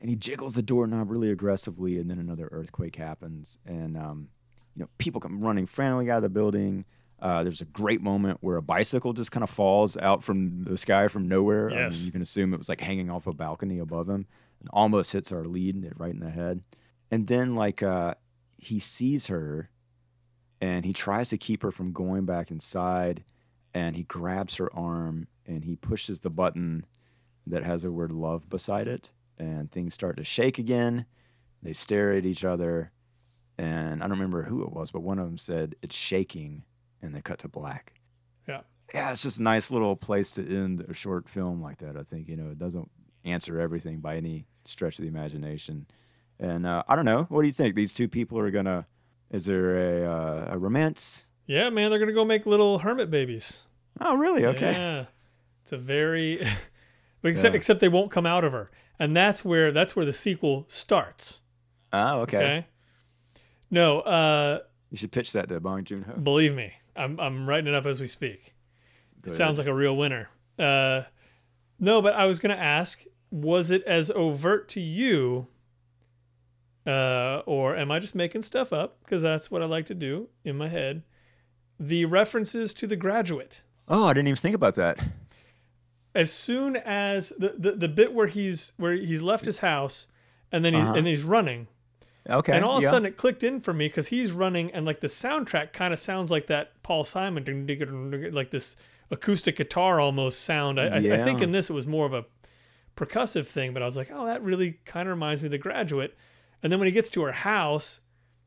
and 0.00 0.08
he 0.08 0.14
jiggles 0.16 0.54
the 0.54 0.62
doorknob 0.62 1.10
really 1.10 1.30
aggressively, 1.30 1.98
and 1.98 2.08
then 2.08 2.18
another 2.18 2.48
earthquake 2.52 2.94
happens, 2.96 3.58
and 3.66 3.96
um, 3.96 4.28
you 4.76 4.82
know 4.82 4.88
people 4.98 5.20
come 5.20 5.40
running 5.40 5.66
frantically 5.66 6.10
out 6.12 6.18
of 6.18 6.22
the 6.22 6.28
building. 6.28 6.84
Uh, 7.20 7.42
there's 7.42 7.60
a 7.62 7.64
great 7.66 8.00
moment 8.02 8.38
where 8.42 8.56
a 8.56 8.62
bicycle 8.62 9.14
just 9.14 9.32
kind 9.32 9.42
of 9.42 9.48
falls 9.50 9.96
out 9.96 10.22
from 10.22 10.62
the 10.64 10.76
sky 10.76 11.08
from 11.08 11.26
nowhere. 11.26 11.68
I 11.70 11.72
mean, 11.72 11.78
Yes. 11.78 12.04
you 12.06 12.12
can 12.12 12.20
assume 12.22 12.52
it 12.54 12.58
was 12.58 12.68
like 12.68 12.80
hanging 12.82 13.10
off 13.10 13.26
a 13.26 13.32
balcony 13.32 13.78
above 13.80 14.08
him, 14.08 14.26
and 14.60 14.68
almost 14.72 15.12
hits 15.12 15.32
our 15.32 15.44
lead 15.44 15.92
right 15.96 16.12
in 16.14 16.20
the 16.20 16.30
head. 16.30 16.62
And 17.10 17.26
then 17.26 17.56
like 17.56 17.82
uh, 17.82 18.14
he 18.58 18.78
sees 18.78 19.26
her, 19.26 19.70
and 20.60 20.84
he 20.84 20.92
tries 20.92 21.30
to 21.30 21.38
keep 21.38 21.62
her 21.64 21.72
from 21.72 21.92
going 21.92 22.26
back 22.26 22.50
inside, 22.50 23.24
and 23.76 23.94
he 23.94 24.04
grabs 24.04 24.56
her 24.56 24.74
arm 24.74 25.28
and 25.44 25.64
he 25.64 25.76
pushes 25.76 26.20
the 26.20 26.30
button 26.30 26.86
that 27.46 27.62
has 27.62 27.82
the 27.82 27.92
word 27.92 28.10
love 28.10 28.48
beside 28.48 28.88
it 28.88 29.12
and 29.38 29.70
things 29.70 29.92
start 29.92 30.16
to 30.16 30.24
shake 30.24 30.58
again. 30.58 31.04
They 31.62 31.74
stare 31.74 32.14
at 32.14 32.24
each 32.24 32.42
other 32.42 32.90
and 33.58 34.02
i 34.02 34.06
don't 34.06 34.18
remember 34.18 34.44
who 34.44 34.62
it 34.62 34.72
was 34.72 34.90
but 34.90 35.00
one 35.00 35.18
of 35.18 35.26
them 35.26 35.38
said 35.38 35.74
it's 35.82 35.96
shaking 35.96 36.62
and 37.02 37.14
they 37.14 37.20
cut 37.20 37.38
to 37.40 37.48
black. 37.48 37.92
Yeah. 38.48 38.62
yeah 38.94 39.12
it's 39.12 39.22
just 39.22 39.38
a 39.38 39.42
nice 39.42 39.70
little 39.70 39.94
place 39.94 40.30
to 40.32 40.42
end 40.42 40.86
a 40.88 40.94
short 40.94 41.28
film 41.28 41.60
like 41.60 41.78
that 41.78 41.98
i 41.98 42.02
think 42.02 42.28
you 42.28 42.36
know 42.36 42.48
it 42.50 42.58
doesn't 42.58 42.90
answer 43.26 43.60
everything 43.60 44.00
by 44.00 44.16
any 44.16 44.46
stretch 44.64 44.98
of 44.98 45.02
the 45.02 45.08
imagination. 45.08 45.86
And 46.40 46.66
uh, 46.66 46.82
i 46.88 46.96
don't 46.96 47.04
know. 47.04 47.24
What 47.28 47.42
do 47.42 47.46
you 47.46 47.52
think? 47.52 47.74
These 47.74 47.92
two 47.92 48.08
people 48.08 48.38
are 48.38 48.50
gonna 48.50 48.86
is 49.30 49.44
there 49.44 50.04
a, 50.04 50.10
uh, 50.10 50.48
a 50.52 50.58
romance? 50.58 51.26
Yeah, 51.46 51.68
man, 51.70 51.90
they're 51.90 51.98
gonna 51.98 52.12
go 52.12 52.24
make 52.24 52.46
little 52.46 52.78
hermit 52.78 53.10
babies. 53.10 53.65
Oh 54.00 54.16
really 54.16 54.44
okay 54.46 54.72
Yeah. 54.72 55.04
It's 55.62 55.72
a 55.72 55.76
very 55.78 56.36
but 57.22 57.28
except 57.30 57.54
Yeah. 57.54 57.56
except 57.56 57.80
they 57.80 57.88
won't 57.88 58.10
come 58.10 58.26
out 58.26 58.44
of 58.44 58.52
her. 58.52 58.70
And 58.98 59.14
that's 59.16 59.44
where 59.44 59.72
that's 59.72 59.94
where 59.96 60.04
the 60.06 60.12
sequel 60.12 60.64
starts. 60.68 61.40
oh 61.92 62.20
okay. 62.20 62.36
Okay. 62.38 62.66
No, 63.70 64.00
uh 64.00 64.60
you 64.90 64.96
should 64.96 65.12
pitch 65.12 65.32
that 65.32 65.48
to 65.48 65.60
bong 65.60 65.84
joon-ho 65.84 66.16
believe 66.18 66.54
me. 66.54 66.72
I'm 66.94 67.18
I'm 67.20 67.48
writing 67.48 67.68
it 67.68 67.74
up 67.74 67.86
as 67.86 68.00
we 68.00 68.08
speak. 68.08 68.54
Go 69.22 69.32
It 69.32 69.34
sounds 69.36 69.58
like 69.58 69.66
a 69.66 69.74
real 69.74 69.96
winner. 69.96 70.28
Uh 70.58 71.02
no, 71.78 72.00
but 72.00 72.14
I 72.14 72.24
was 72.26 72.38
gonna 72.38 72.54
ask, 72.54 73.04
was 73.30 73.70
it 73.70 73.82
as 73.84 74.10
overt 74.12 74.68
to 74.70 74.80
you? 74.80 75.48
Uh, 76.86 77.42
or 77.46 77.74
am 77.76 77.90
I 77.90 77.98
just 77.98 78.14
making 78.14 78.42
stuff 78.42 78.72
up? 78.72 78.98
Because 79.04 79.20
that's 79.20 79.50
what 79.50 79.60
I 79.60 79.64
like 79.64 79.86
to 79.86 79.94
do 79.94 80.28
in 80.44 80.56
my 80.56 80.68
head. 80.68 81.02
The 81.80 82.04
references 82.04 82.72
to 82.74 82.86
the 82.86 82.94
graduate. 82.94 83.62
Oh 83.88 84.04
i 84.06 84.12
didn't 84.12 84.28
even 84.28 84.36
think 84.36 84.54
about 84.54 84.74
that 84.74 84.98
as 86.14 86.32
soon 86.32 86.76
as 86.76 87.30
the, 87.38 87.54
the, 87.58 87.72
the 87.72 87.88
bit 87.88 88.12
where 88.12 88.26
he's 88.26 88.72
where 88.76 88.92
he's 88.94 89.22
left 89.22 89.44
his 89.44 89.58
house 89.58 90.06
and 90.50 90.64
then 90.64 90.74
he's 90.74 90.82
Uh-huh. 90.82 90.94
and 90.94 91.06
he's 91.06 91.22
running 91.22 91.68
okay 92.28 92.52
and 92.54 92.64
all 92.64 92.78
of 92.78 92.82
yeah. 92.82 92.88
a 92.88 92.92
sudden 92.92 93.06
it 93.06 93.16
clicked 93.16 93.44
in 93.44 93.60
for 93.60 93.72
me 93.72 93.86
because 93.88 94.08
he's 94.08 94.32
running 94.32 94.72
and 94.72 94.86
like 94.86 95.00
the 95.00 95.08
soundtrack 95.08 95.72
kind 95.72 95.92
of 95.92 96.00
sounds 96.00 96.30
like 96.30 96.46
that 96.48 96.82
Paul 96.82 97.04
Simon 97.04 97.44
like 98.32 98.50
this 98.50 98.76
acoustic 99.10 99.56
guitar 99.56 100.00
almost 100.00 100.40
sound. 100.40 100.80
I, 100.80 100.86
I, 100.86 100.96
I 100.96 101.24
think 101.24 101.40
in 101.40 101.52
this 101.52 101.70
it 101.70 101.72
was 101.72 101.86
more 101.86 102.06
of 102.06 102.12
a 102.12 102.24
percussive 102.96 103.46
thing, 103.46 103.72
but 103.72 103.82
I 103.82 103.86
was 103.86 103.96
like, 103.96 104.10
oh, 104.12 104.26
that 104.26 104.42
really 104.42 104.80
kind 104.84 105.06
of 105.08 105.14
reminds 105.14 105.42
me 105.42 105.46
of 105.46 105.52
The 105.52 105.58
Graduate. 105.58 106.16
And 106.62 106.72
then 106.72 106.80
when 106.80 106.86
he 106.86 106.92
gets 106.92 107.08
to 107.10 107.22
her 107.22 107.30
house, 107.30 108.00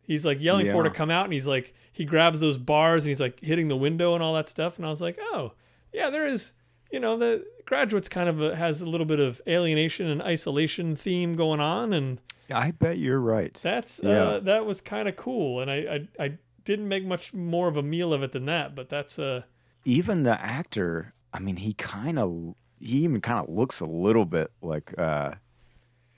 he's 0.09 0.25
like 0.25 0.41
yelling 0.41 0.65
for 0.73 0.83
her 0.83 0.89
to 0.89 0.95
come 0.95 1.09
out, 1.09 1.23
and 1.23 1.33
he's 1.33 1.47
like 1.47 1.73
he 1.93 2.03
grabs 2.03 2.39
those 2.39 2.57
bars 2.57 3.05
and 3.05 3.09
he's 3.09 3.21
like 3.21 3.39
hitting 3.39 3.69
the 3.69 3.77
window 3.77 4.13
and 4.15 4.21
all 4.23 4.33
that 4.33 4.49
stuff. 4.49 4.77
And 4.77 4.85
I 4.85 4.89
was 4.89 5.01
like, 5.01 5.17
oh, 5.31 5.53
yeah, 5.93 6.09
there 6.09 6.25
is. 6.27 6.53
You 6.91 6.99
know, 6.99 7.17
the 7.17 7.45
graduates 7.65 8.09
kind 8.09 8.27
of 8.27 8.41
a, 8.41 8.55
has 8.55 8.81
a 8.81 8.89
little 8.89 9.05
bit 9.05 9.19
of 9.19 9.39
alienation 9.47 10.07
and 10.07 10.23
isolation 10.23 10.95
theme 10.95 11.35
going 11.35 11.59
on, 11.59 11.93
and 11.93 12.19
I 12.51 12.71
bet 12.71 12.97
you're 12.97 13.19
right. 13.19 13.53
that's 13.61 14.01
Yeah. 14.03 14.23
uh, 14.23 14.39
that 14.39 14.65
was 14.65 14.81
kind 14.81 15.07
of 15.07 15.15
cool, 15.15 15.61
and 15.61 15.69
I, 15.69 16.07
I 16.19 16.25
I 16.25 16.37
didn't 16.65 16.87
make 16.87 17.05
much 17.05 17.31
more 17.31 17.67
of 17.67 17.77
a 17.77 17.83
meal 17.83 18.11
of 18.11 18.23
it 18.23 18.31
than 18.31 18.45
that, 18.45 18.73
but 18.73 18.89
that's 18.89 19.19
uh 19.19 19.43
Even 19.85 20.23
the 20.23 20.41
actor, 20.41 21.13
I 21.31 21.37
mean, 21.39 21.57
he 21.57 21.73
kind 21.73 22.17
of, 22.17 22.55
he 22.79 23.03
even 23.03 23.21
kind 23.21 23.39
of 23.39 23.53
looks 23.53 23.79
a 23.81 23.85
little 23.85 24.25
bit 24.25 24.49
like 24.61 24.97
uh, 24.97 25.33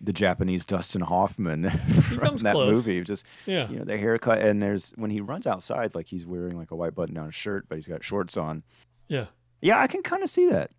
the 0.04 0.14
Japanese 0.14 0.66
Dustin 0.66 1.02
Hoffman 1.02 1.70
from 1.70 2.38
that 2.38 2.54
close. 2.54 2.74
movie. 2.76 3.02
Just 3.04 3.26
yeah 3.46 3.70
you 3.70 3.80
know, 3.80 3.86
the 3.86 3.98
haircut, 3.98 4.40
and 4.42 4.62
there's 4.62 4.92
when 4.98 5.12
he 5.12 5.22
runs 5.22 5.46
outside, 5.48 5.94
like 5.96 6.08
he's 6.08 6.26
wearing 6.26 6.58
like 6.58 6.72
a 6.72 6.76
white 6.76 6.96
button-down 6.96 7.32
shirt, 7.32 7.66
but 7.70 7.76
he's 7.76 7.88
got 7.88 8.04
shorts 8.04 8.38
on. 8.38 8.64
yeah. 9.08 9.26
Yeah, 9.64 9.80
I 9.80 9.86
can 9.86 10.02
kind 10.02 10.24
of 10.24 10.30
see 10.30 10.50
that. 10.50 10.72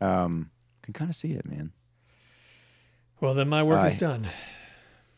Um, 0.00 0.50
can 0.82 0.94
kind 0.94 1.10
of 1.10 1.14
see 1.14 1.32
it, 1.32 1.44
man. 1.44 1.72
Well, 3.20 3.34
then 3.34 3.48
my 3.48 3.62
work 3.62 3.86
is 3.86 3.96
done. 3.96 4.28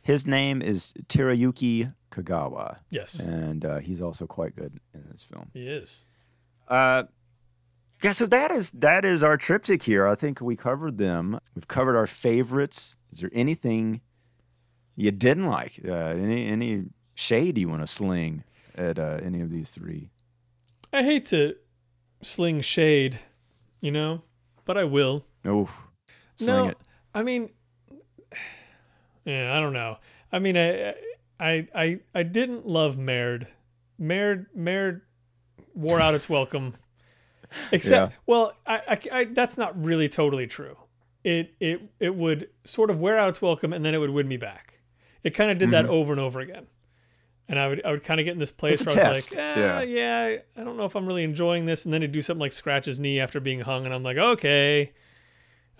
His 0.02 0.26
name 0.26 0.60
is 0.62 0.92
Teruyuki 1.08 1.92
Kagawa, 2.10 2.78
Yes, 2.90 3.18
and 3.20 3.64
uh, 3.64 3.78
he's 3.78 4.00
also 4.00 4.26
quite 4.26 4.54
good 4.56 4.78
in 4.94 5.04
this 5.10 5.22
film. 5.24 5.50
he 5.52 5.66
is. 5.68 6.04
Uh, 6.68 7.04
yeah, 8.02 8.12
so 8.12 8.26
that 8.26 8.50
is 8.50 8.70
that 8.72 9.04
is 9.04 9.22
our 9.22 9.36
triptych 9.36 9.82
here. 9.82 10.06
I 10.06 10.14
think 10.14 10.40
we 10.40 10.56
covered 10.56 10.98
them. 10.98 11.40
We've 11.54 11.68
covered 11.68 11.96
our 11.96 12.06
favorites. 12.06 12.96
Is 13.10 13.20
there 13.20 13.30
anything 13.32 14.00
you 14.94 15.10
didn't 15.10 15.46
like? 15.46 15.80
Uh, 15.86 15.92
any 15.92 16.46
any 16.46 16.84
shade 17.14 17.58
you 17.58 17.68
want 17.68 17.82
to 17.82 17.86
sling 17.86 18.44
at 18.74 18.98
uh, 18.98 19.18
any 19.22 19.40
of 19.40 19.50
these 19.50 19.70
three? 19.70 20.10
I 20.92 21.02
hate 21.02 21.24
to 21.26 21.56
sling 22.22 22.60
shade, 22.60 23.18
you 23.80 23.90
know, 23.90 24.22
but 24.64 24.76
I 24.76 24.84
will. 24.84 25.24
Oh, 25.44 25.70
no, 26.40 26.68
it. 26.68 26.78
I 27.14 27.22
mean, 27.22 27.50
yeah, 29.24 29.56
I 29.56 29.60
don't 29.60 29.72
know. 29.72 29.98
I 30.32 30.38
mean, 30.38 30.56
I, 30.56 30.94
I, 31.38 31.68
I, 31.74 32.00
I 32.14 32.22
didn't 32.22 32.66
love 32.66 32.98
Merde. 32.98 33.46
Merde, 33.98 34.46
Merde 34.54 35.00
wore 35.74 36.00
out 36.00 36.14
its 36.14 36.28
welcome. 36.28 36.74
Except, 37.72 38.12
Yeah. 38.12 38.16
well, 38.26 38.52
I, 38.66 38.76
I, 38.88 39.00
I, 39.20 39.24
that's 39.24 39.56
not 39.58 39.82
really 39.82 40.08
totally 40.08 40.46
true. 40.46 40.76
It, 41.24 41.54
it, 41.60 41.80
it 41.98 42.14
would 42.14 42.48
sort 42.64 42.90
of 42.90 43.00
wear 43.00 43.18
out 43.18 43.28
its 43.30 43.42
welcome, 43.42 43.72
and 43.72 43.84
then 43.84 43.94
it 43.94 43.98
would 43.98 44.10
win 44.10 44.28
me 44.28 44.36
back. 44.36 44.80
It 45.24 45.30
kind 45.30 45.50
of 45.50 45.58
did 45.58 45.70
that 45.72 45.86
over 45.86 46.12
and 46.12 46.20
over 46.20 46.38
again. 46.40 46.66
And 47.48 47.58
I 47.58 47.68
would, 47.68 47.84
I 47.84 47.90
would 47.92 48.04
kind 48.04 48.20
of 48.20 48.24
get 48.24 48.32
in 48.32 48.38
this 48.38 48.50
place 48.52 48.80
Mm-hmm. 48.82 48.96
Where 48.96 49.06
I 49.06 49.08
was 49.10 49.30
like, 49.36 49.38
eh, 49.40 49.60
Yeah. 49.60 49.82
yeah, 49.82 50.36
I 50.56 50.64
don't 50.64 50.76
know 50.76 50.84
if 50.84 50.94
I'm 50.94 51.06
really 51.06 51.24
enjoying 51.24 51.66
this. 51.66 51.84
And 51.84 51.92
then 51.92 52.02
he'd 52.02 52.12
do 52.12 52.22
something 52.22 52.40
like 52.40 52.52
scratch 52.52 52.86
his 52.86 53.00
knee 53.00 53.18
after 53.20 53.40
being 53.40 53.60
hung, 53.60 53.84
and 53.84 53.94
I'm 53.94 54.02
like, 54.02 54.16
okay, 54.16 54.92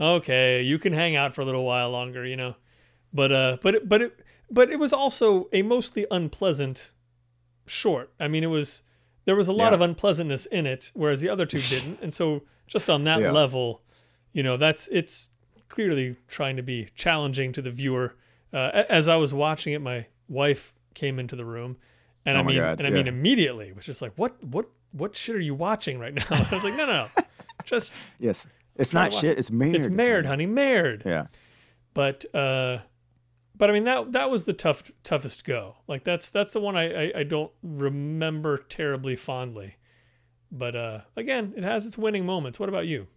okay, 0.01 0.62
you 0.62 0.78
can 0.78 0.93
hang 0.93 1.16
out 1.16 1.34
for 1.34 1.43
a 1.43 1.44
little 1.44 1.64
while 1.64 1.90
longer, 1.90 2.26
you 2.26 2.36
know. 2.36 2.56
But 3.12 3.32
uh, 3.32 3.56
but 3.62 3.74
it, 3.76 3.88
but 3.88 4.02
it, 4.02 4.20
but 4.51 4.70
it 4.70 4.78
was 4.78 4.93
also 4.93 5.48
a 5.52 5.62
mostly 5.62 6.06
unpleasant 6.10 6.93
short. 7.66 8.12
I 8.20 8.28
mean, 8.28 8.44
it 8.44 8.48
was 8.48 8.82
there 9.27 9.36
was 9.36 9.47
a 9.48 9.53
lot 9.53 9.69
Yeah. 9.70 9.74
of 9.74 9.81
unpleasantness 9.82 10.47
in 10.47 10.66
it, 10.66 10.90
whereas 10.94 11.20
the 11.20 11.28
other 11.28 11.44
two 11.47 11.59
didn't. 11.69 12.01
And 12.01 12.12
so 12.15 12.43
just 12.66 12.89
on 12.90 13.05
that 13.05 13.20
Yeah. 13.20 13.31
level, 13.32 13.82
you 14.32 14.43
know, 14.43 14.57
that's 14.57 14.89
it's 14.89 15.31
clearly 15.69 16.16
trying 16.28 16.57
to 16.57 16.62
be 16.62 16.89
challenging 16.94 17.53
to 17.53 17.61
the 17.62 17.70
viewer. 17.70 18.15
Uh, 18.53 18.85
as 18.89 19.09
I 19.09 19.16
was 19.16 19.35
watching 19.35 19.73
it, 19.74 19.81
my 19.81 20.07
wife 20.28 20.73
came 20.94 21.19
into 21.19 21.36
the 21.36 21.44
room, 21.44 21.77
and 22.24 22.36
Oh 22.36 22.40
I 22.40 22.43
mean, 22.44 22.57
God, 22.57 22.78
and 22.81 22.86
I 22.86 22.90
mean 22.90 23.07
immediately 23.07 23.73
was 23.73 23.85
just 23.85 24.01
like, 24.01 24.12
what 24.16 24.43
what 24.43 24.66
what 24.93 25.15
shit 25.16 25.36
are 25.36 25.40
you 25.40 25.55
watching 25.55 25.98
right 25.98 26.15
now? 26.15 26.24
I 26.31 26.40
was 26.53 26.65
like, 26.65 26.74
no, 26.77 26.86
no, 26.86 27.09
no, 27.16 27.24
just 27.65 27.94
Yes, 28.19 28.47
it's 28.77 28.94
not 28.94 29.12
shit. 29.12 29.39
It's 29.39 29.51
Maynard. 29.51 29.77
it's 29.77 29.89
Merde, 29.89 30.27
honey, 30.28 30.47
Merde. 30.47 31.03
Yeah, 31.05 31.27
But 31.94 32.24
uh, 32.35 32.78
but 33.56 33.70
I 33.70 33.72
mean 33.72 33.84
that 33.84 34.12
that 34.12 34.30
was 34.30 34.44
the 34.44 34.52
tough 34.52 34.90
toughest 35.02 35.44
go. 35.44 35.76
Like 35.86 36.04
that's 36.04 36.30
that's 36.30 36.52
the 36.52 36.60
one 36.60 36.76
I 36.76 37.08
I, 37.08 37.12
I 37.20 37.22
don't 37.22 37.52
remember 37.62 38.58
terribly 38.58 39.16
fondly. 39.16 39.76
But 40.50 40.76
uh, 40.76 41.00
again, 41.16 41.54
it 41.56 41.64
has 41.64 41.86
its 41.86 41.98
winning 41.98 42.24
moments. 42.24 42.60
What 42.60 42.68
about 42.68 42.86
you? 42.86 43.08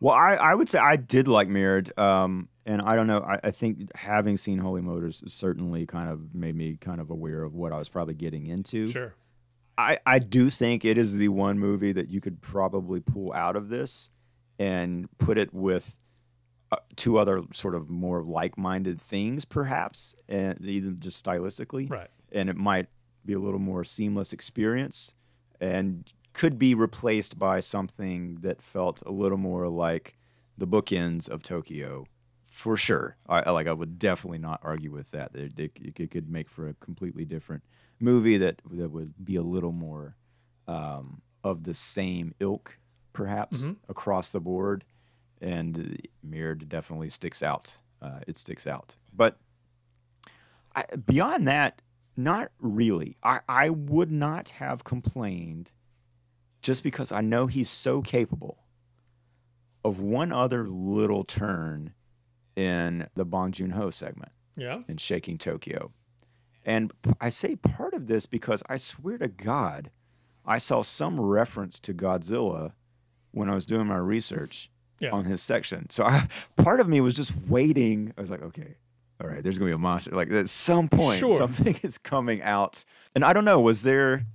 Well, 0.00 0.16
I, 0.16 0.34
I 0.34 0.54
would 0.54 0.68
say 0.68 0.78
I 0.78 0.96
did 0.96 1.28
like 1.28 1.48
Merde. 1.48 1.92
Um, 1.96 2.48
and 2.66 2.82
I 2.82 2.96
don't 2.96 3.06
know. 3.06 3.20
I, 3.20 3.38
I 3.44 3.50
think 3.52 3.94
having 3.96 4.36
seen 4.36 4.58
Holy 4.58 4.82
Motors 4.82 5.22
certainly 5.32 5.86
kind 5.86 6.10
of 6.10 6.34
made 6.34 6.56
me 6.56 6.76
kind 6.76 7.00
of 7.00 7.10
aware 7.10 7.44
of 7.44 7.54
what 7.54 7.72
I 7.72 7.78
was 7.78 7.88
probably 7.88 8.14
getting 8.14 8.46
into. 8.46 8.88
Sure. 8.88 9.14
I, 9.78 9.98
I 10.04 10.18
do 10.18 10.50
think 10.50 10.84
it 10.84 10.98
is 10.98 11.16
the 11.16 11.28
one 11.28 11.58
movie 11.58 11.92
that 11.92 12.10
you 12.10 12.20
could 12.20 12.42
probably 12.42 13.00
pull 13.00 13.32
out 13.32 13.54
of 13.56 13.68
this 13.68 14.10
and 14.58 15.08
put 15.18 15.38
it 15.38 15.54
with 15.54 16.00
two 16.96 17.18
other 17.18 17.42
sort 17.52 17.74
of 17.74 17.90
more 17.90 18.22
like-minded 18.22 19.00
things, 19.00 19.44
perhaps, 19.44 20.14
and 20.28 20.60
even 20.64 20.98
just 21.00 21.24
stylistically, 21.24 21.90
Right. 21.90 22.08
and 22.30 22.48
it 22.48 22.56
might 22.56 22.88
be 23.24 23.32
a 23.34 23.38
little 23.38 23.60
more 23.60 23.84
seamless 23.84 24.32
experience, 24.32 25.14
and 25.60 26.10
could 26.32 26.58
be 26.58 26.74
replaced 26.74 27.38
by 27.38 27.60
something 27.60 28.36
that 28.40 28.62
felt 28.62 29.02
a 29.04 29.12
little 29.12 29.38
more 29.38 29.68
like 29.68 30.16
the 30.56 30.66
bookends 30.66 31.28
of 31.28 31.42
Tokyo, 31.42 32.06
for 32.42 32.76
sure. 32.76 33.16
I 33.28 33.50
like. 33.50 33.66
I 33.66 33.72
would 33.72 33.98
definitely 33.98 34.38
not 34.38 34.60
argue 34.62 34.90
with 34.92 35.10
that. 35.12 35.34
It, 35.34 35.58
it, 35.58 35.72
it 35.98 36.10
could 36.10 36.28
make 36.30 36.48
for 36.50 36.68
a 36.68 36.74
completely 36.74 37.24
different 37.24 37.64
movie 38.00 38.36
that 38.38 38.60
that 38.70 38.90
would 38.90 39.14
be 39.24 39.36
a 39.36 39.42
little 39.42 39.72
more 39.72 40.16
um, 40.68 41.22
of 41.44 41.64
the 41.64 41.74
same 41.74 42.34
ilk, 42.40 42.78
perhaps 43.12 43.68
across 43.88 44.30
the 44.30 44.40
board. 44.40 44.84
And 45.42 46.00
Merde 46.22 46.64
definitely 46.66 47.10
sticks 47.10 47.42
out. 47.42 47.78
Uh, 48.00 48.20
it 48.26 48.36
sticks 48.36 48.66
out, 48.66 48.96
but 49.14 49.38
I, 50.74 50.84
beyond 50.96 51.46
that, 51.46 51.82
not 52.16 52.50
really. 52.58 53.16
I, 53.22 53.40
I 53.48 53.68
would 53.70 54.10
not 54.10 54.50
have 54.50 54.82
complained 54.84 55.72
just 56.62 56.82
because 56.82 57.12
I 57.12 57.20
know 57.20 57.46
he's 57.46 57.70
so 57.70 58.02
capable 58.02 58.64
of 59.84 60.00
one 60.00 60.32
other 60.32 60.66
little 60.68 61.22
turn 61.24 61.92
in 62.56 63.06
the 63.14 63.24
Bong 63.24 63.52
Joon 63.52 63.70
Ho 63.70 63.90
segment 63.90 64.32
Yeah. 64.56 64.82
in 64.88 64.96
Shaking 64.96 65.38
Tokyo. 65.38 65.92
And 66.64 66.92
I 67.20 67.28
say 67.28 67.56
part 67.56 67.94
of 67.94 68.06
this 68.06 68.26
because 68.26 68.62
I 68.68 68.76
swear 68.78 69.18
to 69.18 69.28
God, 69.28 69.90
I 70.44 70.58
saw 70.58 70.82
some 70.82 71.20
reference 71.20 71.78
to 71.80 71.94
Godzilla 71.94 72.72
when 73.32 73.48
I 73.50 73.54
was 73.54 73.66
doing 73.66 73.86
my 73.86 73.96
research 73.96 74.70
Yeah. 75.02 75.10
on 75.10 75.24
his 75.24 75.42
section. 75.42 75.90
So 75.90 76.04
I, 76.04 76.28
part 76.56 76.80
of 76.80 76.88
me 76.88 77.00
was 77.00 77.16
just 77.16 77.32
waiting. 77.48 78.14
I 78.16 78.20
was 78.20 78.30
like, 78.30 78.42
okay, 78.42 78.76
all 79.20 79.28
right, 79.28 79.42
there's 79.42 79.58
gonna 79.58 79.70
be 79.70 79.74
a 79.74 79.78
monster. 79.78 80.12
Like 80.12 80.30
at 80.32 80.48
some 80.48 80.88
point, 80.88 81.18
Sure. 81.18 81.36
something 81.36 81.78
is 81.82 81.98
coming 81.98 82.40
out. 82.42 82.84
And 83.14 83.24
I 83.24 83.32
don't 83.32 83.44
know, 83.44 83.60
was 83.60 83.82
there? 83.82 84.26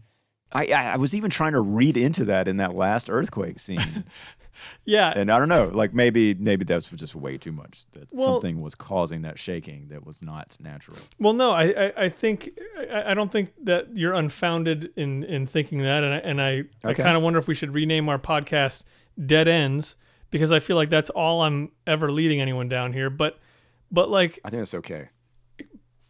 I, 0.51 0.65
I 0.67 0.83
I 0.93 0.97
was 0.97 1.13
even 1.15 1.29
trying 1.29 1.53
to 1.53 1.59
read 1.61 1.97
into 1.97 2.25
that 2.25 2.47
in 2.47 2.57
that 2.57 2.73
last 2.75 3.09
earthquake 3.09 3.59
scene, 3.59 4.05
Yeah. 4.85 5.11
and 5.15 5.29
I 5.29 5.39
don't 5.39 5.49
know, 5.49 5.67
like 5.73 5.93
maybe 5.93 6.33
maybe 6.33 6.63
that 6.65 6.75
was 6.75 6.85
just 6.87 7.15
way 7.15 7.37
too 7.37 7.51
much. 7.51 7.85
That 7.91 8.07
Well- 8.13 8.25
something 8.35 8.61
was 8.61 8.73
causing 8.73 9.23
that 9.23 9.37
shaking 9.39 9.87
that 9.89 10.05
was 10.05 10.21
not 10.23 10.57
natural. 10.61 10.97
Well, 11.19 11.33
no, 11.33 11.51
I, 11.51 11.63
I, 11.87 11.93
I 12.05 12.09
think 12.09 12.51
I, 12.89 13.11
I 13.11 13.13
don't 13.13 13.31
think 13.31 13.51
that 13.65 13.87
you're 13.95 14.13
unfounded 14.13 14.91
in, 14.95 15.23
in 15.23 15.47
thinking 15.47 15.79
that, 15.79 16.03
and 16.03 16.13
I, 16.13 16.17
and 16.19 16.41
I, 16.41 16.63
I 16.83 16.93
kind 16.93 17.17
of 17.17 17.23
wonder 17.23 17.39
if 17.39 17.47
we 17.47 17.53
should 17.53 17.73
rename 17.73 18.07
our 18.07 18.19
podcast 18.19 18.83
"Dead 19.25 19.47
Ends" 19.49 19.97
because 20.31 20.51
I 20.51 20.59
feel 20.59 20.75
like 20.75 20.89
that's 20.89 21.09
all 21.09 21.41
I'm 21.41 21.71
ever 21.85 22.11
leading 22.11 22.41
anyone 22.41 22.67
down 22.69 22.93
here. 22.93 23.09
But, 23.09 23.37
but 23.91 24.09
like 24.09 24.39
I 24.45 24.49
think 24.49 24.61
that's 24.61 24.73
okay. 24.75 25.09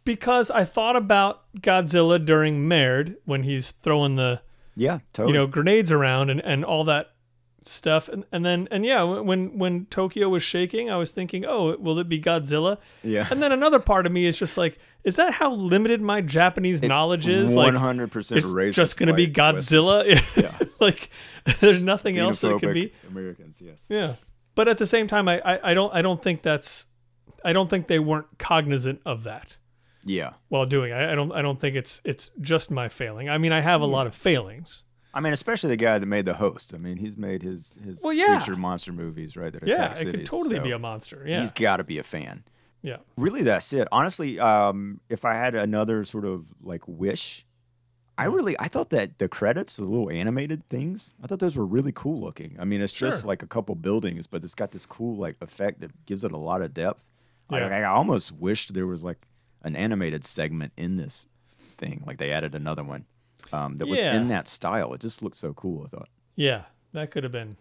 because 0.04 0.50
I 0.50 0.64
thought 0.64 0.96
about 0.96 1.44
Godzilla 1.60 2.24
during 2.24 2.66
Merde 2.66 3.14
when 3.24 3.42
he's 3.42 3.70
throwing 3.72 4.16
the 4.16 4.40
Yeah, 4.74 5.00
totally. 5.12 5.32
you 5.34 5.38
know 5.40 5.46
grenades 5.46 5.92
around 5.92 6.30
and, 6.30 6.40
and 6.40 6.64
all 6.64 6.84
that 6.84 7.12
stuff, 7.64 8.08
and 8.08 8.24
and 8.32 8.44
then 8.46 8.66
and 8.70 8.84
yeah, 8.84 9.02
when 9.02 9.58
when 9.58 9.86
Tokyo 9.86 10.28
was 10.28 10.42
shaking, 10.42 10.90
I 10.90 10.96
was 10.96 11.10
thinking, 11.10 11.44
oh, 11.46 11.76
will 11.76 11.98
it 11.98 12.08
be 12.08 12.20
Godzilla? 12.20 12.78
yeah, 13.02 13.26
And 13.30 13.42
then 13.42 13.52
another 13.52 13.78
part 13.78 14.06
of 14.06 14.12
me 14.12 14.24
is 14.26 14.38
just 14.38 14.56
like, 14.56 14.78
is 15.04 15.16
that 15.16 15.34
how 15.34 15.52
limited 15.52 16.00
my 16.00 16.20
Japanese 16.22 16.82
knowledge 16.82 17.28
is? 17.28 17.54
one 17.54 17.74
Like, 17.74 17.82
hundred 17.82 18.10
percent 18.10 18.42
it's 18.44 18.76
just 18.76 18.96
going 18.96 19.08
to 19.08 19.14
be 19.14 19.26
Godzilla. 19.28 20.04
Yeah. 20.36 20.56
like, 20.80 21.10
there's 21.60 21.80
nothing 21.80 22.18
else 22.18 22.40
that 22.40 22.52
it 22.54 22.60
could 22.60 22.74
be. 22.74 22.92
Americans. 23.08 23.60
Yes. 23.64 23.86
Yeah. 23.88 24.14
But 24.54 24.68
at 24.68 24.78
the 24.78 24.86
same 24.86 25.06
time, 25.06 25.28
I, 25.28 25.40
I, 25.40 25.70
I 25.70 25.74
don't 25.74 25.92
I 25.94 26.02
don't 26.02 26.22
think 26.22 26.42
that's 26.42 26.86
I 27.44 27.52
don't 27.52 27.70
think 27.70 27.86
they 27.86 27.98
weren't 27.98 28.26
cognizant 28.38 29.00
of 29.06 29.22
that 29.24 29.56
Yeah. 30.04 30.32
while 30.48 30.66
doing. 30.66 30.90
it. 30.90 30.94
I, 30.94 31.12
I 31.12 31.14
don't 31.14 31.32
I 31.32 31.42
don't 31.42 31.60
think 31.60 31.76
it's 31.76 32.00
it's 32.04 32.30
just 32.40 32.70
my 32.70 32.88
failing. 32.88 33.28
I 33.28 33.38
mean, 33.38 33.52
I 33.52 33.60
have 33.60 33.80
a 33.80 33.86
lot 33.86 34.06
of 34.06 34.14
failings. 34.14 34.82
I 35.14 35.20
mean, 35.20 35.32
especially 35.32 35.70
the 35.70 35.76
guy 35.76 35.98
that 35.98 36.06
made 36.06 36.26
the 36.26 36.34
host. 36.34 36.74
I 36.74 36.78
mean, 36.78 36.96
he's 36.98 37.16
made 37.16 37.42
his 37.42 37.78
his 37.84 38.02
Well, 38.02 38.12
yeah. 38.12 38.36
creature 38.36 38.56
monster 38.56 38.92
movies, 38.92 39.36
right? 39.36 39.52
That 39.52 39.66
Yeah, 39.66 39.74
attack 39.74 39.90
it 39.92 39.96
cities. 39.98 40.12
could 40.12 40.26
totally 40.26 40.56
so 40.56 40.62
be 40.62 40.72
a 40.72 40.78
monster. 40.78 41.24
Yeah. 41.26 41.40
He's 41.40 41.52
got 41.52 41.78
to 41.78 41.84
be 41.84 41.98
a 41.98 42.02
fan. 42.02 42.44
yeah. 42.82 42.98
Really, 43.16 43.42
that's 43.42 43.72
it. 43.72 43.88
Honestly, 43.92 44.38
um, 44.40 45.00
if 45.08 45.24
I 45.24 45.34
had 45.34 45.54
another 45.54 46.04
sort 46.04 46.24
of 46.24 46.46
like 46.62 46.82
wish, 46.86 47.46
I 48.18 48.24
really 48.24 48.56
I 48.58 48.68
thought 48.68 48.90
that 48.90 49.18
the 49.18 49.28
credits, 49.28 49.76
the 49.76 49.84
little 49.84 50.10
animated 50.10 50.68
things, 50.68 51.14
I 51.22 51.26
thought 51.28 51.38
those 51.38 51.56
were 51.56 51.64
really 51.64 51.92
cool 51.92 52.20
looking. 52.20 52.56
I 52.58 52.64
mean, 52.64 52.80
it's 52.80 52.92
just 52.92 53.24
like 53.24 53.42
a 53.42 53.46
couple 53.46 53.74
buildings, 53.76 54.26
but 54.26 54.42
it's 54.42 54.56
got 54.56 54.72
this 54.72 54.84
cool 54.86 55.16
like 55.16 55.36
effect 55.40 55.80
that 55.80 56.04
gives 56.04 56.24
it 56.24 56.32
a 56.32 56.36
lot 56.36 56.60
of 56.60 56.74
depth. 56.74 57.04
I, 57.48 57.60
Yeah. 57.60 57.66
I 57.66 57.84
almost 57.84 58.32
wished 58.32 58.74
there 58.74 58.86
was 58.86 59.04
like 59.04 59.26
an 59.62 59.76
animated 59.76 60.24
segment 60.24 60.72
in 60.76 60.96
this 60.96 61.26
thing, 61.58 62.02
like 62.06 62.18
they 62.18 62.32
added 62.32 62.54
another 62.54 62.82
one 62.82 63.06
um, 63.52 63.78
that 63.78 63.86
was 63.86 64.00
in 64.02 64.28
that 64.28 64.48
style. 64.48 64.92
It 64.94 65.00
just 65.00 65.22
looked 65.22 65.36
so 65.36 65.54
cool. 65.54 65.84
I 65.84 65.88
thought. 65.88 66.08
Yeah. 66.34 66.62
That 66.92 67.10
could 67.10 67.22
have 67.22 67.32
been. 67.32 67.56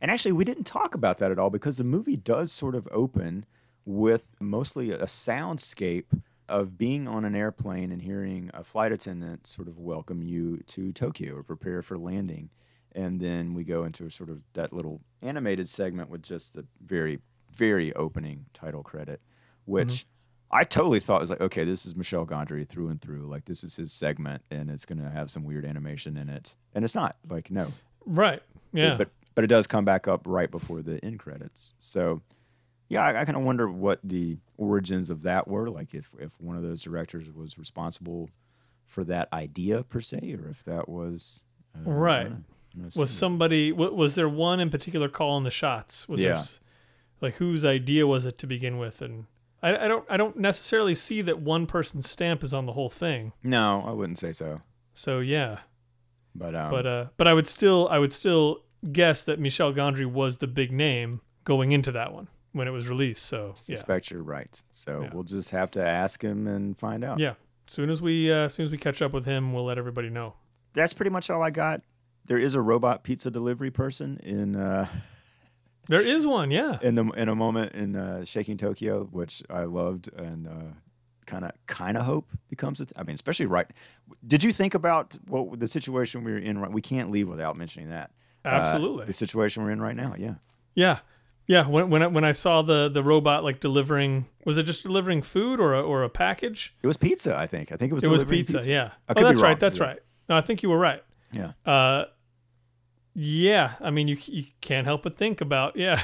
And 0.00 0.10
actually, 0.10 0.32
we 0.32 0.44
didn't 0.44 0.64
talk 0.64 0.94
about 0.94 1.18
that 1.18 1.30
at 1.30 1.38
all 1.38 1.50
because 1.50 1.78
the 1.78 1.84
movie 1.84 2.16
does 2.16 2.52
sort 2.52 2.74
of 2.74 2.88
open 2.90 3.46
with 3.84 4.32
mostly 4.40 4.90
a 4.90 5.04
soundscape 5.06 6.04
of 6.52 6.76
being 6.76 7.08
on 7.08 7.24
an 7.24 7.34
airplane 7.34 7.90
and 7.90 8.02
hearing 8.02 8.50
a 8.52 8.62
flight 8.62 8.92
attendant 8.92 9.46
sort 9.46 9.68
of 9.68 9.78
welcome 9.78 10.22
you 10.22 10.58
to 10.66 10.92
Tokyo 10.92 11.36
or 11.36 11.42
prepare 11.42 11.82
for 11.82 11.96
landing. 11.96 12.50
And 12.94 13.20
then 13.20 13.54
we 13.54 13.64
go 13.64 13.84
into 13.84 14.04
a 14.04 14.10
sort 14.10 14.28
of 14.28 14.42
that 14.52 14.70
little 14.70 15.00
animated 15.22 15.66
segment 15.66 16.10
with 16.10 16.22
just 16.22 16.52
the 16.52 16.66
very, 16.84 17.20
very 17.50 17.94
opening 17.94 18.44
title 18.52 18.82
credit, 18.82 19.22
which 19.64 20.04
mm-hmm. 20.04 20.58
I 20.58 20.64
totally 20.64 21.00
thought 21.00 21.22
was 21.22 21.30
like, 21.30 21.40
okay, 21.40 21.64
this 21.64 21.86
is 21.86 21.96
Michel 21.96 22.26
Gondry 22.26 22.68
through 22.68 22.88
and 22.88 23.00
through. 23.00 23.22
Like, 23.22 23.46
this 23.46 23.64
is 23.64 23.76
his 23.76 23.90
segment 23.90 24.42
and 24.50 24.70
it's 24.70 24.84
going 24.84 25.02
to 25.02 25.08
have 25.08 25.30
some 25.30 25.44
weird 25.44 25.64
animation 25.64 26.18
in 26.18 26.28
it. 26.28 26.54
And 26.74 26.84
it's 26.84 26.94
not. 26.94 27.16
Like, 27.30 27.50
no. 27.50 27.72
Right. 28.04 28.42
Yeah. 28.74 28.96
But 28.96 29.08
but 29.34 29.44
it 29.44 29.46
does 29.46 29.66
come 29.66 29.86
back 29.86 30.06
up 30.06 30.20
right 30.26 30.50
before 30.50 30.82
the 30.82 31.02
end 31.02 31.18
credits. 31.18 31.72
So 31.78 32.20
yeah, 32.92 33.04
I, 33.04 33.20
I 33.20 33.24
kind 33.24 33.36
of 33.36 33.42
wonder 33.42 33.68
what 33.70 33.98
the 34.04 34.36
origins 34.56 35.10
of 35.10 35.22
that 35.22 35.48
were. 35.48 35.68
Like 35.70 35.94
if 35.94 36.14
if 36.20 36.40
one 36.40 36.56
of 36.56 36.62
those 36.62 36.82
directors 36.82 37.30
was 37.30 37.58
responsible 37.58 38.28
for 38.86 39.04
that 39.04 39.28
idea 39.32 39.82
per 39.82 40.00
se, 40.00 40.36
or 40.38 40.48
if 40.48 40.62
that 40.64 40.88
was 40.88 41.44
uh, 41.74 41.90
Right. 41.90 42.30
know. 42.30 42.36
Know, 42.74 42.88
was 42.96 43.10
somebody 43.10 43.70
wa- 43.70 43.90
was 43.90 44.14
there 44.14 44.28
one 44.30 44.58
in 44.58 44.70
particular 44.70 45.08
calling 45.10 45.44
the 45.44 45.50
shots 45.50 46.08
was 46.08 46.20
there 46.22 46.30
Yeah. 46.30 46.38
s- 46.38 46.58
like 47.20 47.34
whose 47.34 47.66
idea 47.66 48.06
was 48.06 48.24
it 48.24 48.38
to 48.38 48.46
begin 48.46 48.78
with 48.78 49.02
and 49.02 49.26
I, 49.62 49.84
I 49.84 49.88
don't 49.88 50.06
i 50.08 50.16
don't 50.16 50.38
necessarily 50.38 50.94
see 50.94 51.20
that 51.20 51.38
one 51.38 51.66
person's 51.66 52.08
stamp 52.08 52.42
is 52.42 52.54
on 52.54 52.64
the 52.64 52.72
whole 52.72 52.88
thing 52.88 53.34
no, 53.44 53.84
I 53.86 53.92
wouldn't 53.92 54.18
say 54.18 54.32
so. 54.32 54.62
so 54.94 55.20
yeah 55.20 55.58
But 56.34 56.54
um, 56.54 56.70
but 56.70 56.86
uh 56.86 57.06
but 57.18 57.28
i 57.28 57.34
would 57.34 57.46
still 57.46 57.88
i 57.90 57.98
would 57.98 58.14
still 58.14 58.64
guess 58.90 59.22
that 59.24 59.38
michel 59.38 59.74
gondry 59.74 60.06
was 60.10 60.38
the 60.38 60.46
big 60.46 60.72
name 60.72 61.20
going 61.44 61.72
into 61.72 61.92
that 61.92 62.14
one 62.14 62.26
when 62.52 62.68
it 62.68 62.70
was 62.70 62.88
released 62.88 63.24
so 63.24 63.48
yeah 63.48 63.54
suspect 63.54 64.10
you're 64.10 64.22
right. 64.22 64.62
So 64.70 65.02
Yeah. 65.02 65.10
we'll 65.12 65.24
just 65.24 65.50
have 65.50 65.70
to 65.72 65.84
ask 65.86 66.22
him 66.22 66.46
and 66.46 66.78
find 66.78 67.02
out. 67.04 67.18
yeah 67.18 67.34
as 67.68 67.74
soon 67.74 67.90
as 67.90 68.02
we 68.02 68.30
uh, 68.32 68.48
soon 68.48 68.64
as 68.64 68.70
we 68.72 68.78
catch 68.78 69.00
up 69.02 69.12
with 69.12 69.24
him 69.24 69.52
we'll 69.52 69.64
let 69.64 69.78
everybody 69.78 70.10
know 70.10 70.34
That's 70.74 70.92
pretty 70.92 71.10
much 71.10 71.30
all 71.30 71.42
I 71.42 71.50
got. 71.50 71.82
There 72.26 72.38
is 72.38 72.54
a 72.54 72.60
robot 72.60 73.02
pizza 73.02 73.30
delivery 73.30 73.70
person 73.70 74.18
in. 74.22 74.54
Uh, 74.56 74.86
there 75.88 76.00
is 76.00 76.26
one 76.26 76.50
yeah 76.50 76.78
in 76.82 76.94
the 76.94 77.04
in 77.10 77.28
a 77.28 77.34
moment 77.34 77.72
in 77.72 77.96
uh, 77.96 78.24
Shaking 78.24 78.56
Tokyo, 78.56 79.04
which 79.10 79.42
I 79.50 79.64
loved 79.64 80.08
and 80.16 80.74
kind 81.26 81.44
of 81.44 81.52
kind 81.66 81.96
of 81.96 82.04
hope 82.04 82.30
becomes 82.48 82.80
a 82.80 82.86
th- 82.86 82.92
I 82.96 83.02
mean, 83.04 83.14
especially 83.14 83.46
right. 83.46 83.66
Did 84.26 84.44
you 84.44 84.52
think 84.52 84.74
about 84.74 85.16
what 85.26 85.58
the 85.58 85.66
situation 85.66 86.24
we're 86.24 86.38
in? 86.38 86.58
Right, 86.58 86.70
we 86.70 86.82
can't 86.82 87.10
leave 87.10 87.28
without 87.28 87.56
mentioning 87.56 87.90
that. 87.90 88.10
Uh, 88.44 88.48
Absolutely. 88.48 89.06
the 89.06 89.12
situation 89.12 89.62
we're 89.62 89.70
in 89.70 89.80
right 89.80 89.96
now. 89.96 90.14
Yeah, 90.18 90.34
Yeah, 90.74 90.98
yeah. 91.52 91.66
When 91.66 91.90
when 91.90 92.02
I, 92.02 92.06
when 92.06 92.24
I 92.24 92.32
saw 92.32 92.62
the 92.62 92.88
the 92.88 93.02
robot 93.02 93.44
like 93.44 93.60
delivering, 93.60 94.26
was 94.46 94.56
it 94.56 94.62
just 94.62 94.84
delivering 94.84 95.20
food 95.20 95.60
or 95.60 95.74
a, 95.74 95.82
or 95.82 96.02
a 96.02 96.08
package? 96.08 96.74
it 96.82 96.86
was 96.86 96.96
pizza. 96.96 97.36
I 97.36 97.46
think. 97.46 97.70
I 97.72 97.76
think 97.76 97.92
it 97.92 97.94
was. 97.94 98.04
It 98.04 98.10
was 98.10 98.22
delivering 98.22 98.46
pizza. 98.46 98.70
Yeah. 98.70 98.92
I 99.06 99.12
Oh, 99.14 99.22
that's 99.22 99.42
right. 99.42 99.60
That's 99.60 99.78
yeah. 99.78 99.84
right. 99.84 99.98
No, 100.30 100.36
I 100.36 100.40
think 100.40 100.62
you 100.62 100.70
were 100.70 100.78
right. 100.78 101.04
Yeah, 101.32 101.52
Uh, 101.64 102.04
yeah. 103.14 103.74
I 103.80 103.90
mean, 103.90 104.08
you 104.08 104.16
you 104.26 104.44
can't 104.62 104.86
help 104.86 105.02
but 105.02 105.16
think 105.16 105.40
about 105.42 105.76
yeah. 105.76 106.02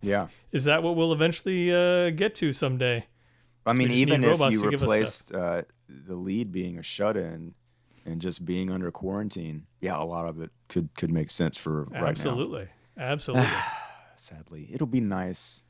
yeah. 0.00 0.28
Is 0.52 0.64
that 0.64 0.82
what 0.82 0.96
we'll 0.96 1.12
eventually 1.12 1.72
uh, 1.72 2.10
get 2.10 2.34
to 2.36 2.52
someday? 2.52 3.06
I 3.66 3.72
mean, 3.72 3.88
we 3.88 4.04
just 4.04 4.10
need 4.10 4.14
even 4.14 4.24
if 4.24 4.52
you 4.52 4.62
replaced 4.62 5.34
uh, 5.34 5.62
the 5.88 6.14
lead 6.14 6.52
being 6.52 6.78
a 6.78 6.82
shut-in 6.82 7.54
and 8.06 8.20
just 8.20 8.44
being 8.44 8.70
under 8.70 8.90
quarantine, 8.90 9.66
yeah, 9.80 10.00
a 10.00 10.04
lot 10.04 10.26
of 10.26 10.40
it 10.40 10.50
could 10.68 10.88
could 10.94 11.10
make 11.10 11.30
sense 11.30 11.58
for 11.58 11.84
right 11.84 12.00
now. 12.02 12.08
Absolutely. 12.08 12.68
Absolutely. 12.98 13.48
sadly. 14.20 14.68
It'll 14.72 14.86
be 14.86 15.00
nice, 15.00 15.64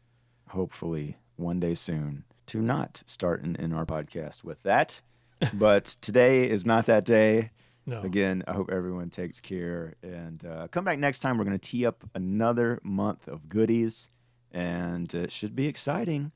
hopefully, 0.48 1.18
one 1.36 1.60
day 1.60 1.74
soon 1.74 2.24
to 2.46 2.60
not 2.60 3.02
start 3.06 3.42
in, 3.42 3.72
our 3.72 3.86
podcast 3.86 4.42
with 4.42 4.62
that. 4.64 5.02
but 5.54 5.84
today 5.84 6.50
is 6.50 6.66
not 6.66 6.86
that 6.86 7.04
day. 7.04 7.50
No. 7.86 8.02
Again, 8.02 8.44
I 8.46 8.52
hope 8.52 8.70
everyone 8.70 9.08
takes 9.08 9.40
care 9.40 9.94
and 10.02 10.44
uh, 10.44 10.68
come 10.68 10.84
back 10.84 10.98
next 10.98 11.20
time. 11.20 11.38
We're 11.38 11.44
going 11.44 11.58
to 11.58 11.68
tee 11.68 11.86
up 11.86 12.04
another 12.14 12.78
month 12.82 13.26
of 13.26 13.48
goodies, 13.48 14.10
and 14.52 15.12
it 15.14 15.32
should 15.32 15.56
be 15.56 15.66
exciting. 15.66 16.32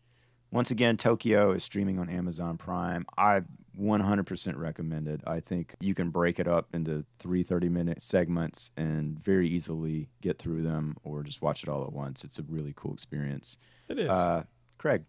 Once 0.51 0.71
again, 0.71 0.97
Tokyo 0.97 1.53
is 1.53 1.65
streaming 1.65 1.99
on 1.99 2.09
Amazon 2.09 2.57
Prime. 2.57 3.05
I 3.19 3.43
100% 3.81 4.57
recommended. 4.57 5.23
I 5.27 5.41
think 5.41 5.75
you 5.81 5.95
can 5.95 6.11
break 6.11 6.39
it 6.39 6.47
up 6.47 6.69
into 6.73 7.05
three 7.19 7.43
30 7.43 7.69
minute 7.69 8.03
segments 8.03 8.71
and 8.77 9.19
very 9.23 9.49
easily 9.49 10.09
get 10.21 10.39
through 10.39 10.63
them 10.63 10.97
or 11.03 11.23
just 11.23 11.43
watch 11.43 11.63
it 11.63 11.69
all 11.69 11.83
at 11.85 11.93
once. 11.93 12.25
It's 12.25 12.39
a 12.39 12.43
really 12.43 12.73
cool 12.77 12.93
experience. 12.95 13.59
It 13.89 13.99
is. 13.99 14.09
Uh, 14.11 14.45
Craig, 14.79 15.05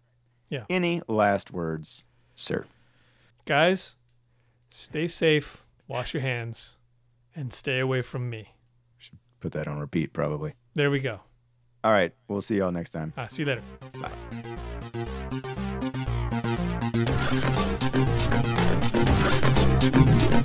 Yeah. 0.50 0.64
any 0.70 1.02
last 1.08 1.50
words, 1.50 2.04
sir? 2.34 2.66
Guys, 3.44 3.96
stay 4.70 5.06
safe, 5.06 5.62
wash 5.86 6.12
your 6.14 6.22
hands, 6.22 6.78
and 7.34 7.52
stay 7.52 7.78
away 7.78 8.02
from 8.02 8.28
me. 8.28 8.54
Should 8.98 9.18
put 9.40 9.52
that 9.52 9.68
on 9.68 9.78
repeat, 9.78 10.12
probably. 10.12 10.54
There 10.74 10.90
we 10.90 10.98
go. 11.00 11.20
All 11.84 11.92
right, 11.92 12.12
we'll 12.26 12.40
see 12.40 12.56
y'all 12.56 12.72
next 12.72 12.90
time. 12.90 13.12
Ah, 13.16 13.28
see 13.28 13.42
you 13.44 13.46
later. 13.46 13.62
Bye. 14.00 15.52
Música 19.94 20.35